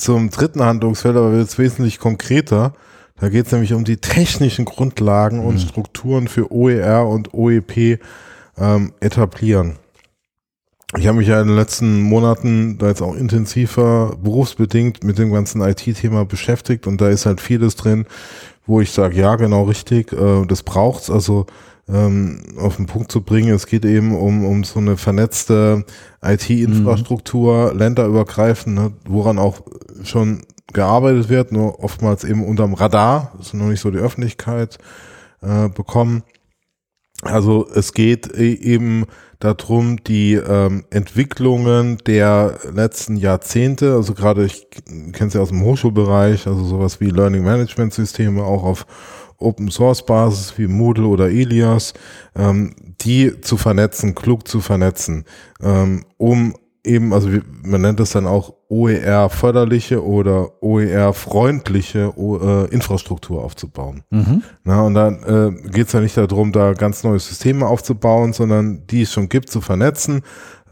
zum 0.01 0.31
dritten 0.31 0.63
Handlungsfeld, 0.63 1.17
aber 1.17 1.33
wird 1.33 1.49
es 1.49 1.59
wesentlich 1.59 1.99
konkreter. 1.99 2.75
Da 3.21 3.29
geht 3.29 3.47
es 3.47 3.53
nämlich 3.53 3.75
um 3.75 3.85
die 3.85 3.99
technischen 3.99 4.65
Grundlagen 4.65 5.41
mhm. 5.41 5.47
und 5.47 5.61
Strukturen 5.61 6.29
für 6.29 6.51
OER 6.51 7.07
und 7.07 7.35
OEP 7.35 8.01
ähm, 8.59 8.93
etablieren. 9.01 9.77
Ich 10.99 11.07
habe 11.07 11.19
mich 11.19 11.29
ja 11.29 11.41
in 11.41 11.47
den 11.47 11.57
letzten 11.57 12.03
Monaten 12.03 12.79
da 12.79 12.89
jetzt 12.89 13.03
auch 13.03 13.15
intensiver 13.15 14.17
berufsbedingt 14.21 15.05
mit 15.05 15.19
dem 15.19 15.33
ganzen 15.33 15.63
IT-Thema 15.63 16.25
beschäftigt 16.25 16.89
und 16.89 17.01
da 17.01 17.09
ist 17.09 17.27
halt 17.27 17.41
vieles 17.41 17.77
drin, 17.77 18.07
wo 18.67 18.81
ich 18.81 18.91
sage, 18.91 19.17
ja, 19.17 19.37
genau 19.37 19.65
richtig, 19.65 20.13
äh, 20.13 20.45
das 20.47 20.65
braucht's. 20.65 21.11
Also 21.11 21.47
ähm, 21.93 22.41
auf 22.57 22.77
den 22.77 22.87
Punkt 22.87 23.11
zu 23.11 23.23
bringen. 23.23 23.55
Es 23.55 23.67
geht 23.67 23.85
eben 23.85 24.15
um, 24.15 24.45
um 24.45 24.65
so 24.65 24.79
eine 24.79 24.97
vernetzte 24.97 25.85
IT-Infrastruktur, 26.23 27.73
mhm. 27.73 27.79
länderübergreifend, 27.79 28.75
ne, 28.75 28.93
woran 29.07 29.39
auch 29.39 29.61
schon 30.05 30.43
gearbeitet 30.73 31.29
wird, 31.29 31.53
nur 31.53 31.83
oftmals 31.83 32.25
eben 32.25 32.45
unterm 32.45 32.75
Radar, 32.75 33.33
ist 33.41 33.55
noch 33.55 33.67
nicht 33.67 33.81
so 33.81 33.91
die 33.91 33.99
Öffentlichkeit 33.99 34.79
äh, 35.43 35.69
bekommen. 35.69 36.23
Also 37.23 37.69
es 37.75 37.93
geht 37.93 38.29
e-, 38.35 38.55
eben 38.55 39.07
darum, 39.41 40.05
die 40.05 40.35
ähm, 40.35 40.85
Entwicklungen 40.91 41.99
der 42.07 42.59
letzten 42.73 43.17
Jahrzehnte, 43.17 43.95
also 43.95 44.15
gerade 44.15 44.45
ich 44.45 44.69
kenne 45.13 45.29
es 45.29 45.35
ja 45.35 45.41
aus 45.41 45.49
dem 45.49 45.65
Hochschulbereich, 45.65 46.47
also 46.47 46.63
sowas 46.65 47.01
wie 47.01 47.11
Learning 47.11 47.43
Management 47.43 47.95
Systeme 47.95 48.45
auch 48.45 48.63
auf 48.63 48.87
Open 49.39 49.71
Source 49.71 50.05
Basis 50.05 50.57
wie 50.59 50.67
Moodle 50.67 51.07
oder 51.07 51.31
Elias, 51.31 51.95
ähm, 52.37 52.75
die 53.01 53.41
zu 53.41 53.57
vernetzen, 53.57 54.15
klug 54.15 54.47
zu 54.47 54.61
vernetzen, 54.61 55.25
ähm, 55.63 56.05
um 56.19 56.55
eben, 56.85 57.13
also 57.13 57.29
man 57.63 57.83
nennt 57.83 58.01
das 58.01 58.11
dann 58.11 58.27
auch 58.27 58.55
OER-förderliche 58.69 60.05
oder 60.05 60.63
OER-freundliche 60.63 62.13
äh, 62.17 62.73
Infrastruktur 62.73 63.43
aufzubauen. 63.45 64.03
Mhm. 64.11 64.43
Na, 64.65 64.83
und 64.83 64.95
dann 64.95 65.23
äh, 65.23 65.71
geht 65.71 65.89
es 65.89 65.93
ja 65.93 66.01
nicht 66.01 66.17
darum, 66.17 66.53
da 66.53 66.73
ganz 66.73 67.05
neue 67.05 67.19
Systeme 67.19 67.67
aufzubauen, 67.67 68.33
sondern 68.33 68.87
die 68.87 69.03
es 69.03 69.13
schon 69.13 69.29
gibt, 69.29 69.51
zu 69.51 69.61
vernetzen. 69.61 70.23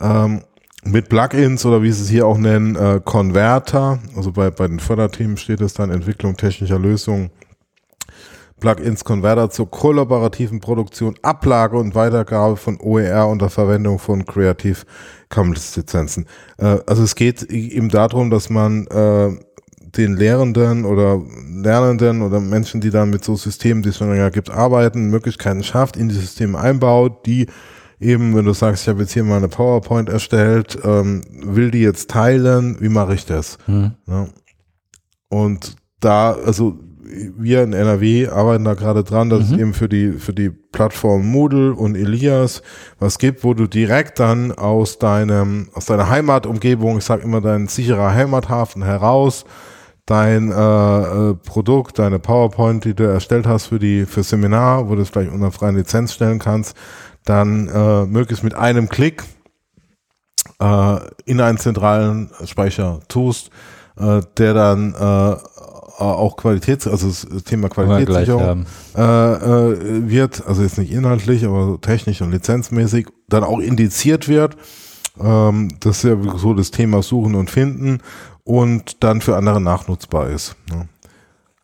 Ähm, 0.00 0.42
mit 0.84 1.08
Plugins 1.08 1.66
oder 1.66 1.82
wie 1.82 1.92
sie 1.92 2.02
es 2.02 2.08
hier 2.08 2.26
auch 2.26 2.38
nennen, 2.38 2.76
äh, 2.76 3.00
Converter, 3.04 3.98
also 4.16 4.32
bei, 4.32 4.50
bei 4.50 4.68
den 4.68 4.78
Förderthemen 4.78 5.36
steht 5.36 5.60
es 5.60 5.74
dann 5.74 5.90
Entwicklung 5.90 6.36
technischer 6.36 6.78
Lösungen 6.78 7.30
Plugins 8.60 9.04
Converter 9.04 9.50
zur 9.50 9.70
kollaborativen 9.70 10.60
Produktion, 10.60 11.14
Ablage 11.22 11.76
und 11.76 11.94
Weitergabe 11.94 12.56
von 12.56 12.78
OER 12.80 13.28
unter 13.28 13.50
Verwendung 13.50 13.98
von 13.98 14.26
Creative 14.26 14.78
Commons 15.28 15.76
Lizenzen. 15.76 16.26
Äh, 16.58 16.78
also 16.86 17.02
es 17.02 17.14
geht 17.14 17.42
eben 17.44 17.88
darum, 17.88 18.30
dass 18.30 18.50
man 18.50 18.86
äh, 18.86 19.30
den 19.96 20.16
Lehrenden 20.16 20.84
oder 20.84 21.22
Lernenden 21.50 22.22
oder 22.22 22.40
Menschen, 22.40 22.80
die 22.80 22.90
dann 22.90 23.10
mit 23.10 23.24
so 23.24 23.36
Systemen, 23.36 23.82
die 23.82 23.90
es 23.90 23.96
schon 23.96 24.10
länger 24.10 24.30
gibt, 24.30 24.50
arbeiten, 24.50 25.10
Möglichkeiten 25.10 25.62
schafft, 25.62 25.96
in 25.96 26.08
die 26.08 26.14
Systeme 26.14 26.58
einbaut, 26.58 27.26
die 27.26 27.46
eben, 28.00 28.34
wenn 28.36 28.44
du 28.44 28.52
sagst, 28.52 28.82
ich 28.82 28.88
habe 28.88 29.00
jetzt 29.00 29.12
hier 29.12 29.24
mal 29.24 29.38
eine 29.38 29.48
PowerPoint 29.48 30.08
erstellt, 30.08 30.78
ähm, 30.84 31.22
will 31.30 31.70
die 31.70 31.80
jetzt 31.80 32.10
teilen, 32.10 32.80
wie 32.80 32.88
mache 32.88 33.14
ich 33.14 33.26
das? 33.26 33.58
Mhm. 33.66 33.92
Ja. 34.06 34.28
Und 35.28 35.76
da, 36.00 36.32
also 36.32 36.78
wir 37.36 37.62
in 37.62 37.72
NRW 37.72 38.28
arbeiten 38.28 38.64
da 38.64 38.74
gerade 38.74 39.04
dran, 39.04 39.30
dass 39.30 39.48
mhm. 39.48 39.54
es 39.54 39.60
eben 39.60 39.74
für 39.74 39.88
die, 39.88 40.12
für 40.12 40.32
die 40.32 40.50
Plattform 40.50 41.26
Moodle 41.26 41.74
und 41.74 41.96
Elias 41.96 42.62
was 42.98 43.18
gibt, 43.18 43.44
wo 43.44 43.54
du 43.54 43.66
direkt 43.66 44.20
dann 44.20 44.52
aus 44.52 44.98
deinem, 44.98 45.68
aus 45.74 45.86
deiner 45.86 46.08
Heimatumgebung, 46.08 46.98
ich 46.98 47.04
sag 47.04 47.22
immer 47.22 47.40
dein 47.40 47.68
sicherer 47.68 48.14
Heimathafen 48.14 48.82
heraus, 48.82 49.44
dein 50.06 50.50
äh, 50.50 50.54
äh, 50.54 51.34
Produkt, 51.34 51.98
deine 51.98 52.18
PowerPoint, 52.18 52.84
die 52.84 52.94
du 52.94 53.04
erstellt 53.04 53.46
hast 53.46 53.66
für 53.66 53.78
die, 53.78 54.06
für 54.06 54.22
Seminar, 54.22 54.88
wo 54.88 54.94
du 54.94 55.02
es 55.02 55.10
vielleicht 55.10 55.32
unter 55.32 55.50
freien 55.50 55.76
Lizenz 55.76 56.14
stellen 56.14 56.38
kannst, 56.38 56.76
dann 57.24 57.68
äh, 57.68 58.06
möglichst 58.06 58.42
mit 58.42 58.54
einem 58.54 58.88
Klick 58.88 59.22
äh, 60.60 60.98
in 61.26 61.40
einen 61.40 61.58
zentralen 61.58 62.30
Speicher 62.44 63.00
tust, 63.08 63.50
äh, 63.98 64.20
der 64.38 64.54
dann 64.54 64.94
äh, 64.94 65.32
äh, 65.32 65.36
auch 66.04 66.36
Qualitäts, 66.36 66.86
also 66.86 67.08
das 67.08 67.44
Thema 67.44 67.68
Qualitätssicherung 67.68 68.66
äh, 68.96 69.00
äh, 69.02 70.08
wird, 70.08 70.46
also 70.46 70.62
jetzt 70.62 70.78
nicht 70.78 70.92
inhaltlich, 70.92 71.44
aber 71.44 71.80
technisch 71.80 72.20
und 72.22 72.30
lizenzmäßig, 72.30 73.06
dann 73.28 73.44
auch 73.44 73.58
indiziert 73.58 74.28
wird. 74.28 74.56
Ähm, 75.20 75.70
das 75.80 75.98
ist 75.98 76.04
ja 76.04 76.38
so 76.38 76.54
das 76.54 76.70
Thema 76.70 77.02
Suchen 77.02 77.34
und 77.34 77.50
Finden 77.50 78.00
und 78.44 79.02
dann 79.02 79.20
für 79.20 79.36
andere 79.36 79.60
nachnutzbar 79.60 80.28
ist. 80.28 80.56
Ne? 80.70 80.88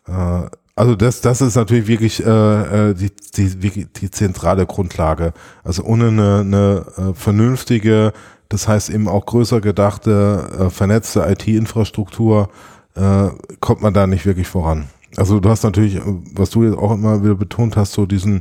Äh, 0.08 0.48
also 0.76 0.96
das, 0.96 1.20
das 1.20 1.40
ist 1.40 1.54
natürlich 1.54 1.86
wirklich 1.86 2.24
äh, 2.24 2.90
äh 2.90 2.94
die, 2.94 3.10
die, 3.36 3.86
die 3.86 4.10
zentrale 4.10 4.66
Grundlage. 4.66 5.32
Also 5.62 5.84
ohne 5.84 6.08
eine, 6.08 6.40
eine 6.40 6.86
äh, 6.96 7.14
vernünftige, 7.14 8.12
das 8.48 8.66
heißt 8.66 8.90
eben 8.90 9.08
auch 9.08 9.24
größer 9.24 9.60
gedachte, 9.60 10.48
äh, 10.58 10.70
vernetzte 10.70 11.20
IT-Infrastruktur, 11.28 12.48
äh, 12.94 13.28
kommt 13.60 13.82
man 13.82 13.94
da 13.94 14.06
nicht 14.06 14.26
wirklich 14.26 14.48
voran. 14.48 14.88
Also 15.16 15.40
du 15.40 15.48
hast 15.48 15.62
natürlich, 15.62 16.00
was 16.32 16.50
du 16.50 16.64
jetzt 16.64 16.76
auch 16.76 16.92
immer 16.92 17.22
wieder 17.22 17.34
betont 17.34 17.76
hast, 17.76 17.92
so 17.92 18.06
diesen, 18.06 18.40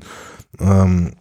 ähm, 0.59 1.13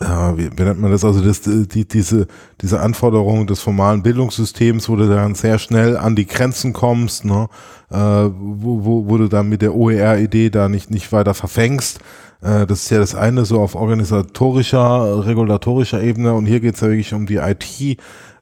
ja, 0.00 0.36
wie, 0.36 0.50
wie 0.56 0.62
nennt 0.62 0.80
man 0.80 0.90
das, 0.90 1.04
also 1.04 1.20
das, 1.20 1.42
die, 1.42 1.86
diese, 1.86 2.26
diese 2.60 2.80
Anforderungen 2.80 3.46
des 3.46 3.60
formalen 3.60 4.02
Bildungssystems, 4.02 4.88
wo 4.88 4.96
du 4.96 5.08
dann 5.08 5.34
sehr 5.34 5.58
schnell 5.58 5.96
an 5.96 6.16
die 6.16 6.26
Grenzen 6.26 6.72
kommst, 6.72 7.24
ne, 7.24 7.48
äh, 7.90 7.96
wo, 7.96 8.84
wo, 8.84 9.08
wo 9.08 9.18
du 9.18 9.28
dann 9.28 9.48
mit 9.48 9.62
der 9.62 9.74
OER-Idee 9.74 10.50
da 10.50 10.68
nicht, 10.68 10.90
nicht 10.90 11.12
weiter 11.12 11.34
verfängst. 11.34 12.00
Äh, 12.40 12.66
das 12.66 12.84
ist 12.84 12.90
ja 12.90 12.98
das 12.98 13.14
eine 13.14 13.44
so 13.44 13.60
auf 13.60 13.74
organisatorischer, 13.74 15.26
regulatorischer 15.26 16.02
Ebene 16.02 16.34
und 16.34 16.46
hier 16.46 16.60
geht's 16.60 16.80
ja 16.80 16.88
wirklich 16.88 17.14
um 17.14 17.26
die 17.26 17.36
IT, 17.36 17.98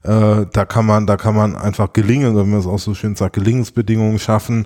äh, 0.07 0.45
da 0.53 0.65
kann 0.65 0.85
man, 0.85 1.07
da 1.07 1.17
kann 1.17 1.35
man 1.35 1.55
einfach 1.55 1.91
gelingen, 1.93 2.35
wenn 2.35 2.49
man 2.49 2.59
es 2.59 2.67
auch 2.67 2.79
so 2.79 2.93
schön 2.93 3.15
sagt, 3.15 3.33
Gelingensbedingungen 3.33 4.19
schaffen, 4.19 4.65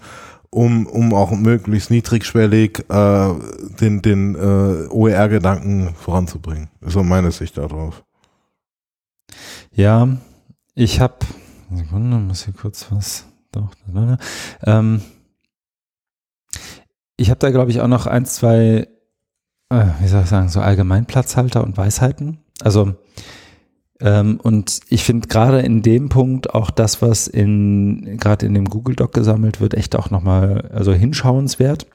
um, 0.52 0.86
um 0.86 1.14
auch 1.14 1.32
möglichst 1.32 1.90
niedrigschwellig 1.90 2.86
äh, 2.90 3.34
den, 3.80 4.02
den 4.02 4.36
äh, 4.36 4.88
OER-Gedanken 4.90 5.96
voranzubringen. 5.96 6.70
ist 6.82 6.94
so 6.94 7.04
meine 7.04 7.32
Sicht 7.32 7.58
darauf. 7.58 8.04
Ja, 9.74 10.10
ich 10.76 11.00
habe, 11.00 11.16
Sekunde, 11.74 12.18
muss 12.18 12.46
hier 12.46 12.54
kurz 12.54 12.92
was. 12.92 13.26
Doch, 13.52 13.72
ähm, 14.64 15.02
ich 17.18 17.30
habe 17.30 17.40
da, 17.40 17.52
glaube 17.52 17.72
ich, 17.72 17.82
auch 17.82 17.88
noch 17.88 18.06
ein, 18.06 18.26
zwei, 18.26 18.88
äh, 19.72 19.88
wie 20.02 20.08
soll 20.08 20.24
ich 20.24 20.30
sagen, 20.30 20.50
so 20.50 20.60
Allgemeinplatzhalter 20.62 21.64
und 21.64 21.78
Weisheiten. 21.78 22.40
Also 22.62 22.96
ähm, 24.02 24.40
und 24.42 24.82
ich 24.90 25.04
finde 25.04 25.28
gerade 25.28 25.62
in 25.62 25.82
dem 25.82 26.10
Punkt 26.10 26.54
auch 26.54 26.72
das, 26.72 27.02
was 27.02 27.28
in 27.28 28.18
gerade 28.18 28.46
in 28.46 28.54
dem 28.54 28.66
Google 28.66 28.96
Doc 28.96 29.14
gesammelt 29.14 29.62
wird, 29.62 29.74
echt 29.74 29.96
auch 29.96 30.10
nochmal 30.10 30.70
also 30.74 30.92
hinschauenswert. 30.92 31.88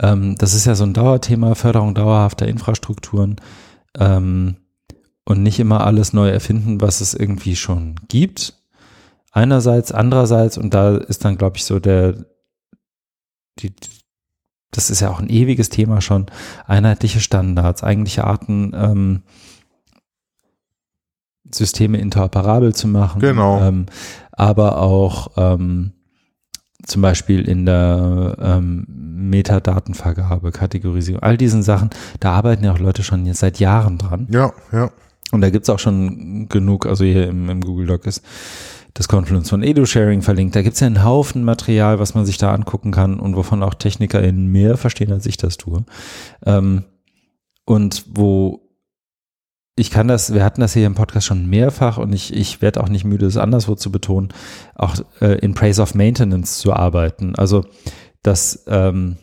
Ähm, 0.00 0.36
das 0.36 0.54
ist 0.54 0.66
ja 0.66 0.74
so 0.74 0.84
ein 0.84 0.94
Dauerthema, 0.94 1.54
Förderung 1.54 1.94
dauerhafter 1.94 2.46
Infrastrukturen 2.46 3.36
ähm, 3.98 4.56
und 5.24 5.42
nicht 5.42 5.58
immer 5.58 5.86
alles 5.86 6.12
neu 6.12 6.28
erfinden, 6.28 6.80
was 6.80 7.00
es 7.00 7.14
irgendwie 7.14 7.56
schon 7.56 7.96
gibt. 8.08 8.54
Einerseits, 9.30 9.92
andererseits, 9.92 10.58
und 10.58 10.74
da 10.74 10.96
ist 10.96 11.24
dann, 11.24 11.38
glaube 11.38 11.56
ich, 11.56 11.64
so 11.64 11.78
der, 11.78 12.26
die, 13.58 13.72
das 14.72 14.90
ist 14.90 15.00
ja 15.00 15.10
auch 15.10 15.20
ein 15.20 15.28
ewiges 15.30 15.68
Thema 15.68 16.00
schon, 16.00 16.26
einheitliche 16.66 17.20
Standards, 17.20 17.84
eigentliche 17.84 18.24
Arten, 18.24 18.72
ähm, 18.74 19.22
Systeme 21.54 21.98
interoperabel 21.98 22.74
zu 22.74 22.88
machen. 22.88 23.20
Genau. 23.20 23.60
Ähm, 23.60 23.86
aber 24.32 24.78
auch 24.78 25.32
ähm, 25.36 25.92
zum 26.84 27.02
Beispiel 27.02 27.46
in 27.48 27.66
der 27.66 28.36
ähm, 28.40 28.86
Metadatenvergabe, 28.88 30.50
Kategorisierung, 30.50 31.22
all 31.22 31.36
diesen 31.36 31.62
Sachen, 31.62 31.90
da 32.20 32.32
arbeiten 32.32 32.64
ja 32.64 32.72
auch 32.72 32.78
Leute 32.78 33.02
schon 33.02 33.26
jetzt 33.26 33.40
seit 33.40 33.60
Jahren 33.60 33.98
dran. 33.98 34.26
Ja, 34.30 34.52
ja. 34.72 34.90
Und 35.30 35.42
da 35.42 35.50
gibt's 35.50 35.70
auch 35.70 35.78
schon 35.78 36.48
genug, 36.48 36.86
also 36.86 37.04
hier 37.04 37.28
im, 37.28 37.48
im 37.48 37.60
Google 37.60 37.86
Doc 37.86 38.06
ist 38.06 38.22
das 38.94 39.08
Confluence 39.08 39.50
von 39.50 39.62
EduSharing 39.62 40.22
verlinkt. 40.22 40.54
Da 40.54 40.62
gibt's 40.62 40.80
ja 40.80 40.86
einen 40.86 41.04
Haufen 41.04 41.44
Material, 41.44 41.98
was 41.98 42.14
man 42.14 42.26
sich 42.26 42.38
da 42.38 42.52
angucken 42.52 42.90
kann 42.90 43.18
und 43.18 43.36
wovon 43.36 43.62
auch 43.62 43.74
TechnikerInnen 43.74 44.46
mehr 44.46 44.76
verstehen, 44.76 45.12
als 45.12 45.26
ich 45.26 45.36
das 45.36 45.56
tue. 45.56 45.84
Ähm, 46.44 46.84
und 47.64 48.04
wo 48.08 48.62
ich 49.74 49.90
kann 49.90 50.06
das, 50.06 50.34
wir 50.34 50.44
hatten 50.44 50.60
das 50.60 50.74
hier 50.74 50.86
im 50.86 50.94
Podcast 50.94 51.26
schon 51.26 51.48
mehrfach 51.48 51.96
und 51.96 52.12
ich, 52.12 52.34
ich 52.34 52.60
werde 52.60 52.82
auch 52.82 52.90
nicht 52.90 53.04
müde, 53.04 53.24
es 53.24 53.38
anderswo 53.38 53.74
zu 53.74 53.90
betonen, 53.90 54.28
auch 54.74 54.96
äh, 55.20 55.38
in 55.38 55.54
Praise 55.54 55.80
of 55.80 55.94
Maintenance 55.94 56.58
zu 56.58 56.74
arbeiten. 56.74 57.34
Also, 57.36 57.64
dass 58.22 58.64
ähm, 58.66 59.16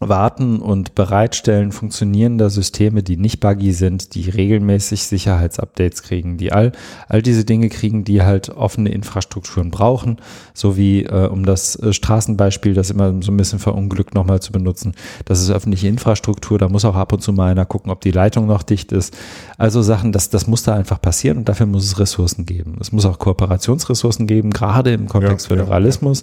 Warten 0.00 0.60
und 0.60 0.94
Bereitstellen 0.94 1.72
funktionierender 1.72 2.50
Systeme, 2.50 3.02
die 3.02 3.16
nicht 3.16 3.40
buggy 3.40 3.72
sind, 3.72 4.14
die 4.14 4.30
regelmäßig 4.30 5.04
Sicherheitsupdates 5.04 6.02
kriegen, 6.04 6.36
die 6.36 6.52
all, 6.52 6.72
all 7.08 7.20
diese 7.20 7.44
Dinge 7.44 7.68
kriegen, 7.68 8.04
die 8.04 8.22
halt 8.22 8.50
offene 8.50 8.90
Infrastrukturen 8.90 9.70
brauchen, 9.70 10.18
so 10.54 10.76
wie 10.76 11.02
äh, 11.04 11.26
um 11.26 11.44
das 11.44 11.74
äh, 11.76 11.92
Straßenbeispiel, 11.92 12.74
das 12.74 12.90
immer 12.90 13.12
so 13.22 13.32
ein 13.32 13.36
bisschen 13.36 13.58
verunglückt 13.58 14.14
nochmal 14.14 14.40
zu 14.40 14.52
benutzen. 14.52 14.92
Das 15.24 15.40
ist 15.40 15.50
öffentliche 15.50 15.88
Infrastruktur, 15.88 16.58
da 16.58 16.68
muss 16.68 16.84
auch 16.84 16.94
ab 16.94 17.12
und 17.12 17.20
zu 17.20 17.32
mal 17.32 17.50
einer 17.50 17.66
gucken, 17.66 17.90
ob 17.90 18.00
die 18.00 18.12
Leitung 18.12 18.46
noch 18.46 18.62
dicht 18.62 18.92
ist. 18.92 19.16
Also 19.56 19.82
Sachen, 19.82 20.12
das, 20.12 20.30
das 20.30 20.46
muss 20.46 20.62
da 20.62 20.74
einfach 20.74 21.02
passieren 21.02 21.38
und 21.38 21.48
dafür 21.48 21.66
muss 21.66 21.84
es 21.84 21.98
Ressourcen 21.98 22.46
geben. 22.46 22.76
Es 22.80 22.92
muss 22.92 23.04
auch 23.04 23.18
Kooperationsressourcen 23.18 24.28
geben, 24.28 24.50
gerade 24.50 24.92
im 24.92 25.08
Kontext 25.08 25.50
ja, 25.50 25.56
Föderalismus. 25.56 26.22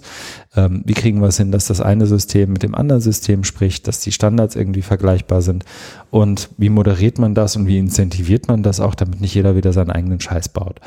Ja, 0.54 0.62
ja. 0.62 0.66
Ähm, 0.66 0.82
wie 0.86 0.94
kriegen 0.94 1.20
wir 1.20 1.28
es 1.28 1.36
hin, 1.36 1.52
dass 1.52 1.66
das 1.66 1.82
eine 1.82 2.06
System 2.06 2.54
mit 2.54 2.62
dem 2.62 2.74
anderen 2.74 3.02
System 3.02 3.44
spricht? 3.44 3.65
Spricht, 3.66 3.88
dass 3.88 4.00
die 4.00 4.12
Standards 4.12 4.54
irgendwie 4.54 4.82
vergleichbar 4.82 5.42
sind 5.42 5.64
und 6.10 6.50
wie 6.56 6.68
moderiert 6.68 7.18
man 7.18 7.34
das 7.34 7.56
und 7.56 7.66
wie 7.66 7.78
incentiviert 7.78 8.46
man 8.46 8.62
das 8.62 8.78
auch, 8.78 8.94
damit 8.94 9.20
nicht 9.20 9.34
jeder 9.34 9.56
wieder 9.56 9.72
seinen 9.72 9.90
eigenen 9.90 10.20
Scheiß 10.20 10.50
baut. 10.50 10.80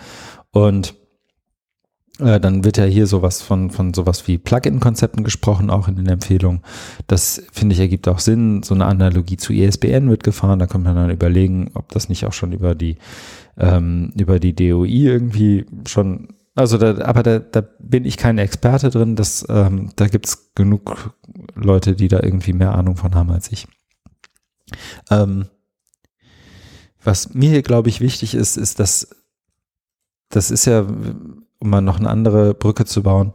Und 0.51 0.95
Äh, 2.19 2.39
dann 2.39 2.65
wird 2.65 2.77
ja 2.77 2.83
hier 2.83 3.07
sowas 3.07 3.41
von, 3.41 3.71
von 3.71 3.93
sowas 3.93 4.27
wie 4.27 4.37
Plugin-Konzepten 4.37 5.23
gesprochen, 5.23 5.69
auch 5.69 5.87
in 5.87 5.95
den 5.95 6.07
Empfehlungen. 6.07 6.61
Das 7.07 7.41
finde 7.53 7.75
ich 7.75 7.79
ergibt 7.79 8.09
auch 8.09 8.19
Sinn. 8.19 8.61
So 8.61 8.75
eine 8.75 8.87
Analogie 8.87 9.37
zu 9.37 9.53
ISBN 9.53 10.07
e 10.07 10.09
wird 10.09 10.23
gefahren. 10.25 10.59
Da 10.59 10.67
kann 10.67 10.83
man 10.83 10.95
dann 10.95 11.11
überlegen, 11.11 11.71
ob 11.75 11.89
das 11.93 12.09
nicht 12.09 12.25
auch 12.25 12.33
schon 12.33 12.51
über 12.51 12.75
die, 12.75 12.97
ähm, 13.57 14.11
über 14.19 14.39
die 14.39 14.53
DOI 14.53 14.89
irgendwie 14.89 15.65
schon, 15.87 16.27
also 16.59 16.77
da, 16.77 17.03
aber 17.05 17.23
da, 17.23 17.39
da 17.39 17.61
bin 17.79 18.05
ich 18.05 18.17
kein 18.17 18.37
Experte 18.37 18.89
drin. 18.89 19.15
Das, 19.15 19.45
ähm, 19.49 19.91
da 19.95 20.07
gibt's 20.07 20.51
genug 20.55 21.15
Leute, 21.55 21.95
die 21.95 22.07
da 22.07 22.19
irgendwie 22.21 22.53
mehr 22.53 22.75
Ahnung 22.75 22.95
von 22.95 23.15
haben 23.15 23.31
als 23.31 23.51
ich. 23.51 23.67
Ähm, 25.09 25.47
was 27.03 27.33
mir 27.33 27.49
hier, 27.49 27.61
glaube 27.61 27.89
ich, 27.89 28.01
wichtig 28.01 28.35
ist, 28.35 28.57
ist, 28.57 28.79
dass 28.79 29.09
das 30.29 30.51
ist 30.51 30.65
ja 30.65 30.85
um 31.59 31.69
mal 31.69 31.81
noch 31.81 31.99
eine 31.99 32.09
andere 32.09 32.53
Brücke 32.53 32.85
zu 32.85 33.03
bauen, 33.03 33.33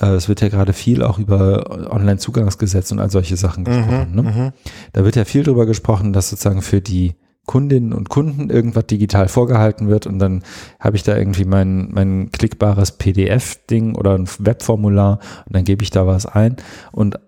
äh, 0.00 0.14
es 0.14 0.28
wird 0.28 0.40
ja 0.40 0.48
gerade 0.48 0.72
viel 0.72 1.02
auch 1.02 1.18
über 1.18 1.90
Online-Zugangsgesetz 1.92 2.90
und 2.92 2.98
all 2.98 3.10
solche 3.10 3.36
Sachen 3.36 3.62
mhm, 3.62 3.66
gesprochen. 3.66 4.10
Mhm, 4.10 4.22
ne? 4.22 4.52
Da 4.92 5.04
wird 5.04 5.16
ja 5.16 5.24
viel 5.24 5.42
drüber 5.42 5.66
gesprochen, 5.66 6.12
dass 6.12 6.30
sozusagen 6.30 6.62
für 6.62 6.80
die 6.80 7.14
Kundinnen 7.48 7.92
und 7.92 8.10
Kunden 8.10 8.50
irgendwas 8.50 8.86
digital 8.86 9.26
vorgehalten 9.26 9.88
wird 9.88 10.06
und 10.06 10.20
dann 10.20 10.44
habe 10.78 10.96
ich 10.96 11.02
da 11.02 11.16
irgendwie 11.16 11.46
mein, 11.46 11.88
mein 11.90 12.30
klickbares 12.30 12.92
PDF-Ding 12.92 13.96
oder 13.96 14.14
ein 14.14 14.28
Webformular 14.38 15.18
und 15.46 15.56
dann 15.56 15.64
gebe 15.64 15.82
ich 15.82 15.90
da 15.90 16.06
was 16.06 16.26
ein 16.26 16.56
und 16.92 17.18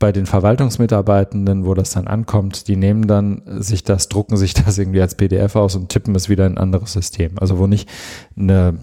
bei 0.00 0.12
den 0.12 0.24
Verwaltungsmitarbeitenden, 0.24 1.66
wo 1.66 1.74
das 1.74 1.90
dann 1.90 2.08
ankommt, 2.08 2.68
die 2.68 2.76
nehmen 2.76 3.06
dann 3.06 3.42
sich 3.60 3.84
das, 3.84 4.08
drucken 4.08 4.36
sich 4.38 4.54
das 4.64 4.78
irgendwie 4.78 5.02
als 5.02 5.14
PDF 5.14 5.54
aus 5.54 5.76
und 5.76 5.90
tippen 5.90 6.16
es 6.16 6.28
wieder 6.28 6.46
in 6.46 6.54
ein 6.54 6.58
anderes 6.58 6.94
System. 6.94 7.38
Also 7.38 7.58
wo 7.58 7.68
nicht 7.68 7.88
eine 8.36 8.78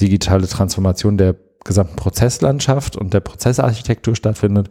digitale 0.00 0.48
Transformation 0.48 1.18
der 1.18 1.36
gesamten 1.62 1.94
Prozesslandschaft 1.94 2.96
und 2.96 3.12
der 3.14 3.20
Prozessarchitektur 3.20 4.16
stattfindet, 4.16 4.70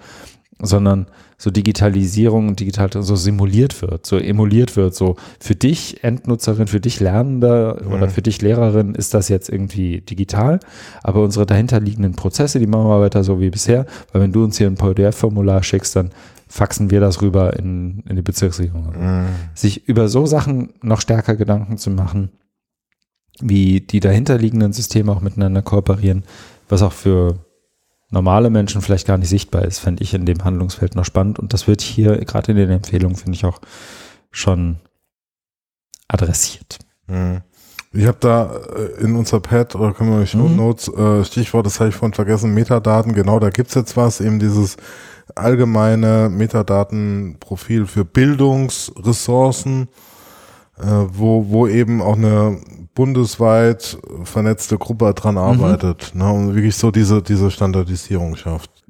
sondern 0.61 1.07
so 1.37 1.49
Digitalisierung 1.49 2.49
und 2.49 2.59
digital 2.59 2.89
so 2.91 3.15
simuliert 3.15 3.81
wird, 3.81 4.05
so 4.05 4.17
emuliert 4.17 4.75
wird, 4.75 4.93
so 4.93 5.15
für 5.39 5.55
dich 5.55 6.03
Endnutzerin, 6.03 6.67
für 6.67 6.79
dich 6.79 6.99
Lernender 6.99 7.81
mhm. 7.83 7.93
oder 7.93 8.09
für 8.09 8.21
dich 8.21 8.41
Lehrerin 8.41 8.93
ist 8.95 9.13
das 9.13 9.27
jetzt 9.29 9.49
irgendwie 9.49 10.01
digital, 10.01 10.59
aber 11.01 11.23
unsere 11.23 11.45
dahinterliegenden 11.45 12.13
Prozesse, 12.13 12.59
die 12.59 12.67
machen 12.67 12.85
wir 12.85 13.01
weiter 13.01 13.23
so 13.23 13.41
wie 13.41 13.49
bisher, 13.49 13.85
weil 14.11 14.21
wenn 14.21 14.31
du 14.31 14.43
uns 14.43 14.57
hier 14.57 14.67
ein 14.67 14.75
PDF-Formular 14.75 15.63
schickst, 15.63 15.95
dann 15.95 16.11
faxen 16.47 16.91
wir 16.91 16.99
das 16.99 17.21
rüber 17.21 17.57
in, 17.57 18.03
in 18.07 18.17
die 18.17 18.21
Bezirksregierung. 18.21 18.93
Mhm. 18.99 19.25
Sich 19.55 19.87
über 19.87 20.09
so 20.09 20.25
Sachen 20.25 20.73
noch 20.81 21.01
stärker 21.01 21.35
Gedanken 21.35 21.77
zu 21.77 21.89
machen, 21.89 22.29
wie 23.39 23.81
die 23.81 23.99
dahinterliegenden 23.99 24.73
Systeme 24.73 25.11
auch 25.11 25.21
miteinander 25.21 25.61
kooperieren, 25.61 26.23
was 26.69 26.81
auch 26.81 26.91
für 26.91 27.39
normale 28.11 28.49
Menschen 28.49 28.81
vielleicht 28.81 29.07
gar 29.07 29.17
nicht 29.17 29.29
sichtbar 29.29 29.63
ist, 29.63 29.79
fände 29.79 30.03
ich 30.03 30.13
in 30.13 30.25
dem 30.25 30.43
Handlungsfeld 30.43 30.95
noch 30.95 31.05
spannend. 31.05 31.39
Und 31.39 31.53
das 31.53 31.67
wird 31.67 31.81
hier 31.81 32.17
gerade 32.17 32.51
in 32.51 32.57
den 32.57 32.69
Empfehlungen, 32.69 33.15
finde 33.15 33.35
ich, 33.35 33.45
auch 33.45 33.59
schon 34.31 34.77
adressiert. 36.07 36.79
Mhm. 37.07 37.41
Ich 37.93 38.05
habe 38.07 38.17
da 38.19 38.55
äh, 38.75 39.01
in 39.01 39.15
unser 39.15 39.41
Pad 39.41 39.75
oder 39.75 39.93
können 39.93 40.17
wir 40.17 40.25
Show 40.25 40.47
mhm. 40.47 40.55
Notes, 40.55 40.87
äh, 40.87 41.25
Stichwort, 41.25 41.65
das 41.65 41.79
habe 41.79 41.89
ich 41.89 41.95
vorhin 41.95 42.13
vergessen, 42.13 42.53
Metadaten, 42.53 43.13
genau, 43.13 43.39
da 43.39 43.49
gibt's 43.49 43.73
jetzt 43.73 43.97
was, 43.97 44.21
eben 44.21 44.39
dieses 44.39 44.77
allgemeine 45.35 46.29
Metadatenprofil 46.29 47.85
für 47.87 48.05
Bildungsressourcen, 48.05 49.89
wo, 50.83 51.49
wo 51.49 51.67
eben 51.67 52.01
auch 52.01 52.15
eine 52.15 52.59
bundesweit 52.93 53.97
vernetzte 54.23 54.77
Gruppe 54.77 55.13
dran 55.13 55.35
mhm. 55.35 55.41
arbeitet 55.41 56.11
mhm. 56.13 56.21
ne, 56.21 56.31
und 56.31 56.55
wirklich 56.55 56.75
so 56.75 56.91
diese, 56.91 57.21
diese 57.21 57.51
Standardisierung 57.51 58.35
schafft. 58.35 58.83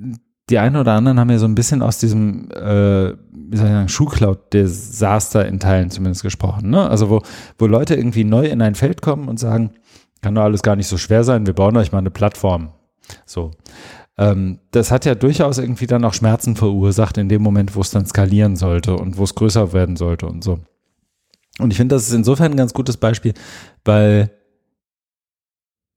Die 0.49 0.57
einen 0.57 0.75
oder 0.75 0.93
anderen 0.93 1.19
haben 1.19 1.29
ja 1.29 1.37
so 1.37 1.45
ein 1.45 1.55
bisschen 1.55 1.81
aus 1.81 1.97
diesem, 1.97 2.49
äh, 2.51 3.13
wie 3.13 3.57
soll 3.57 3.67
ich 3.67 3.73
sagen, 3.73 3.87
Schuhcloud-Desaster 3.87 5.45
in 5.45 5.59
Teilen 5.59 5.91
zumindest 5.91 6.23
gesprochen. 6.23 6.69
Ne? 6.69 6.89
Also 6.89 7.09
wo, 7.09 7.21
wo 7.57 7.67
Leute 7.67 7.95
irgendwie 7.95 8.23
neu 8.23 8.47
in 8.47 8.61
ein 8.61 8.75
Feld 8.75 9.01
kommen 9.01 9.29
und 9.29 9.39
sagen, 9.39 9.71
kann 10.21 10.35
doch 10.35 10.43
alles 10.43 10.61
gar 10.61 10.75
nicht 10.75 10.87
so 10.87 10.97
schwer 10.97 11.23
sein, 11.23 11.45
wir 11.45 11.53
bauen 11.53 11.77
euch 11.77 11.91
mal 11.91 11.99
eine 11.99 12.11
Plattform. 12.11 12.71
So. 13.25 13.51
Ähm, 14.17 14.59
das 14.71 14.91
hat 14.91 15.05
ja 15.05 15.15
durchaus 15.15 15.57
irgendwie 15.57 15.87
dann 15.87 16.03
auch 16.03 16.13
Schmerzen 16.13 16.55
verursacht 16.55 17.17
in 17.17 17.29
dem 17.29 17.41
Moment, 17.41 17.75
wo 17.75 17.81
es 17.81 17.91
dann 17.91 18.05
skalieren 18.05 18.55
sollte 18.55 18.95
und 18.95 19.17
wo 19.17 19.23
es 19.23 19.35
größer 19.35 19.73
werden 19.73 19.95
sollte 19.95 20.25
und 20.27 20.43
so. 20.43 20.59
Und 21.61 21.71
ich 21.71 21.77
finde, 21.77 21.95
das 21.95 22.07
ist 22.07 22.13
insofern 22.13 22.51
ein 22.51 22.57
ganz 22.57 22.73
gutes 22.73 22.97
Beispiel, 22.97 23.33
weil 23.85 24.31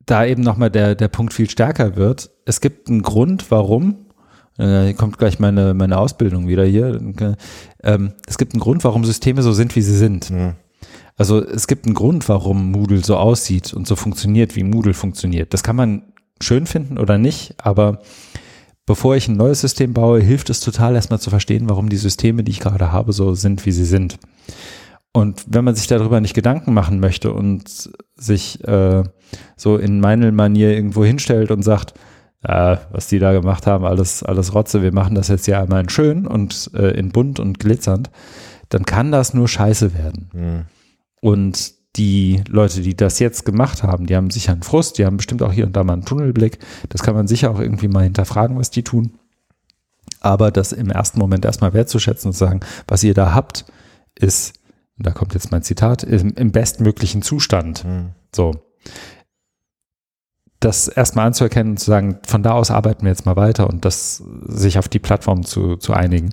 da 0.07 0.25
eben 0.25 0.43
nochmal 0.43 0.71
der, 0.71 0.95
der 0.95 1.09
Punkt 1.09 1.33
viel 1.33 1.49
stärker 1.49 1.97
wird. 1.97 2.31
Es 2.45 2.61
gibt 2.61 2.89
einen 2.89 3.03
Grund, 3.03 3.51
warum, 3.51 4.07
äh, 4.59 4.85
hier 4.85 4.95
kommt 4.95 5.19
gleich 5.19 5.39
meine, 5.39 5.75
meine 5.75 5.99
Ausbildung 5.99 6.47
wieder 6.47 6.65
hier, 6.65 7.01
ähm, 7.83 8.13
es 8.27 8.39
gibt 8.39 8.53
einen 8.53 8.61
Grund, 8.61 8.85
warum 8.85 9.05
Systeme 9.05 9.43
so 9.43 9.53
sind, 9.53 9.75
wie 9.77 9.83
sie 9.83 9.97
sind. 9.97 10.31
Ja. 10.31 10.55
Also 11.17 11.43
es 11.45 11.67
gibt 11.67 11.87
einen 11.87 11.95
Grund, 11.95 12.29
warum 12.29 12.73
Moodle 12.73 13.05
so 13.05 13.17
aussieht 13.17 13.73
und 13.73 13.87
so 13.87 13.97
funktioniert, 13.97 14.57
wie 14.57 14.65
Moodle 14.65 14.95
funktioniert. 14.95 15.55
Das 15.55 15.63
kann 15.63 15.77
man 15.77 16.13
schön 16.41 16.67
finden 16.67 16.99
oder 16.99 17.19
nicht, 17.19 17.55
aber 17.59 18.01
bevor 18.85 19.15
ich 19.17 19.29
ein 19.29 19.37
neues 19.37 19.61
System 19.61 19.95
baue, 19.95 20.21
hilft 20.21 20.51
es 20.51 20.61
total 20.61 20.95
erstmal 20.95 21.21
zu 21.21 21.31
verstehen, 21.31 21.69
warum 21.69 21.89
die 21.89 21.97
Systeme, 21.97 22.43
die 22.43 22.51
ich 22.51 22.61
gerade 22.61 22.93
habe, 22.93 23.13
so 23.13 23.35
sind, 23.35 23.65
wie 23.65 23.73
sie 23.73 23.85
sind. 23.85 24.19
Und 25.17 25.45
wenn 25.47 25.65
man 25.65 25.77
sich 25.77 25.87
darüber 25.87 26.21
nicht 26.21 26.35
Gedanken 26.35 26.75
machen 26.75 26.99
möchte 26.99 27.33
und 27.33 27.89
sich 28.17 28.67
äh, 28.67 29.05
so 29.57 29.77
in 29.77 30.01
meiner 30.01 30.33
Manier 30.33 30.75
irgendwo 30.75 31.05
hinstellt 31.05 31.53
und 31.53 31.63
sagt, 31.63 31.95
äh, 32.43 32.77
was 32.91 33.07
die 33.07 33.21
da 33.21 33.33
gemacht 33.33 33.69
haben, 33.69 33.85
alles, 33.85 34.25
alles 34.25 34.55
Rotze, 34.55 34.83
wir 34.83 34.93
machen 34.93 35.15
das 35.15 35.29
jetzt 35.29 35.47
ja 35.47 35.63
einmal 35.63 35.83
in 35.83 35.89
schön 35.89 36.27
und 36.27 36.69
äh, 36.75 36.99
in 36.99 37.11
bunt 37.11 37.39
und 37.39 37.61
glitzernd, 37.61 38.11
dann 38.71 38.85
kann 38.85 39.13
das 39.13 39.35
nur 39.35 39.47
scheiße 39.47 39.95
werden. 39.95 40.31
Mhm. 40.33 40.65
Und 41.21 41.75
die 41.95 42.43
Leute, 42.49 42.81
die 42.81 42.97
das 42.97 43.21
jetzt 43.21 43.45
gemacht 43.45 43.85
haben, 43.85 44.07
die 44.07 44.17
haben 44.17 44.31
sicher 44.31 44.51
einen 44.51 44.65
Frust, 44.65 44.99
die 44.99 45.07
haben 45.07 45.19
bestimmt 45.19 45.45
auch 45.45 45.53
hier 45.53 45.65
und 45.65 45.77
da 45.77 45.85
mal 45.85 45.93
einen 45.93 46.05
Tunnelblick. 46.05 46.59
Das 46.89 47.05
kann 47.05 47.15
man 47.15 47.29
sicher 47.29 47.53
auch 47.53 47.61
irgendwie 47.61 47.87
mal 47.87 48.03
hinterfragen, 48.03 48.59
was 48.59 48.73
die 48.73 48.83
tun. 48.83 49.13
Aber 50.19 50.51
das 50.51 50.73
im 50.73 50.91
ersten 50.91 51.21
Moment 51.21 51.45
erstmal 51.45 51.73
wertzuschätzen 51.73 52.31
und 52.31 52.33
zu 52.33 52.41
sagen, 52.41 52.61
was 52.89 53.05
ihr 53.05 53.15
da 53.15 53.33
habt, 53.33 53.65
ist 54.19 54.55
da 54.97 55.11
kommt 55.11 55.35
jetzt 55.35 55.51
mein 55.51 55.63
Zitat, 55.63 56.03
im, 56.03 56.35
im 56.35 56.53
bestmöglichen 56.53 57.23
Zustand. 57.23 57.85
Mhm. 57.85 58.11
So. 58.35 58.53
Das 60.61 60.89
erstmal 60.89 61.27
anzuerkennen 61.27 61.73
und 61.73 61.77
zu 61.79 61.87
sagen, 61.87 62.21
von 62.27 62.43
da 62.43 62.53
aus 62.53 62.71
arbeiten 62.71 63.03
wir 63.03 63.11
jetzt 63.11 63.27
mal 63.27 63.37
weiter 63.37 63.69
und 63.69 63.85
das 63.85 64.23
sich 64.47 64.79
auf 64.79 64.89
die 64.89 64.99
Plattform 64.99 65.45
zu, 65.45 65.77
zu 65.77 65.93
einigen, 65.93 66.31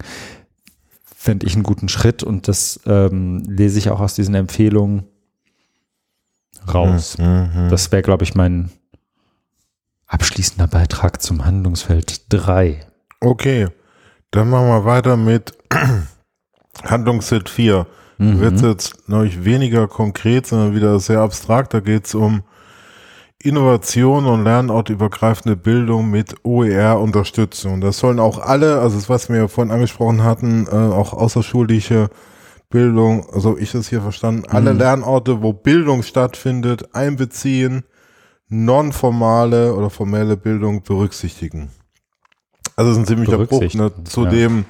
fände 1.15 1.45
ich 1.45 1.53
einen 1.53 1.63
guten 1.63 1.89
Schritt 1.89 2.23
und 2.23 2.47
das 2.47 2.79
ähm, 2.85 3.43
lese 3.45 3.77
ich 3.77 3.89
auch 3.89 3.99
aus 3.99 4.13
diesen 4.13 4.35
Empfehlungen 4.35 5.03
raus. 6.71 7.17
Mhm. 7.17 7.67
Das 7.69 7.91
wäre, 7.91 8.03
glaube 8.03 8.23
ich, 8.23 8.35
mein 8.35 8.71
abschließender 10.07 10.67
Beitrag 10.67 11.21
zum 11.21 11.45
Handlungsfeld 11.45 12.31
3. 12.33 12.79
Okay, 13.19 13.67
dann 14.31 14.49
machen 14.49 14.67
wir 14.67 14.85
weiter 14.85 15.17
mit 15.17 15.57
Handlungsfeld 16.83 17.49
4. 17.49 17.85
Mhm. 18.21 18.39
Wird 18.39 18.61
jetzt, 18.61 19.07
glaube 19.07 19.25
ich, 19.25 19.45
weniger 19.45 19.87
konkret, 19.87 20.45
sondern 20.45 20.75
wieder 20.75 20.99
sehr 20.99 21.21
abstrakt. 21.21 21.73
Da 21.73 21.79
geht 21.79 22.05
es 22.05 22.13
um 22.13 22.43
Innovation 23.39 24.27
und 24.27 24.43
lernortübergreifende 24.43 25.55
Bildung 25.55 26.11
mit 26.11 26.35
OER-Unterstützung. 26.43 27.81
Das 27.81 27.97
sollen 27.97 28.19
auch 28.19 28.37
alle, 28.37 28.79
also 28.79 28.95
das, 28.97 29.09
was 29.09 29.27
wir 29.29 29.47
vorhin 29.47 29.73
angesprochen 29.73 30.23
hatten, 30.23 30.67
äh, 30.67 30.75
auch 30.75 31.13
außerschulische 31.13 32.11
Bildung, 32.69 33.25
also 33.33 33.57
ich 33.57 33.71
das 33.71 33.87
hier 33.89 34.01
verstanden, 34.01 34.43
mhm. 34.47 34.55
alle 34.55 34.73
Lernorte, 34.73 35.41
wo 35.41 35.51
Bildung 35.51 36.03
stattfindet, 36.03 36.93
einbeziehen, 36.93 37.85
nonformale 38.49 39.73
oder 39.73 39.89
formelle 39.89 40.37
Bildung 40.37 40.83
berücksichtigen. 40.83 41.71
Also 42.75 42.91
es 42.91 42.97
ist 42.97 43.03
ein 43.03 43.07
ziemlicher 43.07 43.39
Bruch 43.39 43.73
ne, 43.73 43.91
zu 44.03 44.25
ja. 44.25 44.29
dem, 44.29 44.65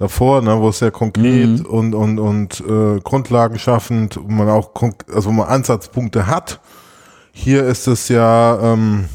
davor, 0.00 0.40
ne, 0.40 0.58
wo 0.60 0.70
es 0.70 0.78
sehr 0.78 0.90
konkret 0.90 1.60
mhm. 1.60 1.66
und 1.66 1.94
und 1.94 2.18
und 2.18 2.60
äh, 2.60 3.00
Grundlagen 3.00 3.58
schaffend, 3.58 4.16
wo 4.16 4.28
man 4.28 4.48
auch 4.48 4.72
also 5.12 5.28
wo 5.28 5.32
man 5.34 5.46
Ansatzpunkte 5.46 6.26
hat. 6.26 6.60
Hier 7.32 7.64
ist 7.64 7.86
es 7.86 8.08
ja 8.08 8.58
ähm, 8.60 9.08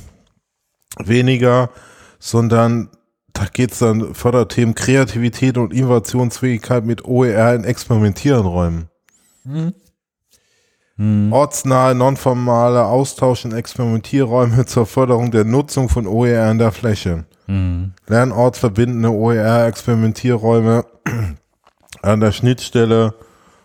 weniger, 1.03 1.72
sondern 2.20 2.90
da 3.34 3.45
geht's 3.52 3.80
dann 3.80 4.14
Förderthemen 4.14 4.76
Kreativität 4.76 5.57
und 5.57 5.74
Innovationsfähigkeit 5.74 6.86
mit 6.86 7.03
OER 7.03 7.56
in 7.56 7.64
experimentierenden 7.64 8.48
Räumen. 8.48 8.90
Mhm. 9.44 9.74
Mhm. 10.98 11.34
Ortsnahe, 11.34 11.95
nonformale 11.95 12.86
Austausch 12.86 13.44
in 13.44 13.53
Experimentierräume 13.53 14.66
zur 14.68 14.86
Förderung 14.86 15.32
der 15.32 15.45
Nutzung 15.45 15.90
von 15.90 16.06
OER 16.06 16.52
in 16.52 16.60
der 16.60 16.72
Fläche. 16.72 17.26
Mhm. 17.47 17.93
Lernortsverbindende 18.07 19.11
OER-Experimentierräume 19.11 20.85
an 22.01 22.19
der 22.19 22.31
Schnittstelle 22.31 23.13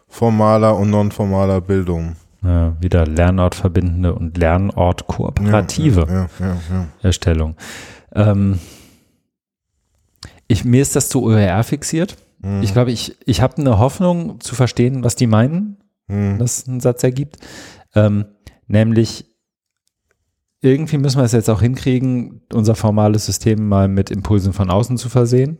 formaler 0.08 0.76
und 0.76 0.90
nonformaler 0.90 1.60
Bildung. 1.60 2.16
Ja, 2.42 2.74
wieder 2.80 3.06
Lernort 3.06 3.54
verbindende 3.54 4.14
und 4.14 4.38
Lernort 4.38 5.06
kooperative 5.06 6.06
ja, 6.08 6.46
ja, 6.46 6.86
Erstellung. 7.02 7.54
Ähm, 8.14 8.58
ich, 10.48 10.64
mir 10.64 10.82
ist 10.82 10.96
das 10.96 11.08
zu 11.08 11.22
OER 11.22 11.62
fixiert. 11.62 12.16
Mhm. 12.40 12.62
Ich 12.62 12.72
glaube, 12.72 12.90
ich, 12.90 13.16
ich 13.26 13.40
habe 13.40 13.58
eine 13.58 13.78
Hoffnung 13.78 14.40
zu 14.40 14.54
verstehen, 14.54 15.04
was 15.04 15.14
die 15.16 15.26
meinen, 15.26 15.76
mhm. 16.08 16.38
dass 16.38 16.66
ein 16.66 16.80
Satz 16.80 17.04
ergibt. 17.04 17.36
Ähm, 17.94 18.24
nämlich, 18.66 19.26
irgendwie 20.62 20.98
müssen 20.98 21.18
wir 21.18 21.24
es 21.24 21.32
jetzt 21.32 21.48
auch 21.48 21.62
hinkriegen, 21.62 22.42
unser 22.52 22.74
formales 22.74 23.26
System 23.26 23.68
mal 23.68 23.88
mit 23.88 24.10
Impulsen 24.10 24.52
von 24.52 24.70
außen 24.70 24.98
zu 24.98 25.08
versehen. 25.08 25.58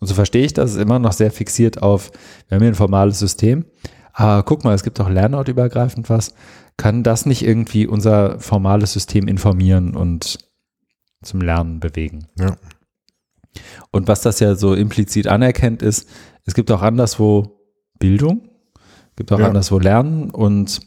Und 0.00 0.06
so 0.06 0.14
verstehe 0.14 0.44
ich 0.44 0.52
das, 0.52 0.72
ist 0.72 0.80
immer 0.80 0.98
noch 0.98 1.12
sehr 1.12 1.30
fixiert 1.30 1.82
auf, 1.82 2.10
wir 2.48 2.56
haben 2.56 2.62
hier 2.62 2.72
ein 2.72 2.76
formales 2.76 3.18
System, 3.18 3.64
aber 4.12 4.42
guck 4.42 4.64
mal, 4.64 4.74
es 4.74 4.82
gibt 4.82 5.00
auch 5.00 5.08
lernortübergreifend 5.08 6.10
was. 6.10 6.34
Kann 6.76 7.02
das 7.02 7.24
nicht 7.24 7.44
irgendwie 7.44 7.86
unser 7.86 8.38
formales 8.40 8.92
System 8.92 9.28
informieren 9.28 9.96
und 9.96 10.38
zum 11.22 11.40
Lernen 11.40 11.80
bewegen? 11.80 12.26
Ja. 12.38 12.56
Und 13.92 14.08
was 14.08 14.20
das 14.20 14.40
ja 14.40 14.56
so 14.56 14.74
implizit 14.74 15.26
anerkennt, 15.26 15.82
ist, 15.82 16.08
es 16.44 16.54
gibt 16.54 16.70
auch 16.70 16.82
anderswo 16.82 17.60
Bildung, 17.98 18.48
gibt 19.16 19.32
auch 19.32 19.38
ja. 19.38 19.46
anderswo 19.46 19.78
Lernen 19.78 20.30
und 20.30 20.80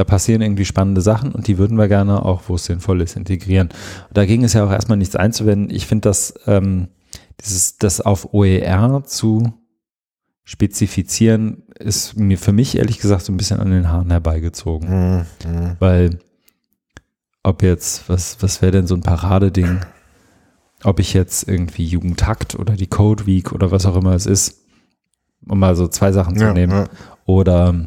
da 0.00 0.04
passieren 0.04 0.40
irgendwie 0.40 0.64
spannende 0.64 1.02
Sachen 1.02 1.32
und 1.32 1.46
die 1.46 1.58
würden 1.58 1.76
wir 1.76 1.86
gerne 1.86 2.24
auch, 2.24 2.44
wo 2.46 2.54
es 2.54 2.64
sinnvoll 2.64 3.02
ist, 3.02 3.16
integrieren. 3.16 3.68
Und 4.08 4.16
da 4.16 4.24
ging 4.24 4.42
es 4.42 4.54
ja 4.54 4.64
auch 4.64 4.70
erstmal 4.70 4.96
nichts 4.96 5.14
einzuwenden. 5.14 5.68
Ich 5.68 5.86
finde 5.86 6.08
das, 6.08 6.32
ähm, 6.46 6.88
dieses, 7.38 7.76
das 7.76 8.00
auf 8.00 8.32
OER 8.32 9.04
zu 9.04 9.52
spezifizieren, 10.42 11.64
ist 11.78 12.16
mir 12.16 12.38
für 12.38 12.52
mich 12.52 12.78
ehrlich 12.78 12.98
gesagt 12.98 13.26
so 13.26 13.32
ein 13.32 13.36
bisschen 13.36 13.60
an 13.60 13.70
den 13.70 13.90
Haaren 13.90 14.10
herbeigezogen. 14.10 14.88
Mhm. 14.88 15.26
mhm. 15.44 15.76
Weil, 15.80 16.18
ob 17.42 17.62
jetzt, 17.62 18.08
was, 18.08 18.42
was 18.42 18.62
wäre 18.62 18.72
denn 18.72 18.86
so 18.86 18.94
ein 18.94 19.02
Paradeding? 19.02 19.80
Ob 20.82 20.98
ich 20.98 21.12
jetzt 21.12 21.46
irgendwie 21.46 21.84
Jugendtakt 21.84 22.54
oder 22.54 22.72
die 22.72 22.86
Code 22.86 23.26
Week 23.26 23.52
oder 23.52 23.70
was 23.70 23.84
auch 23.84 23.96
immer 23.96 24.14
es 24.14 24.24
ist, 24.24 24.62
um 25.46 25.58
mal 25.58 25.76
so 25.76 25.88
zwei 25.88 26.10
Sachen 26.10 26.38
zu 26.38 26.44
ja, 26.44 26.54
nehmen. 26.54 26.72
Ja. 26.72 26.88
Oder 27.26 27.86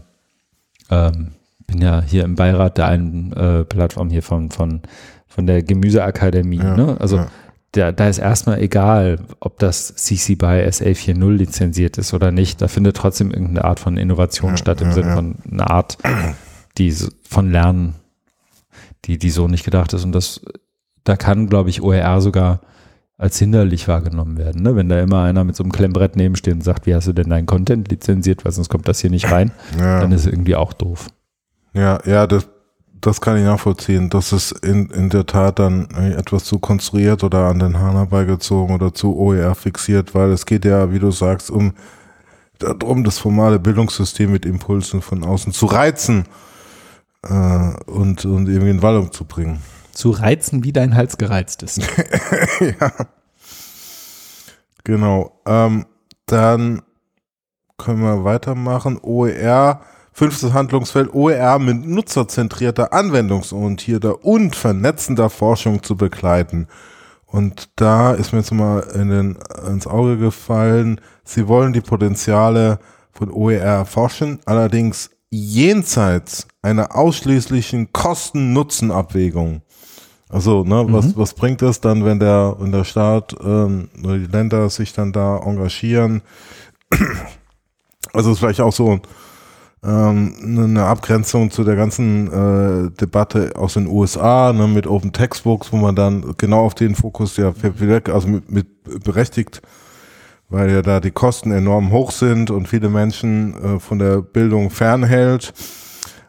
ähm, 0.91 1.31
bin 1.68 1.81
ja 1.81 2.02
hier 2.02 2.23
im 2.23 2.35
Beirat 2.35 2.77
der 2.77 2.88
einen 2.88 3.34
äh, 3.34 3.64
Plattform 3.65 4.10
hier 4.10 4.23
von, 4.23 4.52
von, 4.52 4.81
von 5.27 5.48
der 5.48 5.64
Gemüseakademie. 5.64 6.57
Ja, 6.57 6.76
ne? 6.76 6.98
Also 6.99 7.26
da, 7.73 7.91
da 7.91 8.07
ist 8.07 8.19
erstmal 8.19 8.61
egal, 8.61 9.19
ob 9.40 9.57
das 9.60 9.95
CC 9.95 10.35
BY 10.35 10.72
SA 10.72 10.85
4.0 10.85 11.31
lizenziert 11.31 11.98
ist 11.98 12.14
oder 12.14 12.31
nicht. 12.31 12.61
Da 12.61 12.68
findet 12.68 12.95
trotzdem 12.95 13.31
irgendeine 13.31 13.65
Art 13.65 13.80
von 13.80 13.98
Innovation 13.98 14.52
ja, 14.52 14.57
statt 14.57 14.81
im 14.81 14.90
ja, 14.90 14.94
Sinne 14.94 15.07
ja. 15.07 15.15
von 15.15 15.35
einer 15.52 15.72
Art, 15.72 15.98
die 16.77 16.94
von 17.27 17.52
Lernen, 17.52 17.95
die, 19.06 19.18
die 19.18 19.31
so 19.31 19.48
nicht 19.48 19.65
gedacht 19.65 19.91
ist. 19.94 20.06
Und 20.06 20.11
das, 20.11 20.41
da 21.03 21.15
kann, 21.15 21.48
glaube 21.48 21.72
ich, 21.72 21.81
OER 21.81 22.22
sogar 22.22 22.61
als 23.18 23.40
hinderlich 23.40 23.88
wahrgenommen 23.88 24.38
werden. 24.38 24.61
Ne? 24.61 24.76
Wenn 24.76 24.90
da 24.90 24.99
immer 24.99 25.23
einer 25.23 25.44
mit 25.44 25.56
so 25.56 25.64
einem 25.64 25.72
Klemmbrett 25.72 26.15
nebensteht 26.15 26.53
und 26.53 26.64
sagt, 26.64 26.85
wie 26.85 26.94
hast 26.94 27.07
du 27.07 27.14
denn 27.14 27.30
deinen 27.30 27.45
Content 27.48 27.90
lizenziert, 27.90 28.45
weil 28.45 28.52
sonst 28.52 28.69
kommt 28.69 28.88
das 28.88 28.99
hier 28.99 29.10
nicht 29.10 29.31
rein, 29.31 29.52
dann 29.77 30.11
ist 30.11 30.22
es 30.22 30.27
irgendwie 30.27 30.56
auch 30.56 30.73
doof. 30.73 31.07
Ja, 31.74 32.00
ja, 32.06 32.28
das, 32.28 32.48
das 33.02 33.20
kann 33.20 33.38
ich 33.38 33.44
nachvollziehen. 33.44 34.10
Das 34.10 34.32
ist 34.32 34.52
in, 34.52 34.90
in 34.91 35.10
der 35.10 35.26
Tat 35.26 35.60
dann 35.60 35.90
etwas 35.91 36.45
zu 36.45 36.60
konstruiert 36.60 37.24
oder 37.24 37.48
an 37.48 37.60
den 37.60 37.80
Hahn 37.80 37.95
herbeigezogen 37.95 38.76
oder 38.76 38.94
zu 38.94 39.18
OER 39.18 39.56
fixiert, 39.56 40.14
weil 40.16 40.32
es 40.32 40.45
geht 40.45 40.66
ja, 40.66 40.91
wie 40.91 41.00
du 41.00 41.12
sagst, 41.12 41.50
um 41.50 41.74
darum, 42.60 43.04
das 43.04 43.20
formale 43.20 43.60
Bildungssystem 43.60 44.32
mit 44.32 44.45
Impulsen 44.45 45.02
von 45.02 45.24
außen 45.24 45.52
zu 45.52 45.66
reizen 45.66 46.26
äh, 47.24 47.74
und, 47.86 48.26
und 48.26 48.48
irgendwie 48.48 48.72
in 48.72 48.82
Wallung 48.82 49.12
zu 49.12 49.26
bringen. 49.26 49.62
Zu 49.91 50.12
reizen, 50.12 50.64
wie 50.64 50.72
dein 50.72 50.95
Hals 50.95 51.18
gereizt 51.18 51.64
ist. 51.64 51.80
ja. 52.60 52.91
Genau. 54.84 55.40
Ähm, 55.45 55.86
dann 56.26 56.82
können 57.78 58.02
wir 58.02 58.24
weitermachen. 58.24 59.00
OER 59.02 59.82
Fünftes 60.14 60.53
Handlungsfeld 60.53 61.14
OER 61.14 61.57
mit 61.57 61.88
nutzerzentrierter, 61.88 62.94
anwendungsorientierter 62.94 64.23
und 64.23 64.56
vernetzender 64.56 65.30
Forschung 65.30 65.81
zu 65.81 65.95
begleiten. 65.95 66.68
Und 67.26 67.69
da 67.77 68.14
ist 68.14 68.31
mir 68.31 68.40
jetzt 68.40 68.52
mal 68.52 68.81
in 68.94 69.10
den, 69.10 69.38
ins 69.68 69.88
Auge 69.88 70.18
gefallen, 70.18 71.02
sie 71.23 71.48
wollen 71.48 71.73
die 71.73 71.81
Potenziale 71.81 72.77
von 73.11 73.31
OER 73.31 73.60
erforschen, 73.60 74.40
allerdings 74.45 75.10
jenseits 75.31 76.48
einer 76.61 76.95
ausschließlichen 76.95 77.91
Kosten-Nutzen-Abwägung. 77.91 79.64
Also, 80.30 80.64
ne, 80.64 80.84
mhm. 80.84 80.94
was, 80.94 81.18
was 81.18 81.34
bringt 81.34 81.64
es 81.64 81.81
dann, 81.81 82.06
wenn 82.06 82.19
der, 82.19 82.56
wenn 82.60 82.72
der 82.72 82.84
Staat 82.84 83.35
ähm, 83.44 83.90
oder 84.03 84.19
die 84.19 84.27
Länder 84.27 84.69
sich 84.69 84.94
dann 84.94 85.11
da 85.11 85.38
engagieren? 85.40 86.22
Also 88.11 88.34
ist 88.34 88.40
vielleicht 88.40 88.61
auch 88.61 88.73
so 88.73 88.99
ähm, 89.84 90.34
eine 90.46 90.86
Abgrenzung 90.86 91.52
zu 91.52 91.64
der 91.64 91.76
ganzen 91.76 92.28
äh, 92.28 92.92
Debatte 92.92 93.52
aus 93.56 93.74
den 93.74 93.88
USA 93.88 94.54
ne, 94.54 94.68
mit 94.68 94.88
Open 94.88 95.12
Textbooks, 95.12 95.74
wo 95.74 95.78
man 95.78 95.96
dann 95.96 96.36
genau 96.38 96.62
auf 96.62 96.74
den 96.74 96.96
Fokus 96.96 97.36
ja 97.38 97.54
also 98.12 98.28
mit, 98.28 98.50
mit 98.50 99.04
berechtigt, 99.04 99.62
weil 100.50 100.72
ja 100.72 100.82
da 100.82 101.00
die 101.02 101.12
Kosten 101.12 101.52
enorm 101.52 101.92
hoch 101.92 102.12
sind 102.12 102.50
und 102.50 102.68
viele 102.68 102.88
Menschen 102.88 103.56
äh, 103.62 103.80
von 103.80 104.00
der 104.00 104.22
Bildung 104.22 104.70
fernhält. 104.70 105.54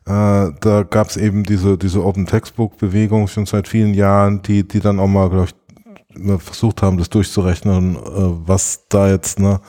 Äh, 0.06 0.50
da 0.60 0.82
gab 0.88 1.08
es 1.08 1.16
eben 1.16 1.44
diese 1.44 1.78
diese 1.78 2.04
Open 2.04 2.26
Textbook 2.26 2.76
Bewegung 2.78 3.28
schon 3.28 3.46
seit 3.46 3.68
vielen 3.68 3.94
Jahren, 3.94 4.42
die 4.42 4.66
die 4.66 4.80
dann 4.80 4.98
auch 4.98 5.06
mal 5.06 5.28
glaube 5.30 5.46
ich 5.46 6.42
versucht 6.42 6.82
haben, 6.82 6.98
das 6.98 7.08
durchzurechnen, 7.10 7.96
äh, 7.96 7.98
was 8.46 8.86
da 8.88 9.08
jetzt 9.08 9.38
ne 9.38 9.60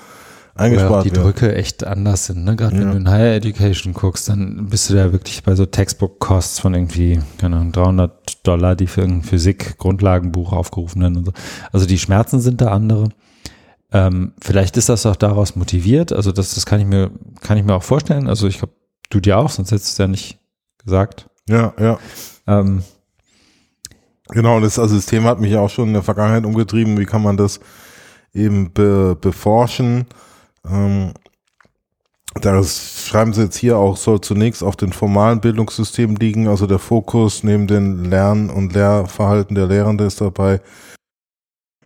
eingespart 0.56 1.06
die 1.06 1.12
wird. 1.12 1.24
Drücke 1.24 1.56
echt 1.56 1.86
anders 1.86 2.28
sind. 2.28 2.44
Ne? 2.44 2.56
Gerade 2.56 2.76
ja. 2.76 2.82
wenn 2.82 2.92
du 2.92 2.98
in 2.98 3.10
Higher 3.10 3.36
Education 3.36 3.94
guckst, 3.94 4.30
dann 4.30 4.68
bist 4.68 4.90
du 4.90 4.96
da 4.96 5.12
wirklich 5.12 5.44
bei 5.44 5.54
so 5.56 5.66
Textbook-Costs 5.66 6.60
von 6.60 6.74
irgendwie, 6.74 7.20
keine 7.38 7.58
Ahnung, 7.58 7.72
300 7.74 8.48
Dollar, 8.48 8.76
die 8.76 8.88
für 8.88 9.02
irgendein 9.02 9.24
Physik-Grundlagenbuch 9.24 10.54
aufgerufen 10.54 11.02
werden 11.02 11.18
und 11.18 11.26
so. 11.26 11.34
Also 11.72 11.86
die 11.86 12.00
Schmerzen 12.00 12.40
sind 12.40 12.62
da 12.62 12.72
andere. 12.72 13.10
Ähm, 13.92 14.34
vielleicht 14.42 14.78
ist 14.78 14.90
das 14.90 15.06
auch 15.06 15.16
daraus 15.16 15.56
motiviert. 15.56 16.12
Also 16.12 16.32
das, 16.32 16.56
das 16.56 16.66
kann 16.66 16.80
ich 16.80 16.88
mir, 16.88 17.12
kann 17.42 17.58
ich 17.58 17.64
mir 17.64 17.76
auch 17.76 17.84
vorstellen. 17.84 18.28
Also 18.28 18.48
ich 18.48 18.58
glaube, 18.58 18.74
du 19.10 19.20
dir 19.20 19.38
auch, 19.38 19.50
sonst 19.50 19.72
hättest 19.72 19.90
du 19.90 19.92
es 19.92 19.98
ja 19.98 20.08
nicht 20.08 20.40
gesagt. 20.84 21.30
Ja, 21.48 21.74
ja. 21.80 22.00
Ähm, 22.48 22.84
genau, 24.30 24.60
das, 24.60 24.80
also 24.80 24.96
das 24.96 25.06
Thema 25.06 25.30
hat 25.30 25.40
mich 25.40 25.56
auch 25.56 25.70
schon 25.70 25.90
in 25.90 25.94
der 25.94 26.04
Vergangenheit 26.04 26.46
umgetrieben. 26.46 26.98
Wie 26.98 27.06
kann 27.06 27.22
man 27.22 27.38
das 27.38 27.60
eben 28.34 28.72
be, 28.74 29.18
beforschen? 29.20 30.06
Ähm, 30.70 31.14
das 32.42 33.06
schreiben 33.08 33.34
sie 33.34 33.44
jetzt 33.44 33.58
hier 33.58 33.78
auch, 33.78 33.96
soll 33.96 34.20
zunächst 34.20 34.62
auf 34.62 34.76
den 34.76 34.92
formalen 34.92 35.40
Bildungssystemen 35.40 36.18
liegen, 36.18 36.48
also 36.48 36.68
der 36.68 36.80
Fokus 36.80 37.44
neben 37.44 37.66
den 37.66 38.06
Lern- 38.06 38.50
und 38.50 38.74
Lehrverhalten 38.74 39.56
der 39.56 39.68
Lehrenden 39.68 40.08
ist 40.08 40.20
dabei, 40.20 40.60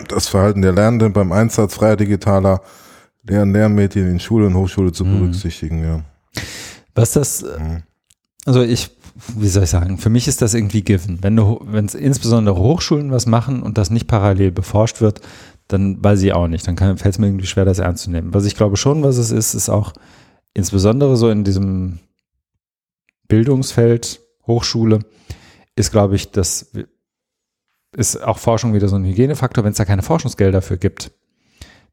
das 0.08 0.28
Verhalten 0.28 0.62
der 0.62 0.72
Lernenden 0.72 1.14
beim 1.14 1.32
Einsatz 1.32 1.76
freier 1.76 1.98
digitaler 1.98 2.62
Lehr- 3.24 3.44
und 3.44 3.54
Lernmedien 3.54 4.10
in 4.10 4.20
Schule 4.20 4.48
und 4.48 4.56
Hochschule 4.56 4.92
zu 4.92 5.06
mhm. 5.06 5.20
berücksichtigen, 5.20 5.84
ja. 5.84 6.02
Was 6.96 7.14
das, 7.14 7.44
mhm. 7.44 7.84
also 8.46 8.64
ich, 8.64 8.90
wie 9.36 9.50
soll 9.50 9.64
ich 9.64 9.70
sagen, 9.70 9.98
für 9.98 10.10
mich 10.10 10.28
ist 10.28 10.42
das 10.42 10.54
irgendwie 10.56 10.82
given. 10.82 11.22
Wenn 11.22 11.36
du, 11.36 11.60
wenn 11.64 11.86
es 11.86 11.94
insbesondere 11.94 12.58
Hochschulen 12.58 13.12
was 13.12 13.26
machen 13.28 13.62
und 13.62 13.78
das 13.78 13.92
nicht 13.92 14.08
parallel 14.08 14.52
beforscht 14.52 15.00
wird, 15.00 15.22
dann 15.70 16.04
weiß 16.04 16.22
ich 16.24 16.34
auch 16.34 16.48
nicht. 16.48 16.68
Dann 16.68 16.76
fällt 16.78 17.06
es 17.06 17.20
mir 17.20 17.28
irgendwie 17.28 17.46
schwer, 17.46 17.64
das 17.64 17.80
ernst 17.80 18.04
zu 18.04 18.12
nehmen. 18.12 18.34
Was 18.34 18.46
ich 18.46 18.56
glaube 18.56 18.76
schon, 18.76 19.04
was 19.04 19.18
es 19.18 19.32
ist, 19.32 19.54
ist 19.54 19.70
auch 19.70 19.94
insbesondere 20.54 21.16
so 21.16 21.30
in 21.30 21.44
diesem 21.46 22.00
Bildungsfeld 23.28 24.20
Hochschule 24.48 25.00
ist, 25.76 25.92
glaube 25.92 26.16
ich, 26.16 26.32
das 26.32 26.72
ist 27.96 28.22
auch 28.22 28.40
Forschung 28.40 28.74
wieder 28.74 28.88
so 28.88 28.96
ein 28.96 29.06
Hygienefaktor. 29.06 29.64
Wenn 29.64 29.72
es 29.72 29.78
da 29.78 29.86
keine 29.86 30.02
Forschungsgelder 30.02 30.54
dafür 30.54 30.78
gibt, 30.78 31.12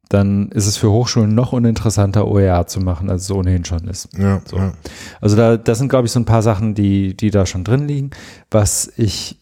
dann 0.09 0.49
ist 0.53 0.67
es 0.67 0.79
für 0.79 0.91
Hochschulen 0.91 1.35
noch 1.35 1.53
uninteressanter, 1.53 2.27
OER 2.27 2.67
zu 2.67 2.81
machen, 2.81 3.11
als 3.11 3.25
es 3.25 3.31
ohnehin 3.31 3.67
schon 3.67 3.89
ist. 3.89 4.09
Ja, 4.17 4.41
so. 4.47 4.57
ja. 4.57 4.73
Also 5.21 5.37
da, 5.37 5.59
das 5.59 5.79
sind, 5.79 5.89
glaube 5.89 6.07
ich, 6.07 6.13
so 6.13 6.21
ein 6.21 6.25
paar 6.25 6.43
Sachen, 6.43 6.75
die, 6.75 7.15
die 7.15 7.31
da 7.31 7.45
schon 7.45 7.65
drin 7.65 7.87
liegen. 7.87 8.11
Was 8.51 8.91
ich 8.97 9.39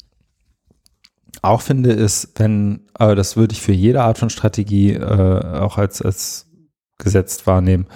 auch 1.42 1.62
finde, 1.62 1.92
ist, 1.92 2.32
wenn, 2.36 2.80
aber 2.94 3.14
das 3.14 3.36
würde 3.36 3.52
ich 3.52 3.62
für 3.62 3.72
jede 3.72 4.02
Art 4.02 4.18
von 4.18 4.30
Strategie 4.30 4.92
äh, 4.92 5.58
auch 5.58 5.78
als, 5.78 6.02
als 6.02 6.46
gesetzt 6.98 7.46
wahrnehmen. 7.46 7.86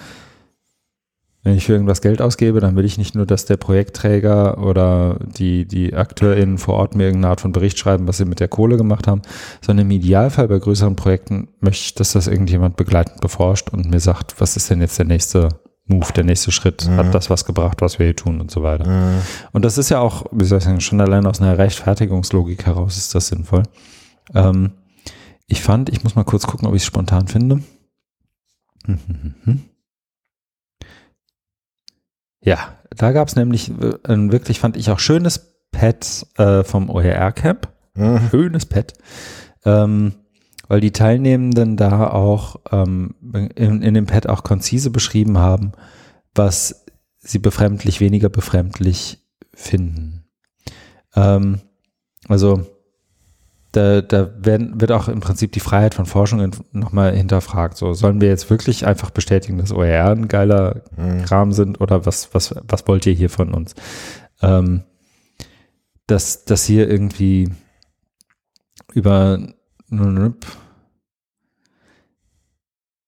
Wenn 1.41 1.55
ich 1.55 1.65
für 1.65 1.73
irgendwas 1.73 2.01
Geld 2.01 2.21
ausgebe, 2.21 2.59
dann 2.59 2.75
will 2.75 2.83
ich 2.83 2.97
nicht 2.97 3.15
nur, 3.15 3.25
dass 3.25 3.45
der 3.45 3.55
Projektträger 3.55 4.57
oder 4.57 5.17
die, 5.21 5.65
die 5.65 5.93
AkteurInnen 5.93 6.57
vor 6.57 6.75
Ort 6.75 6.95
mir 6.95 7.05
irgendeine 7.05 7.31
Art 7.31 7.41
von 7.41 7.53
Bericht 7.53 7.79
schreiben, 7.79 8.07
was 8.09 8.17
sie 8.17 8.25
mit 8.25 8.41
der 8.41 8.49
Kohle 8.49 8.75
gemacht 8.75 9.07
haben, 9.07 9.21
sondern 9.61 9.85
im 9.85 9.91
Idealfall 9.91 10.49
bei 10.49 10.59
größeren 10.59 10.97
Projekten 10.97 11.47
möchte 11.61 11.85
ich, 11.85 11.93
dass 11.95 12.11
das 12.11 12.27
irgendjemand 12.27 12.75
begleitend 12.75 13.21
beforscht 13.21 13.69
und 13.69 13.89
mir 13.89 14.01
sagt, 14.01 14.41
was 14.41 14.57
ist 14.57 14.69
denn 14.69 14.81
jetzt 14.81 14.99
der 14.99 15.05
nächste 15.05 15.49
Move, 15.89 16.13
der 16.13 16.23
nächste 16.23 16.51
Schritt, 16.51 16.87
mhm. 16.87 16.97
hat 16.97 17.13
das 17.13 17.29
was 17.29 17.45
gebracht, 17.45 17.81
was 17.81 17.99
wir 17.99 18.05
hier 18.05 18.15
tun 18.15 18.39
und 18.39 18.51
so 18.51 18.63
weiter. 18.63 18.87
Mhm. 18.87 19.21
Und 19.51 19.65
das 19.65 19.77
ist 19.77 19.89
ja 19.89 19.99
auch, 19.99 20.25
wie 20.31 20.45
soll 20.45 20.59
ich 20.59 20.63
sagen, 20.63 20.81
schon 20.81 21.01
allein 21.01 21.25
aus 21.25 21.41
einer 21.41 21.57
Rechtfertigungslogik 21.57 22.65
heraus 22.65 22.97
ist 22.97 23.15
das 23.15 23.27
sinnvoll. 23.27 23.63
Ähm, 24.33 24.71
ich 25.47 25.61
fand, 25.61 25.89
ich 25.89 26.03
muss 26.03 26.15
mal 26.15 26.23
kurz 26.23 26.45
gucken, 26.45 26.67
ob 26.67 26.75
ich 26.75 26.83
es 26.83 26.87
spontan 26.87 27.27
finde. 27.27 27.61
Ja, 32.41 32.77
da 32.95 33.11
gab 33.11 33.27
es 33.27 33.35
nämlich 33.35 33.71
ein 34.03 34.31
wirklich, 34.31 34.59
fand 34.59 34.77
ich 34.77 34.89
auch 34.91 34.99
schönes 34.99 35.65
Pad 35.71 36.25
äh, 36.37 36.63
vom 36.63 36.89
OER 36.89 37.31
Camp. 37.31 37.67
Mhm. 37.95 38.29
Schönes 38.29 38.65
Pad. 38.65 38.93
Ähm, 39.65 40.13
weil 40.69 40.79
die 40.79 40.91
Teilnehmenden 40.91 41.75
da 41.75 42.09
auch 42.11 42.57
ähm, 42.71 43.15
in, 43.55 43.81
in 43.81 43.93
dem 43.95 44.05
Pad 44.05 44.29
auch 44.29 44.43
konzise 44.43 44.91
beschrieben 44.91 45.39
haben, 45.39 45.73
was 46.33 46.85
sie 47.17 47.39
befremdlich, 47.39 47.99
weniger 47.99 48.29
befremdlich 48.29 49.17
finden. 49.53 50.25
Ähm, 51.15 51.59
also 52.27 52.65
da, 53.71 54.01
da 54.01 54.31
werden, 54.45 54.79
wird 54.79 54.91
auch 54.91 55.07
im 55.07 55.21
Prinzip 55.21 55.51
die 55.51 55.59
Freiheit 55.59 55.95
von 55.95 56.05
Forschung 56.05 56.51
nochmal 56.71 57.15
hinterfragt. 57.15 57.75
So, 57.75 57.93
sollen 57.93 58.21
wir 58.21 58.29
jetzt 58.29 58.49
wirklich 58.51 58.85
einfach 58.85 59.09
bestätigen, 59.09 59.57
dass 59.57 59.71
OER 59.71 60.11
ein 60.11 60.27
geiler 60.27 60.83
mhm. 60.95 61.25
Kram 61.25 61.51
sind 61.51 61.81
oder 61.81 62.05
was, 62.05 62.33
was, 62.33 62.53
was 62.67 62.87
wollt 62.87 63.07
ihr 63.07 63.13
hier 63.13 63.29
von 63.29 63.53
uns? 63.53 63.73
Ähm, 64.41 64.83
dass, 66.05 66.45
dass 66.45 66.63
hier 66.65 66.87
irgendwie 66.89 67.49
über 68.93 69.39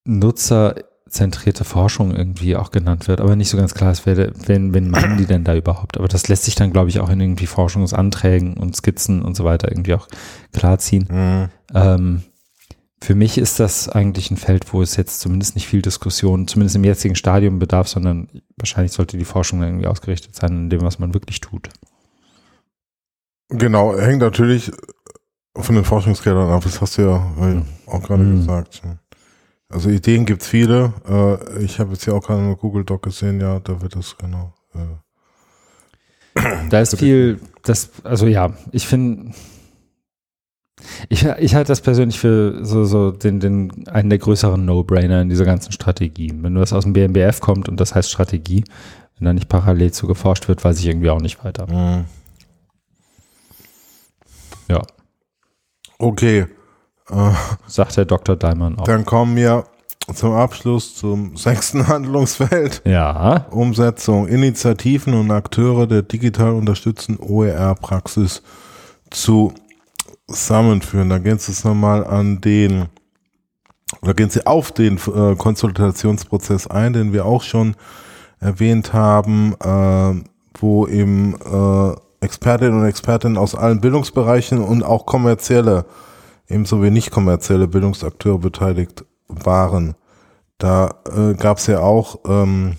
nutzerzentrierte 0.04 1.64
Forschung 1.64 2.16
irgendwie 2.16 2.56
auch 2.56 2.72
genannt 2.72 3.08
wird, 3.08 3.22
aber 3.22 3.36
nicht 3.36 3.50
so 3.50 3.58
ganz 3.58 3.74
klar 3.74 3.92
ist, 3.92 4.06
wer, 4.06 4.32
wen, 4.48 4.74
wen 4.74 4.90
meinen 4.90 5.18
die 5.18 5.26
denn 5.26 5.44
da 5.44 5.56
überhaupt? 5.56 5.98
Aber 5.98 6.08
das 6.08 6.28
lässt 6.28 6.44
sich 6.44 6.56
dann, 6.56 6.72
glaube 6.72 6.90
ich, 6.90 7.00
auch 7.00 7.10
in 7.10 7.22
irgendwie 7.22 7.48
Forschungsanträgen 7.48 8.56
und 8.56 8.76
Skizzen 8.76 9.22
und 9.22 9.36
so 9.36 9.44
weiter 9.44 9.70
irgendwie 9.72 9.94
auch 9.94 10.08
klarziehen. 10.54 11.08
Mhm. 11.10 11.50
Ähm, 11.74 12.24
für 13.04 13.16
mich 13.16 13.40
ist 13.40 13.60
das 13.60 13.90
eigentlich 13.90 14.30
ein 14.30 14.38
Feld, 14.38 14.72
wo 14.74 14.82
es 14.82 14.96
jetzt 14.96 15.22
zumindest 15.22 15.56
nicht 15.56 15.68
viel 15.68 15.82
Diskussion, 15.82 16.48
zumindest 16.48 16.76
im 16.76 16.84
jetzigen 16.84 17.16
Stadium 17.16 17.58
bedarf, 17.58 17.88
sondern 17.88 18.30
wahrscheinlich 18.58 18.92
sollte 18.92 19.18
die 19.18 19.26
Forschung 19.26 19.64
irgendwie 19.64 19.88
ausgerichtet 19.88 20.36
sein 20.36 20.52
in 20.52 20.70
dem, 20.70 20.82
was 20.82 21.00
man 21.00 21.14
wirklich 21.14 21.42
tut. 21.42 21.70
Genau, 23.50 23.98
hängt 23.98 24.22
natürlich 24.22 24.72
von 25.56 25.76
den 25.76 25.84
Forschungsgeldern 25.84 26.50
ab, 26.50 26.64
das 26.64 26.80
hast 26.82 26.98
du 26.98 27.04
ja 27.04 27.20
mhm. 27.38 27.66
auch 27.86 28.02
gerade 28.02 28.24
mhm. 28.24 28.38
gesagt. 28.38 28.82
Also 29.70 29.90
Ideen 29.90 30.26
gibt's 30.26 30.48
viele. 30.48 30.94
Äh, 31.08 31.64
ich 31.64 31.80
habe 31.80 31.94
jetzt 31.94 32.06
ja 32.06 32.14
auch 32.14 32.22
gerade 32.22 32.42
mal 32.42 32.56
Google 32.56 32.84
Doc 32.84 33.04
gesehen, 33.04 33.40
ja, 33.40 33.60
da 33.60 33.82
wird 33.82 33.96
das 33.96 34.18
genau. 34.18 34.54
Äh, 34.74 36.40
da 36.70 36.80
ist 36.80 36.98
viel, 36.98 37.40
das, 37.64 37.92
also 38.04 38.26
ja, 38.28 38.54
ich 38.72 38.88
finde, 38.88 39.34
ich, 41.10 41.26
ich 41.26 41.56
halte 41.56 41.68
das 41.68 41.82
persönlich 41.82 42.20
für 42.20 42.66
so, 42.66 42.84
so 42.86 43.12
den, 43.12 43.40
den, 43.40 43.88
einen 43.88 44.10
der 44.10 44.20
größeren 44.20 44.64
No-Brainer 44.64 45.22
in 45.22 45.30
dieser 45.30 45.46
ganzen 45.46 45.72
Strategie. 45.72 46.34
Wenn 46.34 46.56
das 46.56 46.74
aus 46.74 46.84
dem 46.84 46.94
BMBF 46.94 47.40
kommt 47.40 47.70
und 47.70 47.80
das 47.80 47.94
heißt 47.94 48.10
Strategie, 48.10 48.64
wenn 49.18 49.26
da 49.26 49.34
nicht 49.34 49.50
parallel 49.50 49.92
zu 49.92 50.08
geforscht 50.08 50.48
wird, 50.48 50.64
weiß 50.64 50.80
ich 50.80 50.88
irgendwie 50.88 51.10
auch 51.10 51.22
nicht 51.22 51.44
weiter. 51.44 51.68
Mhm. 51.68 52.06
Ja. 54.70 54.82
Okay. 56.02 56.48
Äh, 57.10 57.32
Sagt 57.68 57.98
der 57.98 58.06
Dr. 58.06 58.36
Daimann 58.36 58.80
auch. 58.80 58.86
Dann 58.86 59.06
kommen 59.06 59.36
wir 59.36 59.66
zum 60.16 60.34
Abschluss 60.34 60.96
zum 60.96 61.38
sechsten 61.38 61.88
Handlungsfeld. 61.88 62.82
Ja. 62.86 63.46
Umsetzung, 63.52 64.28
Initiativen 64.28 65.14
und 65.14 65.30
Akteure 65.30 65.86
der 65.86 66.02
digital 66.02 66.54
unterstützten 66.54 67.18
OER-Praxis 67.20 68.42
zusammenführen. 69.12 71.10
Da 71.10 71.20
gehen 71.20 71.38
Sie 71.38 71.52
jetzt 71.52 71.66
nochmal 71.66 72.04
an 72.06 72.42
den, 72.42 72.88
oder 74.02 74.16
gehen 74.16 74.32
Sie 74.32 74.46
auf 74.48 74.72
den 74.72 74.98
äh, 74.98 75.36
Konsultationsprozess 75.36 76.66
ein, 76.66 76.94
den 76.94 77.14
wir 77.14 77.26
auch 77.26 77.44
schon 77.44 77.76
erwähnt 78.40 78.92
haben, 78.94 79.54
äh, 79.60 80.24
wo 80.60 80.86
im 80.86 81.36
äh, 81.36 81.96
Expertinnen 82.22 82.80
und 82.80 82.86
Expertinnen 82.86 83.38
aus 83.38 83.56
allen 83.56 83.82
Bildungsbereichen 83.82 84.64
und 84.64 84.84
auch 84.84 85.06
kommerzielle, 85.06 85.86
ebenso 86.48 86.82
wie 86.84 86.92
nicht 86.92 87.12
kommerzielle 87.12 87.68
Bildungsakteure 87.68 88.38
beteiligt 88.38 89.04
waren. 89.28 89.96
Da 90.58 90.96
äh, 91.16 91.34
gab 91.34 91.58
es 91.58 91.68
ja 91.68 91.80
auch, 91.80 92.20
ähm, 92.28 92.76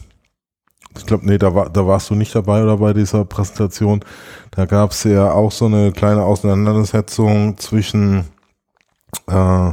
ich 0.96 1.04
glaube, 1.06 1.26
nee, 1.26 1.38
da, 1.38 1.54
war, 1.54 1.70
da 1.70 1.86
warst 1.86 2.10
du 2.10 2.14
nicht 2.14 2.34
dabei 2.34 2.62
oder 2.62 2.76
bei 2.76 2.92
dieser 2.92 3.24
Präsentation. 3.24 4.04
Da 4.52 4.66
gab 4.66 4.92
es 4.92 5.02
ja 5.04 5.32
auch 5.32 5.50
so 5.50 5.66
eine 5.66 5.90
kleine 5.90 6.22
Auseinandersetzung 6.22 7.58
zwischen 7.58 8.26
äh, 9.26 9.72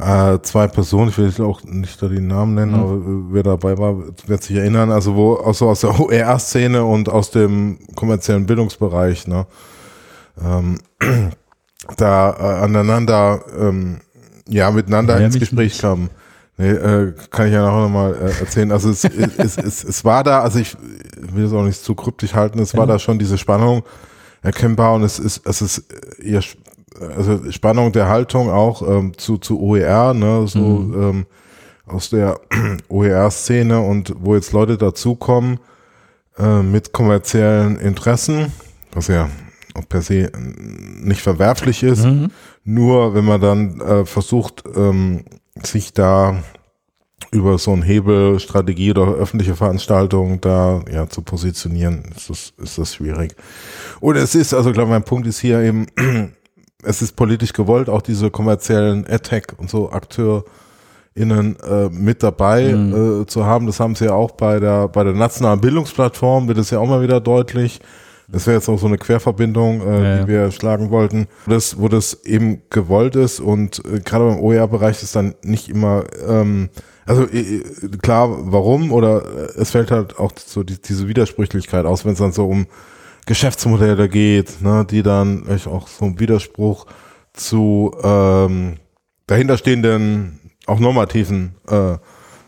äh, 0.00 0.40
zwei 0.42 0.66
Personen, 0.66 1.10
ich 1.10 1.18
will 1.18 1.46
auch 1.46 1.62
nicht 1.62 2.02
da 2.02 2.08
die 2.08 2.20
Namen 2.20 2.54
nennen, 2.54 2.72
mhm. 2.72 2.80
aber 2.80 3.00
wer 3.32 3.42
dabei 3.44 3.78
war, 3.78 3.96
wird 4.26 4.42
sich 4.42 4.56
erinnern, 4.56 4.90
also 4.90 5.14
wo 5.14 5.34
auch 5.34 5.54
so 5.54 5.68
aus 5.68 5.82
der 5.82 5.98
OER-Szene 6.00 6.84
und 6.84 7.08
aus 7.08 7.30
dem 7.30 7.78
kommerziellen 7.94 8.46
Bildungsbereich, 8.46 9.28
ne, 9.28 9.46
ähm, 10.42 10.80
da 11.96 12.30
äh, 12.30 12.64
aneinander, 12.64 13.44
ähm, 13.56 14.00
ja, 14.48 14.70
miteinander 14.70 15.20
ja, 15.20 15.26
ins 15.26 15.38
Gespräch 15.38 15.78
kamen. 15.78 16.10
Nee, 16.56 16.70
äh, 16.70 17.12
kann 17.30 17.46
ich 17.48 17.52
ja 17.52 17.62
nachher 17.62 17.82
nochmal 17.82 18.14
äh, 18.14 18.40
erzählen. 18.40 18.70
Also 18.70 18.90
es, 18.90 19.04
es, 19.04 19.56
es, 19.56 19.84
es 19.84 20.04
war 20.04 20.22
da, 20.22 20.40
also 20.40 20.60
ich 20.60 20.76
will 21.16 21.44
es 21.44 21.52
auch 21.52 21.64
nicht 21.64 21.82
zu 21.82 21.94
kryptisch 21.94 22.34
halten, 22.34 22.60
es 22.60 22.72
ja. 22.72 22.78
war 22.78 22.86
da 22.86 22.98
schon 22.98 23.18
diese 23.18 23.38
Spannung 23.38 23.82
erkennbar 24.42 24.94
und 24.94 25.02
es 25.02 25.18
ist, 25.18 25.44
es 25.46 25.62
ist 25.62 25.84
eher 26.22 26.42
also 27.00 27.50
Spannung 27.50 27.92
der 27.92 28.08
Haltung 28.08 28.50
auch 28.50 28.82
ähm, 28.86 29.16
zu, 29.16 29.38
zu 29.38 29.60
OER, 29.60 30.14
ne, 30.14 30.46
so 30.46 30.58
mhm. 30.58 31.02
ähm, 31.02 31.26
aus 31.86 32.10
der 32.10 32.40
OER-Szene 32.88 33.80
und 33.80 34.14
wo 34.18 34.34
jetzt 34.34 34.52
Leute 34.52 34.78
dazukommen 34.78 35.58
äh, 36.38 36.62
mit 36.62 36.92
kommerziellen 36.92 37.76
Interessen, 37.78 38.52
was 38.92 39.08
ja 39.08 39.28
auch 39.74 39.88
per 39.88 40.02
se 40.02 40.30
nicht 40.36 41.20
verwerflich 41.20 41.82
ist, 41.82 42.04
mhm. 42.04 42.30
nur 42.64 43.14
wenn 43.14 43.24
man 43.24 43.40
dann 43.40 43.80
äh, 43.80 44.04
versucht, 44.04 44.64
ähm, 44.76 45.24
sich 45.62 45.92
da 45.92 46.42
über 47.30 47.58
so 47.58 47.72
ein 47.72 47.82
Hebelstrategie 47.82 48.92
oder 48.92 49.14
öffentliche 49.14 49.56
Veranstaltung 49.56 50.40
da 50.40 50.82
ja 50.90 51.08
zu 51.08 51.22
positionieren, 51.22 52.04
ist 52.16 52.30
das, 52.30 52.52
ist 52.62 52.78
das 52.78 52.94
schwierig. 52.94 53.34
Und 54.00 54.16
es 54.16 54.34
ist, 54.34 54.54
also 54.54 54.72
glaube 54.72 54.90
mein 54.90 55.04
Punkt 55.04 55.26
ist 55.26 55.40
hier 55.40 55.60
eben, 55.60 55.86
es 56.84 57.02
ist 57.02 57.16
politisch 57.16 57.52
gewollt, 57.52 57.88
auch 57.88 58.02
diese 58.02 58.30
kommerziellen 58.30 59.06
Attack 59.08 59.54
und 59.58 59.70
so 59.70 59.90
AkteurInnen 59.90 61.56
äh, 61.60 61.88
mit 61.90 62.22
dabei 62.22 62.72
mhm. 62.72 63.22
äh, 63.22 63.26
zu 63.26 63.44
haben. 63.44 63.66
Das 63.66 63.80
haben 63.80 63.94
sie 63.94 64.06
ja 64.06 64.14
auch 64.14 64.32
bei 64.32 64.60
der, 64.60 64.88
bei 64.88 65.04
der 65.04 65.14
nationalen 65.14 65.60
Bildungsplattform, 65.60 66.48
wird 66.48 66.58
es 66.58 66.70
ja 66.70 66.78
auch 66.78 66.88
mal 66.88 67.02
wieder 67.02 67.20
deutlich. 67.20 67.80
Das 68.28 68.46
wäre 68.46 68.56
jetzt 68.56 68.68
auch 68.68 68.78
so 68.78 68.86
eine 68.86 68.96
Querverbindung, 68.96 69.82
äh, 69.82 70.02
ja, 70.02 70.22
die 70.22 70.28
wir 70.28 70.50
schlagen 70.50 70.90
wollten, 70.90 71.26
wo 71.44 71.52
das, 71.52 71.78
wo 71.78 71.88
das 71.88 72.24
eben 72.24 72.62
gewollt 72.70 73.16
ist 73.16 73.40
und 73.40 73.82
äh, 73.84 74.00
gerade 74.00 74.24
beim 74.26 74.40
OER-Bereich 74.40 75.02
ist 75.02 75.14
dann 75.14 75.34
nicht 75.42 75.68
immer, 75.68 76.04
ähm, 76.26 76.70
also 77.04 77.24
äh, 77.24 77.62
klar, 78.00 78.30
warum 78.30 78.92
oder 78.92 79.22
äh, 79.24 79.60
es 79.60 79.72
fällt 79.72 79.90
halt 79.90 80.18
auch 80.18 80.32
so 80.36 80.62
die, 80.62 80.80
diese 80.80 81.06
Widersprüchlichkeit 81.06 81.84
aus, 81.84 82.04
wenn 82.04 82.12
es 82.12 82.18
dann 82.18 82.32
so 82.32 82.46
um 82.46 82.66
Geschäftsmodelle 83.26 84.08
geht, 84.08 84.60
ne, 84.60 84.86
die 84.88 85.02
dann 85.02 85.44
auch 85.66 85.88
so 85.88 86.04
ein 86.04 86.18
Widerspruch 86.18 86.86
zu 87.32 87.94
ähm, 88.02 88.76
dahinterstehenden, 89.26 90.40
auch 90.66 90.78
normativen 90.78 91.54
äh, 91.68 91.96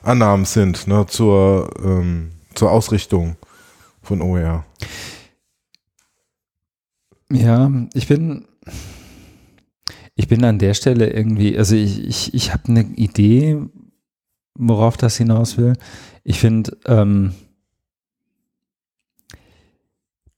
Annahmen 0.03 0.45
sind, 0.45 0.87
ne, 0.87 1.07
zur, 1.07 1.71
ähm, 1.83 2.33
zur 2.55 2.71
Ausrichtung 2.71 3.37
von 4.03 4.21
OER. 4.21 4.65
Ja, 7.31 7.71
ich 7.93 8.07
bin, 8.07 8.47
ich 10.15 10.29
bin 10.29 10.45
an 10.45 10.59
der 10.59 10.75
Stelle 10.75 11.11
irgendwie, 11.11 11.59
also 11.59 11.75
ich, 11.75 12.07
ich, 12.07 12.35
ich 12.35 12.53
habe 12.53 12.69
eine 12.69 12.83
Idee, 12.83 13.61
worauf 14.55 14.97
das 14.97 15.17
hinaus 15.17 15.59
will. 15.59 15.75
Ich 16.23 16.39
finde, 16.39 16.77
ähm, 16.87 17.35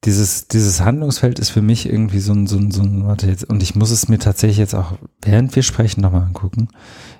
dieses, 0.04 0.46
dieses 0.46 0.80
Handlungsfeld 0.80 1.38
ist 1.38 1.50
für 1.50 1.62
mich 1.62 1.88
irgendwie 1.88 2.20
so 2.20 2.32
ein, 2.32 2.46
so 2.46 2.56
ein, 2.56 2.70
so 2.70 2.82
ein, 2.82 3.06
warte 3.06 3.26
jetzt, 3.26 3.44
und 3.44 3.62
ich 3.62 3.74
muss 3.74 3.90
es 3.90 4.08
mir 4.08 4.18
tatsächlich 4.18 4.58
jetzt 4.58 4.74
auch, 4.74 4.92
während 5.22 5.54
wir 5.56 5.62
sprechen, 5.62 6.02
nochmal 6.02 6.22
angucken, 6.22 6.68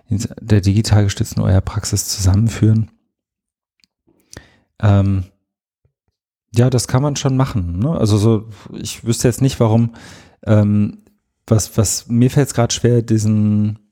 der 0.09 0.61
digital 0.61 1.05
gestützten 1.05 1.43
OER-Praxis 1.43 2.07
zusammenführen. 2.07 2.91
Ähm, 4.81 5.25
ja, 6.55 6.71
das 6.71 6.89
kann 6.89 7.03
man 7.03 7.17
schon 7.17 7.37
machen. 7.37 7.81
Ne? 7.81 7.91
Also 7.91 8.17
so, 8.17 8.49
ich 8.73 9.05
wüsste 9.05 9.29
jetzt 9.29 9.43
nicht, 9.43 9.59
warum, 9.61 9.95
ähm, 10.47 10.99
was, 11.47 11.77
was, 11.77 12.07
mir 12.09 12.31
fällt 12.31 12.49
es 12.49 12.55
gerade 12.55 12.73
schwer, 12.73 13.03
diesen, 13.03 13.88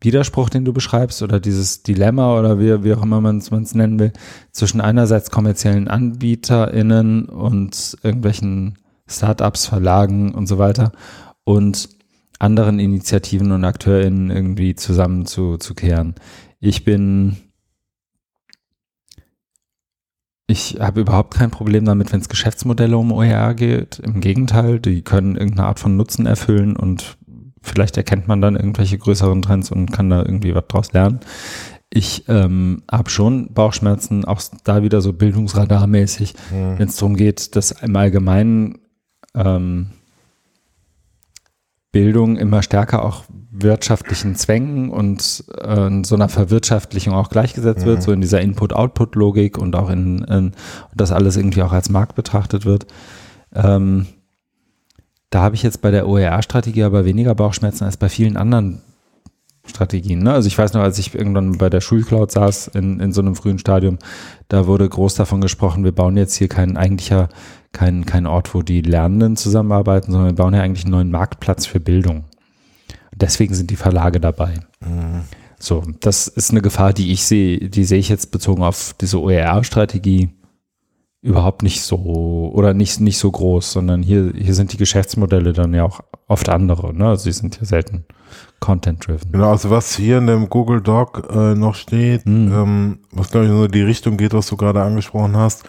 Widerspruch, 0.00 0.48
den 0.48 0.64
du 0.64 0.72
beschreibst, 0.72 1.22
oder 1.22 1.40
dieses 1.40 1.82
Dilemma 1.82 2.38
oder 2.38 2.58
wie, 2.60 2.84
wie 2.84 2.94
auch 2.94 3.02
immer 3.02 3.20
man 3.20 3.38
es 3.38 3.74
nennen 3.74 3.98
will, 3.98 4.12
zwischen 4.52 4.80
einerseits 4.80 5.30
kommerziellen 5.30 5.88
AnbieterInnen 5.88 7.26
und 7.26 7.96
irgendwelchen 8.02 8.78
Startups, 9.08 9.66
Verlagen 9.66 10.34
und 10.34 10.46
so 10.46 10.58
weiter 10.58 10.92
und 11.44 11.88
anderen 12.38 12.78
Initiativen 12.78 13.50
und 13.52 13.64
AkteurInnen 13.64 14.30
irgendwie 14.30 14.74
zusammen 14.74 15.26
zu, 15.26 15.56
zu 15.56 15.74
kehren. 15.74 16.14
Ich 16.60 16.84
bin, 16.84 17.36
ich 20.46 20.78
habe 20.80 21.00
überhaupt 21.00 21.34
kein 21.34 21.50
Problem 21.50 21.84
damit, 21.84 22.12
wenn 22.12 22.20
es 22.20 22.28
Geschäftsmodelle 22.28 22.96
um 22.96 23.12
OER 23.12 23.54
geht. 23.54 23.98
Im 23.98 24.20
Gegenteil, 24.20 24.78
die 24.78 25.02
können 25.02 25.36
irgendeine 25.36 25.68
Art 25.68 25.80
von 25.80 25.96
Nutzen 25.96 26.26
erfüllen 26.26 26.76
und 26.76 27.17
vielleicht 27.68 27.96
erkennt 27.96 28.28
man 28.28 28.40
dann 28.40 28.56
irgendwelche 28.56 28.98
größeren 28.98 29.42
Trends 29.42 29.70
und 29.70 29.92
kann 29.92 30.10
da 30.10 30.18
irgendwie 30.18 30.54
was 30.54 30.64
draus 30.68 30.92
lernen. 30.92 31.20
Ich 31.90 32.24
ähm, 32.28 32.82
habe 32.90 33.08
schon 33.08 33.54
Bauchschmerzen, 33.54 34.24
auch 34.24 34.42
da 34.64 34.82
wieder 34.82 35.00
so 35.00 35.12
bildungsradarmäßig, 35.12 36.34
mhm. 36.50 36.78
wenn 36.78 36.88
es 36.88 36.96
darum 36.96 37.16
geht, 37.16 37.56
dass 37.56 37.70
im 37.70 37.96
Allgemeinen 37.96 38.78
ähm, 39.34 39.92
Bildung 41.90 42.36
immer 42.36 42.62
stärker 42.62 43.04
auch 43.04 43.24
wirtschaftlichen 43.50 44.36
Zwängen 44.36 44.90
und 44.90 45.44
äh, 45.56 45.90
so 46.04 46.14
einer 46.14 46.28
Verwirtschaftlichung 46.28 47.14
auch 47.14 47.30
gleichgesetzt 47.30 47.82
mhm. 47.82 47.86
wird, 47.86 48.02
so 48.02 48.12
in 48.12 48.20
dieser 48.20 48.40
Input-Output-Logik 48.42 49.56
und 49.56 49.74
auch 49.74 49.88
in, 49.88 50.18
in 50.24 50.52
das 50.94 51.12
alles 51.12 51.36
irgendwie 51.36 51.62
auch 51.62 51.72
als 51.72 51.88
Markt 51.88 52.14
betrachtet 52.14 52.66
wird. 52.66 52.86
Ähm, 53.54 54.06
da 55.30 55.42
habe 55.42 55.54
ich 55.54 55.62
jetzt 55.62 55.82
bei 55.82 55.90
der 55.90 56.08
OER-Strategie 56.08 56.84
aber 56.84 57.04
weniger 57.04 57.34
Bauchschmerzen 57.34 57.84
als 57.84 57.96
bei 57.96 58.08
vielen 58.08 58.36
anderen 58.36 58.82
Strategien. 59.66 60.22
Ne? 60.22 60.32
Also 60.32 60.46
ich 60.46 60.56
weiß 60.56 60.72
noch, 60.72 60.80
als 60.80 60.98
ich 60.98 61.14
irgendwann 61.14 61.58
bei 61.58 61.68
der 61.68 61.80
Schulcloud 61.80 62.30
saß 62.30 62.68
in, 62.68 63.00
in 63.00 63.12
so 63.12 63.20
einem 63.20 63.36
frühen 63.36 63.58
Stadium, 63.58 63.98
da 64.48 64.66
wurde 64.66 64.88
groß 64.88 65.14
davon 65.14 65.40
gesprochen, 65.40 65.84
wir 65.84 65.92
bauen 65.92 66.16
jetzt 66.16 66.34
hier 66.34 66.48
keinen 66.48 66.76
eigentlicher, 66.76 67.28
keinen 67.72 68.06
kein 68.06 68.26
Ort, 68.26 68.54
wo 68.54 68.62
die 68.62 68.80
Lernenden 68.80 69.36
zusammenarbeiten, 69.36 70.12
sondern 70.12 70.30
wir 70.30 70.36
bauen 70.36 70.54
ja 70.54 70.62
eigentlich 70.62 70.84
einen 70.84 70.92
neuen 70.92 71.10
Marktplatz 71.10 71.66
für 71.66 71.80
Bildung. 71.80 72.24
Deswegen 73.14 73.54
sind 73.54 73.70
die 73.70 73.76
Verlage 73.76 74.20
dabei. 74.20 74.54
Mhm. 74.80 75.22
So, 75.60 75.82
das 76.00 76.28
ist 76.28 76.52
eine 76.52 76.62
Gefahr, 76.62 76.92
die 76.92 77.12
ich 77.12 77.24
sehe, 77.24 77.68
die 77.68 77.84
sehe 77.84 77.98
ich 77.98 78.08
jetzt 78.08 78.30
bezogen 78.30 78.62
auf 78.62 78.94
diese 79.00 79.20
OER-Strategie 79.20 80.30
überhaupt 81.20 81.62
nicht 81.62 81.82
so 81.82 82.50
oder 82.54 82.74
nicht, 82.74 83.00
nicht 83.00 83.18
so 83.18 83.30
groß, 83.30 83.72
sondern 83.72 84.02
hier, 84.02 84.32
hier 84.34 84.54
sind 84.54 84.72
die 84.72 84.76
Geschäftsmodelle 84.76 85.52
dann 85.52 85.74
ja 85.74 85.84
auch 85.84 86.00
oft 86.28 86.48
andere. 86.48 86.94
Ne? 86.94 87.08
Also 87.08 87.24
sie 87.24 87.32
sind 87.32 87.58
ja 87.58 87.64
selten 87.64 88.04
content-driven. 88.60 89.32
Genau, 89.32 89.50
also 89.50 89.70
was 89.70 89.96
hier 89.96 90.18
in 90.18 90.26
dem 90.26 90.48
Google 90.48 90.80
Doc 90.80 91.28
äh, 91.30 91.54
noch 91.54 91.74
steht, 91.74 92.26
mhm. 92.26 92.52
ähm, 92.52 92.98
was 93.10 93.30
glaube 93.30 93.46
ich 93.46 93.52
nur 93.52 93.68
die 93.68 93.82
Richtung 93.82 94.16
geht, 94.16 94.32
was 94.32 94.46
du 94.46 94.56
gerade 94.56 94.82
angesprochen 94.82 95.36
hast, 95.36 95.64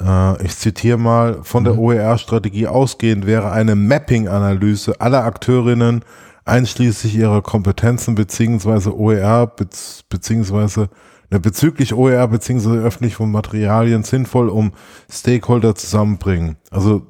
äh, 0.00 0.44
ich 0.44 0.56
zitiere 0.56 0.98
mal, 0.98 1.42
von 1.42 1.64
der 1.64 1.78
OER-Strategie 1.78 2.66
ausgehend 2.66 3.26
wäre 3.26 3.52
eine 3.52 3.76
Mapping-Analyse 3.76 5.00
aller 5.00 5.24
Akteurinnen 5.24 6.04
einschließlich 6.44 7.14
ihrer 7.14 7.42
Kompetenzen 7.42 8.14
beziehungsweise 8.14 8.96
OER 8.98 9.52
beziehungsweise 10.08 10.88
bezüglich 11.38 11.94
OER 11.94 12.28
bzw. 12.28 12.78
öffentlich 12.78 13.14
von 13.14 13.30
Materialien 13.30 14.02
sinnvoll, 14.02 14.48
um 14.48 14.72
Stakeholder 15.10 15.74
zusammenbringen. 15.74 16.56
Also 16.70 17.06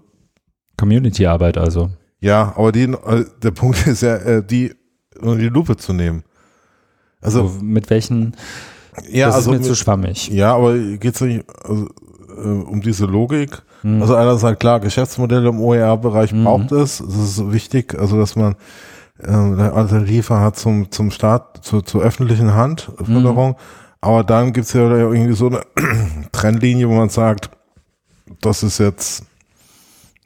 Community-Arbeit 0.76 1.58
also. 1.58 1.90
Ja, 2.20 2.54
aber 2.56 2.72
die, 2.72 2.84
äh, 2.84 3.24
der 3.42 3.50
Punkt 3.50 3.86
ist 3.86 4.02
ja, 4.02 4.16
äh, 4.16 4.44
die 4.44 4.74
unter 5.20 5.36
die 5.36 5.48
Lupe 5.48 5.76
zu 5.76 5.92
nehmen. 5.92 6.24
Also 7.20 7.48
so, 7.48 7.62
mit 7.62 7.90
welchen? 7.90 8.34
Ja, 9.10 9.26
das 9.26 9.36
also 9.36 9.50
ist 9.50 9.54
mir 9.54 9.58
mit, 9.58 9.66
zu 9.66 9.74
schwammig. 9.74 10.28
Ja, 10.28 10.54
aber 10.54 10.76
geht 10.76 11.14
es 11.14 11.20
nicht 11.20 11.44
also, 11.64 11.88
äh, 12.36 12.48
um 12.48 12.80
diese 12.80 13.06
Logik? 13.06 13.62
Mhm. 13.82 14.02
Also 14.02 14.14
einer 14.14 14.36
sagt 14.36 14.60
klar, 14.60 14.80
Geschäftsmodelle 14.80 15.48
im 15.48 15.60
OER-Bereich 15.60 16.32
mhm. 16.32 16.44
braucht 16.44 16.72
es. 16.72 17.00
Es 17.00 17.14
ist 17.14 17.52
wichtig, 17.52 17.98
also 17.98 18.18
dass 18.18 18.36
man 18.36 18.56
äh, 19.18 19.28
eine 19.28 19.72
Alternative 19.72 20.40
hat 20.40 20.56
zum 20.56 20.90
zum 20.90 21.10
Staat, 21.10 21.64
zu, 21.64 21.80
zur 21.80 22.02
öffentlichen 22.02 22.54
Handförderung. 22.54 23.50
Mhm. 23.50 23.56
Aber 24.02 24.24
dann 24.24 24.52
gibt 24.52 24.66
es 24.66 24.72
ja 24.72 24.82
irgendwie 24.82 25.32
so 25.32 25.46
eine 25.46 25.62
Trennlinie, 26.32 26.88
wo 26.88 26.94
man 26.94 27.08
sagt, 27.08 27.50
das 28.40 28.64
ist 28.64 28.78
jetzt 28.78 29.24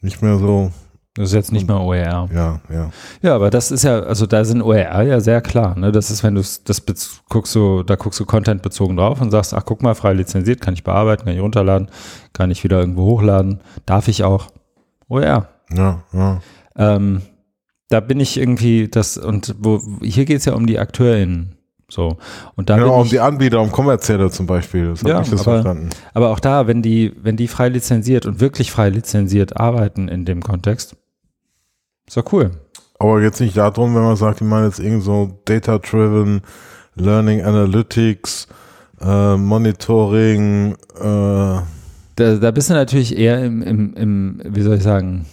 nicht 0.00 0.22
mehr 0.22 0.38
so. 0.38 0.72
Das 1.14 1.28
ist 1.28 1.34
jetzt 1.34 1.52
nicht 1.52 1.68
mehr 1.68 1.80
OER. 1.80 2.28
Ja, 2.32 2.60
ja. 2.70 2.90
Ja, 3.22 3.34
aber 3.34 3.48
das 3.50 3.70
ist 3.70 3.84
ja, 3.84 4.00
also 4.00 4.26
da 4.26 4.44
sind 4.44 4.62
OER 4.62 5.02
ja 5.02 5.20
sehr 5.20 5.40
klar. 5.40 5.78
Ne? 5.78 5.92
Das 5.92 6.10
ist, 6.10 6.22
wenn 6.22 6.34
du 6.34 6.42
das 6.64 6.82
guckst, 7.28 7.54
du, 7.54 7.82
da 7.82 7.96
guckst 7.96 8.18
du 8.20 8.26
Content 8.26 8.62
bezogen 8.62 8.96
drauf 8.96 9.20
und 9.20 9.30
sagst, 9.30 9.54
ach 9.54 9.64
guck 9.64 9.82
mal, 9.82 9.94
frei 9.94 10.14
lizenziert, 10.14 10.60
kann 10.60 10.74
ich 10.74 10.84
bearbeiten, 10.84 11.24
kann 11.24 11.34
ich 11.34 11.40
runterladen, 11.40 11.90
kann 12.32 12.50
ich 12.50 12.64
wieder 12.64 12.80
irgendwo 12.80 13.04
hochladen, 13.04 13.60
darf 13.84 14.08
ich 14.08 14.24
auch. 14.24 14.48
OER. 15.08 15.48
Ja, 15.70 16.02
ja. 16.12 16.40
Ähm, 16.76 17.22
da 17.88 18.00
bin 18.00 18.20
ich 18.20 18.38
irgendwie, 18.38 18.88
das, 18.88 19.16
und 19.16 19.54
wo, 19.58 19.80
hier 20.02 20.24
geht 20.24 20.38
es 20.38 20.44
ja 20.46 20.54
um 20.54 20.66
die 20.66 20.78
AkteurInnen. 20.78 21.55
So. 21.88 22.16
Und 22.56 22.68
da 22.68 22.76
genau, 22.76 23.00
um 23.00 23.08
die 23.08 23.20
Anbieter, 23.20 23.60
um 23.60 23.70
kommerzielle 23.70 24.30
zum 24.30 24.46
Beispiel. 24.46 24.88
Das 24.88 25.02
ja, 25.02 25.20
ich 25.20 25.30
das 25.30 25.42
aber, 25.42 25.62
verstanden. 25.62 25.90
aber 26.14 26.30
auch 26.30 26.40
da, 26.40 26.66
wenn 26.66 26.82
die, 26.82 27.12
wenn 27.22 27.36
die 27.36 27.48
frei 27.48 27.68
lizenziert 27.68 28.26
und 28.26 28.40
wirklich 28.40 28.72
frei 28.72 28.90
lizenziert 28.90 29.56
arbeiten 29.58 30.08
in 30.08 30.24
dem 30.24 30.42
Kontext, 30.42 30.96
ist 32.06 32.16
doch 32.16 32.32
cool. 32.32 32.50
Aber 32.98 33.22
jetzt 33.22 33.40
nicht 33.40 33.56
darum, 33.56 33.94
wenn 33.94 34.02
man 34.02 34.16
sagt, 34.16 34.40
ich 34.40 34.46
meine 34.46 34.66
jetzt 34.66 34.80
irgend 34.80 35.04
so 35.04 35.38
Data-Driven, 35.44 36.40
Learning 36.94 37.42
Analytics, 37.42 38.48
äh, 39.00 39.36
Monitoring, 39.36 40.76
äh 40.98 41.60
da, 42.16 42.36
da 42.36 42.50
bist 42.50 42.70
du 42.70 42.74
natürlich 42.74 43.16
eher 43.16 43.44
im, 43.44 43.62
im, 43.62 43.94
im, 43.94 44.40
wie 44.42 44.62
soll 44.62 44.76
ich 44.76 44.82
sagen, 44.82 45.26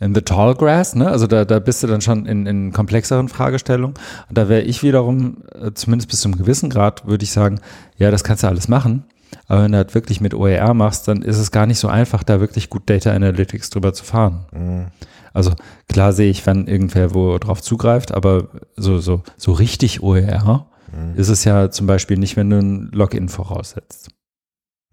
in 0.00 0.14
the 0.14 0.22
tall 0.22 0.54
grass, 0.54 0.94
ne? 0.94 1.08
Also 1.08 1.26
da, 1.26 1.44
da 1.44 1.58
bist 1.58 1.82
du 1.82 1.86
dann 1.86 2.00
schon 2.00 2.24
in, 2.26 2.46
in 2.46 2.72
komplexeren 2.72 3.28
Fragestellungen. 3.28 3.94
Und 4.28 4.38
da 4.38 4.48
wäre 4.48 4.62
ich 4.62 4.82
wiederum, 4.82 5.44
äh, 5.54 5.72
zumindest 5.74 6.10
bis 6.10 6.22
zu 6.22 6.28
einem 6.28 6.38
gewissen 6.38 6.70
Grad, 6.70 7.06
würde 7.06 7.22
ich 7.22 7.32
sagen, 7.32 7.60
ja, 7.98 8.10
das 8.10 8.24
kannst 8.24 8.42
du 8.42 8.48
alles 8.48 8.66
machen. 8.66 9.04
Aber 9.46 9.64
wenn 9.64 9.72
du 9.72 9.78
halt 9.78 9.94
wirklich 9.94 10.20
mit 10.20 10.34
OER 10.34 10.74
machst, 10.74 11.06
dann 11.06 11.22
ist 11.22 11.38
es 11.38 11.50
gar 11.50 11.66
nicht 11.66 11.78
so 11.78 11.88
einfach, 11.88 12.22
da 12.22 12.40
wirklich 12.40 12.70
gut 12.70 12.88
Data 12.88 13.12
Analytics 13.12 13.70
drüber 13.70 13.92
zu 13.92 14.04
fahren. 14.04 14.46
Mhm. 14.52 14.86
Also 15.32 15.52
klar 15.88 16.12
sehe 16.12 16.30
ich, 16.30 16.44
wenn 16.46 16.66
irgendwer 16.66 17.14
wo 17.14 17.38
drauf 17.38 17.62
zugreift, 17.62 18.12
aber 18.12 18.48
so, 18.76 18.98
so, 18.98 19.22
so 19.36 19.52
richtig 19.52 20.02
OER 20.02 20.66
mhm. 20.92 21.14
ist 21.16 21.28
es 21.28 21.44
ja 21.44 21.70
zum 21.70 21.86
Beispiel 21.86 22.16
nicht, 22.16 22.36
wenn 22.36 22.50
du 22.50 22.58
ein 22.58 22.90
Login 22.92 23.28
voraussetzt. 23.28 24.08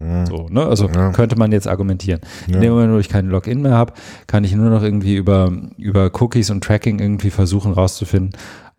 Mhm. 0.00 0.26
So, 0.26 0.48
ne? 0.48 0.64
Also 0.64 0.88
ja. 0.88 1.10
könnte 1.10 1.36
man 1.36 1.50
jetzt 1.52 1.66
argumentieren. 1.66 2.20
Ja. 2.46 2.54
In 2.54 2.60
dem 2.60 2.72
Moment, 2.72 2.92
wo 2.92 2.98
ich 2.98 3.08
keinen 3.08 3.30
Login 3.30 3.62
mehr 3.62 3.72
habe, 3.72 3.94
kann 4.26 4.44
ich 4.44 4.54
nur 4.54 4.70
noch 4.70 4.82
irgendwie 4.82 5.16
über, 5.16 5.52
über 5.76 6.10
Cookies 6.20 6.50
und 6.50 6.62
Tracking 6.62 7.00
irgendwie 7.00 7.30
versuchen 7.30 7.72
rauszufinden, 7.72 8.32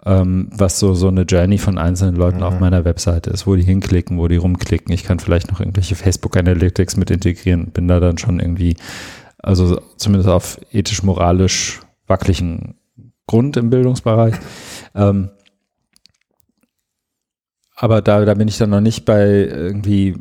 ähm, 0.06 0.50
was 0.52 0.80
so, 0.80 0.94
so 0.94 1.10
eine 1.10 1.24
Journey 1.24 1.58
von 1.58 1.78
einzelnen 1.78 2.16
Leuten 2.16 2.38
mhm. 2.38 2.44
auf 2.44 2.60
meiner 2.60 2.86
Webseite 2.86 3.32
ist, 3.32 3.46
wo 3.46 3.56
die 3.56 3.64
hinklicken, 3.64 4.18
wo 4.18 4.28
die 4.30 4.38
rumklicken. 4.38 4.94
Ich 4.94 5.04
kann 5.04 5.20
vielleicht 5.20 5.52
noch 5.52 5.60
irgendwelche 5.60 5.96
Facebook 5.96 6.38
Analytics 6.38 6.96
mit 6.96 7.12
integrieren, 7.12 7.72
bin 7.72 7.88
da 7.90 8.00
dann 8.00 8.18
schon 8.18 8.40
irgendwie, 8.40 8.78
also 9.40 9.82
zumindest 9.98 10.30
auf 10.30 10.60
ethisch-moralisch 10.72 11.82
wackeligen 12.08 12.76
Grund 13.28 13.58
im 13.58 13.70
Bildungsbereich. 13.70 14.36
Ähm, 14.96 15.30
aber 17.76 18.02
da, 18.02 18.24
da 18.26 18.34
bin 18.34 18.48
ich 18.48 18.58
dann 18.58 18.72
noch 18.72 18.82
nicht 18.82 19.06
bei 19.06 19.26
irgendwie 19.26 20.16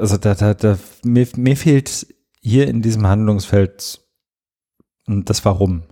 also 0.00 0.16
da, 0.16 0.34
da, 0.34 0.54
da, 0.54 0.78
mir, 1.04 1.26
mir 1.36 1.56
fehlt 1.56 2.06
hier 2.40 2.68
in 2.68 2.82
diesem 2.82 3.06
Handlungsfeld 3.06 4.00
das 5.06 5.44
Warum. 5.44 5.82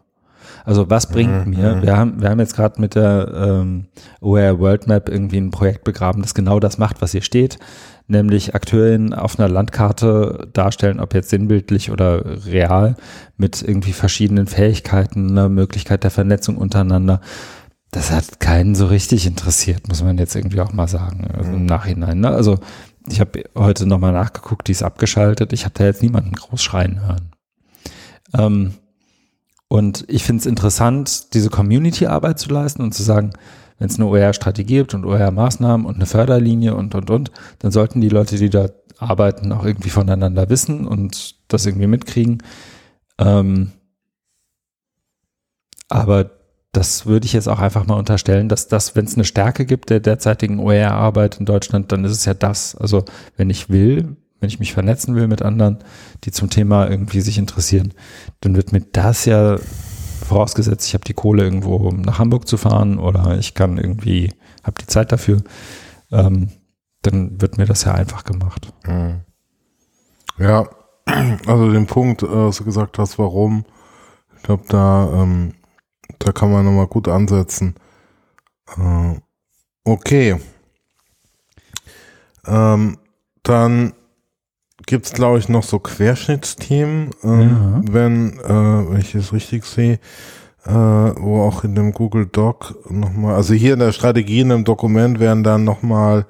Also 0.64 0.90
was 0.90 1.08
bringt 1.08 1.46
mhm. 1.46 1.54
mir? 1.54 1.76
Mhm. 1.76 1.82
Wir 1.82 1.96
haben, 1.96 2.20
wir 2.20 2.30
haben 2.30 2.40
jetzt 2.40 2.56
gerade 2.56 2.80
mit 2.80 2.94
der 2.94 3.32
ähm, 3.34 3.86
OER 4.20 4.58
World 4.58 4.86
Map 4.86 5.08
irgendwie 5.08 5.38
ein 5.38 5.50
Projekt 5.50 5.84
begraben, 5.84 6.22
das 6.22 6.34
genau 6.34 6.60
das 6.60 6.78
macht, 6.78 7.00
was 7.00 7.12
hier 7.12 7.22
steht, 7.22 7.58
nämlich 8.06 8.54
Akteurinnen 8.54 9.14
auf 9.14 9.38
einer 9.38 9.48
Landkarte 9.48 10.48
darstellen, 10.52 11.00
ob 11.00 11.14
jetzt 11.14 11.30
sinnbildlich 11.30 11.90
oder 11.90 12.44
real, 12.46 12.96
mit 13.36 13.62
irgendwie 13.62 13.92
verschiedenen 13.92 14.46
Fähigkeiten, 14.46 15.30
einer 15.30 15.48
Möglichkeit 15.48 16.04
der 16.04 16.10
Vernetzung 16.10 16.56
untereinander. 16.56 17.20
Das 17.90 18.10
hat 18.10 18.38
keinen 18.40 18.74
so 18.74 18.86
richtig 18.86 19.26
interessiert, 19.26 19.88
muss 19.88 20.02
man 20.02 20.18
jetzt 20.18 20.36
irgendwie 20.36 20.60
auch 20.60 20.72
mal 20.74 20.88
sagen, 20.88 21.26
also 21.34 21.50
im 21.52 21.64
Nachhinein. 21.64 22.20
Ne? 22.20 22.28
Also 22.28 22.58
ich 23.08 23.20
habe 23.20 23.44
heute 23.54 23.86
nochmal 23.86 24.12
nachgeguckt, 24.12 24.68
die 24.68 24.72
ist 24.72 24.82
abgeschaltet. 24.82 25.52
Ich 25.52 25.64
habe 25.64 25.74
da 25.74 25.84
jetzt 25.84 26.02
niemanden 26.02 26.32
groß 26.32 26.62
schreien 26.62 27.00
hören. 27.00 27.30
Ähm, 28.36 28.74
und 29.68 30.04
ich 30.08 30.24
finde 30.24 30.40
es 30.40 30.46
interessant, 30.46 31.34
diese 31.34 31.50
Community-Arbeit 31.50 32.38
zu 32.38 32.50
leisten 32.50 32.82
und 32.82 32.94
zu 32.94 33.02
sagen, 33.02 33.32
wenn 33.78 33.88
es 33.88 33.96
eine 33.96 34.06
OER-Strategie 34.06 34.76
gibt 34.76 34.94
und 34.94 35.04
OER-Maßnahmen 35.04 35.86
und 35.86 35.96
eine 35.96 36.06
Förderlinie 36.06 36.74
und, 36.74 36.94
und, 36.94 37.10
und, 37.10 37.30
dann 37.60 37.70
sollten 37.70 38.00
die 38.00 38.08
Leute, 38.08 38.36
die 38.36 38.50
da 38.50 38.68
arbeiten, 38.98 39.52
auch 39.52 39.64
irgendwie 39.64 39.90
voneinander 39.90 40.48
wissen 40.48 40.86
und 40.86 41.36
das 41.48 41.66
irgendwie 41.66 41.86
mitkriegen. 41.86 42.42
Ähm, 43.18 43.72
aber 45.88 46.37
das 46.72 47.06
würde 47.06 47.26
ich 47.26 47.32
jetzt 47.32 47.48
auch 47.48 47.60
einfach 47.60 47.86
mal 47.86 47.94
unterstellen, 47.94 48.48
dass 48.48 48.68
das, 48.68 48.94
wenn 48.94 49.06
es 49.06 49.14
eine 49.14 49.24
Stärke 49.24 49.64
gibt 49.64 49.90
der 49.90 50.00
derzeitigen 50.00 50.58
OER-Arbeit 50.60 51.38
in 51.40 51.46
Deutschland, 51.46 51.92
dann 51.92 52.04
ist 52.04 52.12
es 52.12 52.24
ja 52.24 52.34
das. 52.34 52.76
Also 52.76 53.04
wenn 53.36 53.50
ich 53.50 53.70
will, 53.70 54.16
wenn 54.40 54.48
ich 54.48 54.60
mich 54.60 54.74
vernetzen 54.74 55.14
will 55.14 55.28
mit 55.28 55.42
anderen, 55.42 55.78
die 56.24 56.30
zum 56.30 56.50
Thema 56.50 56.88
irgendwie 56.88 57.20
sich 57.20 57.38
interessieren, 57.38 57.94
dann 58.40 58.54
wird 58.54 58.72
mir 58.72 58.82
das 58.82 59.24
ja 59.24 59.56
vorausgesetzt, 60.26 60.86
ich 60.86 60.94
habe 60.94 61.04
die 61.04 61.14
Kohle 61.14 61.42
irgendwo 61.42 61.90
nach 61.90 62.18
Hamburg 62.18 62.46
zu 62.46 62.58
fahren 62.58 62.98
oder 62.98 63.38
ich 63.38 63.54
kann 63.54 63.78
irgendwie, 63.78 64.32
habe 64.62 64.80
die 64.80 64.86
Zeit 64.86 65.10
dafür, 65.10 65.42
ähm, 66.12 66.50
dann 67.02 67.40
wird 67.40 67.56
mir 67.56 67.66
das 67.66 67.84
ja 67.84 67.94
einfach 67.94 68.24
gemacht. 68.24 68.72
Mhm. 68.86 69.20
Ja, 70.38 70.68
also 71.46 71.72
den 71.72 71.86
Punkt, 71.86 72.22
äh, 72.22 72.26
was 72.28 72.58
du 72.58 72.64
gesagt 72.64 72.98
hast, 72.98 73.18
warum, 73.18 73.64
ich 74.36 74.42
glaube, 74.42 74.64
da, 74.68 75.08
ähm, 75.14 75.54
da 76.18 76.32
kann 76.32 76.50
man 76.50 76.64
nochmal 76.64 76.86
gut 76.86 77.08
ansetzen. 77.08 77.74
Äh, 78.76 79.20
okay. 79.84 80.36
Ähm, 82.46 82.98
dann 83.42 83.92
gibt 84.86 85.06
es, 85.06 85.12
glaube 85.12 85.38
ich, 85.38 85.48
noch 85.48 85.62
so 85.62 85.78
Querschnittsthemen, 85.78 87.10
ähm, 87.22 87.40
ja. 87.40 87.92
wenn, 87.92 88.38
äh, 88.40 88.90
wenn 88.90 89.00
ich 89.00 89.14
es 89.14 89.32
richtig 89.32 89.64
sehe, 89.64 89.98
äh, 90.64 90.72
wo 90.72 91.42
auch 91.42 91.64
in 91.64 91.74
dem 91.74 91.92
Google 91.92 92.26
Doc 92.26 92.74
nochmal, 92.90 93.34
also 93.34 93.54
hier 93.54 93.74
in 93.74 93.80
der 93.80 93.92
Strategie 93.92 94.40
in 94.40 94.48
dem 94.48 94.64
Dokument 94.64 95.20
werden 95.20 95.44
dann 95.44 95.64
nochmal 95.64 96.26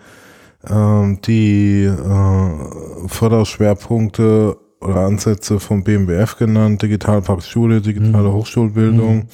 ähm, 0.68 1.20
die 1.22 1.84
äh, 1.84 3.08
Förderschwerpunkte 3.08 4.56
oder 4.80 5.00
Ansätze 5.00 5.60
vom 5.60 5.84
BMBF 5.84 6.36
genannt, 6.36 6.82
Digitalpakt 6.82 7.44
Schule, 7.44 7.80
digitale 7.80 8.28
mhm. 8.28 8.32
Hochschulbildung 8.32 9.16
mhm. 9.16 9.26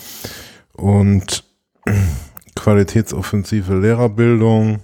und 0.73 1.45
qualitätsoffensive 2.57 3.77
Lehrerbildung. 3.77 4.81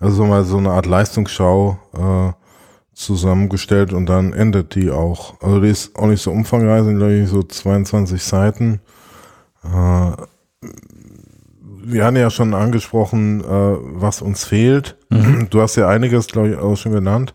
Also 0.00 0.24
mal 0.24 0.44
so 0.44 0.58
eine 0.58 0.70
Art 0.70 0.86
Leistungsschau 0.86 1.78
äh, 1.94 2.32
zusammengestellt 2.94 3.92
und 3.92 4.06
dann 4.06 4.32
endet 4.32 4.74
die 4.74 4.90
auch. 4.90 5.40
Also 5.40 5.60
die 5.60 5.70
ist 5.70 5.96
auch 5.96 6.06
nicht 6.06 6.22
so 6.22 6.30
umfangreich, 6.30 6.84
sind 6.84 6.98
glaube 6.98 7.14
ich 7.14 7.28
so 7.28 7.42
22 7.42 8.22
Seiten. 8.22 8.80
Äh, 9.64 10.12
wir 11.90 12.04
haben 12.04 12.16
ja 12.16 12.30
schon 12.30 12.54
angesprochen, 12.54 13.40
äh, 13.40 13.44
was 13.46 14.20
uns 14.20 14.44
fehlt. 14.44 14.96
Mhm. 15.08 15.48
Du 15.50 15.62
hast 15.62 15.76
ja 15.76 15.88
einiges, 15.88 16.26
glaube 16.26 16.50
ich, 16.50 16.58
auch 16.58 16.76
schon 16.76 16.92
genannt. 16.92 17.34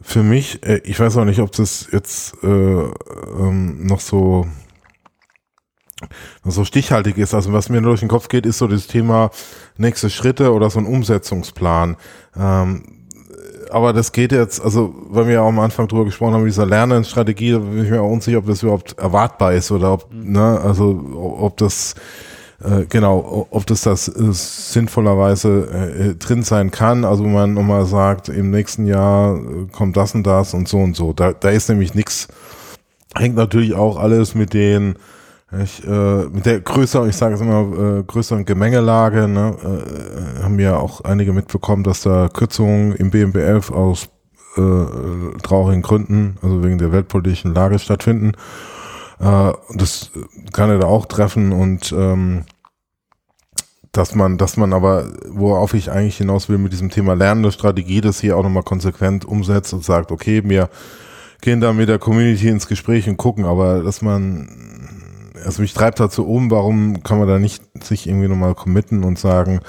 Für 0.00 0.22
mich, 0.22 0.64
äh, 0.64 0.80
ich 0.84 0.98
weiß 0.98 1.16
auch 1.16 1.24
nicht, 1.24 1.40
ob 1.40 1.52
das 1.52 1.88
jetzt 1.92 2.42
äh, 2.42 2.46
ähm, 2.46 3.86
noch 3.86 4.00
so 4.00 4.46
noch 6.44 6.52
so 6.52 6.64
stichhaltig 6.64 7.18
ist. 7.18 7.34
Also 7.34 7.52
was 7.52 7.68
mir 7.68 7.80
durch 7.80 8.00
den 8.00 8.08
Kopf 8.08 8.28
geht, 8.28 8.46
ist 8.46 8.58
so 8.58 8.68
das 8.68 8.86
Thema 8.86 9.30
nächste 9.76 10.10
Schritte 10.10 10.52
oder 10.52 10.70
so 10.70 10.78
ein 10.78 10.86
Umsetzungsplan. 10.86 11.96
Ähm, 12.36 12.84
aber 13.70 13.92
das 13.92 14.12
geht 14.12 14.32
jetzt, 14.32 14.60
also 14.60 14.94
weil 15.08 15.26
wir 15.26 15.34
ja 15.34 15.40
auch 15.42 15.48
am 15.48 15.58
Anfang 15.58 15.88
drüber 15.88 16.04
gesprochen 16.04 16.34
haben, 16.34 16.44
dieser 16.44 16.66
Lernenstrategie, 16.66 17.52
da 17.52 17.58
bin 17.58 17.84
ich 17.84 17.90
mir 17.90 18.00
auch 18.00 18.10
unsicher, 18.10 18.38
ob 18.38 18.46
das 18.46 18.62
überhaupt 18.62 18.98
erwartbar 18.98 19.52
ist 19.52 19.70
oder 19.70 19.92
ob, 19.92 20.12
mhm. 20.12 20.32
ne, 20.32 20.60
also 20.60 21.36
ob 21.38 21.56
das 21.58 21.94
äh, 22.62 22.86
genau, 22.88 23.46
ob 23.50 23.66
das 23.66 23.82
das 23.82 24.08
äh, 24.08 24.32
sinnvollerweise 24.32 25.68
äh, 25.70 26.14
drin 26.16 26.42
sein 26.42 26.70
kann, 26.70 27.04
also 27.04 27.24
wo 27.24 27.28
man 27.28 27.54
nochmal 27.54 27.86
sagt, 27.86 28.28
im 28.28 28.50
nächsten 28.50 28.86
Jahr 28.86 29.36
äh, 29.36 29.66
kommt 29.72 29.96
das 29.96 30.14
und 30.14 30.26
das 30.26 30.54
und 30.54 30.68
so 30.68 30.78
und 30.78 30.96
so. 30.96 31.12
Da, 31.12 31.32
da 31.32 31.50
ist 31.50 31.68
nämlich 31.68 31.94
nichts, 31.94 32.28
hängt 33.14 33.36
natürlich 33.36 33.74
auch 33.74 33.96
alles 33.96 34.34
mit 34.34 34.54
den 34.54 34.96
ich, 35.62 35.82
äh, 35.86 36.24
mit 36.26 36.44
der 36.44 36.60
größeren, 36.60 37.08
ich 37.08 37.16
sage 37.16 37.34
es 37.34 37.40
immer, 37.40 38.00
äh, 38.00 38.02
größeren 38.02 38.44
Gemengelage, 38.44 39.28
ne, 39.28 39.56
äh, 39.64 40.42
haben 40.42 40.58
ja 40.58 40.76
auch 40.76 41.00
einige 41.02 41.32
mitbekommen, 41.32 41.84
dass 41.84 42.02
da 42.02 42.28
Kürzungen 42.28 42.92
im 42.92 43.10
BMBF 43.10 43.70
aus 43.70 44.10
äh, 44.56 45.38
traurigen 45.42 45.80
Gründen, 45.80 46.36
also 46.42 46.62
wegen 46.62 46.76
der 46.76 46.92
weltpolitischen 46.92 47.54
Lage 47.54 47.78
stattfinden. 47.78 48.32
Äh, 49.20 49.52
das 49.74 50.10
kann 50.52 50.70
er 50.70 50.78
da 50.78 50.86
auch 50.86 51.06
treffen 51.06 51.52
und 51.52 51.92
ähm, 51.92 52.44
dass 53.92 54.14
man, 54.14 54.38
dass 54.38 54.56
man 54.56 54.72
aber, 54.72 55.08
worauf 55.28 55.74
ich 55.74 55.90
eigentlich 55.90 56.18
hinaus 56.18 56.48
will 56.48 56.58
mit 56.58 56.72
diesem 56.72 56.90
Thema 56.90 57.14
lernende 57.14 57.50
Strategie, 57.50 58.00
das 58.00 58.20
hier 58.20 58.36
auch 58.36 58.42
nochmal 58.42 58.62
konsequent 58.62 59.24
umsetzt 59.24 59.72
und 59.72 59.84
sagt, 59.84 60.12
okay, 60.12 60.42
wir 60.44 60.68
gehen 61.40 61.60
da 61.60 61.72
mit 61.72 61.88
der 61.88 61.98
Community 61.98 62.48
ins 62.48 62.68
Gespräch 62.68 63.08
und 63.08 63.16
gucken, 63.16 63.44
aber 63.44 63.82
dass 63.82 64.02
man, 64.02 64.48
also 65.44 65.62
mich 65.62 65.74
treibt 65.74 66.00
dazu 66.00 66.26
um, 66.26 66.50
warum 66.50 67.02
kann 67.02 67.18
man 67.18 67.28
da 67.28 67.38
nicht 67.38 67.62
sich 67.82 68.06
irgendwie 68.06 68.28
nochmal 68.28 68.54
committen 68.54 69.04
und 69.04 69.18
sagen, 69.18 69.60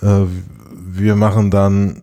äh, 0.00 0.24
wir 0.72 1.14
machen 1.14 1.50
dann 1.50 2.02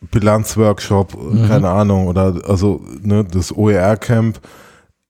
Bilanzworkshop, 0.00 1.14
mhm. 1.20 1.48
keine 1.48 1.70
Ahnung, 1.70 2.06
oder 2.06 2.40
also 2.46 2.80
ne, 3.02 3.24
das 3.24 3.56
OER-Camp 3.56 4.40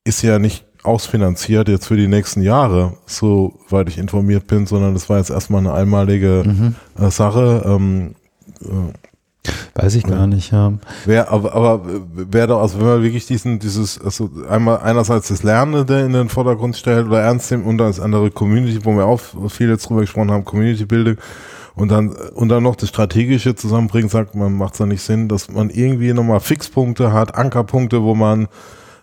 ist 0.04 0.22
ja 0.22 0.38
nicht 0.38 0.64
ausfinanziert 0.82 1.68
jetzt 1.68 1.86
für 1.86 1.96
die 1.96 2.08
nächsten 2.08 2.42
Jahre, 2.42 2.94
soweit 3.06 3.88
ich 3.88 3.98
informiert 3.98 4.46
bin, 4.46 4.66
sondern 4.66 4.94
das 4.94 5.08
war 5.08 5.18
jetzt 5.18 5.30
erstmal 5.30 5.60
eine 5.60 5.72
einmalige 5.72 6.42
mhm. 6.44 6.74
äh, 6.98 7.10
Sache. 7.10 7.62
Ähm, 7.66 8.14
äh, 8.62 8.92
Weiß 9.74 9.96
ich 9.96 10.04
gar 10.04 10.28
nicht, 10.28 10.52
ja. 10.52 10.74
Wer, 11.04 11.32
aber, 11.32 11.54
aber 11.54 11.80
wer 12.14 12.46
doch, 12.46 12.60
also 12.60 12.78
wenn 12.78 12.86
man 12.86 13.02
wirklich 13.02 13.26
diesen, 13.26 13.58
dieses, 13.58 14.00
also 14.00 14.30
einmal 14.48 14.78
einerseits 14.78 15.28
das 15.28 15.42
Lernende 15.42 16.00
in 16.00 16.12
den 16.12 16.28
Vordergrund 16.28 16.76
stellt 16.76 17.06
oder 17.06 17.22
ernst 17.22 17.50
nimmt 17.50 17.66
und 17.66 17.78
das 17.78 17.98
andere 17.98 18.30
Community, 18.30 18.84
wo 18.84 18.92
wir 18.92 19.06
auch 19.06 19.20
viel 19.48 19.68
jetzt 19.68 19.88
drüber 19.88 20.02
gesprochen 20.02 20.30
haben, 20.30 20.44
Community-Bildung 20.44 21.16
und 21.74 21.90
dann, 21.90 22.10
und 22.10 22.50
dann 22.50 22.62
noch 22.62 22.76
das 22.76 22.90
Strategische 22.90 23.56
zusammenbringen, 23.56 24.08
sagt 24.08 24.36
man, 24.36 24.56
macht 24.56 24.74
es 24.74 24.78
ja 24.78 24.86
nicht 24.86 25.02
Sinn, 25.02 25.28
dass 25.28 25.50
man 25.50 25.70
irgendwie 25.70 26.12
nochmal 26.12 26.38
Fixpunkte 26.38 27.12
hat, 27.12 27.34
Ankerpunkte, 27.34 28.02
wo 28.02 28.14
man 28.14 28.46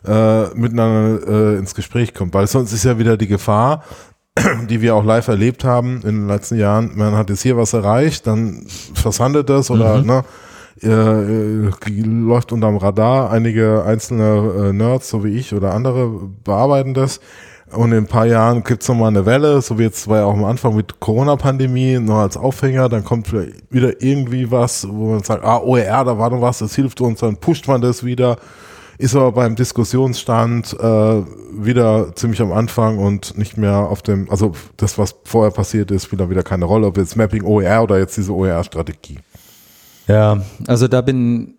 äh, 0.06 0.48
miteinander 0.56 1.28
äh, 1.28 1.58
ins 1.58 1.76
Gespräch 1.76 2.14
kommt. 2.14 2.34
Weil 2.34 2.48
sonst 2.48 2.74
ist 2.74 2.86
ja 2.86 2.98
wieder 2.98 3.18
die 3.18 3.28
Gefahr, 3.28 3.84
die 4.70 4.82
wir 4.82 4.96
auch 4.96 5.04
live 5.04 5.28
erlebt 5.28 5.64
haben 5.64 6.02
in 6.04 6.22
den 6.22 6.28
letzten 6.28 6.58
Jahren, 6.58 6.92
man 6.96 7.16
hat 7.16 7.30
jetzt 7.30 7.42
hier 7.42 7.58
was 7.58 7.74
erreicht, 7.74 8.28
dann 8.28 8.66
versandet 8.94 9.50
das 9.50 9.70
oder 9.70 9.98
mhm. 9.98 10.06
ne, 10.06 10.24
äh, 10.82 12.02
läuft 12.04 12.52
unterm 12.52 12.78
Radar. 12.78 13.32
Einige 13.32 13.84
einzelne 13.86 14.70
äh, 14.70 14.74
Nerds, 14.74 15.10
so 15.10 15.24
wie 15.24 15.38
ich 15.38 15.54
oder 15.54 15.74
andere, 15.74 16.10
bearbeiten 16.44 16.94
das. 16.94 17.20
Und 17.72 17.92
in 17.92 18.00
ein 18.00 18.08
paar 18.08 18.26
Jahren 18.26 18.64
gibt's 18.64 18.86
es 18.86 18.90
nochmal 18.90 19.10
eine 19.10 19.28
Welle, 19.28 19.62
so 19.62 19.78
wie 19.78 19.84
jetzt 19.84 20.08
war 20.08 20.20
ja 20.20 20.26
auch 20.26 20.34
am 20.34 20.46
Anfang 20.46 20.76
mit 20.76 21.00
Corona-Pandemie, 21.00 22.00
noch 22.00 22.18
als 22.18 22.36
Aufhänger, 22.36 22.90
dann 22.90 23.04
kommt 23.04 23.32
wieder 23.32 24.02
irgendwie 24.02 24.50
was, 24.50 24.88
wo 24.90 25.12
man 25.12 25.22
sagt, 25.22 25.44
ah, 25.44 25.60
OER, 25.60 26.04
da 26.04 26.18
war 26.18 26.32
noch 26.32 26.42
was, 26.42 26.60
das 26.60 26.74
hilft 26.74 27.00
uns, 27.00 27.20
dann 27.20 27.38
pusht 27.38 27.68
man 27.68 27.80
das 27.80 28.04
wieder 28.04 28.38
ist 29.00 29.16
aber 29.16 29.32
beim 29.32 29.56
Diskussionsstand 29.56 30.78
äh, 30.78 31.24
wieder 31.54 32.14
ziemlich 32.16 32.42
am 32.42 32.52
Anfang 32.52 32.98
und 32.98 33.38
nicht 33.38 33.58
mehr 33.58 33.78
auf 33.78 34.02
dem, 34.02 34.30
also 34.30 34.52
das, 34.76 34.98
was 34.98 35.16
vorher 35.24 35.52
passiert 35.52 35.90
ist, 35.90 36.04
spielt 36.04 36.20
da 36.20 36.30
wieder 36.30 36.44
keine 36.44 36.66
Rolle, 36.66 36.86
ob 36.86 36.98
jetzt 36.98 37.16
Mapping 37.16 37.44
OER 37.44 37.82
oder 37.82 37.98
jetzt 37.98 38.18
diese 38.18 38.34
OER-Strategie. 38.34 39.20
Ja, 40.08 40.42
also 40.68 40.90
da 40.90 41.00
bin 41.00 41.56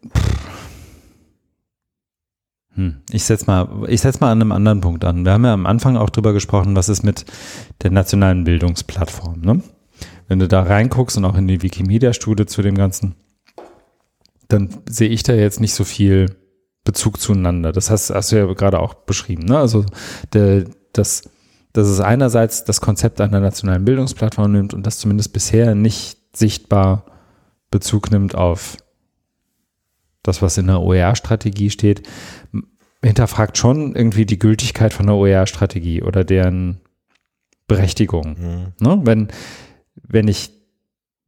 hm, 2.75 2.97
ich 3.11 3.25
setze 3.25 3.47
mal, 3.47 3.87
ich 3.89 4.03
setz 4.03 4.21
mal 4.21 4.31
an 4.31 4.43
einem 4.43 4.53
anderen 4.53 4.83
Punkt 4.83 5.05
an. 5.07 5.25
Wir 5.25 5.33
haben 5.33 5.45
ja 5.45 5.55
am 5.55 5.65
Anfang 5.65 5.97
auch 5.97 6.11
drüber 6.11 6.35
gesprochen, 6.35 6.77
was 6.77 6.91
ist 6.91 7.03
mit 7.03 7.25
der 7.83 7.91
nationalen 7.91 8.45
Bildungsplattform. 8.45 9.41
Ne? 9.41 9.63
Wenn 10.29 10.41
du 10.41 10.47
da 10.47 10.63
reinguckst 10.63 11.17
und 11.17 11.25
auch 11.25 11.37
in 11.37 11.49
die 11.49 11.63
Wikimedia-Studie 11.63 12.45
zu 12.45 12.61
dem 12.61 12.75
Ganzen, 12.75 13.15
dann 14.49 14.69
sehe 14.89 15.09
ich 15.09 15.23
da 15.23 15.33
jetzt 15.33 15.61
nicht 15.61 15.75
so 15.75 15.85
viel 15.85 16.37
Bezug 16.85 17.21
zueinander. 17.21 17.73
Das 17.73 17.91
hast, 17.91 18.11
hast 18.11 18.33
du 18.33 18.37
ja 18.37 18.47
gerade 18.53 18.81
auch 18.81 18.95
beschrieben. 18.95 19.45
Ne? 19.45 19.59
Also 19.59 19.85
der, 20.33 20.65
das, 20.93 21.31
dass 21.73 21.89
es 21.89 22.01
einerseits 22.01 22.65
das 22.65 22.81
Konzept 22.81 23.21
einer 23.21 23.41
nationalen 23.41 23.85
Bildungsplattform 23.85 24.53
nimmt 24.53 24.75
und 24.75 24.87
das 24.87 24.99
zumindest 24.99 25.33
bisher 25.33 25.75
nicht 25.75 26.19
sichtbar 26.35 27.05
Bezug 27.71 28.11
nimmt 28.11 28.35
auf 28.35 28.77
das, 30.23 30.43
was 30.43 30.59
in 30.59 30.67
der 30.67 30.81
OER-Strategie 30.81 31.71
steht, 31.71 32.07
hinterfragt 33.03 33.57
schon 33.57 33.95
irgendwie 33.95 34.27
die 34.27 34.39
Gültigkeit 34.39 34.93
von 34.93 35.07
der 35.07 35.15
OER-Strategie 35.17 36.03
oder 36.03 36.25
deren 36.25 36.81
Berechtigung. 37.67 38.37
Mhm. 38.39 38.87
Ne? 38.87 39.01
Wenn, 39.05 39.29
wenn 39.95 40.29
ich, 40.29 40.51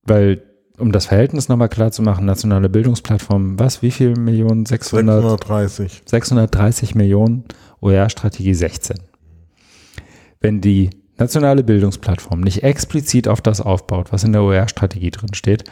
weil 0.03 0.43
um 0.83 0.93
das 0.93 1.07
Verhältnis 1.07 1.49
nochmal 1.49 1.69
klar 1.69 1.93
zu 1.93 2.03
machen, 2.03 2.27
nationale 2.27 2.69
Bildungsplattform, 2.69 3.59
was, 3.59 3.83
wie 3.83 3.93
viel 3.93 4.17
Millionen? 4.17 4.67
600, 4.67 5.23
630. 5.23 6.03
630 6.05 6.95
Millionen, 6.97 7.45
OER-Strategie 7.81 8.53
16. 8.53 8.99
Wenn 10.41 10.61
die 10.61 10.91
nationale 11.17 11.63
Bildungsplattform 11.63 12.41
nicht 12.41 12.65
explizit 12.65 13.29
auf 13.29 13.41
das 13.41 13.61
aufbaut, 13.61 14.13
was 14.13 14.25
in 14.25 14.33
der 14.33 14.43
OER-Strategie 14.43 15.13
drin 15.13 15.35
steht, 15.35 15.65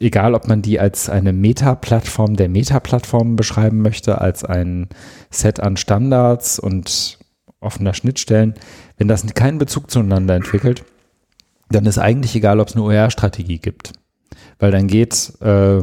egal 0.00 0.34
ob 0.34 0.48
man 0.48 0.62
die 0.62 0.80
als 0.80 1.10
eine 1.10 1.34
Meta-Plattform 1.34 2.36
der 2.36 2.48
Meta-Plattformen 2.48 3.36
beschreiben 3.36 3.82
möchte, 3.82 4.22
als 4.22 4.42
ein 4.42 4.88
Set 5.30 5.60
an 5.60 5.76
Standards 5.76 6.58
und 6.58 7.18
offener 7.60 7.92
Schnittstellen, 7.92 8.54
wenn 8.96 9.08
das 9.08 9.26
keinen 9.34 9.58
Bezug 9.58 9.90
zueinander 9.90 10.34
entwickelt, 10.34 10.84
dann 11.68 11.86
ist 11.86 11.98
eigentlich 11.98 12.34
egal, 12.34 12.60
ob 12.60 12.68
es 12.68 12.74
eine 12.74 12.84
OER-Strategie 12.84 13.58
gibt. 13.58 13.92
Weil 14.58 14.70
dann 14.70 14.86
geht, 14.86 15.32
äh, 15.40 15.82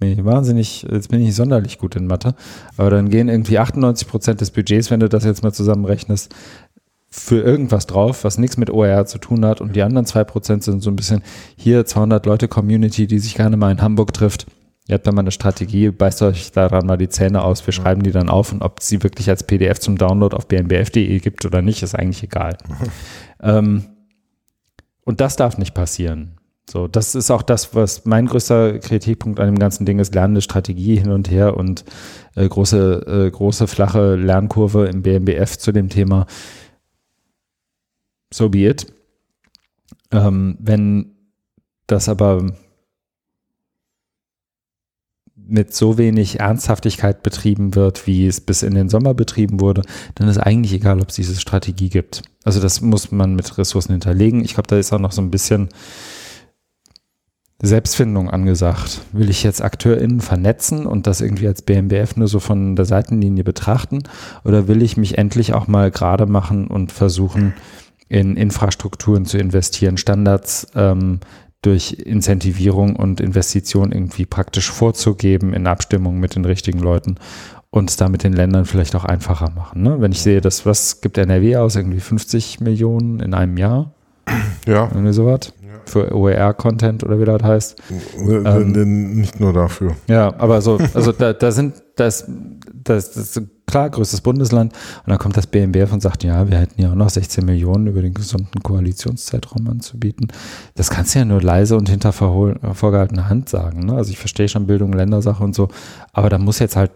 wahnsinnig, 0.00 0.86
jetzt 0.90 1.08
bin 1.08 1.20
ich 1.20 1.26
nicht 1.26 1.36
sonderlich 1.36 1.78
gut 1.78 1.96
in 1.96 2.06
Mathe, 2.06 2.34
aber 2.76 2.90
dann 2.90 3.08
gehen 3.08 3.28
irgendwie 3.28 3.58
98 3.58 4.08
Prozent 4.08 4.40
des 4.40 4.50
Budgets, 4.50 4.90
wenn 4.90 5.00
du 5.00 5.08
das 5.08 5.24
jetzt 5.24 5.42
mal 5.42 5.52
zusammenrechnest, 5.52 6.34
für 7.08 7.40
irgendwas 7.40 7.86
drauf, 7.86 8.24
was 8.24 8.38
nichts 8.38 8.56
mit 8.56 8.70
OER 8.70 9.06
zu 9.06 9.18
tun 9.18 9.44
hat 9.44 9.60
und 9.60 9.76
die 9.76 9.82
anderen 9.82 10.04
zwei 10.04 10.24
Prozent 10.24 10.64
sind 10.64 10.82
so 10.82 10.90
ein 10.90 10.96
bisschen 10.96 11.22
hier 11.56 11.86
200 11.86 12.26
Leute 12.26 12.48
Community, 12.48 13.06
die 13.06 13.20
sich 13.20 13.36
gerne 13.36 13.56
mal 13.56 13.70
in 13.70 13.80
Hamburg 13.80 14.12
trifft. 14.12 14.46
Ihr 14.88 14.94
habt 14.94 15.06
da 15.06 15.12
mal 15.12 15.20
eine 15.20 15.30
Strategie, 15.30 15.90
beißt 15.90 16.22
euch 16.22 16.50
daran 16.50 16.86
mal 16.86 16.98
die 16.98 17.08
Zähne 17.08 17.42
aus, 17.42 17.64
wir 17.64 17.72
schreiben 17.72 18.02
die 18.02 18.10
dann 18.10 18.28
auf 18.28 18.52
und 18.52 18.62
ob 18.62 18.80
es 18.80 18.88
sie 18.88 19.02
wirklich 19.02 19.30
als 19.30 19.44
PDF 19.44 19.78
zum 19.78 19.96
Download 19.96 20.36
auf 20.36 20.48
bnbf.de 20.48 21.20
gibt 21.20 21.46
oder 21.46 21.62
nicht, 21.62 21.84
ist 21.84 21.94
eigentlich 21.94 22.24
egal. 22.24 22.58
ähm, 23.42 23.84
und 25.04 25.20
das 25.20 25.36
darf 25.36 25.58
nicht 25.58 25.74
passieren. 25.74 26.38
So, 26.68 26.88
das 26.88 27.14
ist 27.14 27.30
auch 27.30 27.42
das, 27.42 27.74
was 27.74 28.06
mein 28.06 28.26
größter 28.26 28.78
Kritikpunkt 28.78 29.38
an 29.38 29.46
dem 29.46 29.58
ganzen 29.58 29.84
Ding 29.84 29.98
ist, 29.98 30.14
lernende 30.14 30.40
Strategie 30.40 30.96
hin 30.96 31.10
und 31.10 31.30
her 31.30 31.56
und 31.56 31.84
äh, 32.36 32.48
große, 32.48 33.26
äh, 33.26 33.30
große, 33.30 33.66
flache 33.66 34.14
Lernkurve 34.16 34.86
im 34.86 35.02
BMBF 35.02 35.58
zu 35.58 35.72
dem 35.72 35.90
Thema. 35.90 36.26
So 38.32 38.48
be 38.48 38.66
it. 38.66 38.86
Ähm, 40.10 40.56
wenn 40.58 41.14
das 41.86 42.08
aber 42.08 42.54
mit 45.46 45.74
so 45.74 45.98
wenig 45.98 46.40
Ernsthaftigkeit 46.40 47.22
betrieben 47.22 47.74
wird, 47.74 48.06
wie 48.06 48.26
es 48.26 48.40
bis 48.40 48.62
in 48.62 48.74
den 48.74 48.88
Sommer 48.88 49.14
betrieben 49.14 49.60
wurde, 49.60 49.82
dann 50.14 50.28
ist 50.28 50.38
eigentlich 50.38 50.72
egal, 50.72 51.00
ob 51.00 51.10
es 51.10 51.16
diese 51.16 51.38
Strategie 51.38 51.88
gibt. 51.88 52.22
Also 52.44 52.60
das 52.60 52.80
muss 52.80 53.12
man 53.12 53.34
mit 53.34 53.56
Ressourcen 53.58 53.92
hinterlegen. 53.92 54.44
Ich 54.44 54.54
glaube, 54.54 54.68
da 54.68 54.78
ist 54.78 54.92
auch 54.92 54.98
noch 54.98 55.12
so 55.12 55.22
ein 55.22 55.30
bisschen 55.30 55.68
Selbstfindung 57.62 58.30
angesagt. 58.30 59.00
Will 59.12 59.30
ich 59.30 59.42
jetzt 59.42 59.62
AkteurInnen 59.62 60.20
vernetzen 60.20 60.86
und 60.86 61.06
das 61.06 61.20
irgendwie 61.20 61.46
als 61.46 61.62
BMBF 61.62 62.16
nur 62.16 62.28
so 62.28 62.40
von 62.40 62.76
der 62.76 62.84
Seitenlinie 62.84 63.44
betrachten? 63.44 64.02
Oder 64.44 64.68
will 64.68 64.82
ich 64.82 64.96
mich 64.96 65.18
endlich 65.18 65.54
auch 65.54 65.66
mal 65.66 65.90
gerade 65.90 66.26
machen 66.26 66.66
und 66.66 66.92
versuchen, 66.92 67.54
in 68.08 68.36
Infrastrukturen 68.36 69.24
zu 69.24 69.38
investieren, 69.38 69.96
Standards 69.96 70.66
ähm, 70.74 71.20
durch 71.66 71.92
Incentivierung 71.92 72.96
und 72.96 73.20
Investition 73.20 73.92
irgendwie 73.92 74.26
praktisch 74.26 74.70
vorzugeben 74.70 75.52
in 75.52 75.66
Abstimmung 75.66 76.18
mit 76.20 76.34
den 76.34 76.44
richtigen 76.44 76.78
Leuten 76.78 77.16
und 77.70 77.90
es 77.90 77.96
damit 77.96 78.22
den 78.22 78.32
Ländern 78.32 78.66
vielleicht 78.66 78.94
auch 78.94 79.04
einfacher 79.04 79.50
machen. 79.50 79.82
Ne? 79.82 80.00
Wenn 80.00 80.12
ich 80.12 80.20
sehe, 80.20 80.40
dass 80.40 80.66
was 80.66 81.00
gibt 81.00 81.18
NRW 81.18 81.56
aus, 81.56 81.76
irgendwie 81.76 82.00
50 82.00 82.60
Millionen 82.60 83.20
in 83.20 83.34
einem 83.34 83.56
Jahr? 83.56 83.92
Ja. 84.66 84.84
Irgendwie 84.84 85.12
sowas 85.12 85.52
für 85.90 86.14
OER-Content 86.14 87.04
oder 87.04 87.18
wie 87.20 87.24
das 87.24 87.42
heißt. 87.42 87.82
Ähm, 88.18 89.20
nicht 89.20 89.40
nur 89.40 89.52
dafür. 89.52 89.96
Ja, 90.08 90.34
aber 90.38 90.60
so, 90.60 90.78
also 90.94 91.12
da, 91.12 91.32
da 91.32 91.52
sind, 91.52 91.82
das, 91.96 92.28
das, 92.72 93.12
das 93.12 93.40
klar, 93.66 93.90
größtes 93.90 94.20
Bundesland. 94.20 94.72
Und 94.72 95.10
dann 95.10 95.18
kommt 95.18 95.36
das 95.36 95.46
BMBF 95.46 95.92
und 95.92 96.00
sagt, 96.00 96.24
ja, 96.24 96.48
wir 96.48 96.58
hätten 96.58 96.80
ja 96.80 96.90
auch 96.90 96.94
noch 96.94 97.10
16 97.10 97.44
Millionen 97.44 97.86
über 97.86 98.02
den 98.02 98.14
gesunden 98.14 98.62
Koalitionszeitraum 98.62 99.68
anzubieten. 99.68 100.28
Das 100.74 100.90
kannst 100.90 101.14
du 101.14 101.20
ja 101.20 101.24
nur 101.24 101.42
leise 101.42 101.76
und 101.76 101.88
hinter 101.88 102.12
vorgehaltener 102.12 103.28
Hand 103.28 103.48
sagen. 103.48 103.86
Ne? 103.86 103.94
Also 103.94 104.10
ich 104.10 104.18
verstehe 104.18 104.48
schon 104.48 104.66
Bildung, 104.66 104.92
Ländersache 104.92 105.42
und 105.42 105.54
so, 105.54 105.68
aber 106.12 106.28
da 106.28 106.38
muss 106.38 106.58
jetzt 106.58 106.76
halt 106.76 106.90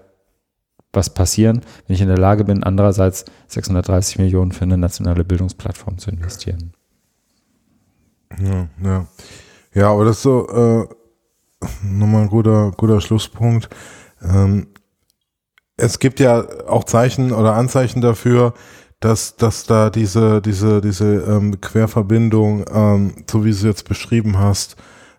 was 0.93 1.11
passieren, 1.11 1.61
wenn 1.87 1.95
ich 1.95 2.01
in 2.01 2.09
der 2.09 2.19
Lage 2.19 2.45
bin, 2.45 2.63
andererseits 2.63 3.27
630 3.49 4.19
Millionen 4.19 4.53
für 4.53 4.63
eine 4.63 4.79
nationale 4.79 5.25
Bildungsplattform 5.25 5.99
zu 5.99 6.11
investieren. 6.11 6.73
Ja, 8.39 8.69
ja. 8.83 9.07
Ja, 9.75 9.93
aber 9.93 10.05
das 10.05 10.17
ist 10.17 10.23
so 10.23 10.49
äh, 10.49 10.89
nochmal 11.83 12.23
ein 12.23 12.29
guter, 12.29 12.73
guter 12.77 13.01
Schlusspunkt. 13.01 13.69
Ähm, 14.23 14.69
es 15.77 15.99
gibt 15.99 16.21
ja 16.21 16.45
auch 16.67 16.85
Zeichen 16.85 17.33
oder 17.33 17.55
Anzeichen 17.55 18.01
dafür, 18.01 18.55
dass, 19.01 19.37
dass 19.37 19.65
da 19.65 19.91
diese, 19.91 20.43
diese, 20.43 20.81
diese 20.81 21.07
ähm, 21.07 21.61
Querverbindung, 21.61 22.65
ähm, 22.73 23.13
so 23.31 23.45
wie 23.45 23.51
du 23.51 23.55
es 23.55 23.63
jetzt 23.63 23.89
beschrieben 23.89 24.39
hast, 24.39 24.77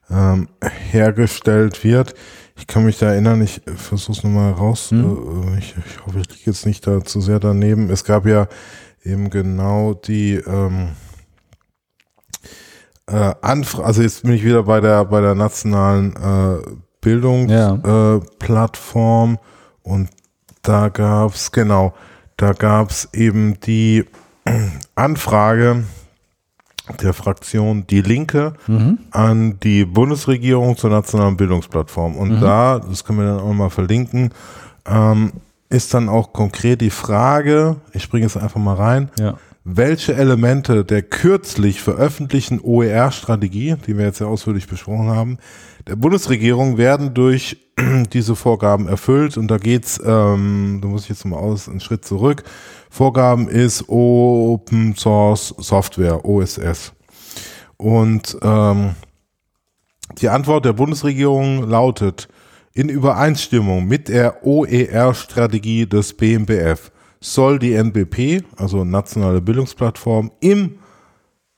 ähm, 0.10 0.49
hergestellt 0.91 1.84
wird. 1.84 2.14
Ich 2.57 2.68
kann 2.68 2.84
mich 2.84 2.98
da 2.98 3.14
erinnern, 3.14 3.41
ich 3.41 3.61
versuche 3.77 4.18
es 4.18 4.23
nochmal 4.23 4.52
raus. 4.52 4.91
Hm. 4.91 5.56
Äh, 5.56 5.60
ich, 5.60 5.76
ich 5.86 6.06
hoffe, 6.06 6.19
ich 6.19 6.30
liege 6.30 6.52
jetzt 6.52 6.65
nicht 6.65 6.86
da 6.86 7.03
zu 7.03 7.22
sehr 7.22 7.40
daneben. 7.40 7.90
Es 7.90 8.03
gab 8.03 8.26
ja 8.26 8.48
eben 9.03 9.30
genau 9.30 9.94
die 9.94 10.34
ähm, 10.36 10.90
äh, 13.10 13.34
Anfrage, 13.41 13.86
also 13.86 14.02
jetzt 14.02 14.23
bin 14.23 14.34
ich 14.34 14.44
wieder 14.44 14.64
bei 14.64 14.81
der 14.81 15.06
bei 15.06 15.22
der 15.22 15.36
nationalen 15.36 16.15
äh, 16.15 16.57
Bildungsplattform 17.02 19.31
ja. 19.31 19.36
äh, 19.36 19.40
und 19.84 20.10
da 20.61 20.90
gab's 20.90 21.52
genau, 21.52 21.94
da 22.38 22.53
gab's 22.53 23.10
eben 23.14 23.60
die 23.61 24.06
Anfrage 24.95 25.84
der 27.02 27.14
Fraktion 27.14 27.86
Die 27.88 28.02
Linke 28.02 28.53
mhm. 28.68 28.99
an 29.11 29.60
die 29.60 29.86
Bundesregierung 29.86 30.76
zur 30.76 30.90
nationalen 30.90 31.38
Bildungsplattform. 31.38 32.15
Und 32.15 32.38
mhm. 32.38 32.41
da, 32.41 32.80
das 32.80 33.03
können 33.03 33.19
wir 33.19 33.27
dann 33.27 33.40
auch 33.40 33.53
mal 33.53 33.69
verlinken, 33.69 34.34
ähm, 34.88 35.34
ist 35.69 35.94
dann 35.94 36.10
auch 36.10 36.34
konkret 36.34 36.81
die 36.81 36.90
Frage, 36.90 37.76
ich 37.94 38.02
springe 38.02 38.26
jetzt 38.26 38.38
einfach 38.38 38.60
mal 38.60 38.73
rein, 38.73 39.11
ja 39.19 39.36
welche 39.64 40.15
Elemente 40.15 40.86
der 40.86 41.02
kürzlich 41.02 41.81
veröffentlichten 41.81 42.60
OER-Strategie, 42.61 43.76
die 43.86 43.98
wir 43.98 44.06
jetzt 44.06 44.19
ja 44.19 44.27
ausführlich 44.27 44.68
besprochen 44.68 45.10
haben, 45.10 45.38
der 45.88 45.95
Bundesregierung 45.95 46.77
werden 46.77 47.14
durch 47.14 47.57
diese 48.14 48.36
Vorgaben 48.36 48.88
erfüllt. 48.88 49.38
Und 49.38 49.49
da 49.49 49.57
geht's, 49.57 49.99
ähm, 50.03 50.80
da 50.81 50.88
muss 50.88 51.03
ich 51.03 51.10
jetzt 51.10 51.26
mal 51.26 51.38
aus, 51.38 51.68
einen 51.68 51.80
Schritt 51.80 52.06
zurück. 52.06 52.44
Vorgaben 52.90 53.48
ist 53.48 53.88
Open 53.90 54.95
Source 54.95 55.53
Software, 55.57 56.26
OSS. 56.26 56.94
Und 57.77 58.38
ähm, 58.41 58.95
die 60.19 60.30
Antwort 60.30 60.65
der 60.65 60.73
Bundesregierung 60.73 61.69
lautet, 61.69 62.27
in 62.73 62.90
Übereinstimmung 62.90 63.88
mit 63.88 64.07
der 64.07 64.45
OER-Strategie 64.45 65.86
des 65.86 66.14
BMBF 66.15 66.91
soll 67.19 67.59
die 67.59 67.73
NBP, 67.73 68.43
also 68.57 68.83
Nationale 68.83 69.41
Bildungsplattform, 69.41 70.31
im 70.39 70.79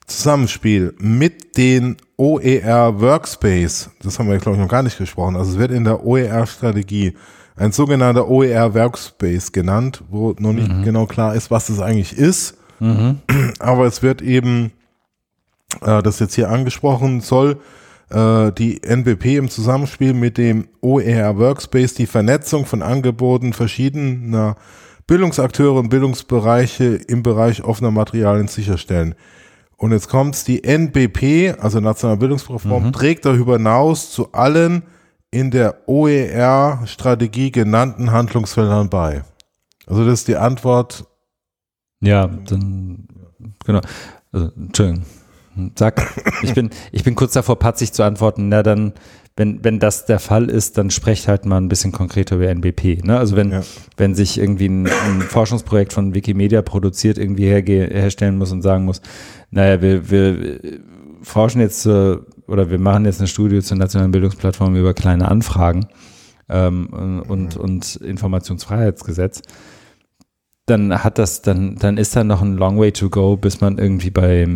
Zusammenspiel 0.05 0.93
mit 0.99 1.57
den 1.57 1.97
OER 2.17 2.99
Workspace, 2.99 3.89
das 4.01 4.19
haben 4.19 4.29
wir 4.29 4.38
glaube 4.38 4.57
ich 4.57 4.61
noch 4.63 4.69
gar 4.69 4.83
nicht 4.83 4.97
gesprochen, 4.97 5.35
also 5.35 5.51
es 5.51 5.57
wird 5.57 5.71
in 5.71 5.83
der 5.83 6.05
OER-Strategie 6.05 7.13
ein 7.55 7.71
sogenannter 7.71 8.27
OER 8.27 8.73
Workspace 8.73 9.51
genannt, 9.51 10.03
wo 10.09 10.33
noch 10.39 10.53
nicht 10.53 10.71
mhm. 10.71 10.83
genau 10.83 11.05
klar 11.05 11.35
ist, 11.35 11.51
was 11.51 11.67
das 11.67 11.79
eigentlich 11.79 12.17
ist. 12.17 12.57
Mhm. 12.79 13.19
Aber 13.59 13.85
es 13.85 14.01
wird 14.01 14.21
eben, 14.21 14.71
äh, 15.81 16.01
das 16.01 16.19
jetzt 16.19 16.35
hier 16.35 16.49
angesprochen, 16.49 17.21
soll 17.21 17.59
äh, 18.09 18.51
die 18.51 18.81
NBP 18.83 19.38
im 19.38 19.49
Zusammenspiel 19.49 20.13
mit 20.13 20.38
dem 20.38 20.67
OER 20.81 21.38
Workspace 21.38 21.93
die 21.93 22.07
Vernetzung 22.07 22.65
von 22.65 22.81
Angeboten 22.81 23.53
verschiedener 23.53 24.55
Bildungsakteure 25.11 25.77
und 25.77 25.89
Bildungsbereiche 25.89 26.85
im 26.85 27.21
Bereich 27.21 27.65
offener 27.65 27.91
Materialien 27.91 28.47
sicherstellen. 28.47 29.13
Und 29.75 29.91
jetzt 29.91 30.07
kommt's, 30.07 30.45
die 30.45 30.63
NBP, 30.63 31.59
also 31.59 31.81
Nationale 31.81 32.17
Bildungsplattform, 32.17 32.85
mhm. 32.85 32.93
trägt 32.93 33.25
darüber 33.25 33.57
hinaus 33.57 34.09
zu 34.13 34.31
allen 34.31 34.83
in 35.29 35.51
der 35.51 35.85
OER-Strategie 35.85 37.51
genannten 37.51 38.13
Handlungsfeldern 38.13 38.89
bei. 38.89 39.25
Also 39.85 40.05
das 40.05 40.19
ist 40.19 40.29
die 40.29 40.38
Antwort. 40.38 41.03
Ja, 41.99 42.27
dann, 42.27 43.05
genau. 43.65 43.81
Also, 44.31 44.49
Entschuldigung. 44.55 45.03
Sag, 45.77 46.01
ich 46.41 46.53
bin, 46.53 46.69
ich 46.93 47.03
bin 47.03 47.15
kurz 47.15 47.33
davor, 47.33 47.59
patzig 47.59 47.91
zu 47.91 48.03
antworten. 48.03 48.47
Na, 48.47 48.63
dann 48.63 48.93
wenn, 49.35 49.63
wenn 49.63 49.79
das 49.79 50.05
der 50.05 50.19
Fall 50.19 50.49
ist, 50.49 50.77
dann 50.77 50.89
sprecht 50.91 51.27
halt 51.27 51.45
mal 51.45 51.57
ein 51.57 51.69
bisschen 51.69 51.91
konkreter 51.91 52.35
über 52.35 52.49
NBP. 52.49 53.03
Ne? 53.03 53.17
Also 53.17 53.35
wenn, 53.35 53.51
ja. 53.51 53.61
wenn 53.97 54.13
sich 54.13 54.37
irgendwie 54.37 54.67
ein, 54.67 54.87
ein, 54.87 55.21
Forschungsprojekt 55.21 55.93
von 55.93 56.13
Wikimedia 56.13 56.61
produziert, 56.61 57.17
irgendwie 57.17 57.45
herge 57.45 57.87
herstellen 57.91 58.37
muss 58.37 58.51
und 58.51 58.61
sagen 58.61 58.85
muss, 58.85 59.01
naja, 59.49 59.81
wir, 59.81 60.09
wir 60.09 60.59
forschen 61.21 61.61
jetzt 61.61 61.87
oder 61.87 62.69
wir 62.69 62.79
machen 62.79 63.05
jetzt 63.05 63.19
eine 63.19 63.27
Studie 63.27 63.61
zur 63.61 63.77
nationalen 63.77 64.11
Bildungsplattform 64.11 64.75
über 64.75 64.93
kleine 64.93 65.29
Anfragen 65.29 65.87
ähm, 66.49 66.87
und, 67.27 67.55
mhm. 67.55 67.61
und 67.61 67.95
Informationsfreiheitsgesetz, 67.95 69.41
dann 70.65 71.03
hat 71.03 71.17
das, 71.17 71.41
dann, 71.41 71.75
dann 71.77 71.97
ist 71.97 72.15
da 72.15 72.23
noch 72.23 72.41
ein 72.41 72.57
long 72.57 72.77
way 72.77 72.91
to 72.91 73.09
go, 73.09 73.37
bis 73.37 73.61
man 73.61 73.77
irgendwie 73.77 74.11
bei 74.11 74.47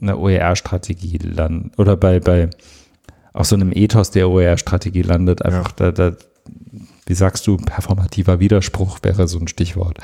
einer 0.00 0.18
OER-Strategie 0.18 1.18
landet 1.18 1.78
oder 1.78 1.96
bei, 1.96 2.20
bei 2.20 2.48
auf 3.32 3.46
so 3.46 3.56
einem 3.56 3.72
Ethos 3.72 4.10
der 4.10 4.28
OER-Strategie 4.28 5.02
landet. 5.02 5.44
Einfach 5.44 5.72
ja. 5.78 5.90
da, 5.90 6.10
da, 6.10 6.16
wie 7.06 7.14
sagst 7.14 7.46
du, 7.46 7.56
performativer 7.56 8.40
Widerspruch 8.40 8.98
wäre 9.02 9.28
so 9.28 9.38
ein 9.38 9.48
Stichwort. 9.48 9.98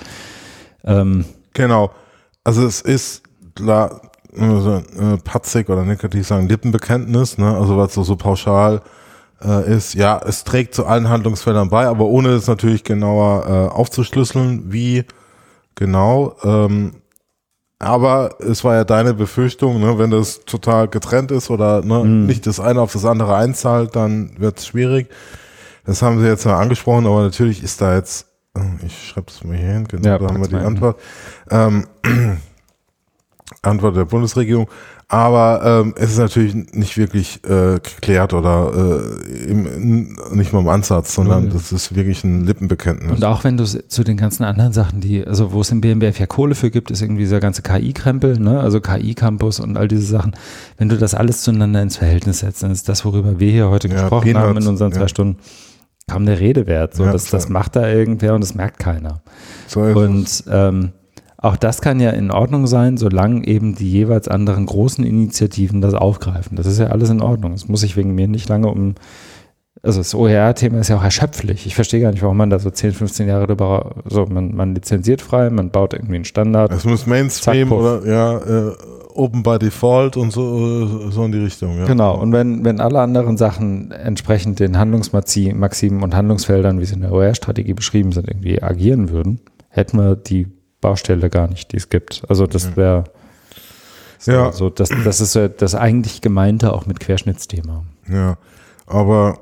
Ähm, 0.84 1.24
Genau. 1.56 1.90
Also 2.44 2.66
es 2.66 2.82
ist 2.82 3.22
klar, 3.54 4.02
also, 4.38 4.74
äh, 4.74 5.16
patzig 5.24 5.70
oder 5.70 5.84
negativ 5.84 6.26
sagen, 6.26 6.48
Lippenbekenntnis, 6.48 7.38
ne? 7.38 7.56
Also 7.56 7.78
was 7.78 7.94
so, 7.94 8.02
so 8.02 8.16
pauschal 8.16 8.82
äh, 9.42 9.74
ist, 9.74 9.94
ja, 9.94 10.20
es 10.22 10.44
trägt 10.44 10.74
zu 10.74 10.84
allen 10.84 11.08
Handlungsfeldern 11.08 11.70
bei, 11.70 11.86
aber 11.86 12.04
ohne 12.04 12.28
es 12.28 12.46
natürlich 12.46 12.84
genauer 12.84 13.46
äh, 13.46 13.74
aufzuschlüsseln, 13.74 14.70
wie 14.70 15.04
genau. 15.74 16.36
Ähm, 16.44 16.92
aber 17.78 18.36
es 18.40 18.64
war 18.64 18.74
ja 18.74 18.84
deine 18.84 19.14
Befürchtung, 19.14 19.80
ne, 19.80 19.98
wenn 19.98 20.10
das 20.10 20.40
total 20.44 20.88
getrennt 20.88 21.30
ist 21.30 21.50
oder 21.50 21.82
ne, 21.82 22.04
mhm. 22.04 22.26
nicht 22.26 22.46
das 22.46 22.58
eine 22.58 22.80
auf 22.80 22.92
das 22.92 23.04
andere 23.04 23.36
einzahlt, 23.36 23.94
dann 23.94 24.32
wird 24.38 24.58
es 24.58 24.66
schwierig. 24.66 25.08
Das 25.84 26.02
haben 26.02 26.20
sie 26.20 26.26
jetzt 26.26 26.46
mal 26.46 26.58
angesprochen, 26.58 27.06
aber 27.06 27.22
natürlich 27.22 27.62
ist 27.62 27.80
da 27.80 27.94
jetzt, 27.94 28.26
äh, 28.56 28.84
ich 28.84 29.08
schreibe 29.08 29.26
es 29.28 29.44
mal 29.44 29.56
hier 29.56 29.68
hin, 29.68 29.88
genau, 29.88 30.08
ja, 30.08 30.18
da 30.18 30.26
haben 30.26 30.40
wir 30.40 30.48
die 30.48 30.56
Antwort. 30.56 30.98
Ähm, 31.50 31.86
Antwort 33.62 33.96
der 33.96 34.04
Bundesregierung. 34.04 34.68
Aber 35.08 35.84
ähm, 35.84 35.94
es 35.96 36.10
ist 36.10 36.18
natürlich 36.18 36.52
nicht 36.72 36.96
wirklich 36.96 37.38
äh, 37.44 37.74
geklärt 37.74 38.34
oder 38.34 38.72
äh, 38.74 39.44
im, 39.44 40.16
nicht 40.32 40.52
mal 40.52 40.58
im 40.58 40.68
Ansatz, 40.68 41.14
sondern 41.14 41.44
mhm. 41.44 41.52
das 41.52 41.70
ist 41.70 41.94
wirklich 41.94 42.24
ein 42.24 42.44
Lippenbekenntnis. 42.44 43.12
Und 43.12 43.24
auch 43.24 43.44
wenn 43.44 43.56
du 43.56 43.64
zu 43.64 44.02
den 44.02 44.16
ganzen 44.16 44.42
anderen 44.42 44.72
Sachen, 44.72 45.00
die, 45.00 45.24
also 45.24 45.52
wo 45.52 45.60
es 45.60 45.70
im 45.70 45.80
BMBF 45.80 46.18
ja 46.18 46.26
Kohle 46.26 46.56
für 46.56 46.72
gibt, 46.72 46.90
ist 46.90 47.02
irgendwie 47.02 47.22
dieser 47.22 47.38
ganze 47.38 47.62
KI-Krempel, 47.62 48.40
ne? 48.40 48.58
also 48.58 48.80
KI-Campus 48.80 49.60
und 49.60 49.76
all 49.76 49.86
diese 49.86 50.06
Sachen. 50.06 50.34
Wenn 50.76 50.88
du 50.88 50.98
das 50.98 51.14
alles 51.14 51.42
zueinander 51.42 51.82
ins 51.82 51.98
Verhältnis 51.98 52.40
setzt, 52.40 52.64
dann 52.64 52.72
ist 52.72 52.88
das, 52.88 53.04
worüber 53.04 53.38
wir 53.38 53.52
hier 53.52 53.70
heute 53.70 53.86
ja, 53.86 53.94
gesprochen 53.94 54.24
Peanuts, 54.24 54.44
haben 54.44 54.56
in 54.56 54.66
unseren 54.66 54.92
zwei 54.92 55.02
ja. 55.02 55.08
Stunden, 55.08 55.38
kaum 56.10 56.26
der 56.26 56.40
Rede 56.40 56.66
wert. 56.66 56.94
So, 56.96 57.04
ja, 57.04 57.12
das, 57.12 57.30
das 57.30 57.48
macht 57.48 57.76
da 57.76 57.88
irgendwer 57.88 58.34
und 58.34 58.40
das 58.40 58.56
merkt 58.56 58.80
keiner. 58.80 59.20
So 59.68 59.82
und 59.82 60.44
ähm, 60.50 60.92
auch 61.46 61.56
das 61.56 61.80
kann 61.80 62.00
ja 62.00 62.10
in 62.10 62.30
Ordnung 62.30 62.66
sein, 62.66 62.96
solange 62.96 63.46
eben 63.46 63.74
die 63.74 63.90
jeweils 63.90 64.28
anderen 64.28 64.66
großen 64.66 65.04
Initiativen 65.04 65.80
das 65.80 65.94
aufgreifen. 65.94 66.56
Das 66.56 66.66
ist 66.66 66.78
ja 66.78 66.88
alles 66.88 67.10
in 67.10 67.22
Ordnung. 67.22 67.52
Es 67.52 67.68
muss 67.68 67.80
sich 67.80 67.96
wegen 67.96 68.14
mir 68.14 68.28
nicht 68.28 68.48
lange 68.48 68.68
um. 68.68 68.94
Also 69.82 70.00
das 70.00 70.14
OER-Thema 70.14 70.80
ist 70.80 70.88
ja 70.88 70.96
auch 70.96 71.04
erschöpflich. 71.04 71.66
Ich 71.66 71.74
verstehe 71.74 72.00
gar 72.00 72.10
nicht, 72.10 72.22
warum 72.22 72.36
man 72.36 72.50
da 72.50 72.58
so 72.58 72.70
10, 72.70 72.92
15 72.92 73.28
Jahre 73.28 73.46
drüber. 73.46 73.96
So, 74.06 74.26
man, 74.26 74.54
man 74.54 74.74
lizenziert 74.74 75.22
frei, 75.22 75.50
man 75.50 75.70
baut 75.70 75.92
irgendwie 75.92 76.16
einen 76.16 76.24
Standard. 76.24 76.72
Es 76.72 76.84
muss 76.84 77.06
Mainstream 77.06 77.68
Zack, 77.68 77.78
oder 77.78 78.06
ja, 78.06 78.38
äh, 78.38 78.72
Open 79.14 79.42
by 79.42 79.58
Default 79.58 80.16
und 80.16 80.32
so, 80.32 81.10
so 81.10 81.24
in 81.24 81.32
die 81.32 81.38
Richtung. 81.38 81.78
Ja. 81.78 81.84
Genau, 81.84 82.18
und 82.20 82.32
wenn, 82.32 82.64
wenn 82.64 82.80
alle 82.80 83.00
anderen 83.00 83.36
Sachen 83.36 83.92
entsprechend 83.92 84.58
den 84.58 84.78
Handlungsmaximen 84.78 86.02
und 86.02 86.16
Handlungsfeldern, 86.16 86.80
wie 86.80 86.84
sie 86.84 86.94
in 86.94 87.02
der 87.02 87.12
OER-Strategie 87.12 87.74
beschrieben 87.74 88.12
sind, 88.12 88.28
irgendwie 88.28 88.62
agieren 88.62 89.10
würden, 89.10 89.40
hätten 89.68 89.98
wir 89.98 90.16
die 90.16 90.46
Baustelle 90.86 91.30
gar 91.30 91.48
nicht, 91.48 91.72
die 91.72 91.78
es 91.78 91.88
gibt. 91.88 92.22
Also 92.28 92.46
das 92.46 92.76
wäre 92.76 93.02
so, 94.20 94.30
ja. 94.30 94.52
so 94.52 94.70
das, 94.70 94.88
das 95.04 95.20
ist 95.20 95.36
das 95.60 95.74
eigentlich 95.74 96.20
gemeinte 96.20 96.72
auch 96.72 96.86
mit 96.86 97.00
Querschnittsthema. 97.00 97.84
Ja, 98.08 98.38
aber 98.86 99.40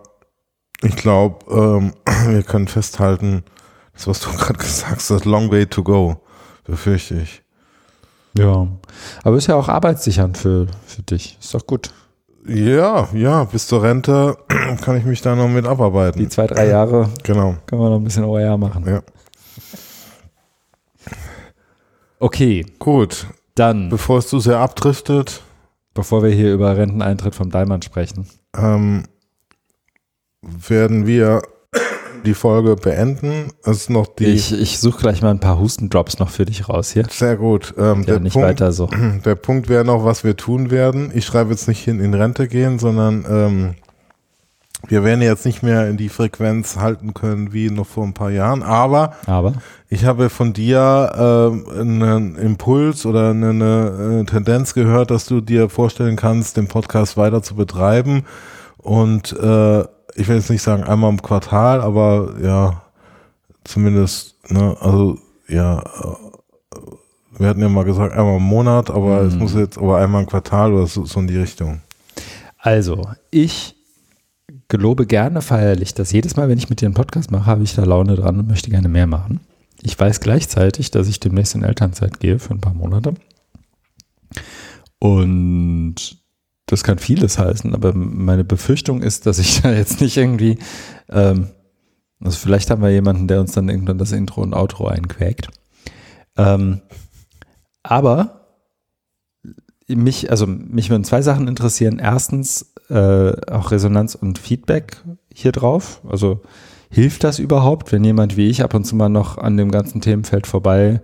ich 0.80 0.96
glaube, 0.96 1.44
ähm, 1.50 1.92
wir 2.28 2.42
können 2.44 2.66
festhalten, 2.66 3.44
das, 3.92 4.08
was 4.08 4.20
du 4.20 4.30
gerade 4.38 4.58
gesagt 4.58 5.02
hast, 5.10 5.24
long 5.26 5.50
way 5.50 5.66
to 5.66 5.82
go, 5.82 6.16
befürchte 6.64 7.16
ich. 7.16 7.42
Ja, 8.38 8.66
aber 9.22 9.36
ist 9.36 9.46
ja 9.46 9.56
auch 9.56 9.68
arbeitssichernd 9.68 10.38
für, 10.38 10.66
für 10.86 11.02
dich. 11.02 11.36
Ist 11.42 11.52
doch 11.52 11.66
gut. 11.66 11.90
Ja, 12.46 13.06
ja, 13.12 13.44
bis 13.44 13.66
zur 13.66 13.82
Rente 13.82 14.38
kann 14.80 14.96
ich 14.96 15.04
mich 15.04 15.20
da 15.20 15.36
noch 15.36 15.48
mit 15.48 15.66
abarbeiten. 15.66 16.20
Die 16.20 16.28
zwei, 16.30 16.46
drei 16.46 16.68
Jahre 16.68 17.10
genau. 17.22 17.56
können 17.66 17.82
wir 17.82 17.90
noch 17.90 17.98
ein 17.98 18.04
bisschen 18.04 18.24
OER 18.24 18.56
machen. 18.56 18.86
Ja. 18.86 19.02
Okay. 22.18 22.66
Gut. 22.78 23.26
Dann. 23.54 23.88
Bevor 23.88 24.18
es 24.18 24.28
zu 24.28 24.40
sehr 24.40 24.58
abdriftet. 24.58 25.42
Bevor 25.94 26.22
wir 26.22 26.30
hier 26.30 26.52
über 26.52 26.76
Renteneintritt 26.76 27.34
vom 27.34 27.50
Daimann 27.50 27.82
sprechen. 27.82 28.26
Ähm, 28.56 29.04
werden 30.42 31.06
wir 31.06 31.42
die 32.24 32.34
Folge 32.34 32.76
beenden. 32.76 33.52
Es 33.62 33.76
ist 33.76 33.90
noch 33.90 34.06
die 34.06 34.26
ich 34.26 34.52
ich 34.52 34.78
suche 34.78 35.00
gleich 35.00 35.22
mal 35.22 35.30
ein 35.30 35.40
paar 35.40 35.58
Hustendrops 35.58 36.18
noch 36.18 36.30
für 36.30 36.44
dich 36.44 36.68
raus 36.68 36.90
hier. 36.90 37.04
Sehr 37.10 37.36
gut. 37.36 37.74
Ähm, 37.78 38.00
ja, 38.00 38.04
der 38.04 38.20
nicht 38.20 38.32
Punkt, 38.32 38.48
weiter 38.48 38.72
so. 38.72 38.88
Der 39.24 39.34
Punkt 39.34 39.68
wäre 39.68 39.84
noch, 39.84 40.04
was 40.04 40.24
wir 40.24 40.36
tun 40.36 40.70
werden. 40.70 41.12
Ich 41.14 41.26
schreibe 41.26 41.50
jetzt 41.50 41.68
nicht 41.68 41.84
hin 41.84 42.00
in 42.00 42.14
Rente 42.14 42.48
gehen, 42.48 42.78
sondern 42.78 43.24
ähm, 43.28 43.74
wir 44.88 45.04
werden 45.04 45.22
jetzt 45.22 45.46
nicht 45.46 45.62
mehr 45.62 45.88
in 45.88 45.96
die 45.96 46.08
Frequenz 46.08 46.76
halten 46.76 47.14
können 47.14 47.52
wie 47.52 47.70
noch 47.70 47.86
vor 47.86 48.04
ein 48.04 48.14
paar 48.14 48.30
Jahren, 48.30 48.62
aber, 48.62 49.14
aber? 49.26 49.54
ich 49.88 50.04
habe 50.04 50.30
von 50.30 50.52
dir 50.52 51.12
äh, 51.14 51.80
einen 51.80 52.36
Impuls 52.36 53.06
oder 53.06 53.30
eine, 53.30 53.50
eine, 53.50 54.20
äh, 54.20 54.24
Tendenz 54.24 54.74
gehört, 54.74 55.10
dass 55.10 55.26
du 55.26 55.40
dir 55.40 55.68
vorstellen 55.68 56.16
kannst, 56.16 56.56
den 56.56 56.68
Podcast 56.68 57.16
weiter 57.16 57.42
zu 57.42 57.54
betreiben 57.54 58.24
und 58.78 59.32
äh, 59.32 59.80
ich 60.16 60.28
will 60.28 60.36
jetzt 60.36 60.50
nicht 60.50 60.62
sagen 60.62 60.84
einmal 60.84 61.10
im 61.10 61.22
Quartal, 61.22 61.80
aber 61.80 62.34
ja, 62.42 62.82
zumindest, 63.64 64.36
ne, 64.50 64.76
also 64.80 65.18
ja, 65.48 65.80
äh, 65.80 66.24
wir 67.38 67.48
hatten 67.48 67.60
ja 67.60 67.68
mal 67.68 67.84
gesagt 67.84 68.16
einmal 68.16 68.36
im 68.36 68.42
Monat, 68.42 68.90
aber 68.90 69.22
mhm. 69.22 69.28
es 69.28 69.34
muss 69.34 69.54
jetzt 69.54 69.78
aber 69.78 69.98
einmal 69.98 70.22
im 70.22 70.28
Quartal 70.28 70.72
oder 70.72 70.86
so, 70.86 71.04
so 71.04 71.20
in 71.20 71.26
die 71.26 71.38
Richtung. 71.38 71.80
Also, 72.58 73.02
ich 73.30 73.76
gelobe 74.74 75.06
gerne 75.06 75.40
feierlich, 75.40 75.94
dass 75.94 76.10
jedes 76.10 76.34
Mal, 76.34 76.48
wenn 76.48 76.58
ich 76.58 76.68
mit 76.68 76.80
dir 76.80 76.86
einen 76.86 76.96
Podcast 76.96 77.30
mache, 77.30 77.46
habe 77.46 77.62
ich 77.62 77.76
da 77.76 77.84
Laune 77.84 78.16
dran 78.16 78.40
und 78.40 78.48
möchte 78.48 78.70
gerne 78.70 78.88
mehr 78.88 79.06
machen. 79.06 79.38
Ich 79.82 79.96
weiß 79.96 80.18
gleichzeitig, 80.18 80.90
dass 80.90 81.06
ich 81.06 81.20
demnächst 81.20 81.54
in 81.54 81.62
Elternzeit 81.62 82.18
gehe 82.18 82.40
für 82.40 82.54
ein 82.54 82.60
paar 82.60 82.74
Monate. 82.74 83.14
Und 84.98 85.94
das 86.66 86.82
kann 86.82 86.98
vieles 86.98 87.38
heißen, 87.38 87.72
aber 87.72 87.94
meine 87.94 88.42
Befürchtung 88.42 89.00
ist, 89.00 89.26
dass 89.26 89.38
ich 89.38 89.60
da 89.62 89.72
jetzt 89.72 90.00
nicht 90.00 90.16
irgendwie, 90.16 90.58
ähm, 91.08 91.50
also 92.18 92.36
vielleicht 92.36 92.68
haben 92.70 92.82
wir 92.82 92.90
jemanden, 92.90 93.28
der 93.28 93.38
uns 93.38 93.52
dann 93.52 93.68
irgendwann 93.68 93.98
das 93.98 94.10
Intro 94.10 94.42
und 94.42 94.54
Outro 94.54 94.88
einquäkt. 94.88 95.50
Ähm, 96.36 96.80
aber 97.84 98.40
mich, 99.86 100.32
also 100.32 100.48
mich 100.48 100.90
würden 100.90 101.04
zwei 101.04 101.22
Sachen 101.22 101.46
interessieren. 101.46 102.00
Erstens 102.00 102.73
äh, 102.94 103.50
auch 103.50 103.72
Resonanz 103.72 104.14
und 104.14 104.38
Feedback 104.38 104.98
hier 105.32 105.52
drauf. 105.52 106.00
Also 106.08 106.42
hilft 106.90 107.24
das 107.24 107.38
überhaupt, 107.38 107.92
wenn 107.92 108.04
jemand 108.04 108.36
wie 108.36 108.48
ich 108.48 108.62
ab 108.62 108.72
und 108.74 108.84
zu 108.84 108.94
mal 108.94 109.08
noch 109.08 109.36
an 109.36 109.56
dem 109.56 109.70
ganzen 109.70 110.00
Themenfeld 110.00 110.46
vorbei 110.46 111.00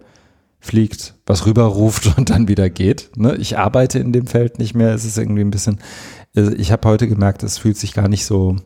fliegt, 0.60 1.14
was 1.26 1.46
rüberruft 1.46 2.14
und 2.16 2.30
dann 2.30 2.48
wieder 2.48 2.70
geht. 2.70 3.10
Ne? 3.16 3.34
Ich 3.36 3.58
arbeite 3.58 3.98
in 3.98 4.12
dem 4.12 4.26
Feld 4.26 4.58
nicht 4.58 4.74
mehr. 4.74 4.94
Es 4.94 5.04
ist 5.04 5.18
irgendwie 5.18 5.42
ein 5.42 5.50
bisschen, 5.50 5.80
also 6.36 6.52
ich 6.52 6.70
habe 6.70 6.88
heute 6.88 7.08
gemerkt, 7.08 7.42
es 7.42 7.58
fühlt 7.58 7.76
sich 7.76 7.92
gar 7.92 8.08
nicht 8.08 8.24
so, 8.24 8.56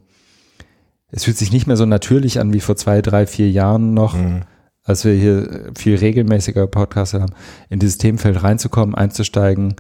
es 1.11 1.25
fühlt 1.25 1.39
sich 1.39 1.51
nicht 1.51 1.67
mehr 1.67 1.77
so 1.77 1.87
natürlich 1.87 2.41
an 2.41 2.53
wie 2.53 2.61
vor 2.61 2.77
zwei, 2.77 3.01
drei, 3.01 3.27
vier 3.27 3.51
Jahren 3.51 3.95
noch. 3.95 4.15
Mhm 4.15 4.43
als 4.85 5.05
wir 5.07 5.15
hier 5.15 5.73
viel 5.75 5.97
regelmäßiger 5.97 6.67
Podcasts 6.67 7.15
haben, 7.15 7.33
in 7.71 7.79
dieses 7.79 7.97
Themenfeld 7.99 8.43
reinzukommen, 8.43 8.95
einzusteigen, 8.95 9.77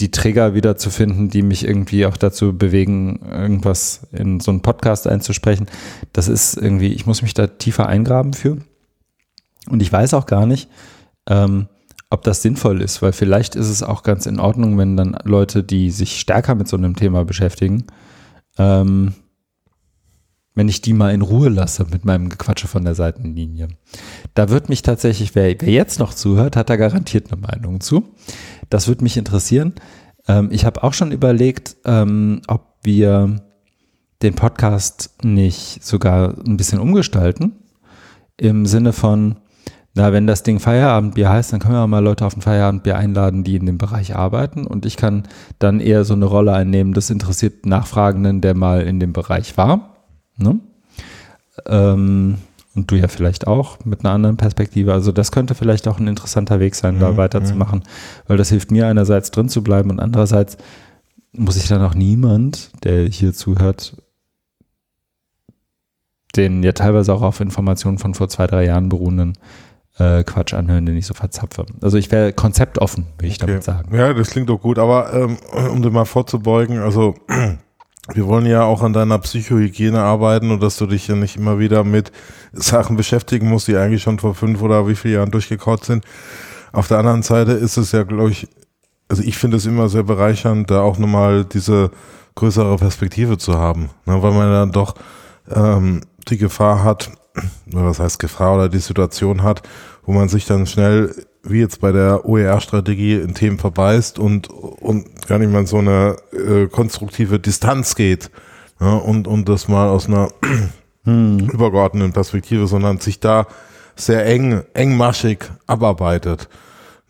die 0.00 0.10
Trigger 0.10 0.54
wieder 0.54 0.76
zu 0.76 0.90
finden, 0.90 1.30
die 1.30 1.42
mich 1.42 1.64
irgendwie 1.64 2.04
auch 2.04 2.16
dazu 2.16 2.56
bewegen, 2.56 3.20
irgendwas 3.30 4.06
in 4.12 4.40
so 4.40 4.50
einen 4.50 4.60
Podcast 4.60 5.06
einzusprechen. 5.06 5.66
Das 6.12 6.28
ist 6.28 6.56
irgendwie, 6.56 6.92
ich 6.92 7.06
muss 7.06 7.22
mich 7.22 7.32
da 7.32 7.46
tiefer 7.46 7.86
eingraben 7.86 8.34
für. 8.34 8.58
Und 9.70 9.80
ich 9.80 9.90
weiß 9.90 10.14
auch 10.14 10.26
gar 10.26 10.46
nicht, 10.46 10.68
ähm, 11.28 11.68
ob 12.10 12.22
das 12.22 12.42
sinnvoll 12.42 12.82
ist, 12.82 13.02
weil 13.02 13.12
vielleicht 13.12 13.56
ist 13.56 13.68
es 13.68 13.82
auch 13.82 14.02
ganz 14.02 14.26
in 14.26 14.38
Ordnung, 14.38 14.78
wenn 14.78 14.96
dann 14.96 15.16
Leute, 15.24 15.64
die 15.64 15.90
sich 15.90 16.20
stärker 16.20 16.54
mit 16.54 16.68
so 16.68 16.76
einem 16.76 16.94
Thema 16.94 17.24
beschäftigen, 17.24 17.84
ähm, 18.58 19.14
wenn 20.56 20.68
ich 20.68 20.80
die 20.80 20.94
mal 20.94 21.14
in 21.14 21.22
Ruhe 21.22 21.50
lasse 21.50 21.86
mit 21.92 22.04
meinem 22.04 22.30
Gequatsche 22.30 22.66
von 22.66 22.82
der 22.82 22.96
Seitenlinie. 22.96 23.68
Da 24.34 24.48
wird 24.48 24.68
mich 24.68 24.82
tatsächlich, 24.82 25.34
wer, 25.36 25.54
wer 25.60 25.70
jetzt 25.70 26.00
noch 26.00 26.14
zuhört, 26.14 26.56
hat 26.56 26.70
da 26.70 26.76
garantiert 26.76 27.30
eine 27.30 27.40
Meinung 27.40 27.80
zu. 27.80 28.14
Das 28.70 28.88
würde 28.88 29.04
mich 29.04 29.18
interessieren. 29.18 29.74
Ähm, 30.26 30.48
ich 30.50 30.64
habe 30.64 30.82
auch 30.82 30.94
schon 30.94 31.12
überlegt, 31.12 31.76
ähm, 31.84 32.40
ob 32.48 32.78
wir 32.82 33.36
den 34.22 34.34
Podcast 34.34 35.14
nicht 35.22 35.84
sogar 35.84 36.34
ein 36.46 36.56
bisschen 36.56 36.80
umgestalten. 36.80 37.52
Im 38.38 38.64
Sinne 38.64 38.94
von, 38.94 39.36
na, 39.94 40.12
wenn 40.14 40.26
das 40.26 40.42
Ding 40.42 40.58
Feierabendbier 40.58 41.28
heißt, 41.28 41.52
dann 41.52 41.60
können 41.60 41.74
wir 41.74 41.82
auch 41.82 41.86
mal 41.86 42.02
Leute 42.02 42.24
auf 42.24 42.34
ein 42.34 42.40
Feierabendbier 42.40 42.96
einladen, 42.96 43.44
die 43.44 43.56
in 43.56 43.66
dem 43.66 43.76
Bereich 43.76 44.16
arbeiten. 44.16 44.66
Und 44.66 44.86
ich 44.86 44.96
kann 44.96 45.24
dann 45.58 45.80
eher 45.80 46.04
so 46.04 46.14
eine 46.14 46.24
Rolle 46.24 46.54
einnehmen, 46.54 46.94
das 46.94 47.10
interessiert 47.10 47.66
Nachfragenden, 47.66 48.40
der 48.40 48.54
mal 48.54 48.80
in 48.80 49.00
dem 49.00 49.12
Bereich 49.12 49.58
war. 49.58 49.95
Ne? 50.36 50.60
Ähm, 51.66 52.38
und 52.74 52.90
du 52.90 52.96
ja 52.96 53.08
vielleicht 53.08 53.46
auch 53.46 53.78
mit 53.84 54.04
einer 54.04 54.12
anderen 54.12 54.36
Perspektive. 54.36 54.92
Also 54.92 55.10
das 55.10 55.32
könnte 55.32 55.54
vielleicht 55.54 55.88
auch 55.88 55.98
ein 55.98 56.06
interessanter 56.06 56.60
Weg 56.60 56.74
sein, 56.74 57.00
da 57.00 57.12
mhm, 57.12 57.16
weiterzumachen, 57.16 57.82
weil 58.26 58.36
das 58.36 58.50
hilft 58.50 58.70
mir 58.70 58.86
einerseits 58.86 59.30
drin 59.30 59.48
zu 59.48 59.62
bleiben 59.62 59.90
und 59.90 59.98
andererseits 59.98 60.58
muss 61.32 61.56
ich 61.56 61.68
dann 61.68 61.82
auch 61.82 61.94
niemand, 61.94 62.70
der 62.84 63.06
hier 63.08 63.32
zuhört, 63.32 63.96
den 66.36 66.62
ja 66.62 66.72
teilweise 66.72 67.14
auch 67.14 67.22
auf 67.22 67.40
Informationen 67.40 67.98
von 67.98 68.14
vor 68.14 68.28
zwei, 68.28 68.46
drei 68.46 68.64
Jahren 68.66 68.88
beruhenden 68.88 69.38
äh, 69.98 70.22
Quatsch 70.24 70.52
anhören, 70.52 70.84
den 70.84 70.96
ich 70.96 71.06
so 71.06 71.14
verzapfe. 71.14 71.64
Also 71.80 71.96
ich 71.96 72.10
wäre 72.10 72.32
konzeptoffen, 72.32 73.06
will 73.18 73.28
ich 73.28 73.36
okay. 73.36 73.46
damit 73.46 73.64
sagen. 73.64 73.94
Ja, 73.96 74.12
das 74.12 74.30
klingt 74.30 74.50
doch 74.50 74.60
gut, 74.60 74.78
aber 74.78 75.12
ähm, 75.14 75.38
um 75.70 75.82
dir 75.82 75.90
mal 75.90 76.04
vorzubeugen, 76.04 76.78
also 76.78 77.14
wir 78.14 78.26
wollen 78.26 78.46
ja 78.46 78.62
auch 78.62 78.82
an 78.82 78.92
deiner 78.92 79.18
Psychohygiene 79.18 80.00
arbeiten 80.00 80.50
und 80.50 80.62
dass 80.62 80.76
du 80.76 80.86
dich 80.86 81.08
ja 81.08 81.16
nicht 81.16 81.36
immer 81.36 81.58
wieder 81.58 81.84
mit 81.84 82.12
Sachen 82.52 82.96
beschäftigen 82.96 83.48
musst, 83.48 83.68
die 83.68 83.76
eigentlich 83.76 84.02
schon 84.02 84.18
vor 84.18 84.34
fünf 84.34 84.62
oder 84.62 84.86
wie 84.86 84.94
viele 84.94 85.14
Jahren 85.14 85.30
durchgekaut 85.30 85.84
sind. 85.84 86.04
Auf 86.72 86.88
der 86.88 86.98
anderen 86.98 87.22
Seite 87.22 87.52
ist 87.52 87.76
es 87.76 87.92
ja, 87.92 88.04
glaube 88.04 88.30
ich, 88.30 88.48
also 89.08 89.22
ich 89.22 89.36
finde 89.36 89.56
es 89.56 89.66
immer 89.66 89.88
sehr 89.88 90.02
bereichernd, 90.02 90.70
da 90.70 90.82
auch 90.82 90.98
nochmal 90.98 91.44
diese 91.44 91.90
größere 92.34 92.76
Perspektive 92.76 93.38
zu 93.38 93.54
haben, 93.54 93.90
ne, 94.04 94.22
weil 94.22 94.32
man 94.32 94.50
dann 94.50 94.72
doch 94.72 94.94
ähm, 95.50 96.02
die 96.28 96.38
Gefahr 96.38 96.84
hat, 96.84 97.10
was 97.66 97.98
heißt 97.98 98.18
Gefahr 98.18 98.56
oder 98.56 98.68
die 98.68 98.78
Situation 98.78 99.42
hat, 99.42 99.62
wo 100.04 100.12
man 100.12 100.28
sich 100.28 100.46
dann 100.46 100.66
schnell, 100.66 101.14
wie 101.48 101.60
jetzt 101.60 101.80
bei 101.80 101.92
der 101.92 102.24
OER-Strategie, 102.24 103.14
in 103.14 103.34
Themen 103.34 103.58
verbeißt 103.58 104.18
und, 104.18 104.48
und 104.48 105.26
gar 105.26 105.38
nicht 105.38 105.52
mal 105.52 105.66
so 105.66 105.78
eine 105.78 106.16
äh, 106.32 106.66
konstruktive 106.66 107.38
Distanz 107.38 107.94
geht 107.94 108.30
ja, 108.80 108.94
und, 108.94 109.26
und 109.26 109.48
das 109.48 109.68
mal 109.68 109.88
aus 109.88 110.08
einer 110.08 110.30
hm. 111.04 111.38
übergeordneten 111.52 112.12
Perspektive, 112.12 112.66
sondern 112.66 112.98
sich 112.98 113.20
da 113.20 113.46
sehr 113.94 114.26
eng, 114.26 114.62
engmaschig 114.74 115.44
abarbeitet. 115.66 116.48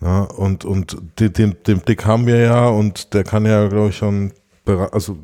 Ja, 0.00 0.20
und 0.22 0.64
und 0.64 0.98
den, 1.18 1.32
den, 1.32 1.56
den 1.66 1.80
Blick 1.80 2.04
haben 2.04 2.26
wir 2.26 2.36
ja 2.36 2.68
und 2.68 3.14
der 3.14 3.24
kann 3.24 3.46
ja, 3.46 3.66
glaube 3.66 3.88
ich, 3.88 3.96
schon, 3.96 4.32
also 4.92 5.16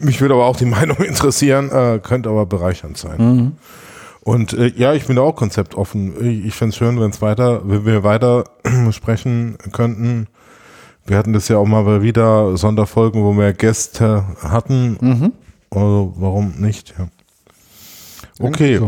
mich 0.00 0.20
würde 0.20 0.34
aber 0.34 0.46
auch 0.46 0.56
die 0.56 0.64
Meinung 0.66 0.98
interessieren, 0.98 1.70
äh, 1.70 2.00
könnte 2.02 2.28
aber 2.28 2.44
bereichernd 2.44 2.98
sein. 2.98 3.16
Mhm. 3.18 3.52
Und 4.26 4.54
äh, 4.54 4.72
ja, 4.76 4.92
ich 4.92 5.06
bin 5.06 5.14
da 5.14 5.22
auch 5.22 5.36
konzeptoffen. 5.36 6.12
Ich, 6.20 6.46
ich 6.46 6.54
fände 6.54 6.70
es 6.70 6.76
schön, 6.76 7.00
wenn 7.00 7.10
es 7.10 7.22
weiter, 7.22 7.60
wenn 7.64 7.86
wir 7.86 8.02
weiter 8.02 8.42
sprechen 8.90 9.56
könnten. 9.70 10.26
Wir 11.06 11.16
hatten 11.16 11.32
das 11.32 11.46
ja 11.46 11.58
auch 11.58 11.64
mal 11.64 12.02
wieder 12.02 12.56
Sonderfolgen, 12.56 13.22
wo 13.22 13.32
wir 13.34 13.52
Gäste 13.52 14.24
hatten. 14.42 14.98
Mhm. 15.00 15.32
Also 15.70 16.12
warum 16.16 16.54
nicht? 16.58 16.92
Ja. 16.98 17.06
Okay, 18.40 18.80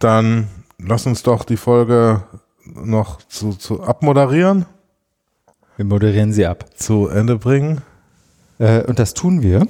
dann 0.00 0.48
lass 0.78 1.06
uns 1.06 1.22
doch 1.22 1.42
die 1.42 1.56
Folge 1.56 2.22
noch 2.66 3.22
zu, 3.22 3.54
zu 3.54 3.82
abmoderieren. 3.84 4.66
Wir 5.76 5.86
moderieren 5.86 6.34
sie 6.34 6.44
ab. 6.44 6.66
Zu 6.76 7.08
Ende 7.08 7.38
bringen. 7.38 7.80
Äh, 8.58 8.82
und 8.82 8.98
das 8.98 9.14
tun 9.14 9.40
wir, 9.40 9.66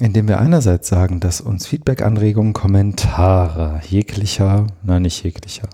indem 0.00 0.28
wir 0.28 0.38
einerseits 0.40 0.88
sagen, 0.88 1.20
dass 1.20 1.40
uns 1.40 1.66
Feedback, 1.66 2.02
Anregungen, 2.02 2.52
Kommentare 2.52 3.80
jeglicher, 3.88 4.66
nein, 4.82 5.02
nicht 5.02 5.24
jeglicher, 5.24 5.68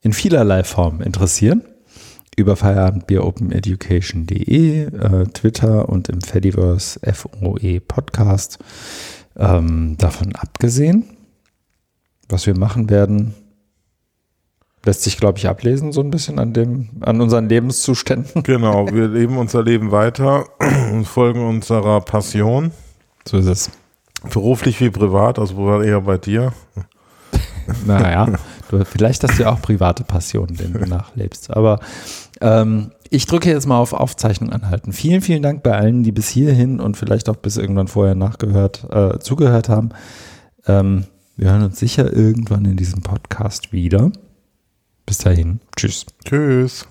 in 0.00 0.12
vielerlei 0.12 0.64
Form 0.64 1.00
interessieren. 1.00 1.62
Über 2.34 2.56
feierabendbieropeneducation.de, 2.56 4.84
äh, 4.84 5.26
Twitter 5.34 5.90
und 5.90 6.08
im 6.08 6.22
Fediverse 6.22 6.98
FOE 7.12 7.78
Podcast. 7.80 8.58
Ähm, 9.36 9.98
davon 9.98 10.34
abgesehen, 10.34 11.04
was 12.30 12.46
wir 12.46 12.56
machen 12.56 12.88
werden, 12.88 13.34
lässt 14.84 15.02
sich, 15.02 15.18
glaube 15.18 15.38
ich, 15.38 15.48
ablesen, 15.48 15.92
so 15.92 16.00
ein 16.00 16.10
bisschen 16.10 16.38
an 16.38 16.52
dem, 16.52 16.88
an 17.00 17.20
unseren 17.20 17.48
Lebenszuständen. 17.48 18.42
Genau, 18.42 18.90
wir 18.90 19.08
leben 19.08 19.36
unser 19.36 19.62
Leben 19.62 19.92
weiter 19.92 20.46
und 20.92 21.06
folgen 21.06 21.46
unserer 21.46 22.00
Passion. 22.00 22.72
So 23.26 23.38
ist 23.38 23.46
es. 23.46 23.70
Beruflich 24.30 24.80
wie 24.80 24.90
privat, 24.90 25.38
also 25.38 25.54
privat 25.54 25.84
eher 25.84 26.00
bei 26.00 26.18
dir. 26.18 26.52
Naja, 27.86 28.26
du, 28.70 28.84
vielleicht 28.84 29.22
hast 29.22 29.38
du 29.38 29.44
ja 29.44 29.52
auch 29.52 29.62
private 29.62 30.02
Passionen, 30.02 30.56
denen 30.56 30.72
du 30.72 30.84
nachlebst. 30.84 31.54
Aber 31.54 31.78
ähm, 32.40 32.90
ich 33.08 33.26
drücke 33.26 33.50
jetzt 33.50 33.66
mal 33.66 33.78
auf 33.78 33.92
Aufzeichnung 33.92 34.50
anhalten. 34.50 34.92
Vielen, 34.92 35.20
vielen 35.20 35.42
Dank 35.42 35.62
bei 35.62 35.72
allen, 35.72 36.02
die 36.02 36.12
bis 36.12 36.28
hierhin 36.28 36.80
und 36.80 36.96
vielleicht 36.96 37.28
auch 37.28 37.36
bis 37.36 37.56
irgendwann 37.56 37.88
vorher 37.88 38.16
nachgehört, 38.16 38.84
äh, 38.90 39.18
zugehört 39.20 39.68
haben. 39.68 39.90
Ähm, 40.66 41.04
wir 41.36 41.50
hören 41.50 41.62
uns 41.62 41.78
sicher 41.78 42.12
irgendwann 42.12 42.64
in 42.64 42.76
diesem 42.76 43.02
Podcast 43.02 43.72
wieder. 43.72 44.10
Bis 45.06 45.18
dahin. 45.18 45.60
Tschüss. 45.76 46.06
Tschüss. 46.24 46.86